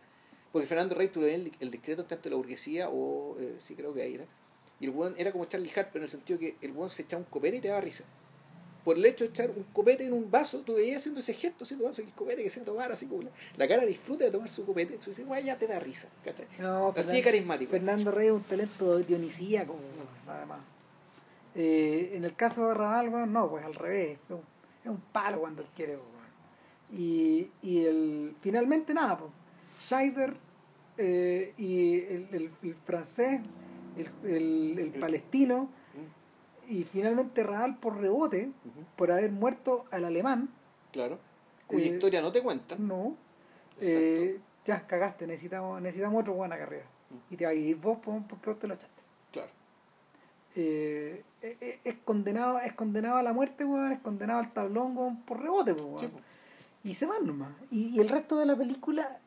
[0.53, 3.57] porque Fernando Rey tú le ves el, el discreto encanto de la burguesía o eh,
[3.59, 4.27] sí creo que ahí era
[4.79, 7.03] y el buen era como Charlie Hart pero en el sentido que el buen se
[7.03, 8.05] echaba un copete y te daba risa
[8.85, 11.65] por el hecho de echar un copete en un vaso tú veías haciendo ese gesto
[11.65, 14.49] así tomando ese copete que se tomar así como la, la cara disfruta de tomar
[14.49, 16.47] su copete tú dices guay ya te da risa ¿cachai?
[16.59, 20.61] No, así de Fernan- carismático Fernando Rey es un talento dionisíaco, weón, además.
[21.55, 24.19] Eh, en el caso de Raval, weón, no, pues al revés.
[24.25, 24.41] Es un,
[24.85, 25.99] es un palo cuando él quiere.
[26.93, 29.31] Y, y el, finalmente nada, pues.
[29.81, 30.35] Scheider
[30.99, 33.41] eh, y el, el- el francés,
[33.97, 35.69] el, el- el palestino,
[36.69, 38.51] y finalmente Raval por rebote,
[38.97, 40.49] por haber muerto al alemán,
[40.93, 41.19] claro
[41.67, 43.17] cuya Eh, historia no te cuentan no.
[43.81, 46.87] Eh, ya cagaste, necesitamos, necesitamos otro buena carrera.
[47.31, 49.03] Y te va a ir vos po, porque vos te lo echaste.
[49.33, 49.51] claro
[50.55, 55.23] Eh, eh, es condenado, es condenado a la muerte, weón, es condenado al tablón, weón,
[55.23, 55.99] por rebote, weón.
[55.99, 56.09] Sí.
[56.85, 57.55] Y se van nomás.
[57.71, 59.19] Y, y el resto de la película,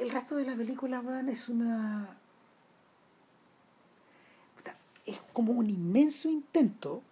[0.00, 2.16] el resto de la película, weón, es una.
[5.06, 7.02] Es como un inmenso intento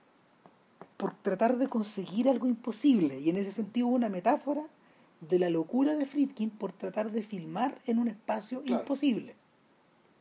[0.96, 3.18] por tratar de conseguir algo imposible.
[3.20, 4.62] Y en ese sentido, una metáfora
[5.20, 8.82] de la locura de Friedkin por tratar de filmar en un espacio Claro.
[8.82, 9.34] imposible.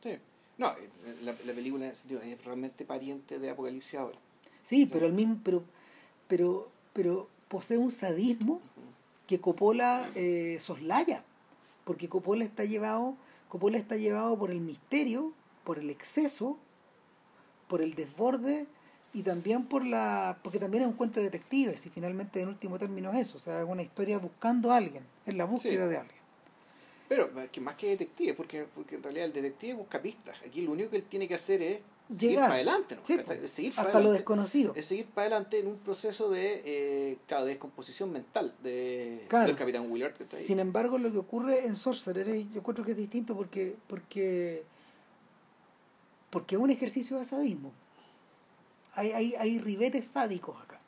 [0.02, 0.16] Sí.
[0.58, 0.88] No, eh,
[1.22, 4.18] la, la película en ese sentido es realmente pariente de Apocalipsis ahora.
[4.62, 5.62] Sí, pero el mismo, pero,
[6.28, 8.60] pero, pero posee un sadismo
[9.26, 11.24] que Coppola eh, soslaya,
[11.84, 13.14] porque Coppola está llevado,
[13.48, 15.32] Coppola está llevado por el misterio,
[15.64, 16.58] por el exceso,
[17.72, 18.66] por el desborde
[19.14, 22.78] y también por la, porque también es un cuento de detectives y finalmente en último
[22.78, 25.90] término es eso, o sea, es una historia buscando a alguien, es la búsqueda Sí.
[25.90, 26.16] de alguien.
[27.08, 30.36] Pero que, más que detective, porque, porque en realidad el detective busca pistas.
[30.46, 31.78] Aquí lo único que él tiene que hacer es
[32.10, 32.44] seguir Llegar.
[32.44, 32.96] para adelante.
[32.96, 33.00] ¿no?
[33.04, 33.44] Sí, ¿Cachai?
[33.44, 34.72] Es seguir para hasta lo desconocido.
[34.76, 39.46] Es seguir para adelante en un proceso de, eh, claro, de descomposición mental de, Claro.
[39.46, 40.14] del Capitán Willard.
[40.14, 40.44] que está ahí.
[40.46, 44.62] Sin embargo, lo que ocurre en Sorcerer, yo creo que es distinto porque, porque,
[46.32, 47.70] porque es un ejercicio de sadismo.
[48.94, 50.80] Hay, hay, hay ribetes sádicos acá.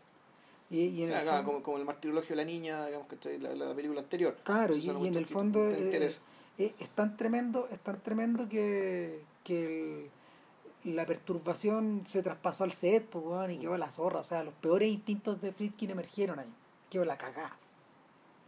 [0.71, 3.39] Y, y en Claro, el fondo- como, como el martirologio de la niña, digamos que
[3.39, 4.37] la, la película anterior.
[4.43, 6.11] claro, y, es y en el fondo te eh,
[6.59, 9.65] eh, es tan tremendo, es tan tremendo que, que
[10.85, 14.21] el- la perturbación se traspasó al set pues, weón, y quedó la zorra.
[14.21, 16.53] O sea, los peores instintos de Friedkin emergieron ahí.
[16.91, 17.57] Quedó la cagada.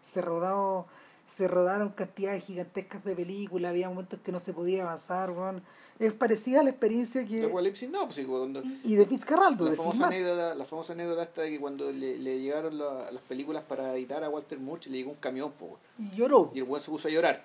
[0.03, 0.87] Se rodado,
[1.27, 5.63] se rodaron cantidades gigantescas de películas, había momentos que no se podía avanzar, weón.
[5.99, 7.45] Es parecida a la experiencia De que.
[7.47, 11.41] Apocalipsis no, pues cuando, Y, de Fitzcarraldo, la de famosa anécdota, la famosa anécdota esta
[11.43, 14.99] de que cuando le, le llegaron la- las películas para editar a Walter Murch le
[14.99, 15.79] llegó un camión, po.
[15.99, 16.51] Y lloró.
[16.55, 17.45] y el buen se puso a llorar.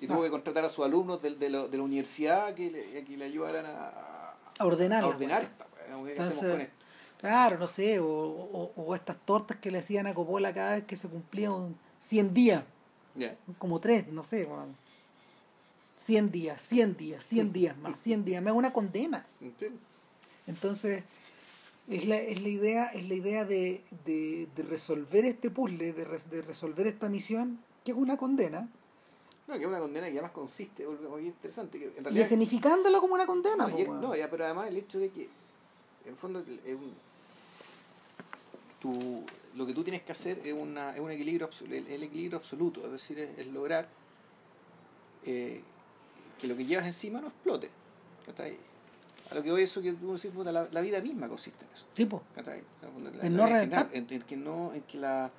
[0.00, 0.24] Y tuvo Ah.
[0.24, 3.24] que contratar a sus alumnos de, de, la, de la universidad que le, que le
[3.26, 5.04] ayudaran a, A ordenar.
[5.04, 5.48] a ordenar.
[7.18, 10.84] Claro, no sé, o, o, o estas tortas que le hacían a Coppola cada vez
[10.84, 12.64] que se cumplían 100 días,
[13.14, 13.36] Ya.
[13.58, 14.74] como tres, no sé, weón.
[15.96, 19.24] 100 días, 100 días, 100 días más, 100 días, me da una condena.
[20.46, 21.04] Entonces,
[21.88, 26.04] es la, es la idea, es la idea de, de, de resolver este puzzle, de,
[26.04, 28.68] res- de resolver esta misión, que es una condena,
[29.46, 31.78] No, que es una condena que además consiste, muy interesante.
[31.78, 33.68] Que en Y realidad, escenificándola como una condena.
[33.68, 34.00] no, y- weón.
[34.00, 35.22] no, ya, pero además el hecho de que,
[36.04, 36.94] en el fondo, es un-
[38.80, 39.24] tú-
[39.54, 42.84] lo que tú tienes que hacer es, una, es un equilibrio el, el equilibrio absoluto,
[42.86, 43.88] es decir, es, es lograr
[45.24, 45.62] eh,
[46.40, 47.70] que lo que llevas encima no explote.
[48.26, 48.56] ¿cachai?
[49.30, 51.84] A lo que voy eso que tú decís, la, la vida misma consiste en eso.
[51.94, 52.22] Sí, po.
[52.34, 52.60] ¿cachai?
[52.60, 53.88] O sea, la- En la no reventar.
[53.92, 55.30] en que no, en que la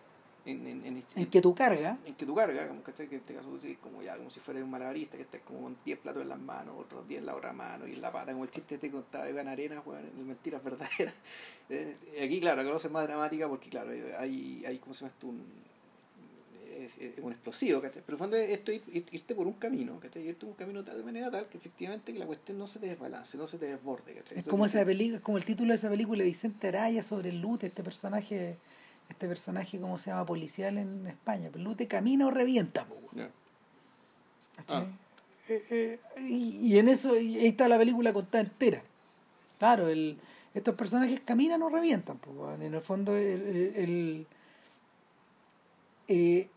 [0.46, 3.08] en, en, en, En que tu carga, en que tu carga, como, ¿cachai?
[3.08, 3.50] que en este caso
[3.82, 6.40] como ya, como si fuera un malabarista, que estés como con 10 platos en las
[6.40, 8.92] manos, otros 10 en la otra mano y en la pata, como el chiste te
[8.92, 11.14] contaba Iván Arenas, weón, en mentiras verdaderas.
[11.70, 15.28] Eh, aquí, claro, acá es más dramática porque, claro, hay, hay ¿cómo se llama esto?
[15.28, 15.44] Un,
[16.78, 18.02] es, es un explosivo, ¿cachai?
[18.06, 20.28] Pero en el fondo es esto ir- ir- irte por un camino, ¿cachai?
[20.28, 22.88] Irte por un camino de manera tal que efectivamente que la cuestión no se te
[22.88, 24.40] desbalance, no se te desborde, ¿cachai?
[24.40, 27.40] es como esa película, es como el título de esa película Vicente Araya sobre el
[27.40, 28.58] Lute, este personaje,
[29.14, 30.26] este personaje, ¿cómo se llama?
[30.26, 31.50] policial en España.
[31.54, 32.96] El Lute camina o revienta, po.
[34.56, 34.84] ¿Cachai?
[34.84, 34.88] Ah.
[35.50, 38.82] Eh, eh, y, y en eso, y ahí está la película contada entera.
[39.60, 40.18] Claro, el,
[40.54, 42.18] estos personajes caminan o revientan.
[42.18, 42.62] pues, weón.
[42.62, 44.26] en el fondo, el,
[46.08, 46.50] eh,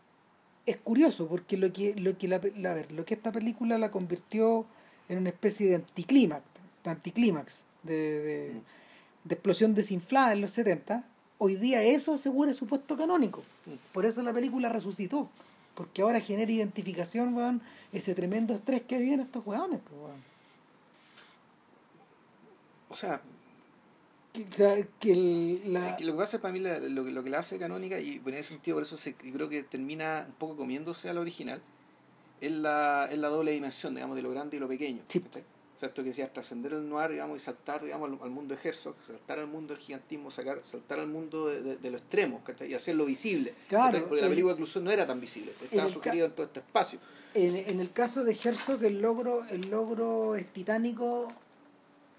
[0.65, 3.77] es curioso porque lo que, lo, que la, la- a ver, lo que esta película
[3.77, 4.65] la convirtió
[5.09, 6.43] en una especie de anticlímax,
[6.83, 9.27] de, anticlímax, de, de, Mm.
[9.29, 11.03] de explosión desinflada en los 70,
[11.39, 13.43] hoy día eso asegura su puesto canónico.
[13.93, 15.29] Por eso la película resucitó.
[15.75, 17.61] Porque ahora genera identificación, weón,
[17.93, 20.17] ese tremendo estrés que viven estos weones, pues, weón.
[22.89, 23.21] O sea,
[24.33, 25.97] Que- O sea, que el- la...
[25.99, 28.33] Lo que pasa para mí, la- lo, que, lo que la hace canónica, y en
[28.35, 31.59] ese sentido por eso se, creo que termina un poco comiéndose a la original,
[32.39, 35.01] es la, es la doble dimensión, digamos, de lo grande y lo pequeño.
[35.07, 35.21] Sí.
[35.21, 35.43] ¿cachai?
[35.77, 38.55] O sea, esto que decías, trascender el noir, digamos, y saltar, digamos, al, al mundo
[38.55, 41.97] de Herzog, saltar al mundo del gigantismo, sacar, saltar al mundo de, de, de lo
[41.99, 42.71] extremo, ¿cachai?
[42.71, 43.53] Y hacerlo visible.
[43.69, 43.99] Claro.
[44.07, 46.99] Porque la el- película incluso no era tan visible, estaba sugerida en todo este espacio.
[47.35, 51.27] En, en el caso de Herzog, el logro, el logro es titánico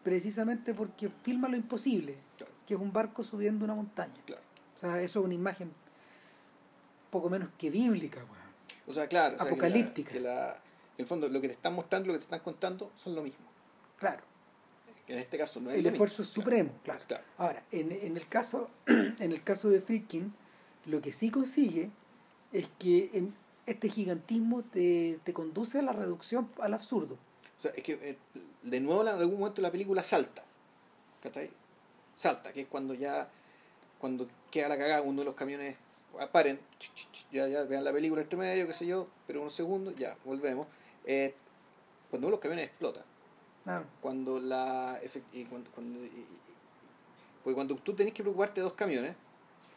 [0.04, 4.14] precisamente porque filma lo imposible, Claro, que es un barco subiendo una montaña.
[4.24, 4.42] claro.
[4.76, 5.72] O sea, eso es una imagen
[7.10, 8.38] poco menos que bíblica, weón.
[8.86, 9.34] O sea, claro.
[9.34, 10.12] o sea, que la- Apocalíptica.
[10.12, 10.56] Que la,
[10.98, 13.22] en el fondo, lo que te están mostrando, lo que te están contando, son lo
[13.22, 13.46] mismo.
[13.98, 14.22] Claro,
[15.06, 16.04] en este caso no es el lo mismo.
[16.04, 17.00] esfuerzo es supremo, claro.
[17.06, 17.24] claro.
[17.38, 20.34] Ahora, en, en el caso, en el caso de Friedkin,
[20.86, 21.90] lo que sí consigue
[22.52, 23.34] es que en
[23.66, 27.14] este gigantismo te, te conduce a la reducción al absurdo.
[27.14, 28.18] O sea, es que eh,
[28.62, 30.44] de nuevo en algún momento la película salta.
[31.22, 31.50] ¿Cachai?
[32.16, 33.28] Salta, que es cuando ya,
[34.00, 35.76] cuando queda la cagada, uno de los camiones
[36.32, 39.40] paren, ch, ch, ch, ya, ya vean la película entre medio, qué sé yo, pero
[39.40, 40.66] unos segundos, ya, volvemos.
[41.04, 41.34] Eh,
[42.10, 43.04] cuando uno de los camiones explota,
[43.64, 43.84] Claro.
[44.00, 45.00] cuando la
[45.32, 46.26] y cuando, cuando- y-
[47.42, 49.14] porque cuando tú tenés que preocuparte de dos camiones,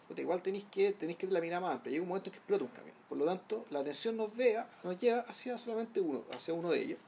[0.08, 1.92] puta, igual tenés que tenés que la mirada más amplia.
[1.92, 2.96] Llega un momento en que explota un camión.
[3.10, 6.82] Por lo tanto, la atención nos vea, nos lleva hacia solamente uno, hacia uno de
[6.82, 7.00] ellos.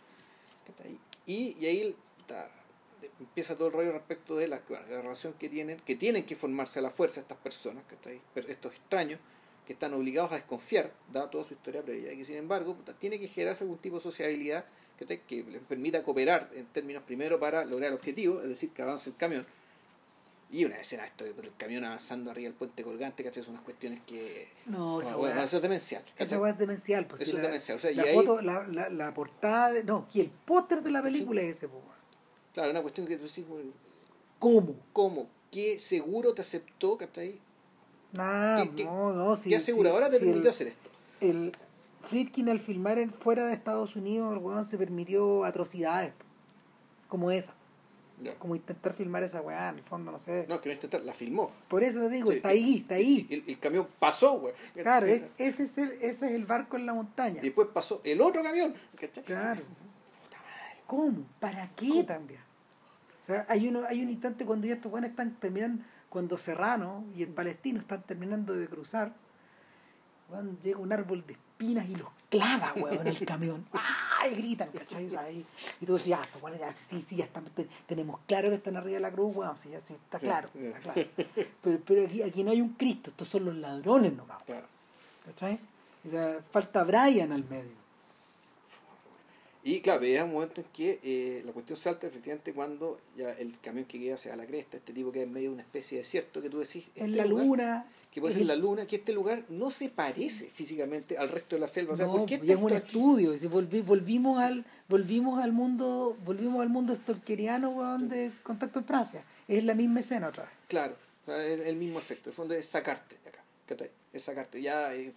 [1.25, 1.95] Y, y ahí
[3.19, 6.25] empieza todo el rollo respecto de la, bueno, de la relación que tienen, que tienen
[6.25, 8.21] que formarse a la fuerza estas personas, ¿cachai?
[8.33, 9.19] Pero estos extraños,
[9.65, 13.19] que están obligados a desconfiar, dada toda su historia previa, y que sin embargo tiene
[13.19, 14.65] que generarse algún tipo de sociabilidad
[14.97, 19.09] que les permita cooperar en términos primero para lograr el objetivo, es decir, que avance
[19.09, 19.45] el camión.
[20.51, 23.43] Y una escena esto de el camión avanzando arriba del puente colgante, ¿cachai?
[23.43, 24.47] Son unas cuestiones que...
[24.67, 26.03] No, esa bueno, weá- eso es demencial.
[26.15, 27.07] Esa es demencial.
[27.07, 29.13] Pues, Eso si es la, demencial, o sea, y la ahí- foto, la, la, la
[29.15, 31.81] portada, de- no, y el póster de la película es ese, weón.
[32.53, 33.43] Claro, una cuestión que tú decís,
[34.37, 34.75] ¿Cómo?
[34.93, 35.27] ¿cómo?
[35.51, 37.39] ¿Qué seguro te aceptó, ¿cachai?
[38.13, 39.35] Nah, ¿Qué- no, no.
[39.35, 40.89] Si, ¿Qué aseguradora si- te permitió el, hacer esto?
[41.21, 41.51] el
[42.01, 46.13] Friedkin al filmar en, fuera de Estados Unidos, el weón se permitió atrocidades
[47.07, 47.53] como esa.
[48.39, 50.45] Como intentar filmar esa weá, en el fondo, no sé.
[50.47, 51.51] No, que no intentar, la filmó.
[51.67, 53.27] Por eso te digo, Sí, está ahí, está ahí.
[53.29, 54.53] El, el camión pasó, güey.
[54.75, 57.39] Claro, es, ese, es el, ese es el barco en la montaña.
[57.39, 58.75] Y después pasó el otro camión.
[58.97, 59.23] ¿cachai?
[59.25, 59.61] Claro.
[60.23, 60.81] Puta madre.
[60.87, 61.25] ¿Cómo?
[61.39, 62.39] ¿Para qué también?
[63.21, 65.83] O sea, hay, uno, hay un instante cuando ya estos buenos están terminando,
[66.13, 69.11] cuando Serrano y el palestino están terminando de cruzar,
[70.29, 73.65] weón, llega un árbol de espinas y los clava, weón, en el camión.
[73.73, 74.35] ¡Ay!
[74.35, 75.07] Gritan, ¿cachai?
[75.15, 75.43] Ahí-
[75.81, 78.55] y tú decís, ya, estos buenos ya, sí, sí, ya están, te- tenemos claro que
[78.55, 81.09] están arriba de la cruz, weón, sí, ya, sí, está claro, está claro.
[81.63, 84.67] Pero, pero aquí, aquí no hay un Cristo, estos son los ladrones nomás, Claro.
[85.25, 85.59] ¿cachai?
[86.05, 87.82] O sea, falta Brian al medio.
[89.65, 93.57] Y claro, llega un momento en que eh, la cuestión salta efectivamente cuando ya el
[93.61, 95.97] camión que queda hacia la cresta, este tipo que es en medio de una especie
[95.97, 96.83] de desierto que tú decís.
[96.95, 97.85] En este la lugar, luna.
[98.11, 101.55] Que puede ser el- la luna, que este lugar no se parece físicamente al resto
[101.55, 101.93] de la selva.
[101.93, 102.87] O sea, no, ¿por qué y es un aquí?
[102.87, 108.31] estudio y si volvi- volvimos al volvimos al mundo volvimos al mundo stalkeriano weón, de
[108.43, 112.29] contacto en Francia es la misma escena otra vez Claro, es el mismo efecto.
[112.29, 113.89] En el fondo es sacarte de acá.
[114.11, 114.61] Es sacarte.
[114.61, 115.11] Ya, eh,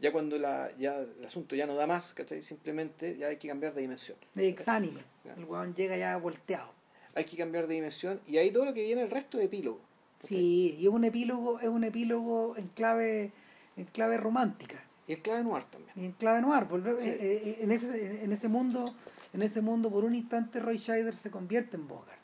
[0.00, 2.42] Ya cuando la, ya el asunto ya no da más, ¿cachai?
[2.42, 4.16] Simplemente ya hay que cambiar de dimensión.
[4.34, 5.00] De exánime.
[5.36, 6.72] El weón llega ya volteado.
[7.14, 9.80] Hay que cambiar de dimensión y ahí todo lo que viene el resto de epílogo.
[10.20, 13.32] Sí, y es un epílogo, es un epílogo en clave,
[13.76, 14.84] en clave romántica.
[15.06, 15.92] Y en clave noir también.
[15.96, 16.64] Y en clave noir.
[16.64, 18.84] Volve, eh, eh, en, ese, en ese mundo,
[19.32, 22.18] en ese mundo, por un instante Roy Scheider se convierte en Bogart.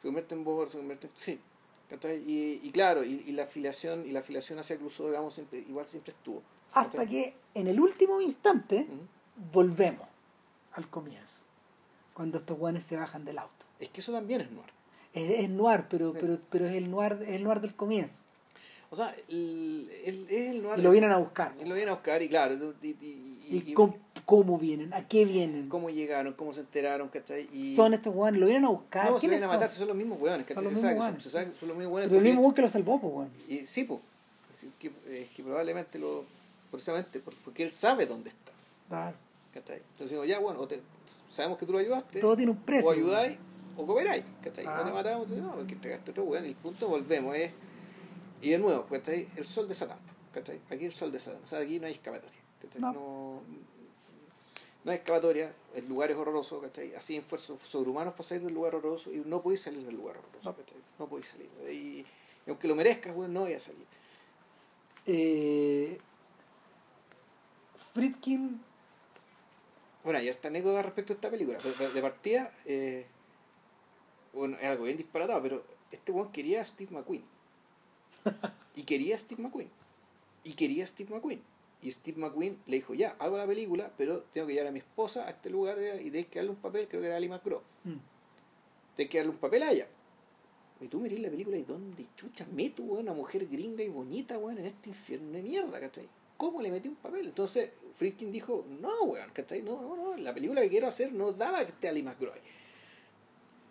[0.00, 1.12] Se convierte en Bogart, se convierte en.
[1.14, 1.40] Sí.
[2.26, 5.86] Y, y claro, y, y, la afiliación, y la afiliación hacia Crusoe, digamos, siempre, igual
[5.86, 6.42] siempre estuvo.
[6.74, 8.86] Hasta que en el último instante
[9.52, 10.06] volvemos
[10.72, 11.42] al comienzo.
[12.12, 13.66] Cuando estos guanes se bajan del auto.
[13.80, 14.70] Es que eso también es noir.
[15.12, 18.20] Es, es noir, pero, pero, pero es el noir, es el noir del comienzo.
[18.90, 20.78] O sea, el, el, el noir.
[20.78, 21.54] Y lo vienen a buscar.
[21.58, 22.54] Y lo vienen a buscar, y claro.
[22.80, 25.68] Y, y, y cómo, cómo, vienen, a qué vienen.
[25.68, 27.48] Cómo llegaron, cómo se enteraron, ¿cachai?
[27.52, 27.74] Y...
[27.74, 29.10] Son estos hueones, lo vienen a buscar.
[29.10, 30.62] No, se vienen a matar, son los mismos hueones, ¿cachai?
[30.62, 31.22] Son los se, mismos
[31.58, 32.08] son los mismos hueones.
[32.08, 33.30] Pero el mismo hueón que lo salvó, pues, hueón.
[33.48, 34.00] Y, sí, pues.
[34.78, 36.24] Que, es que probablemente lo.
[36.76, 38.52] Precisamente porque él sabe dónde está.
[38.88, 39.16] Claro.
[39.52, 39.76] ¿cachai?
[39.76, 40.82] Entonces digo, ya, bueno, te,
[41.30, 42.20] sabemos que tú lo ayudaste.
[42.20, 42.90] Todo tiene un precio.
[42.90, 43.38] O ayudáis
[43.76, 44.66] o cooperáis, ¿cachai?
[44.66, 44.78] Ah.
[44.78, 47.52] No te matamos, no, porque entregaste otro hueón y el punto volvemos, es.
[48.42, 49.98] Y de nuevo, pues el sol de Satán,
[50.32, 50.60] ¿cachai?
[50.70, 52.80] Aquí el sol de Satán, o sea, aquí no hay escapatoria, ¿cachai?
[52.80, 52.92] No.
[52.92, 53.40] no
[54.84, 56.94] no hay excavatoria, el lugar es horroroso, ¿cachai?
[56.94, 60.50] Así esfuerzos sobrehumanos para salir del lugar horroroso y no podéis salir del lugar horroroso,
[60.50, 60.76] no, ¿cachai?
[60.98, 61.48] No podéis salir.
[61.66, 62.06] Y, y,
[62.48, 63.86] aunque lo merezcas, bueno, no voy a salir.
[65.06, 65.98] Eh,
[67.94, 68.60] Friedkin.
[70.02, 71.58] Bueno, hay esta anécdota respecto a esta película.
[71.58, 73.06] De, partida, eh,
[74.34, 77.22] bueno, es algo bien disparatado, pero este weón quería a Steve McQueen.
[78.74, 79.70] y quería a Steve McQueen.
[80.42, 81.40] Y quería a Steve McQueen.
[81.82, 84.80] Y Steve McQueen le dijo, ya, hago la película, pero tengo que llevar a mi
[84.80, 87.60] esposa a este lugar y tienes que darle un papel, creo que era Ali McGraw.
[87.84, 87.96] Mm.
[88.96, 89.86] Tienes que darle un papel a ella.
[90.80, 94.36] Y tú mirís la película y ¿dónde chucha meto, weón, una mujer gringa y bonita,
[94.36, 96.08] weón, en este infierno de mierda, ¿cachai?
[96.44, 97.26] ¿Cómo le metí un papel?
[97.26, 99.62] Entonces, Friedkin dijo, no, weón, ¿cachai?
[99.62, 102.34] No, no, no, la película que quiero hacer no daba que esté Ali McGraw.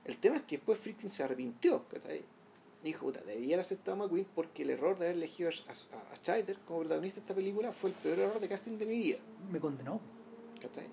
[0.06, 2.24] El tema es que después Friedkin se arrepintió, ¿cachai?
[2.84, 6.16] dijo, puta, haber aceptado a McQueen porque el error de haber elegido a, a, a
[6.18, 9.18] Scheider como protagonista de esta película fue el peor error de casting de mi vida.
[9.52, 10.02] Me condenó.
[10.60, 10.88] ¿Cachai?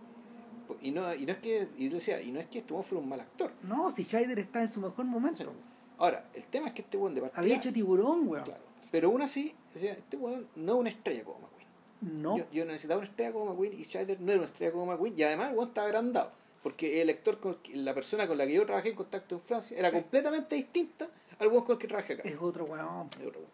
[0.82, 3.08] Y no, y no es que, y decía, y no es que este fuera un
[3.08, 3.52] mal actor.
[3.62, 5.50] No, si Scheider está en su mejor momento.
[5.96, 7.40] Ahora, el tema es que este weón de partida...
[7.40, 8.44] Había hecho tiburón, weón.
[8.44, 8.62] Claro.
[8.90, 11.59] Pero aún así, decía, este weón no es una estrella como McQueen.
[12.00, 12.38] No.
[12.38, 15.18] Yo, yo, necesitaba una estrella como McQueen y Scheider no era una estrella como McQueen.
[15.18, 16.32] Y además el weón estaba agrandado.
[16.62, 19.78] Porque el lector, con la persona con la que yo trabajé en contacto en Francia,
[19.78, 22.22] era completamente distinta al weón con el que trabajé acá.
[22.24, 23.08] Es otro weón.
[23.18, 23.50] Es otro weón.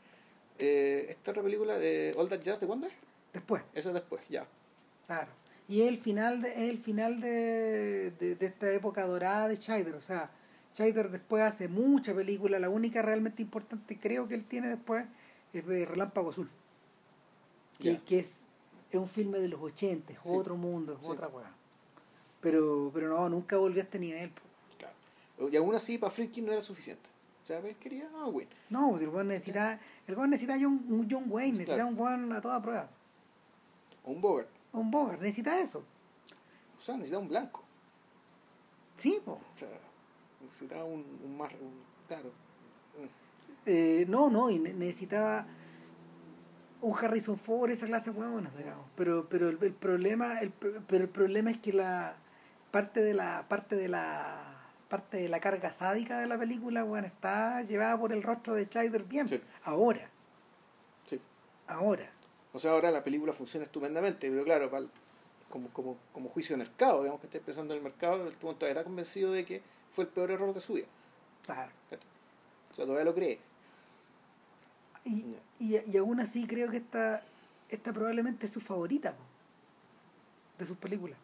[0.59, 2.93] Eh, esta otra película de All That Jazz, ¿de cuándo es?
[3.33, 3.63] Después.
[3.75, 4.47] Esa es después, ya.
[5.07, 5.31] Claro.
[5.69, 9.57] Y es el final de, es el final de, de, de esta época dorada de
[9.57, 9.95] Scheider.
[9.95, 10.31] O sea,
[10.75, 12.59] Scheider después hace mucha película.
[12.59, 15.05] La única realmente importante creo que él tiene después
[15.53, 16.49] es Relámpago Azul.
[17.79, 18.05] Que, yeah.
[18.05, 18.43] que es,
[18.91, 20.29] es un filme de los 80, es sí.
[20.31, 21.07] otro mundo, es sí.
[21.11, 21.53] otra weá.
[22.41, 24.33] Pero, pero no, nunca volvió a este nivel.
[24.79, 24.95] Claro.
[25.51, 27.09] Y aún así, para Friedkin no era suficiente.
[27.43, 28.51] O sea, él quería a Wayne.
[28.71, 31.91] No, pues el weón necesita, el weón necesita un, un John Wayne, necesita claro.
[31.91, 32.89] un weón a toda prueba.
[34.05, 34.49] O un Bogart.
[34.73, 35.85] O un Bogart, necesita eso.
[36.77, 37.63] O sea, necesita un blanco.
[38.97, 39.33] Sí, po.
[39.33, 39.69] O sea,
[40.43, 42.33] necesitaba un, un más, un, claro.
[43.65, 45.47] Eh, no, no, y necesitaba
[46.87, 48.87] un Harrison Ford, esa clase de huevonas, digamos.
[48.95, 52.17] Pero, pero el, el problema, el, pero el problema es que la
[52.71, 54.53] parte de la, parte de la
[54.89, 58.67] parte de la carga sádica de la película, bueno, está llevada por el rostro de
[58.67, 59.27] Scheider bien.
[59.27, 59.41] Sí.
[59.65, 60.09] Ahora.
[61.07, 61.21] Sí.
[61.67, 62.09] Ahora.
[62.53, 64.91] O sea, ahora la película funciona estupendamente, pero claro, para el,
[65.51, 68.69] como, como, como juicio de mercado, digamos que esté pensando en el mercado, el todavía
[68.69, 70.87] está convencido de que fue el peor error de su vida.
[71.45, 71.73] Claro.
[72.71, 73.41] O sea, todavía lo cree.
[75.07, 75.25] Y,
[75.59, 77.23] y, y aún así creo que esta,
[77.69, 79.23] esta probablemente es su favorita po,
[80.59, 81.19] de sus películas.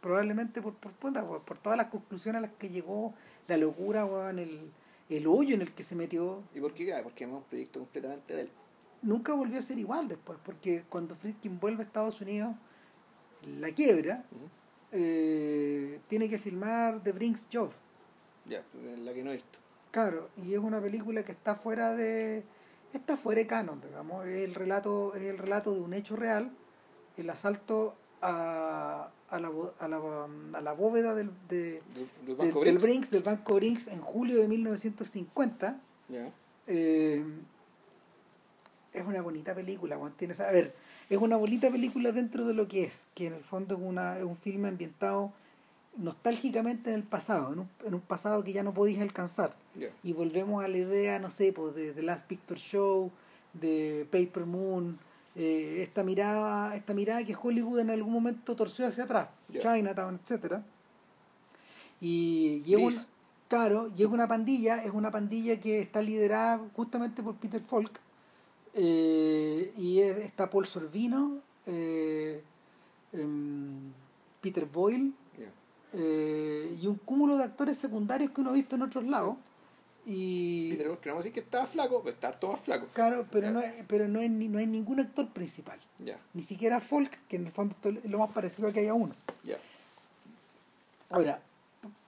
[0.00, 3.14] Probablemente por, por, por, por, todas las conclusiones a las que llegó,
[3.48, 4.70] la locura, weón, el,
[5.08, 6.42] el hoyo en el que se metió.
[6.54, 6.98] ¿Y por qué?
[7.02, 8.50] Porque es un proyecto completamente de él.
[9.02, 12.54] Nunca volvió a ser igual después, porque cuando Friedkin vuelve a Estados Unidos,
[13.58, 14.48] la quiebra, uh -huh.
[14.92, 17.70] eh, tiene que filmar The Brinks Job.
[18.46, 18.62] Ya,
[19.04, 19.58] la que no he visto.
[19.92, 22.42] Claro, y es una película que está fuera de
[22.92, 26.50] está fuera de canon, digamos, es el relato es el relato de un hecho real,
[27.16, 30.00] el asalto a, a, la, a, la,
[30.54, 34.00] a la bóveda del, de, del, del, del, Banco del Brinks, del Banco Brinks en
[34.00, 35.80] julio de 1950.
[36.08, 36.32] Yeah.
[36.66, 37.24] Eh,
[38.92, 40.12] es una bonita película, Juan.
[40.16, 40.74] Tienes, a ver,
[41.10, 44.18] es una bonita película dentro de lo que es, que en el fondo es, una,
[44.18, 45.32] es un filme ambientado
[45.96, 49.54] nostálgicamente en el pasado, en un, en un pasado que ya no podéis alcanzar.
[49.78, 49.90] Yeah.
[50.02, 53.10] Y volvemos a la idea, no sé, pues de The Last Picture Show,
[53.52, 54.98] de Paper Moon,
[55.34, 59.60] eh, esta mirada esta mirada que Hollywood en algún momento torció hacia atrás Ya.
[59.60, 60.62] Chinatown etcétera
[62.02, 63.06] y llega una,
[63.48, 67.98] claro llega una pandilla es una pandilla que está liderada justamente por Peter Falk
[68.74, 72.42] eh, y es- está Paul Sorvino eh,
[73.14, 73.92] em,
[74.40, 75.12] Peter Boyle.
[75.94, 79.36] Eh, y un cúmulo de actores secundarios que uno ha visto en otros lados
[80.04, 82.88] y Peter no vamos a decir que estaba flaco, pero está harto más flaco.
[82.92, 83.52] claro pero Ya.
[83.52, 87.36] no es, pero no hay, no hay ningún actor principal Ya, ni siquiera Folk que
[87.36, 89.14] en el fondo es lo más parecido a que haya uno
[89.44, 89.58] ya.
[91.10, 91.40] ahora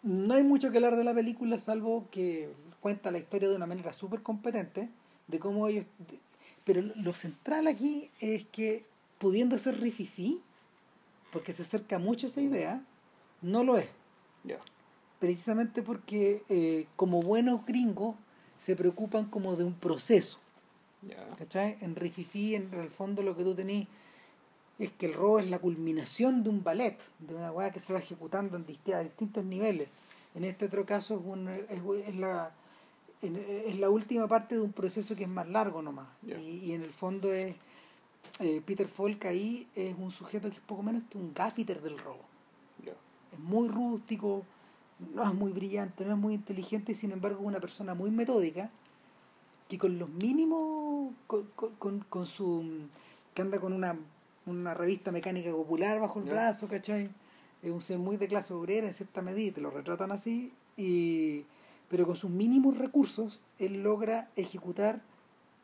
[0.02, 2.48] no hay mucho que hablar de la película salvo que
[2.80, 4.88] cuenta la historia de una manera súper competente
[5.28, 6.18] de cómo ellos de-
[6.64, 8.84] pero lo central aquí es que
[9.18, 10.40] pudiendo ser rififi
[11.32, 12.82] porque se acerca mucho a esa idea
[13.42, 13.88] no lo es
[15.20, 18.14] precisamente porque eh, como buenos gringos
[18.58, 20.38] se preocupan como de un proceso.
[21.38, 21.76] ¿cachai?
[21.80, 23.86] En Rififi, en el fondo lo que tú tenés
[24.78, 27.92] es que el robo es la culminación de un ballet, de una weá que se
[27.92, 29.88] va ejecutando en dist- a distintos niveles.
[30.34, 32.50] En este otro caso es, un, es, es la,
[33.22, 36.08] en- es la última parte de un proceso que es más largo nomás.
[36.22, 36.38] Ya.
[36.40, 37.54] Y, y en el fondo es
[38.40, 41.98] eh, Peter Falk ahí es un sujeto que es poco menos que un gaffiter del
[41.98, 42.24] robo.
[43.34, 44.42] Es muy rústico,
[45.14, 48.10] no es muy brillante, no es muy inteligente, y sin embargo es una persona muy
[48.10, 48.70] metódica
[49.68, 51.44] que con los mínimos, con,
[51.78, 52.62] con, con- su,
[53.34, 53.96] que anda con una,
[54.46, 57.10] una revista mecánica popular bajo el brazo, ¿cachai?
[57.62, 61.44] Es un ser muy de clase obrera en cierta medida, te lo retratan así, y,
[61.88, 65.00] pero con sus mínimos recursos él logra ejecutar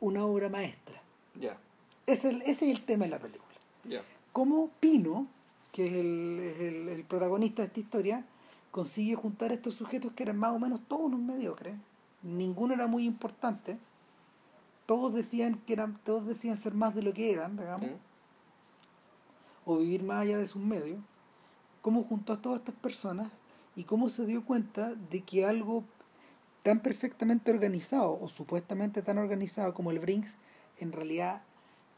[0.00, 1.02] una obra maestra.
[1.39, 1.58] Ya.
[2.07, 3.52] Ese es el, ese es el tema de la película
[3.84, 4.00] Ya.
[4.32, 5.26] cómo Pino,
[5.73, 8.24] que es el, el- el protagonista de esta historia,
[8.70, 11.74] consigue juntar a estos sujetos que eran más o menos todos unos mediocres.
[12.23, 13.78] Ninguno era muy importante.
[14.86, 17.90] Todos decían que eran, todos decían ser más de lo que eran, digamos,
[19.65, 20.99] o vivir más allá de sus medios.
[21.82, 23.28] Cómo juntó a todas estas personas
[23.76, 25.84] y cómo se dio cuenta de que algo
[26.62, 30.36] tan perfectamente organizado o supuestamente tan organizado como el Brinks
[30.78, 31.42] en realidad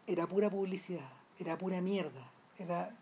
[0.07, 2.94] era pura publicidad, era pura mierda, era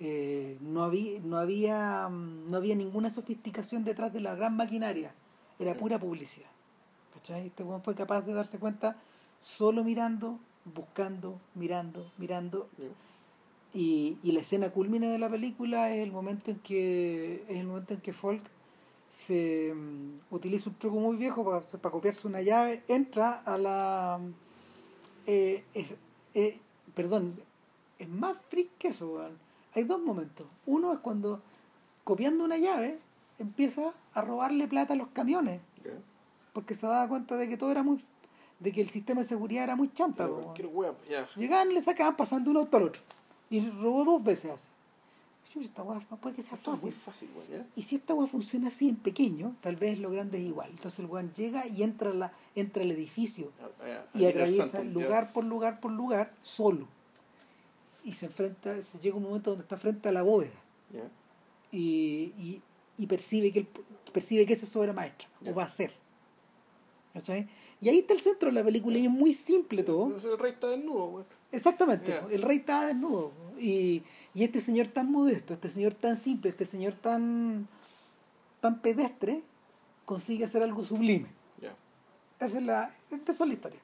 [0.00, 5.12] eh, no había no había no había ninguna sofisticación detrás de la gran maquinaria,
[5.58, 6.48] era pura publicidad.
[7.14, 7.46] ¿Cachai?
[7.48, 8.96] Este weón fue capaz de darse cuenta
[9.40, 12.68] solo mirando, buscando, mirando, mirando
[13.74, 17.66] y, y la escena culmina de la película es el momento en que es el
[17.66, 18.42] momento en que Folk
[19.10, 24.20] se mm, utiliza un truco muy viejo para, copiarse una llave, entra a la
[25.26, 25.94] eh, es-
[26.34, 26.58] eh,
[26.94, 27.34] perdón,
[27.98, 29.49] es más freak que eso, weón.
[29.74, 30.46] Hay dos momentos.
[30.66, 31.40] Uno es cuando
[32.04, 32.98] copiando una llave
[33.38, 35.60] empieza a robarle plata a los camiones,
[36.52, 38.00] porque se daba cuenta de que todo era muy
[38.58, 41.26] de que el sistema de seguridad era muy chanta, hueá, ya.
[41.34, 43.02] Llegaban y le sacaban pasando un auto al otro.
[43.48, 44.68] Y robó dos veces así.
[45.58, 47.28] Esta no puede que sea Esto es muy fácil.
[47.74, 50.70] Y si esta weá funciona así en pequeño, tal vez lo grande es igual.
[50.70, 53.50] Entonces el weón llega y entra, la, entra al edificio
[53.80, 56.86] ya, y atraviesa lugar por lugar por lugar solo.
[58.04, 60.50] Y se enfrenta, se llega un momento donde está frente a la bóveda
[60.92, 61.02] Ya.
[61.70, 62.62] y, y,
[62.96, 63.68] y percibe que el-
[64.12, 65.50] percibe que esa es su obra maestra, Ya.
[65.52, 65.92] o va a ser.
[67.12, 67.48] ¿Cachai?
[67.80, 70.14] Y ahí está el centro de la película y es muy simple todo.
[70.14, 71.24] El rey está desnudo, güey.
[71.52, 73.32] Exactamente, el rey estaba desnudo.
[73.58, 74.02] Y,
[74.34, 77.66] y este señor tan modesto, este señor tan simple, este señor tan,
[78.60, 79.42] tan pedestre,
[80.04, 81.26] consigue hacer algo sublime.
[82.38, 83.80] Esa es la, esta es la historia.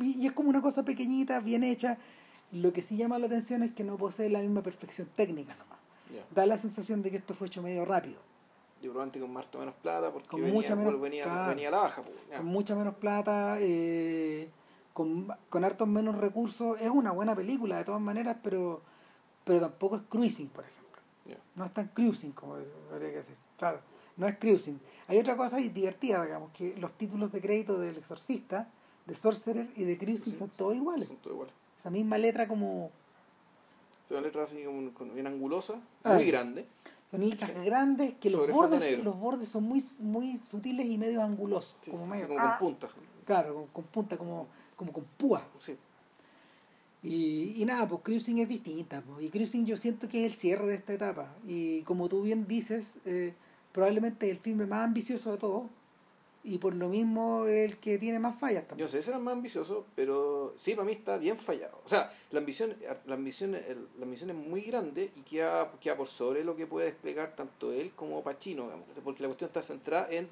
[0.00, 1.98] Y, y es como una cosa pequeñita, bien hecha.
[2.52, 5.78] Lo que sí llama la atención es que no posee la misma perfección técnica nomás.
[6.12, 6.24] Ya.
[6.34, 8.18] Da la sensación de que esto fue hecho medio rápido,
[8.82, 11.48] Yo probablemente con harto menos plata porque Con venía, mucha menos- venía, claro.
[11.50, 12.14] venía a la baja, pues.
[12.36, 14.50] con mucha menos plata, eh,
[14.92, 16.78] con, con hartos menos recursos.
[16.80, 18.82] Es una buena película de todas maneras, pero,
[19.44, 20.82] pero tampoco es cruising, por ejemplo.
[21.54, 22.54] No es tan cruising como
[22.92, 23.36] habría que decir.
[23.58, 23.80] Claro,
[24.16, 24.78] no es cruising.
[25.08, 28.68] Hay otra cosa divertida, digamos, que los títulos de crédito del Exorcista,
[29.06, 31.08] de Sorcerer y de Cruising Sí, son todos iguales.
[31.08, 31.54] Son todos iguales.
[31.82, 32.92] Esa misma letra como...
[34.08, 34.62] Son letras así
[34.94, 36.14] como bien angulosas, Ah.
[36.14, 36.64] muy grandes.
[37.10, 41.74] Son letras grandes que los bordes, los bordes son muy, muy sutiles y medio angulosos.
[41.80, 42.88] Sí, como medio, como ah, con punta.
[43.26, 44.46] Claro, con, con punta, como,
[44.76, 45.42] como con púa.
[45.58, 45.76] Sí.
[47.02, 49.02] Y, y nada, pues Cruising es distinta.
[49.02, 51.34] Pues, y Cruising yo siento que es el cierre de esta etapa.
[51.48, 53.34] Y como tú bien dices, eh,
[53.72, 55.64] probablemente es el filme más ambicioso de todos.
[56.44, 58.86] Y por lo mismo el que tiene más fallas Yo también.
[58.86, 61.78] no sé, ese era más ambicioso, pero sí, para mí está bien fallado.
[61.84, 62.74] O sea, la ambición,
[63.06, 66.66] la ambición, el- la ambición es muy grande y queda, queda por sobre lo que
[66.66, 70.28] puede desplegar tanto él como Pacino, digamos, porque la cuestión está centrada en,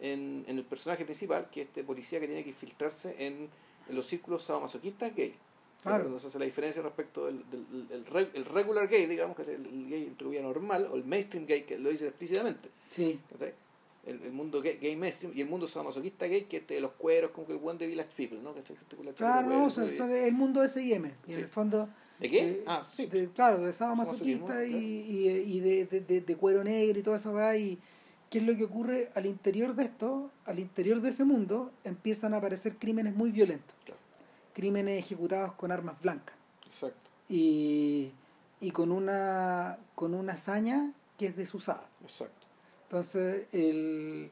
[0.00, 3.48] en, en el personaje principal, que es este policía que tiene que infiltrarse en,
[3.88, 5.34] en los círculos sadomasoquistas gay.
[5.82, 6.04] Claro.
[6.04, 9.42] Entonces hace la diferencia respecto del, del, del- el re- el regular gay, digamos, que
[9.42, 12.68] es el, el gay entre normal, o el mainstream gay, que lo dice explícitamente.
[12.90, 13.18] Sí.
[14.04, 16.92] El, el mundo gay, gay mainstream y el mundo sadomasoquista gay, que este de los
[16.92, 18.52] cueros, como que el buen de Village People, ¿no?
[19.14, 19.68] Claro, no,
[20.12, 21.08] el mundo S&M.
[21.28, 21.38] Y Sí.
[21.38, 21.88] en el fondo...
[22.18, 22.50] ¿De qué?
[22.50, 23.06] eh, ah, sí.
[23.06, 25.84] de- claro, de sadomasoquista y, y, y de,
[26.26, 27.78] de, cuero negro y todo eso va y
[28.30, 32.32] qué es lo que ocurre al interior de esto, al interior de ese mundo empiezan
[32.34, 34.00] a aparecer crímenes muy violentos, Claro.
[34.52, 36.34] crímenes ejecutados con armas blancas
[36.66, 38.10] Exacto, y,
[38.60, 41.88] y con una con una hazaña que es desusada.
[42.02, 42.41] exacto.
[42.92, 44.30] Entonces, el...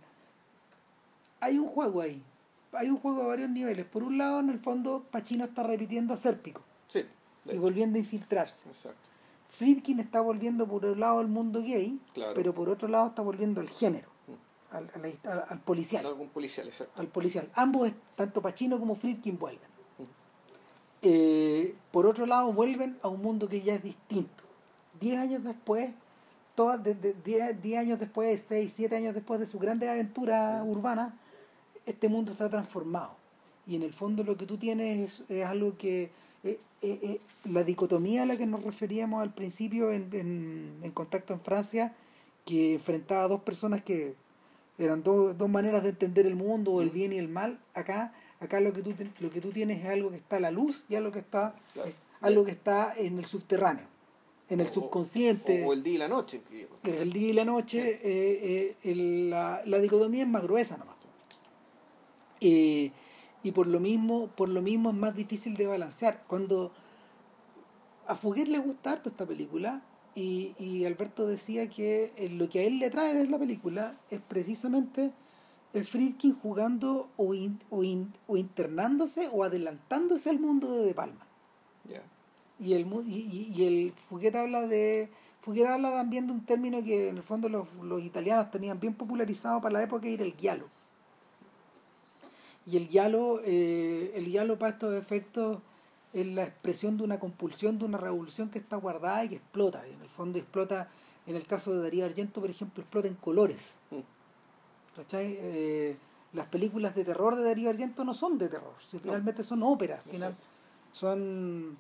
[1.40, 2.22] hay un juego ahí.
[2.72, 3.86] Hay un juego a varios niveles.
[3.86, 7.06] Por un lado, en el fondo, Pacino está repitiendo a Sérpico Sí,
[7.47, 8.68] y hecho, volviendo a infiltrarse.
[8.68, 8.98] exacto.
[9.48, 12.34] Friedkin está volviendo por un lado al mundo gay, Claro.
[12.34, 14.76] pero por otro lado está volviendo al género, Mm.
[14.76, 16.05] al, al- al- al policial.
[16.05, 17.00] Algún policial, exacto.
[17.00, 17.48] Al policial.
[17.55, 19.68] Ambos, tanto Pacino como Friedkin, vuelven.
[19.98, 20.02] Mm.
[21.00, 24.44] Eh, por otro lado, vuelven a un mundo que ya es distinto.
[25.00, 25.92] Diez años después,
[26.60, 30.62] todas, de, de- diez, diez años después, seis, siete años después de su grandes aventuras
[30.66, 31.14] urbanas,
[31.86, 33.12] este mundo está transformado.
[33.66, 36.10] Y en el fondo lo que tú tienes es, es algo que...
[36.44, 40.90] eh, eh, eh, la dicotomía a la que nos referíamos al principio en, en, en
[40.92, 41.92] Contacto en Francia,
[42.44, 44.14] que enfrentaba a dos personas que
[44.78, 46.92] eran dos, dos maneras de entender el mundo, el Mm.
[46.92, 50.08] bien y el mal, acá acá lo que tú lo que tú tienes es algo
[50.10, 51.90] que está a la luz y algo que está Claro.
[52.22, 53.84] algo que está en el subterráneo,
[54.50, 55.64] en el O- subconsciente.
[55.64, 56.42] O, o el día y la noche.
[56.84, 60.96] el día y la noche, eh, eh, el- la, la dicotomía es más gruesa nomás.
[62.40, 62.90] Eh,
[63.42, 66.24] y por lo mismo, por lo mismo es más difícil de balancear.
[66.26, 66.72] Cuando
[68.06, 69.82] a Fuguet le gusta harto esta película,
[70.14, 73.96] y, y Alberto decía que eh, lo que a él le trae de la película
[74.10, 75.12] es precisamente
[75.72, 80.94] el Friedkin jugando o, in- o, in- o internándose o adelantándose al mundo de De
[80.94, 81.26] Palma.
[82.60, 85.08] Y el, mu- y, y- el Fouquet habla de
[85.40, 88.94] Fouquet habla también de un término que en el fondo los, los italianos tenían bien
[88.94, 90.66] popularizado para la época y era el giallo.
[92.66, 95.58] Y el giallo, eh, el giallo para estos efectos
[96.12, 99.86] es la expresión de una compulsión, de una revolución que está guardada y que explota.
[99.89, 100.89] Y en el fondo explota,
[101.26, 103.76] en el caso de Darío Argento, por ejemplo, explota en colores.
[104.94, 105.39] ¿Cachai?
[105.40, 105.97] Eh,
[106.34, 110.05] las películas de terror de Darío Argento no son de terror, si finalmente son óperas,
[110.05, 110.36] final,
[110.92, 111.76] son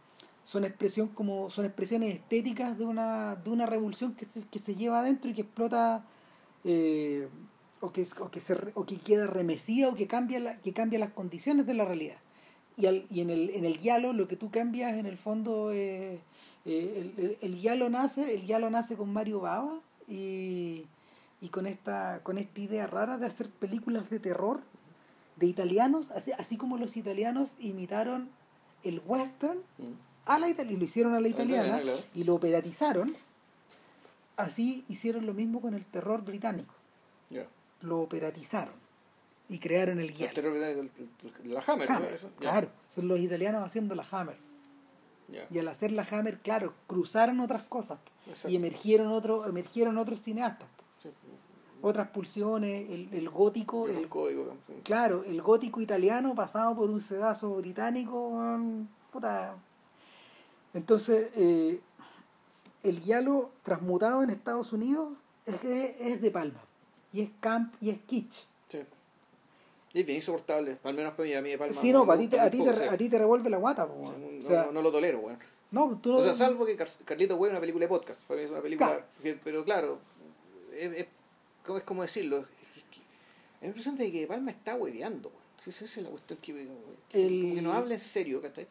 [0.50, 4.74] son expresión como son expresiones estéticas de una de una revolución que se, que se
[4.74, 6.04] lleva adentro y que explota
[6.64, 7.28] eh,
[7.80, 10.98] o que o que se o que queda remecida o que cambia la, que cambia
[10.98, 12.16] las condiciones de la realidad
[12.76, 15.70] y, al, y en el en el giallo lo que tú cambias en el fondo
[15.70, 16.18] eh,
[16.64, 20.84] eh, el, el, el giallo nace el giallo nace con Mario Bava y
[21.40, 24.62] y con esta con esta idea rara de hacer películas de terror
[25.36, 28.30] de italianos así, así como los italianos imitaron
[28.82, 30.09] el western Mm.
[30.34, 31.80] A la y lo hicieron a la italiana
[32.14, 33.14] y lo operatizaron,
[34.36, 36.74] así hicieron lo mismo con el terror británico.
[37.82, 38.74] Lo operatizaron
[39.48, 40.34] y crearon el El guion.
[40.34, 40.90] terror de
[41.44, 41.90] la Hammer.
[41.90, 44.36] Hammer, Eso, claro, son los italianos haciendo la Hammer.
[45.50, 48.48] Y al hacer la Hammer, claro, cruzaron otras cosas Exacto.
[48.50, 50.68] y emergieron otro, emergieron otros cineastas,
[51.02, 51.08] Sí.
[51.80, 54.56] otras pulsiones, el, el gótico, El el, código.
[54.66, 54.74] sí.
[54.84, 58.58] claro, el gótico italiano pasado por un sedazo británico,
[59.10, 59.54] puta.
[60.74, 61.80] Entonces, eh,
[62.82, 65.12] el giallo transmutado en Estados Unidos
[65.46, 66.60] es, es de palma.
[67.12, 68.44] Y es camp y es kitsch.
[68.68, 68.78] Sí.
[69.92, 71.74] Y es bien insoportable, al menos para mí, a mí de Palma.
[71.74, 72.96] Sí, no, me a ti, te, a, ti te, poco, a sí.
[72.96, 73.88] ti te revuelve la guata.
[73.88, 75.38] po, Sí, no, o sea, no, no lo tolero, weón.
[75.72, 78.20] no, tú no- O sea, salvo que Car- Carlito Güey es una película de podcast.
[78.22, 78.86] Para mí es una película.
[78.90, 79.04] Claro.
[79.20, 79.98] que- pero claro,
[80.76, 81.06] es, es,
[81.66, 82.38] ¿cómo es como decirlo?
[82.38, 82.44] Es,
[82.84, 83.00] que,
[83.62, 85.40] la impresión de que Palma está hueveando, weón.
[85.58, 86.54] Sí, esa es la cuestión que,
[87.08, 88.68] que- El- que no habla en serio, ¿cachai?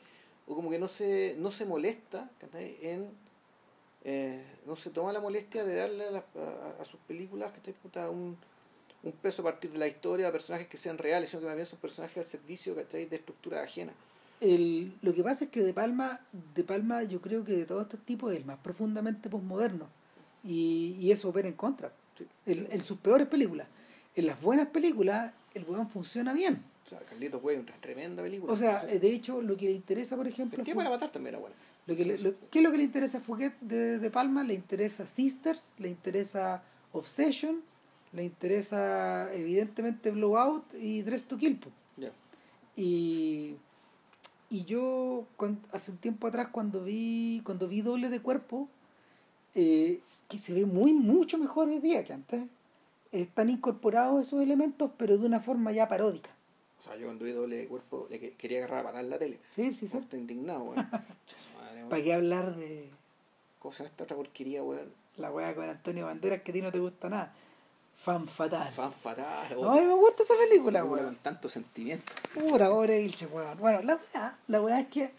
[0.49, 2.77] O como que no se, no se molesta, ¿cachai?
[2.81, 3.09] En.
[4.03, 7.73] eh, no se toma la molestia de darle a, las- a- a sus películas, ¿cachai?
[7.73, 8.35] Puta, un,
[9.03, 11.55] un peso a partir de la historia, a personajes que sean reales, sino que más
[11.55, 13.05] bien son personajes al servicio, ¿cachai?
[13.05, 13.95] De estructuras ajenas.
[14.41, 16.21] el, lo que pasa es que De Palma,
[16.55, 19.87] de Palma yo creo que de todos estos tipos es el más profundamente posmoderno.
[20.43, 21.91] Y, y eso opera en contra.
[22.17, 22.25] Sí.
[22.45, 23.67] En, en sus peores películas.
[24.15, 26.63] En las buenas películas, el weón funciona bien.
[26.95, 28.51] O sea, Carlitos Güey, una tremenda película.
[28.51, 31.40] O sea, de hecho, lo que le interesa, por ejemplo, ¿Qué para matar también era
[31.42, 31.56] bueno?
[31.85, 34.43] lo que le- lo- ¿qué es lo que le interesa a Fouquet de, de Palma?
[34.43, 37.61] Le interesa Sisters, le interesa Obsession,
[38.14, 41.59] le interesa evidentemente Blowout y Dress to Kill.
[41.98, 42.11] Ya.
[42.76, 43.56] Y,
[44.50, 45.26] y yo
[45.72, 48.68] hace un tiempo atrás cuando vi cuando vi doble de cuerpo,
[49.56, 52.43] eh, que se ve muy mucho mejor hoy día que antes,
[53.11, 56.30] están incorporados esos elementos pero de una forma ya paródica.
[56.80, 59.17] O sea, yo cuando vi doble de cuerpo le que- quería agarrar a patar la
[59.19, 59.40] tele.
[59.53, 59.98] Sí, sí, sí.
[59.98, 60.75] Estoy indignado, weón.
[61.75, 61.90] Weón.
[61.90, 62.90] ¿Para qué hablar de
[63.59, 64.90] Cosa esta otra porquería, weón.
[65.17, 67.33] la weá con Antonio Banderas que a ti no te gusta nada?
[67.98, 68.72] Fan fatal.
[68.72, 71.06] Fan fatal, No, a mí me gusta esa película, Película weón.
[71.16, 72.09] con tanto sentimiento.
[72.33, 73.58] Puta, pobre Ilche, weón.
[73.59, 75.11] Bueno, la weá, la weá es que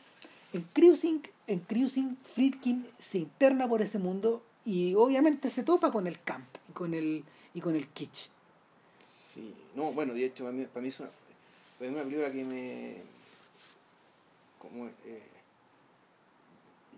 [0.55, 6.07] en Cruising, en Cruising, Friedkin se interna por ese mundo y obviamente se topa con
[6.07, 7.23] el camp y con el,
[7.53, 8.29] y con el kitsch.
[9.01, 11.11] Sí, no, bueno, de hecho, para mí, para mí es una,
[11.81, 12.97] para mí una película que me.
[14.59, 15.23] Como, eh,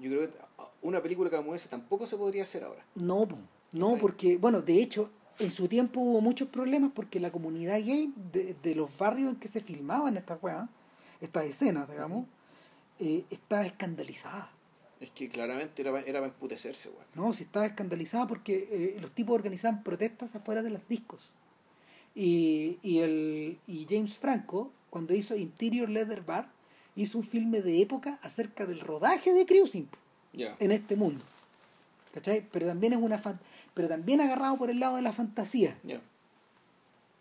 [0.01, 0.39] yo creo que
[0.83, 2.85] una película como esa tampoco se podría hacer ahora.
[2.97, 3.29] No,
[3.71, 8.13] no, porque, bueno, de hecho, en su tiempo hubo muchos problemas porque la comunidad gay
[8.33, 10.69] de, de los barrios en que se filmaban estas weas,
[11.21, 12.27] estas escenas, digamos,
[12.99, 14.51] eh, estaba escandalizada.
[14.99, 17.05] Es que claramente era, era para emputecerse, weón.
[17.15, 21.37] No, sí estaba escandalizada porque eh, los tipos organizaban protestas afuera de las discos.
[22.15, 26.49] Y, y, el, y James Franco, cuando hizo Interior Leather Bar,
[26.95, 29.89] hizo un filme de época acerca del rodaje de Cruising
[30.35, 30.57] Ya.
[30.61, 31.25] en este mundo.
[32.13, 32.47] ¿Cachai?
[32.53, 33.41] Pero también es una fan-
[33.73, 35.79] pero también agarrado por el lado de la fantasía.
[35.83, 36.01] Ya.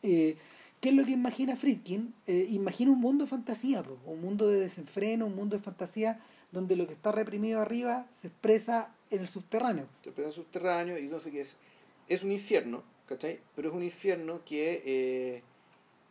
[0.04, 0.36] Eh,
[0.82, 2.14] ¿Qué es lo que imagina Friedkin?
[2.28, 6.20] Eh, imagina un mundo de fantasía, po, un mundo de desenfreno, un mundo de fantasía
[6.52, 9.86] donde lo que está reprimido arriba se expresa en el subterráneo.
[10.02, 11.56] Se empieza subterráneo y entonces que es,
[12.10, 13.40] es un infierno, ¿cachai?
[13.56, 15.44] Pero es un infierno que, eh,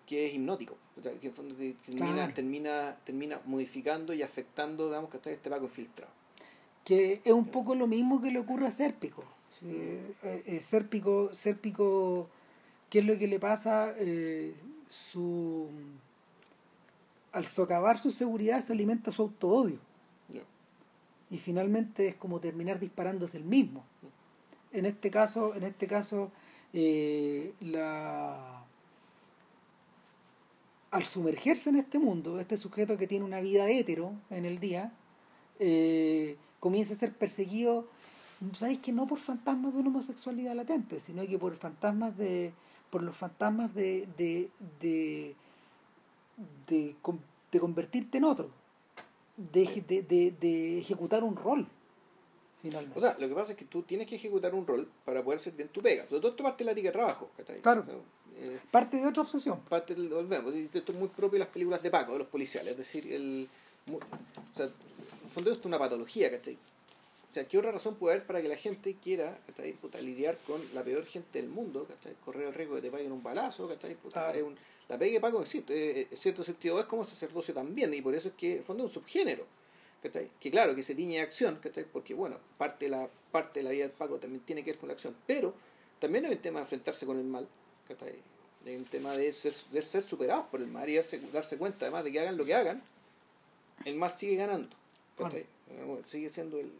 [0.06, 1.18] que es hipnótico, ¿cachai?
[1.20, 2.34] Que en fondo te- termina, Claro.
[2.34, 5.34] termina, termina modificando y afectando, digamos, ¿cachai?
[5.34, 6.12] Este Paco infiltrado.
[6.84, 9.22] que es un poco lo mismo que le ocurre a Sérpico.
[9.60, 12.28] Sí, eh, eh, Sérpico, Sérpico,
[12.88, 13.94] ¿qué es lo que le pasa?
[13.98, 14.54] Eh,
[14.88, 15.68] su
[17.32, 19.78] al socavar su seguridad se alimenta su autoodio
[20.30, 20.40] Ya.
[21.30, 23.84] y finalmente es como terminar disparándose el mismo.
[24.72, 26.32] En este caso, en este caso,
[26.72, 28.64] eh, la
[30.90, 34.92] al sumergerse en este mundo, este sujeto que tiene una vida hetero en el día,
[35.60, 37.86] eh, comienza a ser perseguido,
[38.52, 42.52] ¿sabéis que no por fantasmas de una homosexualidad latente, sino que por fantasmas de,
[42.90, 44.50] por los fantasmas de, de,
[44.80, 45.36] de,
[46.66, 47.20] de, con-
[47.52, 48.50] de convertirte en otro,
[49.36, 49.64] de,
[50.08, 51.68] de, de ejecutar un rol,
[52.62, 52.98] finalmente.
[52.98, 55.38] O sea, lo que pasa es que tú tienes que ejecutar un rol para poder
[55.40, 56.04] ser bien tu pega.
[56.06, 57.60] Todo esto parte de la ética de trabajo, ¿cachai?
[57.60, 57.84] Claro.
[58.38, 59.60] Eh, Parte de otra obsesión.
[59.60, 62.70] parte del- volvemos, esto es muy propio de las películas de Paco, de los policiales,
[62.72, 63.48] es decir, el,
[63.92, 64.72] o sea, en
[65.24, 66.54] el fondo esto es una patología, ¿cachai?
[66.54, 69.72] O sea, ¿qué otra razón puede haber para que la gente quiera ¿cachai?
[69.74, 72.14] Puta, lidiar con la peor gente del mundo, ¿cachai?
[72.24, 73.94] Correr el riesgo de que te paguen un balazo, ¿cachai?
[73.94, 74.38] Puta, Claro.
[74.38, 74.56] es un-
[74.88, 78.28] la pega de Paco existe, en cierto sentido es como sacerdocio también, y por eso
[78.28, 79.44] es que en el fondo es un subgénero,
[80.02, 80.30] ¿cachai?
[80.40, 81.84] Que claro, que se tiñe acción, ¿cachai?
[81.84, 84.78] Porque bueno, parte de la, parte de la vida del Paco también tiene que ver
[84.78, 85.54] con la acción, pero
[85.98, 87.46] también hay un tema de enfrentarse con el mal,
[87.86, 88.14] ¿cachai?
[88.66, 91.86] Hay un tema de ser, de ser superados por el mal y darse, darse cuenta
[91.86, 92.82] además de que hagan lo que hagan,
[93.84, 94.74] el mal sigue ganando,
[95.16, 95.46] ¿cachai?
[96.06, 96.72] Sigue siendo el...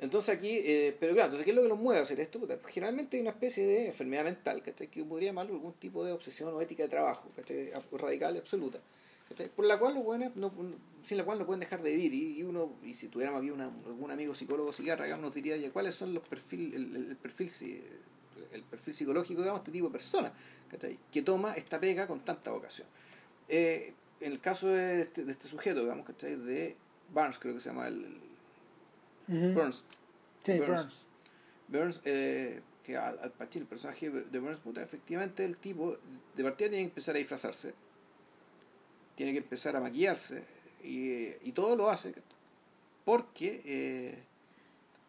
[0.00, 2.40] Entonces aquí, eh, pero claro, entonces ¿qué es lo que los mueve a hacer esto?
[2.66, 4.88] Generalmente hay una especie de enfermedad mental, ¿cachai?
[4.88, 7.72] Que podría llamarlo algún tipo de obsesión o ética de trabajo, ¿cachai?
[7.92, 8.80] Radical y absoluta.
[9.28, 9.48] ¿cachai?
[9.48, 10.52] Por la cual los buenos no,
[11.04, 13.50] sin la cual no pueden dejar de vivir y, y uno y si tuviéramos aquí
[13.50, 17.06] una, algún amigo psicólogo psiquiatra acá nos diría ya cuáles son los perfiles el, el-
[17.10, 17.82] el perfil si-
[18.52, 20.32] el perfil psicológico digamos de este tipo de persona
[20.70, 20.98] ¿cachai?
[21.12, 22.88] que toma esta pega con tanta vocación
[23.48, 26.36] Eh, en el caso de este, de este sujeto digamos ¿cachai?
[26.36, 26.76] de
[27.12, 28.16] Barnes creo que se llama el.
[29.28, 29.84] Burns
[30.42, 30.68] Sí, Burns.
[30.82, 31.04] Burns.
[31.68, 35.96] Burns, eh, que al, al Pacino, el personaje de Burns, puta, efectivamente el tipo
[36.36, 37.74] de partida tiene que empezar a disfrazarse,
[39.16, 40.44] tiene que empezar a maquillarse
[40.84, 42.14] y, y todo lo hace
[43.04, 44.18] porque eh,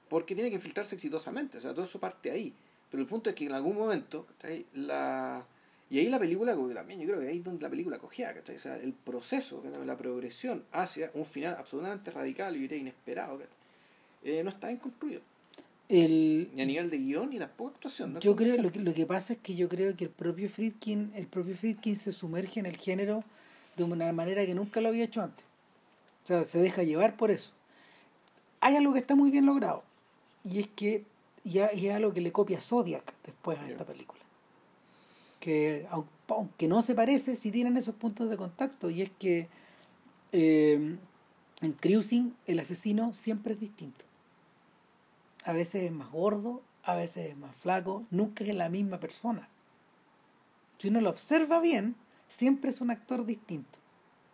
[0.09, 2.53] porque tiene que infiltrarse exitosamente, o sea, todo eso parte ahí.
[2.91, 4.65] Pero el punto es que en algún momento, ¿cachai?
[4.73, 5.43] La,
[5.89, 8.55] y ahí la película, también yo creo que ahí es donde la película cogía, ¿cachai?
[8.55, 9.85] O sea, el proceso, ¿cachai?
[9.85, 13.39] la progresión hacia un final absolutamente radical y inesperado.
[14.23, 15.21] Eh, no está bien construido
[15.87, 18.13] El, ni a nivel de guion ni tampoco actuación.
[18.13, 18.19] ¿no?
[18.19, 21.11] yo creo lo que, lo que pasa es que yo creo que el propio Friedkin
[21.13, 23.23] el propio Friedkin se sumerge en el género
[23.77, 25.45] de una manera que nunca lo había hecho antes
[26.25, 27.53] o sea se deja llevar por eso
[28.59, 29.83] hay algo que está muy bien logrado
[30.43, 31.05] y es que
[31.45, 34.19] ya y es algo que le copia Zodiac después a esta película
[35.39, 39.47] que aun- aunque no se parece sí tienen esos puntos de contacto y es que
[40.31, 40.97] eh,
[41.61, 44.05] en Cruising el asesino siempre es distinto
[45.45, 49.47] a veces es más gordo, a veces es más flaco, nunca es la misma persona.
[50.79, 51.93] Si uno lo observa bien,
[52.29, 53.77] siempre es un actor distinto.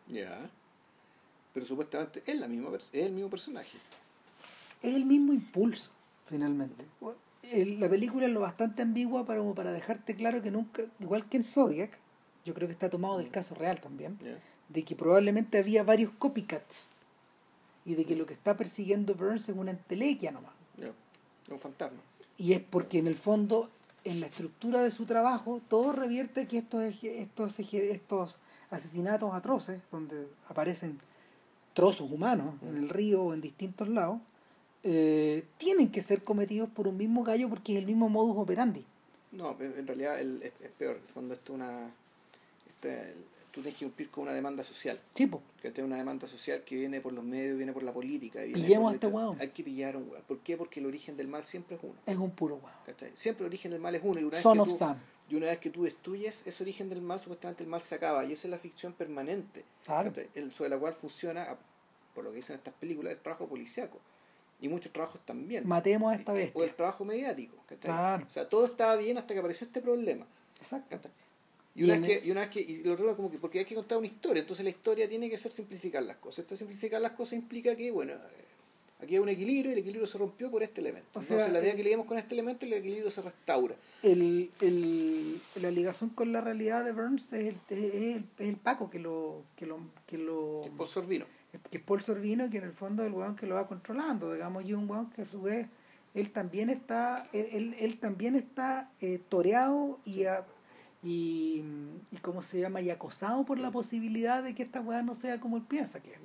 [0.07, 0.49] Ya.
[1.53, 3.77] Pero supuestamente es, la misma es el mismo personaje.
[4.81, 5.91] Es el mismo impulso,
[6.25, 6.85] finalmente.
[7.43, 11.27] El- la película es lo bastante ambigua para, como para dejarte claro que nunca, igual
[11.27, 11.91] que en Zodiac,
[12.45, 13.31] yo creo que está tomado del Mm.
[13.31, 14.17] caso real también,
[14.69, 16.87] de que probablemente había varios copycats
[17.85, 20.53] y de que lo que está persiguiendo Burns es una entelequia nomás.
[20.79, 21.99] Es un fantasma.
[22.37, 23.69] Y es porque en el fondo,
[24.03, 28.37] en la estructura de su trabajo, todo revierte que estos, estos, estos
[28.69, 30.99] asesinatos atroces, donde aparecen
[31.73, 34.19] trozos humanos en el río o en distintos lados,
[34.83, 38.83] eh, tienen que ser cometidos por un mismo gallo porque es el mismo modus operandi.
[39.31, 40.95] No, en en realidad el- es, es peor.
[40.97, 41.89] En el fondo esto es una...
[42.67, 43.15] este,
[43.51, 44.99] tú tienes que cumplir con una demanda social.
[45.13, 45.41] Sí, po.
[45.61, 48.39] Que es una demanda social que viene por los medios, viene por la política.
[48.41, 49.37] viene Pillemos a este hueón.
[49.39, 50.23] Hay que pillar a un hueón.
[50.27, 50.57] ¿Por qué?
[50.57, 51.95] Porque el origen del mal siempre es uno.
[52.05, 52.59] es un puro.
[52.85, 53.11] ¿cachai?
[53.13, 54.19] Siempre el origen del mal es uno.
[54.19, 54.97] Y una, vez Son que of tú, Sam.
[55.29, 58.23] y una vez que tú destruyes ese origen del mal, supuestamente el mal se acaba.
[58.25, 59.65] Y esa es la ficción permanente.
[59.83, 60.13] Claro.
[60.33, 61.57] El, sobre la cual funciona,
[62.15, 63.99] por lo que dicen estas películas, el trabajo policiaco.
[64.61, 65.67] Y muchos trabajos también.
[65.67, 67.57] Matemos a esta o el trabajo mediático.
[67.65, 67.91] ¿cachai?
[67.91, 68.25] Claro.
[68.27, 70.25] O sea, todo estaba bien hasta que apareció este problema.
[70.59, 71.09] Exacto.
[71.73, 73.65] Y una, vez que, y una vez que, y lo otro como que, porque hay
[73.65, 76.39] que contar una historia, entonces la historia tiene que ser simplificar las cosas.
[76.39, 78.17] Esta simplificar las cosas implica que, bueno, eh,
[79.01, 81.07] aquí hay un equilibrio y el equilibrio se rompió por este elemento.
[81.13, 83.75] O Entonces, sea, la medida que leemos con este elemento, el equilibrio se restaura.
[84.03, 88.57] El, el, la ligación con la realidad de Burns es el, es el, es el
[88.57, 91.25] Paco que lo, que lo, que lo Que es Paul Sorvino.
[91.69, 94.33] que es Paul Sorvino que en el fondo es el weón que lo va controlando
[94.33, 95.67] digamos y un weón que a su vez
[96.13, 100.45] él también está él, él, él también está eh, toreado y, a-
[101.03, 101.63] y
[102.11, 105.39] y cómo se llama y acosado por la posibilidad de que esta weá no sea
[105.39, 106.19] como él piensa que es.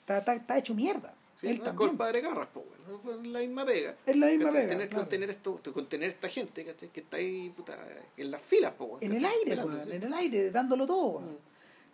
[0.00, 1.64] está, está, está hecho mierda Sí, él ¿no?
[1.64, 2.64] también Con el padre Garras, pues,
[3.04, 3.94] bueno, la misma pega.
[4.06, 4.60] es la misma ¿cachai?
[4.62, 5.04] pega, tener que claro.
[5.04, 6.88] contener esto, contener esta gente ¿cachai?
[6.88, 7.76] que está ahí puta,
[8.16, 9.90] en las filas, pues, bueno, en el aire Pelando, sí.
[9.92, 11.20] en el aire dándolo todo.
[11.20, 11.36] Mm.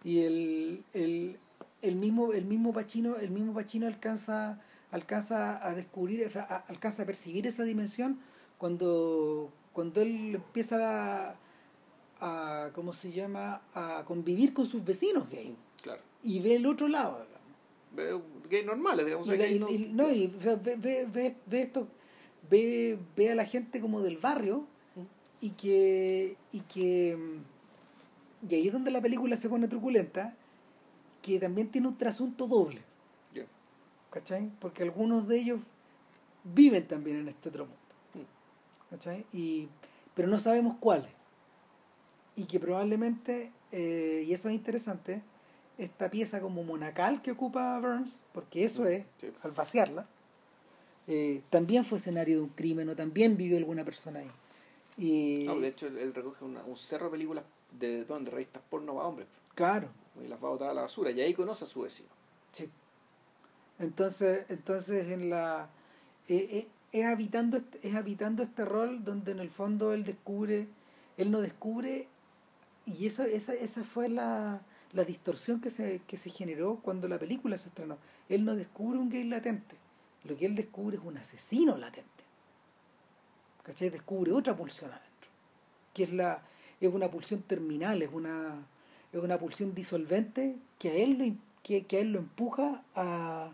[0.09, 1.39] y el, el,
[1.81, 4.61] el mismo el mismo Pacino el mismo Pacino alcanza
[4.93, 8.21] alcanza a descubrir esa a- alcanza a percibir esa dimensión
[8.59, 11.35] cuando cuando él empieza a,
[12.23, 16.01] a cómo se llama a convivir con sus vecinos gay Claro.
[16.23, 18.23] y ve el otro lado digamos.
[18.23, 19.29] Ve- Gays normales, digamos.
[19.29, 20.77] y, y- y- no, y ve, ve,
[21.07, 21.89] ve, ve- esto
[22.49, 24.65] ve, ve a la gente como del barrio
[25.41, 30.35] y que y que mm, y ahí es donde la película se pone truculenta
[31.23, 32.83] que también tiene un trasunto doble
[33.35, 33.45] Ya.
[34.11, 34.51] ¿cachai?
[34.61, 35.61] porque algunos de ellos
[36.45, 37.79] viven también en este otro mundo
[38.15, 38.91] Mm.
[38.91, 39.27] ¿cachai?
[39.33, 39.69] y
[40.15, 41.11] pero no sabemos cuáles
[42.37, 45.23] y que probablemente eh, y eso es interesante
[45.79, 49.31] esta pieza como monacal que ocupa Burns porque eso es Sí.
[49.43, 50.07] al vaciarla,
[51.09, 54.31] eh, también fue escenario de un crimen o también vivió alguna persona ahí.
[54.99, 57.45] Y, No, de hecho, él, él recoge una- un cerro de películas
[57.79, 59.89] de, de revistas porno para hombres claro,
[60.23, 61.11] y las va a botar a la basura.
[61.11, 62.11] Y ahí conoce a su vecino.
[62.53, 62.71] sí.
[63.79, 65.69] Entonces, entonces en la
[66.29, 70.69] eh, eh, es habitando este, es habitando este rol donde en el fondo él descubre,
[71.17, 72.07] él no descubre
[72.87, 74.61] y eso esa esa fue la,
[74.93, 77.99] la distorsión que se que se generó cuando la película se estrenó.
[78.29, 79.77] Él no descubre un gay latente,
[80.25, 82.11] lo que él descubre es un asesino latente.
[83.63, 83.91] ¿Cachai?
[83.91, 85.31] Descubre otra pulsión adentro,
[85.95, 86.43] que es la
[86.81, 88.67] es una pulsión terminal, es una
[89.13, 93.51] es una pulsión disolvente que a él lo que, que a él lo empuja a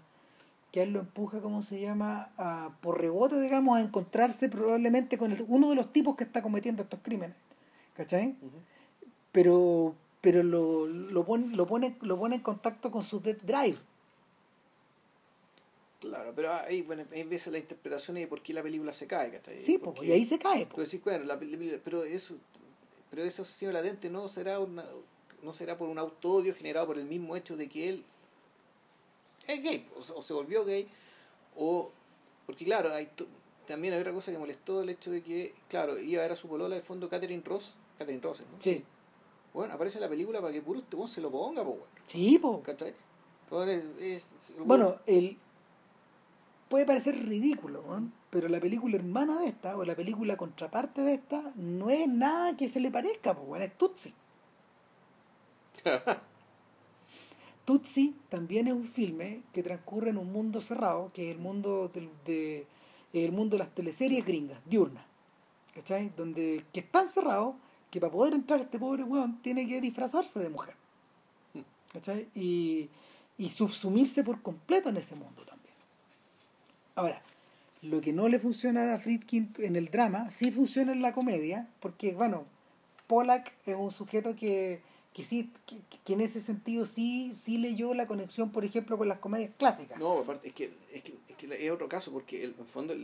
[0.72, 2.30] que a él lo empuja, ¿cómo se llama?
[2.36, 6.42] A, por rebote, digamos, a encontrarse probablemente con el- uno de los tipos que está
[6.42, 7.36] cometiendo estos crímenes.
[7.96, 8.36] ¿Cachai?
[9.32, 13.76] Pero, pero lo, lo, pone, lo, pone, lo pone en contacto con su death drive.
[16.00, 19.32] Claro, pero ahí, bueno, hay veces la interpretación de por qué la película se cae,
[19.32, 19.58] ¿cachai?
[19.60, 20.64] Sí, po, Porque- y ahí se cae.
[20.66, 20.80] po.
[20.80, 22.36] Decís, bueno, la película, pero eso,
[23.10, 24.84] pero ese asesino latente no será una,
[25.42, 28.04] no será por un auto-odio generado por el mismo hecho de que él
[29.48, 30.86] es gay, o, se- o se volvió gay,
[31.56, 31.90] o
[32.46, 33.08] porque claro, hay
[33.66, 36.36] también hay otra cosa que molestó el hecho de que, claro, iba a ver a
[36.36, 38.62] su polola de fondo Catherine Ross, Catherine Ross, ¿no?
[38.62, 38.84] Sí.
[39.54, 41.82] Bueno, aparece en la película para que puro este weón se lo ponga, po, weón.
[42.06, 42.62] Sí, po.
[42.62, 42.94] ¿Cachai?
[43.50, 45.36] Bueno, es- es- el weón- Bueno, el,
[46.68, 48.10] puede parecer ridículo, ¿no?
[48.30, 52.56] pero la película hermana de esta, o la película contraparte de esta, no es nada
[52.56, 54.12] que se le parezca, pues, bueno, es Tutsi.
[57.64, 61.90] Tutsi también es un filme que transcurre en un mundo cerrado, que es el mundo
[61.92, 62.66] del- de,
[63.12, 65.04] el mundo de las teleseries gringas, diurnas.
[65.74, 66.10] ¿Cachai?
[66.16, 67.54] Donde que es tan cerrado
[67.90, 70.74] que para poder entrar este pobre weón tiene que disfrazarse de mujer.
[71.92, 72.28] ¿Cachai?
[72.34, 72.88] Y,
[73.38, 75.74] y subsumirse por completo en ese mundo también.
[76.94, 77.22] Ahora,
[77.82, 81.68] lo que no le funciona a Friedkin en el drama, sí funciona en la comedia,
[81.80, 82.44] porque, bueno,
[83.06, 84.82] Pollack es un sujeto que,
[85.14, 89.08] que sí, que, que en ese sentido sí, sí leyó la conexión, por ejemplo, con
[89.08, 89.98] las comedias clásicas.
[89.98, 92.66] No, aparte, es que, es que, es que es otro caso, porque el- en el
[92.66, 92.94] fondo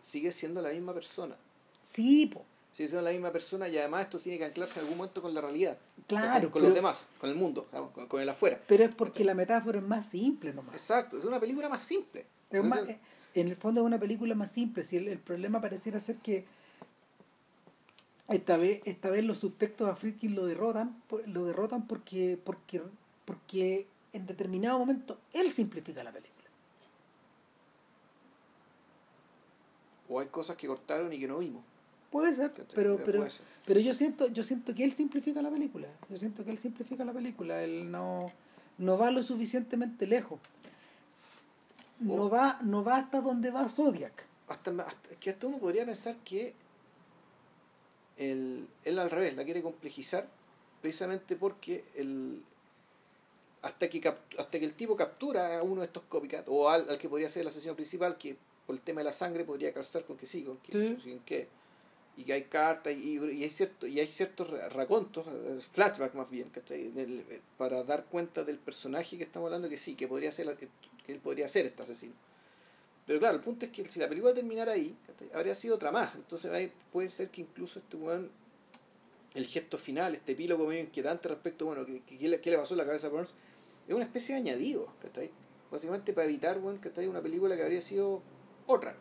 [0.00, 1.36] sigue siendo la misma persona.
[1.84, 2.44] Sí, po.
[2.74, 5.32] Sigue siendo la misma persona y además esto tiene que anclarse en algún momento con
[5.32, 5.78] la realidad.
[6.08, 8.60] Claro, con los demás, con el mundo, con, con el afuera.
[8.66, 10.74] Pero es porque la metáfora es más simple nomás.
[10.74, 12.26] Exacto, es una película más simple.
[12.50, 12.96] Es más- Entonces,
[13.34, 14.82] en el fondo es una película más simple.
[14.82, 16.44] Si el, el problema pareciera ser que
[18.28, 22.82] esta vez, esta vez los subtextos a Friedkin lo derrotan, lo derrotan porque, porque,
[23.24, 26.32] porque en determinado momento él simplifica la película.
[30.08, 31.62] o hay cosas que cortaron y que no vimos.
[32.14, 33.44] Puede ser, pero, Puede pero, ser.
[33.66, 35.88] pero yo siento, yo siento que él simplifica la película.
[36.08, 37.60] Yo siento que él simplifica la película.
[37.64, 38.30] Él no,
[38.78, 40.38] no va lo suficientemente lejos.
[41.98, 44.26] No O- va, no va hasta donde va Zodiac.
[44.46, 46.54] hasta, hasta- que hasta uno podría pensar que
[48.16, 50.28] el, él al revés la quiere complejizar
[50.82, 52.44] precisamente porque el
[53.62, 56.88] hasta que capt- hasta que el tipo captura a uno de estos copycat o al,
[56.88, 58.36] al que podría ser el asesino principal que
[58.66, 60.98] por el tema de la sangre podría calzar con que sí con que, Sí.
[61.02, 61.48] sin que
[62.16, 66.14] y que hay cartas y, y hay cierto y hay ciertos ra- racontos eh, flashback
[66.14, 66.92] más bien ¿cachai?
[66.96, 70.56] Eh, para dar cuenta del personaje que estamos hablando que sí que podría ser la-
[70.56, 70.68] que
[71.08, 72.14] él podría ser este asesino
[73.06, 75.28] pero claro, el punto es que si la película terminara ahí, ¿cachai?
[75.34, 76.14] habría sido otra más.
[76.14, 78.30] Entonces puede ser que incluso este weón,
[79.34, 82.72] el gesto final, este epílogo medio inquietante respecto, bueno, que, que- le, qué le pasó
[82.72, 83.34] en la cabeza a Burns,
[83.86, 85.30] es una especie de añadido, ¿cachai?
[85.70, 87.06] Básicamente para evitar, weón, ¿cachai?
[87.06, 88.22] Una película que habría sido
[88.66, 88.96] otra.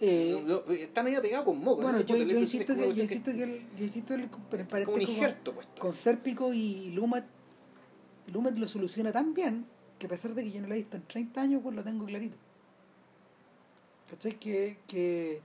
[0.00, 1.82] Eh, No, no, está medio pegado con moco.
[1.82, 5.02] bueno, yo, yo insisto que, yo insisto que el, yo insisto el, el como un
[5.02, 7.24] injerto con, con Sérpico y Lumet,
[8.28, 9.66] Lumet lo soluciona tan bien
[9.98, 11.82] que a pesar de que yo no lo he visto en 30 años, pues lo
[11.82, 12.36] tengo clarito.
[14.08, 14.38] ¿Cachai?
[14.38, 15.42] Que, que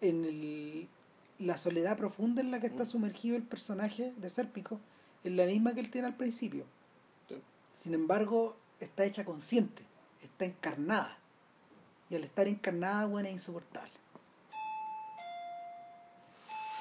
[0.00, 0.88] en el,
[1.38, 2.86] la soledad profunda en la que está Mm.
[2.86, 4.80] sumergido el personaje de Sérpico
[5.24, 6.64] es la misma que él tiene al principio.
[7.28, 7.34] Sí.
[7.72, 9.82] Sin embargo, está hecha consciente,
[10.22, 11.18] está encarnada.
[12.10, 13.90] Y al estar encarnada, bueno, es insoportable.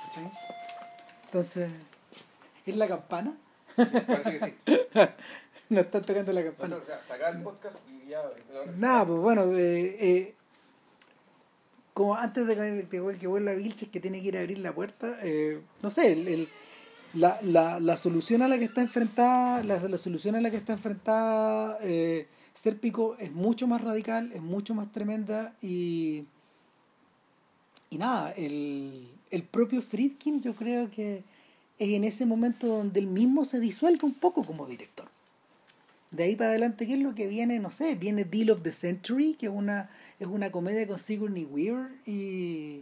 [0.05, 0.29] ¿Cachai?
[1.25, 1.69] Entonces,
[2.65, 3.35] ¿es la campana?
[3.75, 4.53] Sí, parece que sí.
[5.69, 6.77] No están tocando la campana.
[6.77, 8.21] O sea, sacar el podcast y ya.
[8.77, 10.33] Nada, pues bueno, eh, eh,
[11.93, 12.55] como antes de
[12.89, 16.13] que, que vuelva Vilches que tiene que ir a abrir la puerta, eh, no sé,
[16.13, 16.47] el, el-
[17.15, 20.57] la, la, la solución a la que está enfrentada, la, la solución a la que
[20.57, 26.23] está enfrentada eh, Sérpico es mucho más radical, es mucho más tremenda y,
[27.91, 31.21] y nada, el, el propio Friedkin yo creo que
[31.77, 35.07] es en ese momento donde él mismo se disuelve un poco como director.
[36.09, 37.59] De ahí para adelante, ¿qué es lo que viene?
[37.59, 41.45] No sé, viene Deal of the Century, que es una, es una comedia con Sigourney
[41.45, 42.81] Weaver y,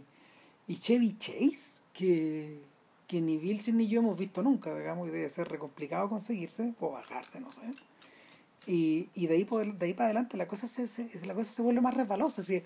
[0.68, 2.60] y Chevy Chase, que,
[3.06, 6.72] que ni Vilches ni yo hemos visto nunca, digamos, y debe ser re complicado conseguirse
[6.80, 7.60] o bajarse, no sé.
[8.66, 10.86] Y, y de, ahí, por- de ahí para adelante la cosa se,
[11.24, 12.42] la cosa se vuelve más resbalosa.
[12.42, 12.62] Así,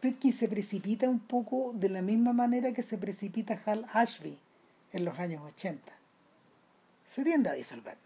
[0.00, 4.38] Friedkin se precipita un poco de la misma manera que se precipita Hal Ashby
[4.92, 5.92] en los años 80.
[7.06, 7.96] Se tiende a disolver.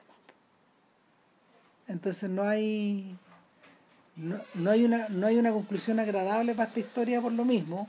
[1.87, 3.17] Entonces no hay
[4.17, 7.89] no, no hay una no hay una conclusión agradable para esta historia por lo mismo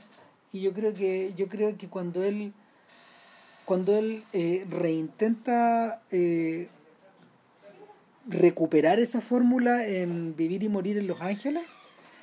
[0.52, 2.52] y yo creo que yo creo que cuando él
[3.64, 6.68] cuando él eh, reintenta eh,
[8.30, 11.64] recuperar esa fórmula en Vivir y Morir en Los Ángeles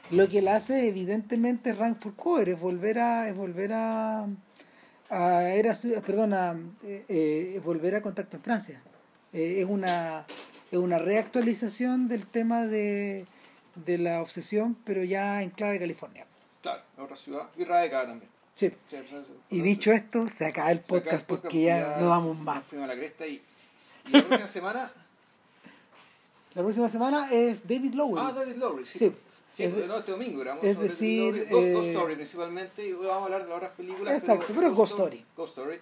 [0.09, 4.25] lo que él hace evidentemente es rank for cover es volver a es volver a
[5.09, 8.81] a era perdón a, eh, eh, volver a contacto en Francia
[9.33, 10.25] Eh, es una
[10.71, 13.25] es una reactualización del tema de,
[13.75, 16.25] de la obsesión pero ya en clave California
[16.61, 17.47] Claro, otra ciudad.
[17.57, 18.29] Y radicada también.
[18.55, 18.71] sí.
[18.89, 22.37] Sí, y dicho esto se acaba el Se acaba el podcast porque ya no vamos
[22.39, 23.41] más fuimos a la cresta y,
[24.07, 24.91] y la próxima semana.
[26.57, 28.97] La próxima semana es David Lowell Ah, David Lowry, sí.
[28.99, 29.13] Sí.
[29.51, 31.53] Sí, Es no, este domingo grabamos es decir, David Lowry.
[31.53, 34.13] Ghost, Ghost eh, Story principalmente, y vamos a hablar de las otras películas.
[34.21, 35.25] Exacto, pero es Ghost Story.
[35.37, 35.79] Ghost Story.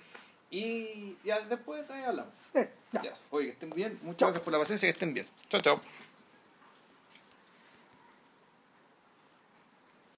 [0.52, 2.34] Y ya después también hablamos.
[2.54, 3.02] Eh, ya.
[3.04, 3.14] Ya.
[3.32, 3.98] Oye, que estén bien.
[4.04, 4.28] Muchas Chao.
[4.28, 5.26] gracias por la paciencia, que estén bien.
[5.50, 5.82] Chao, chao.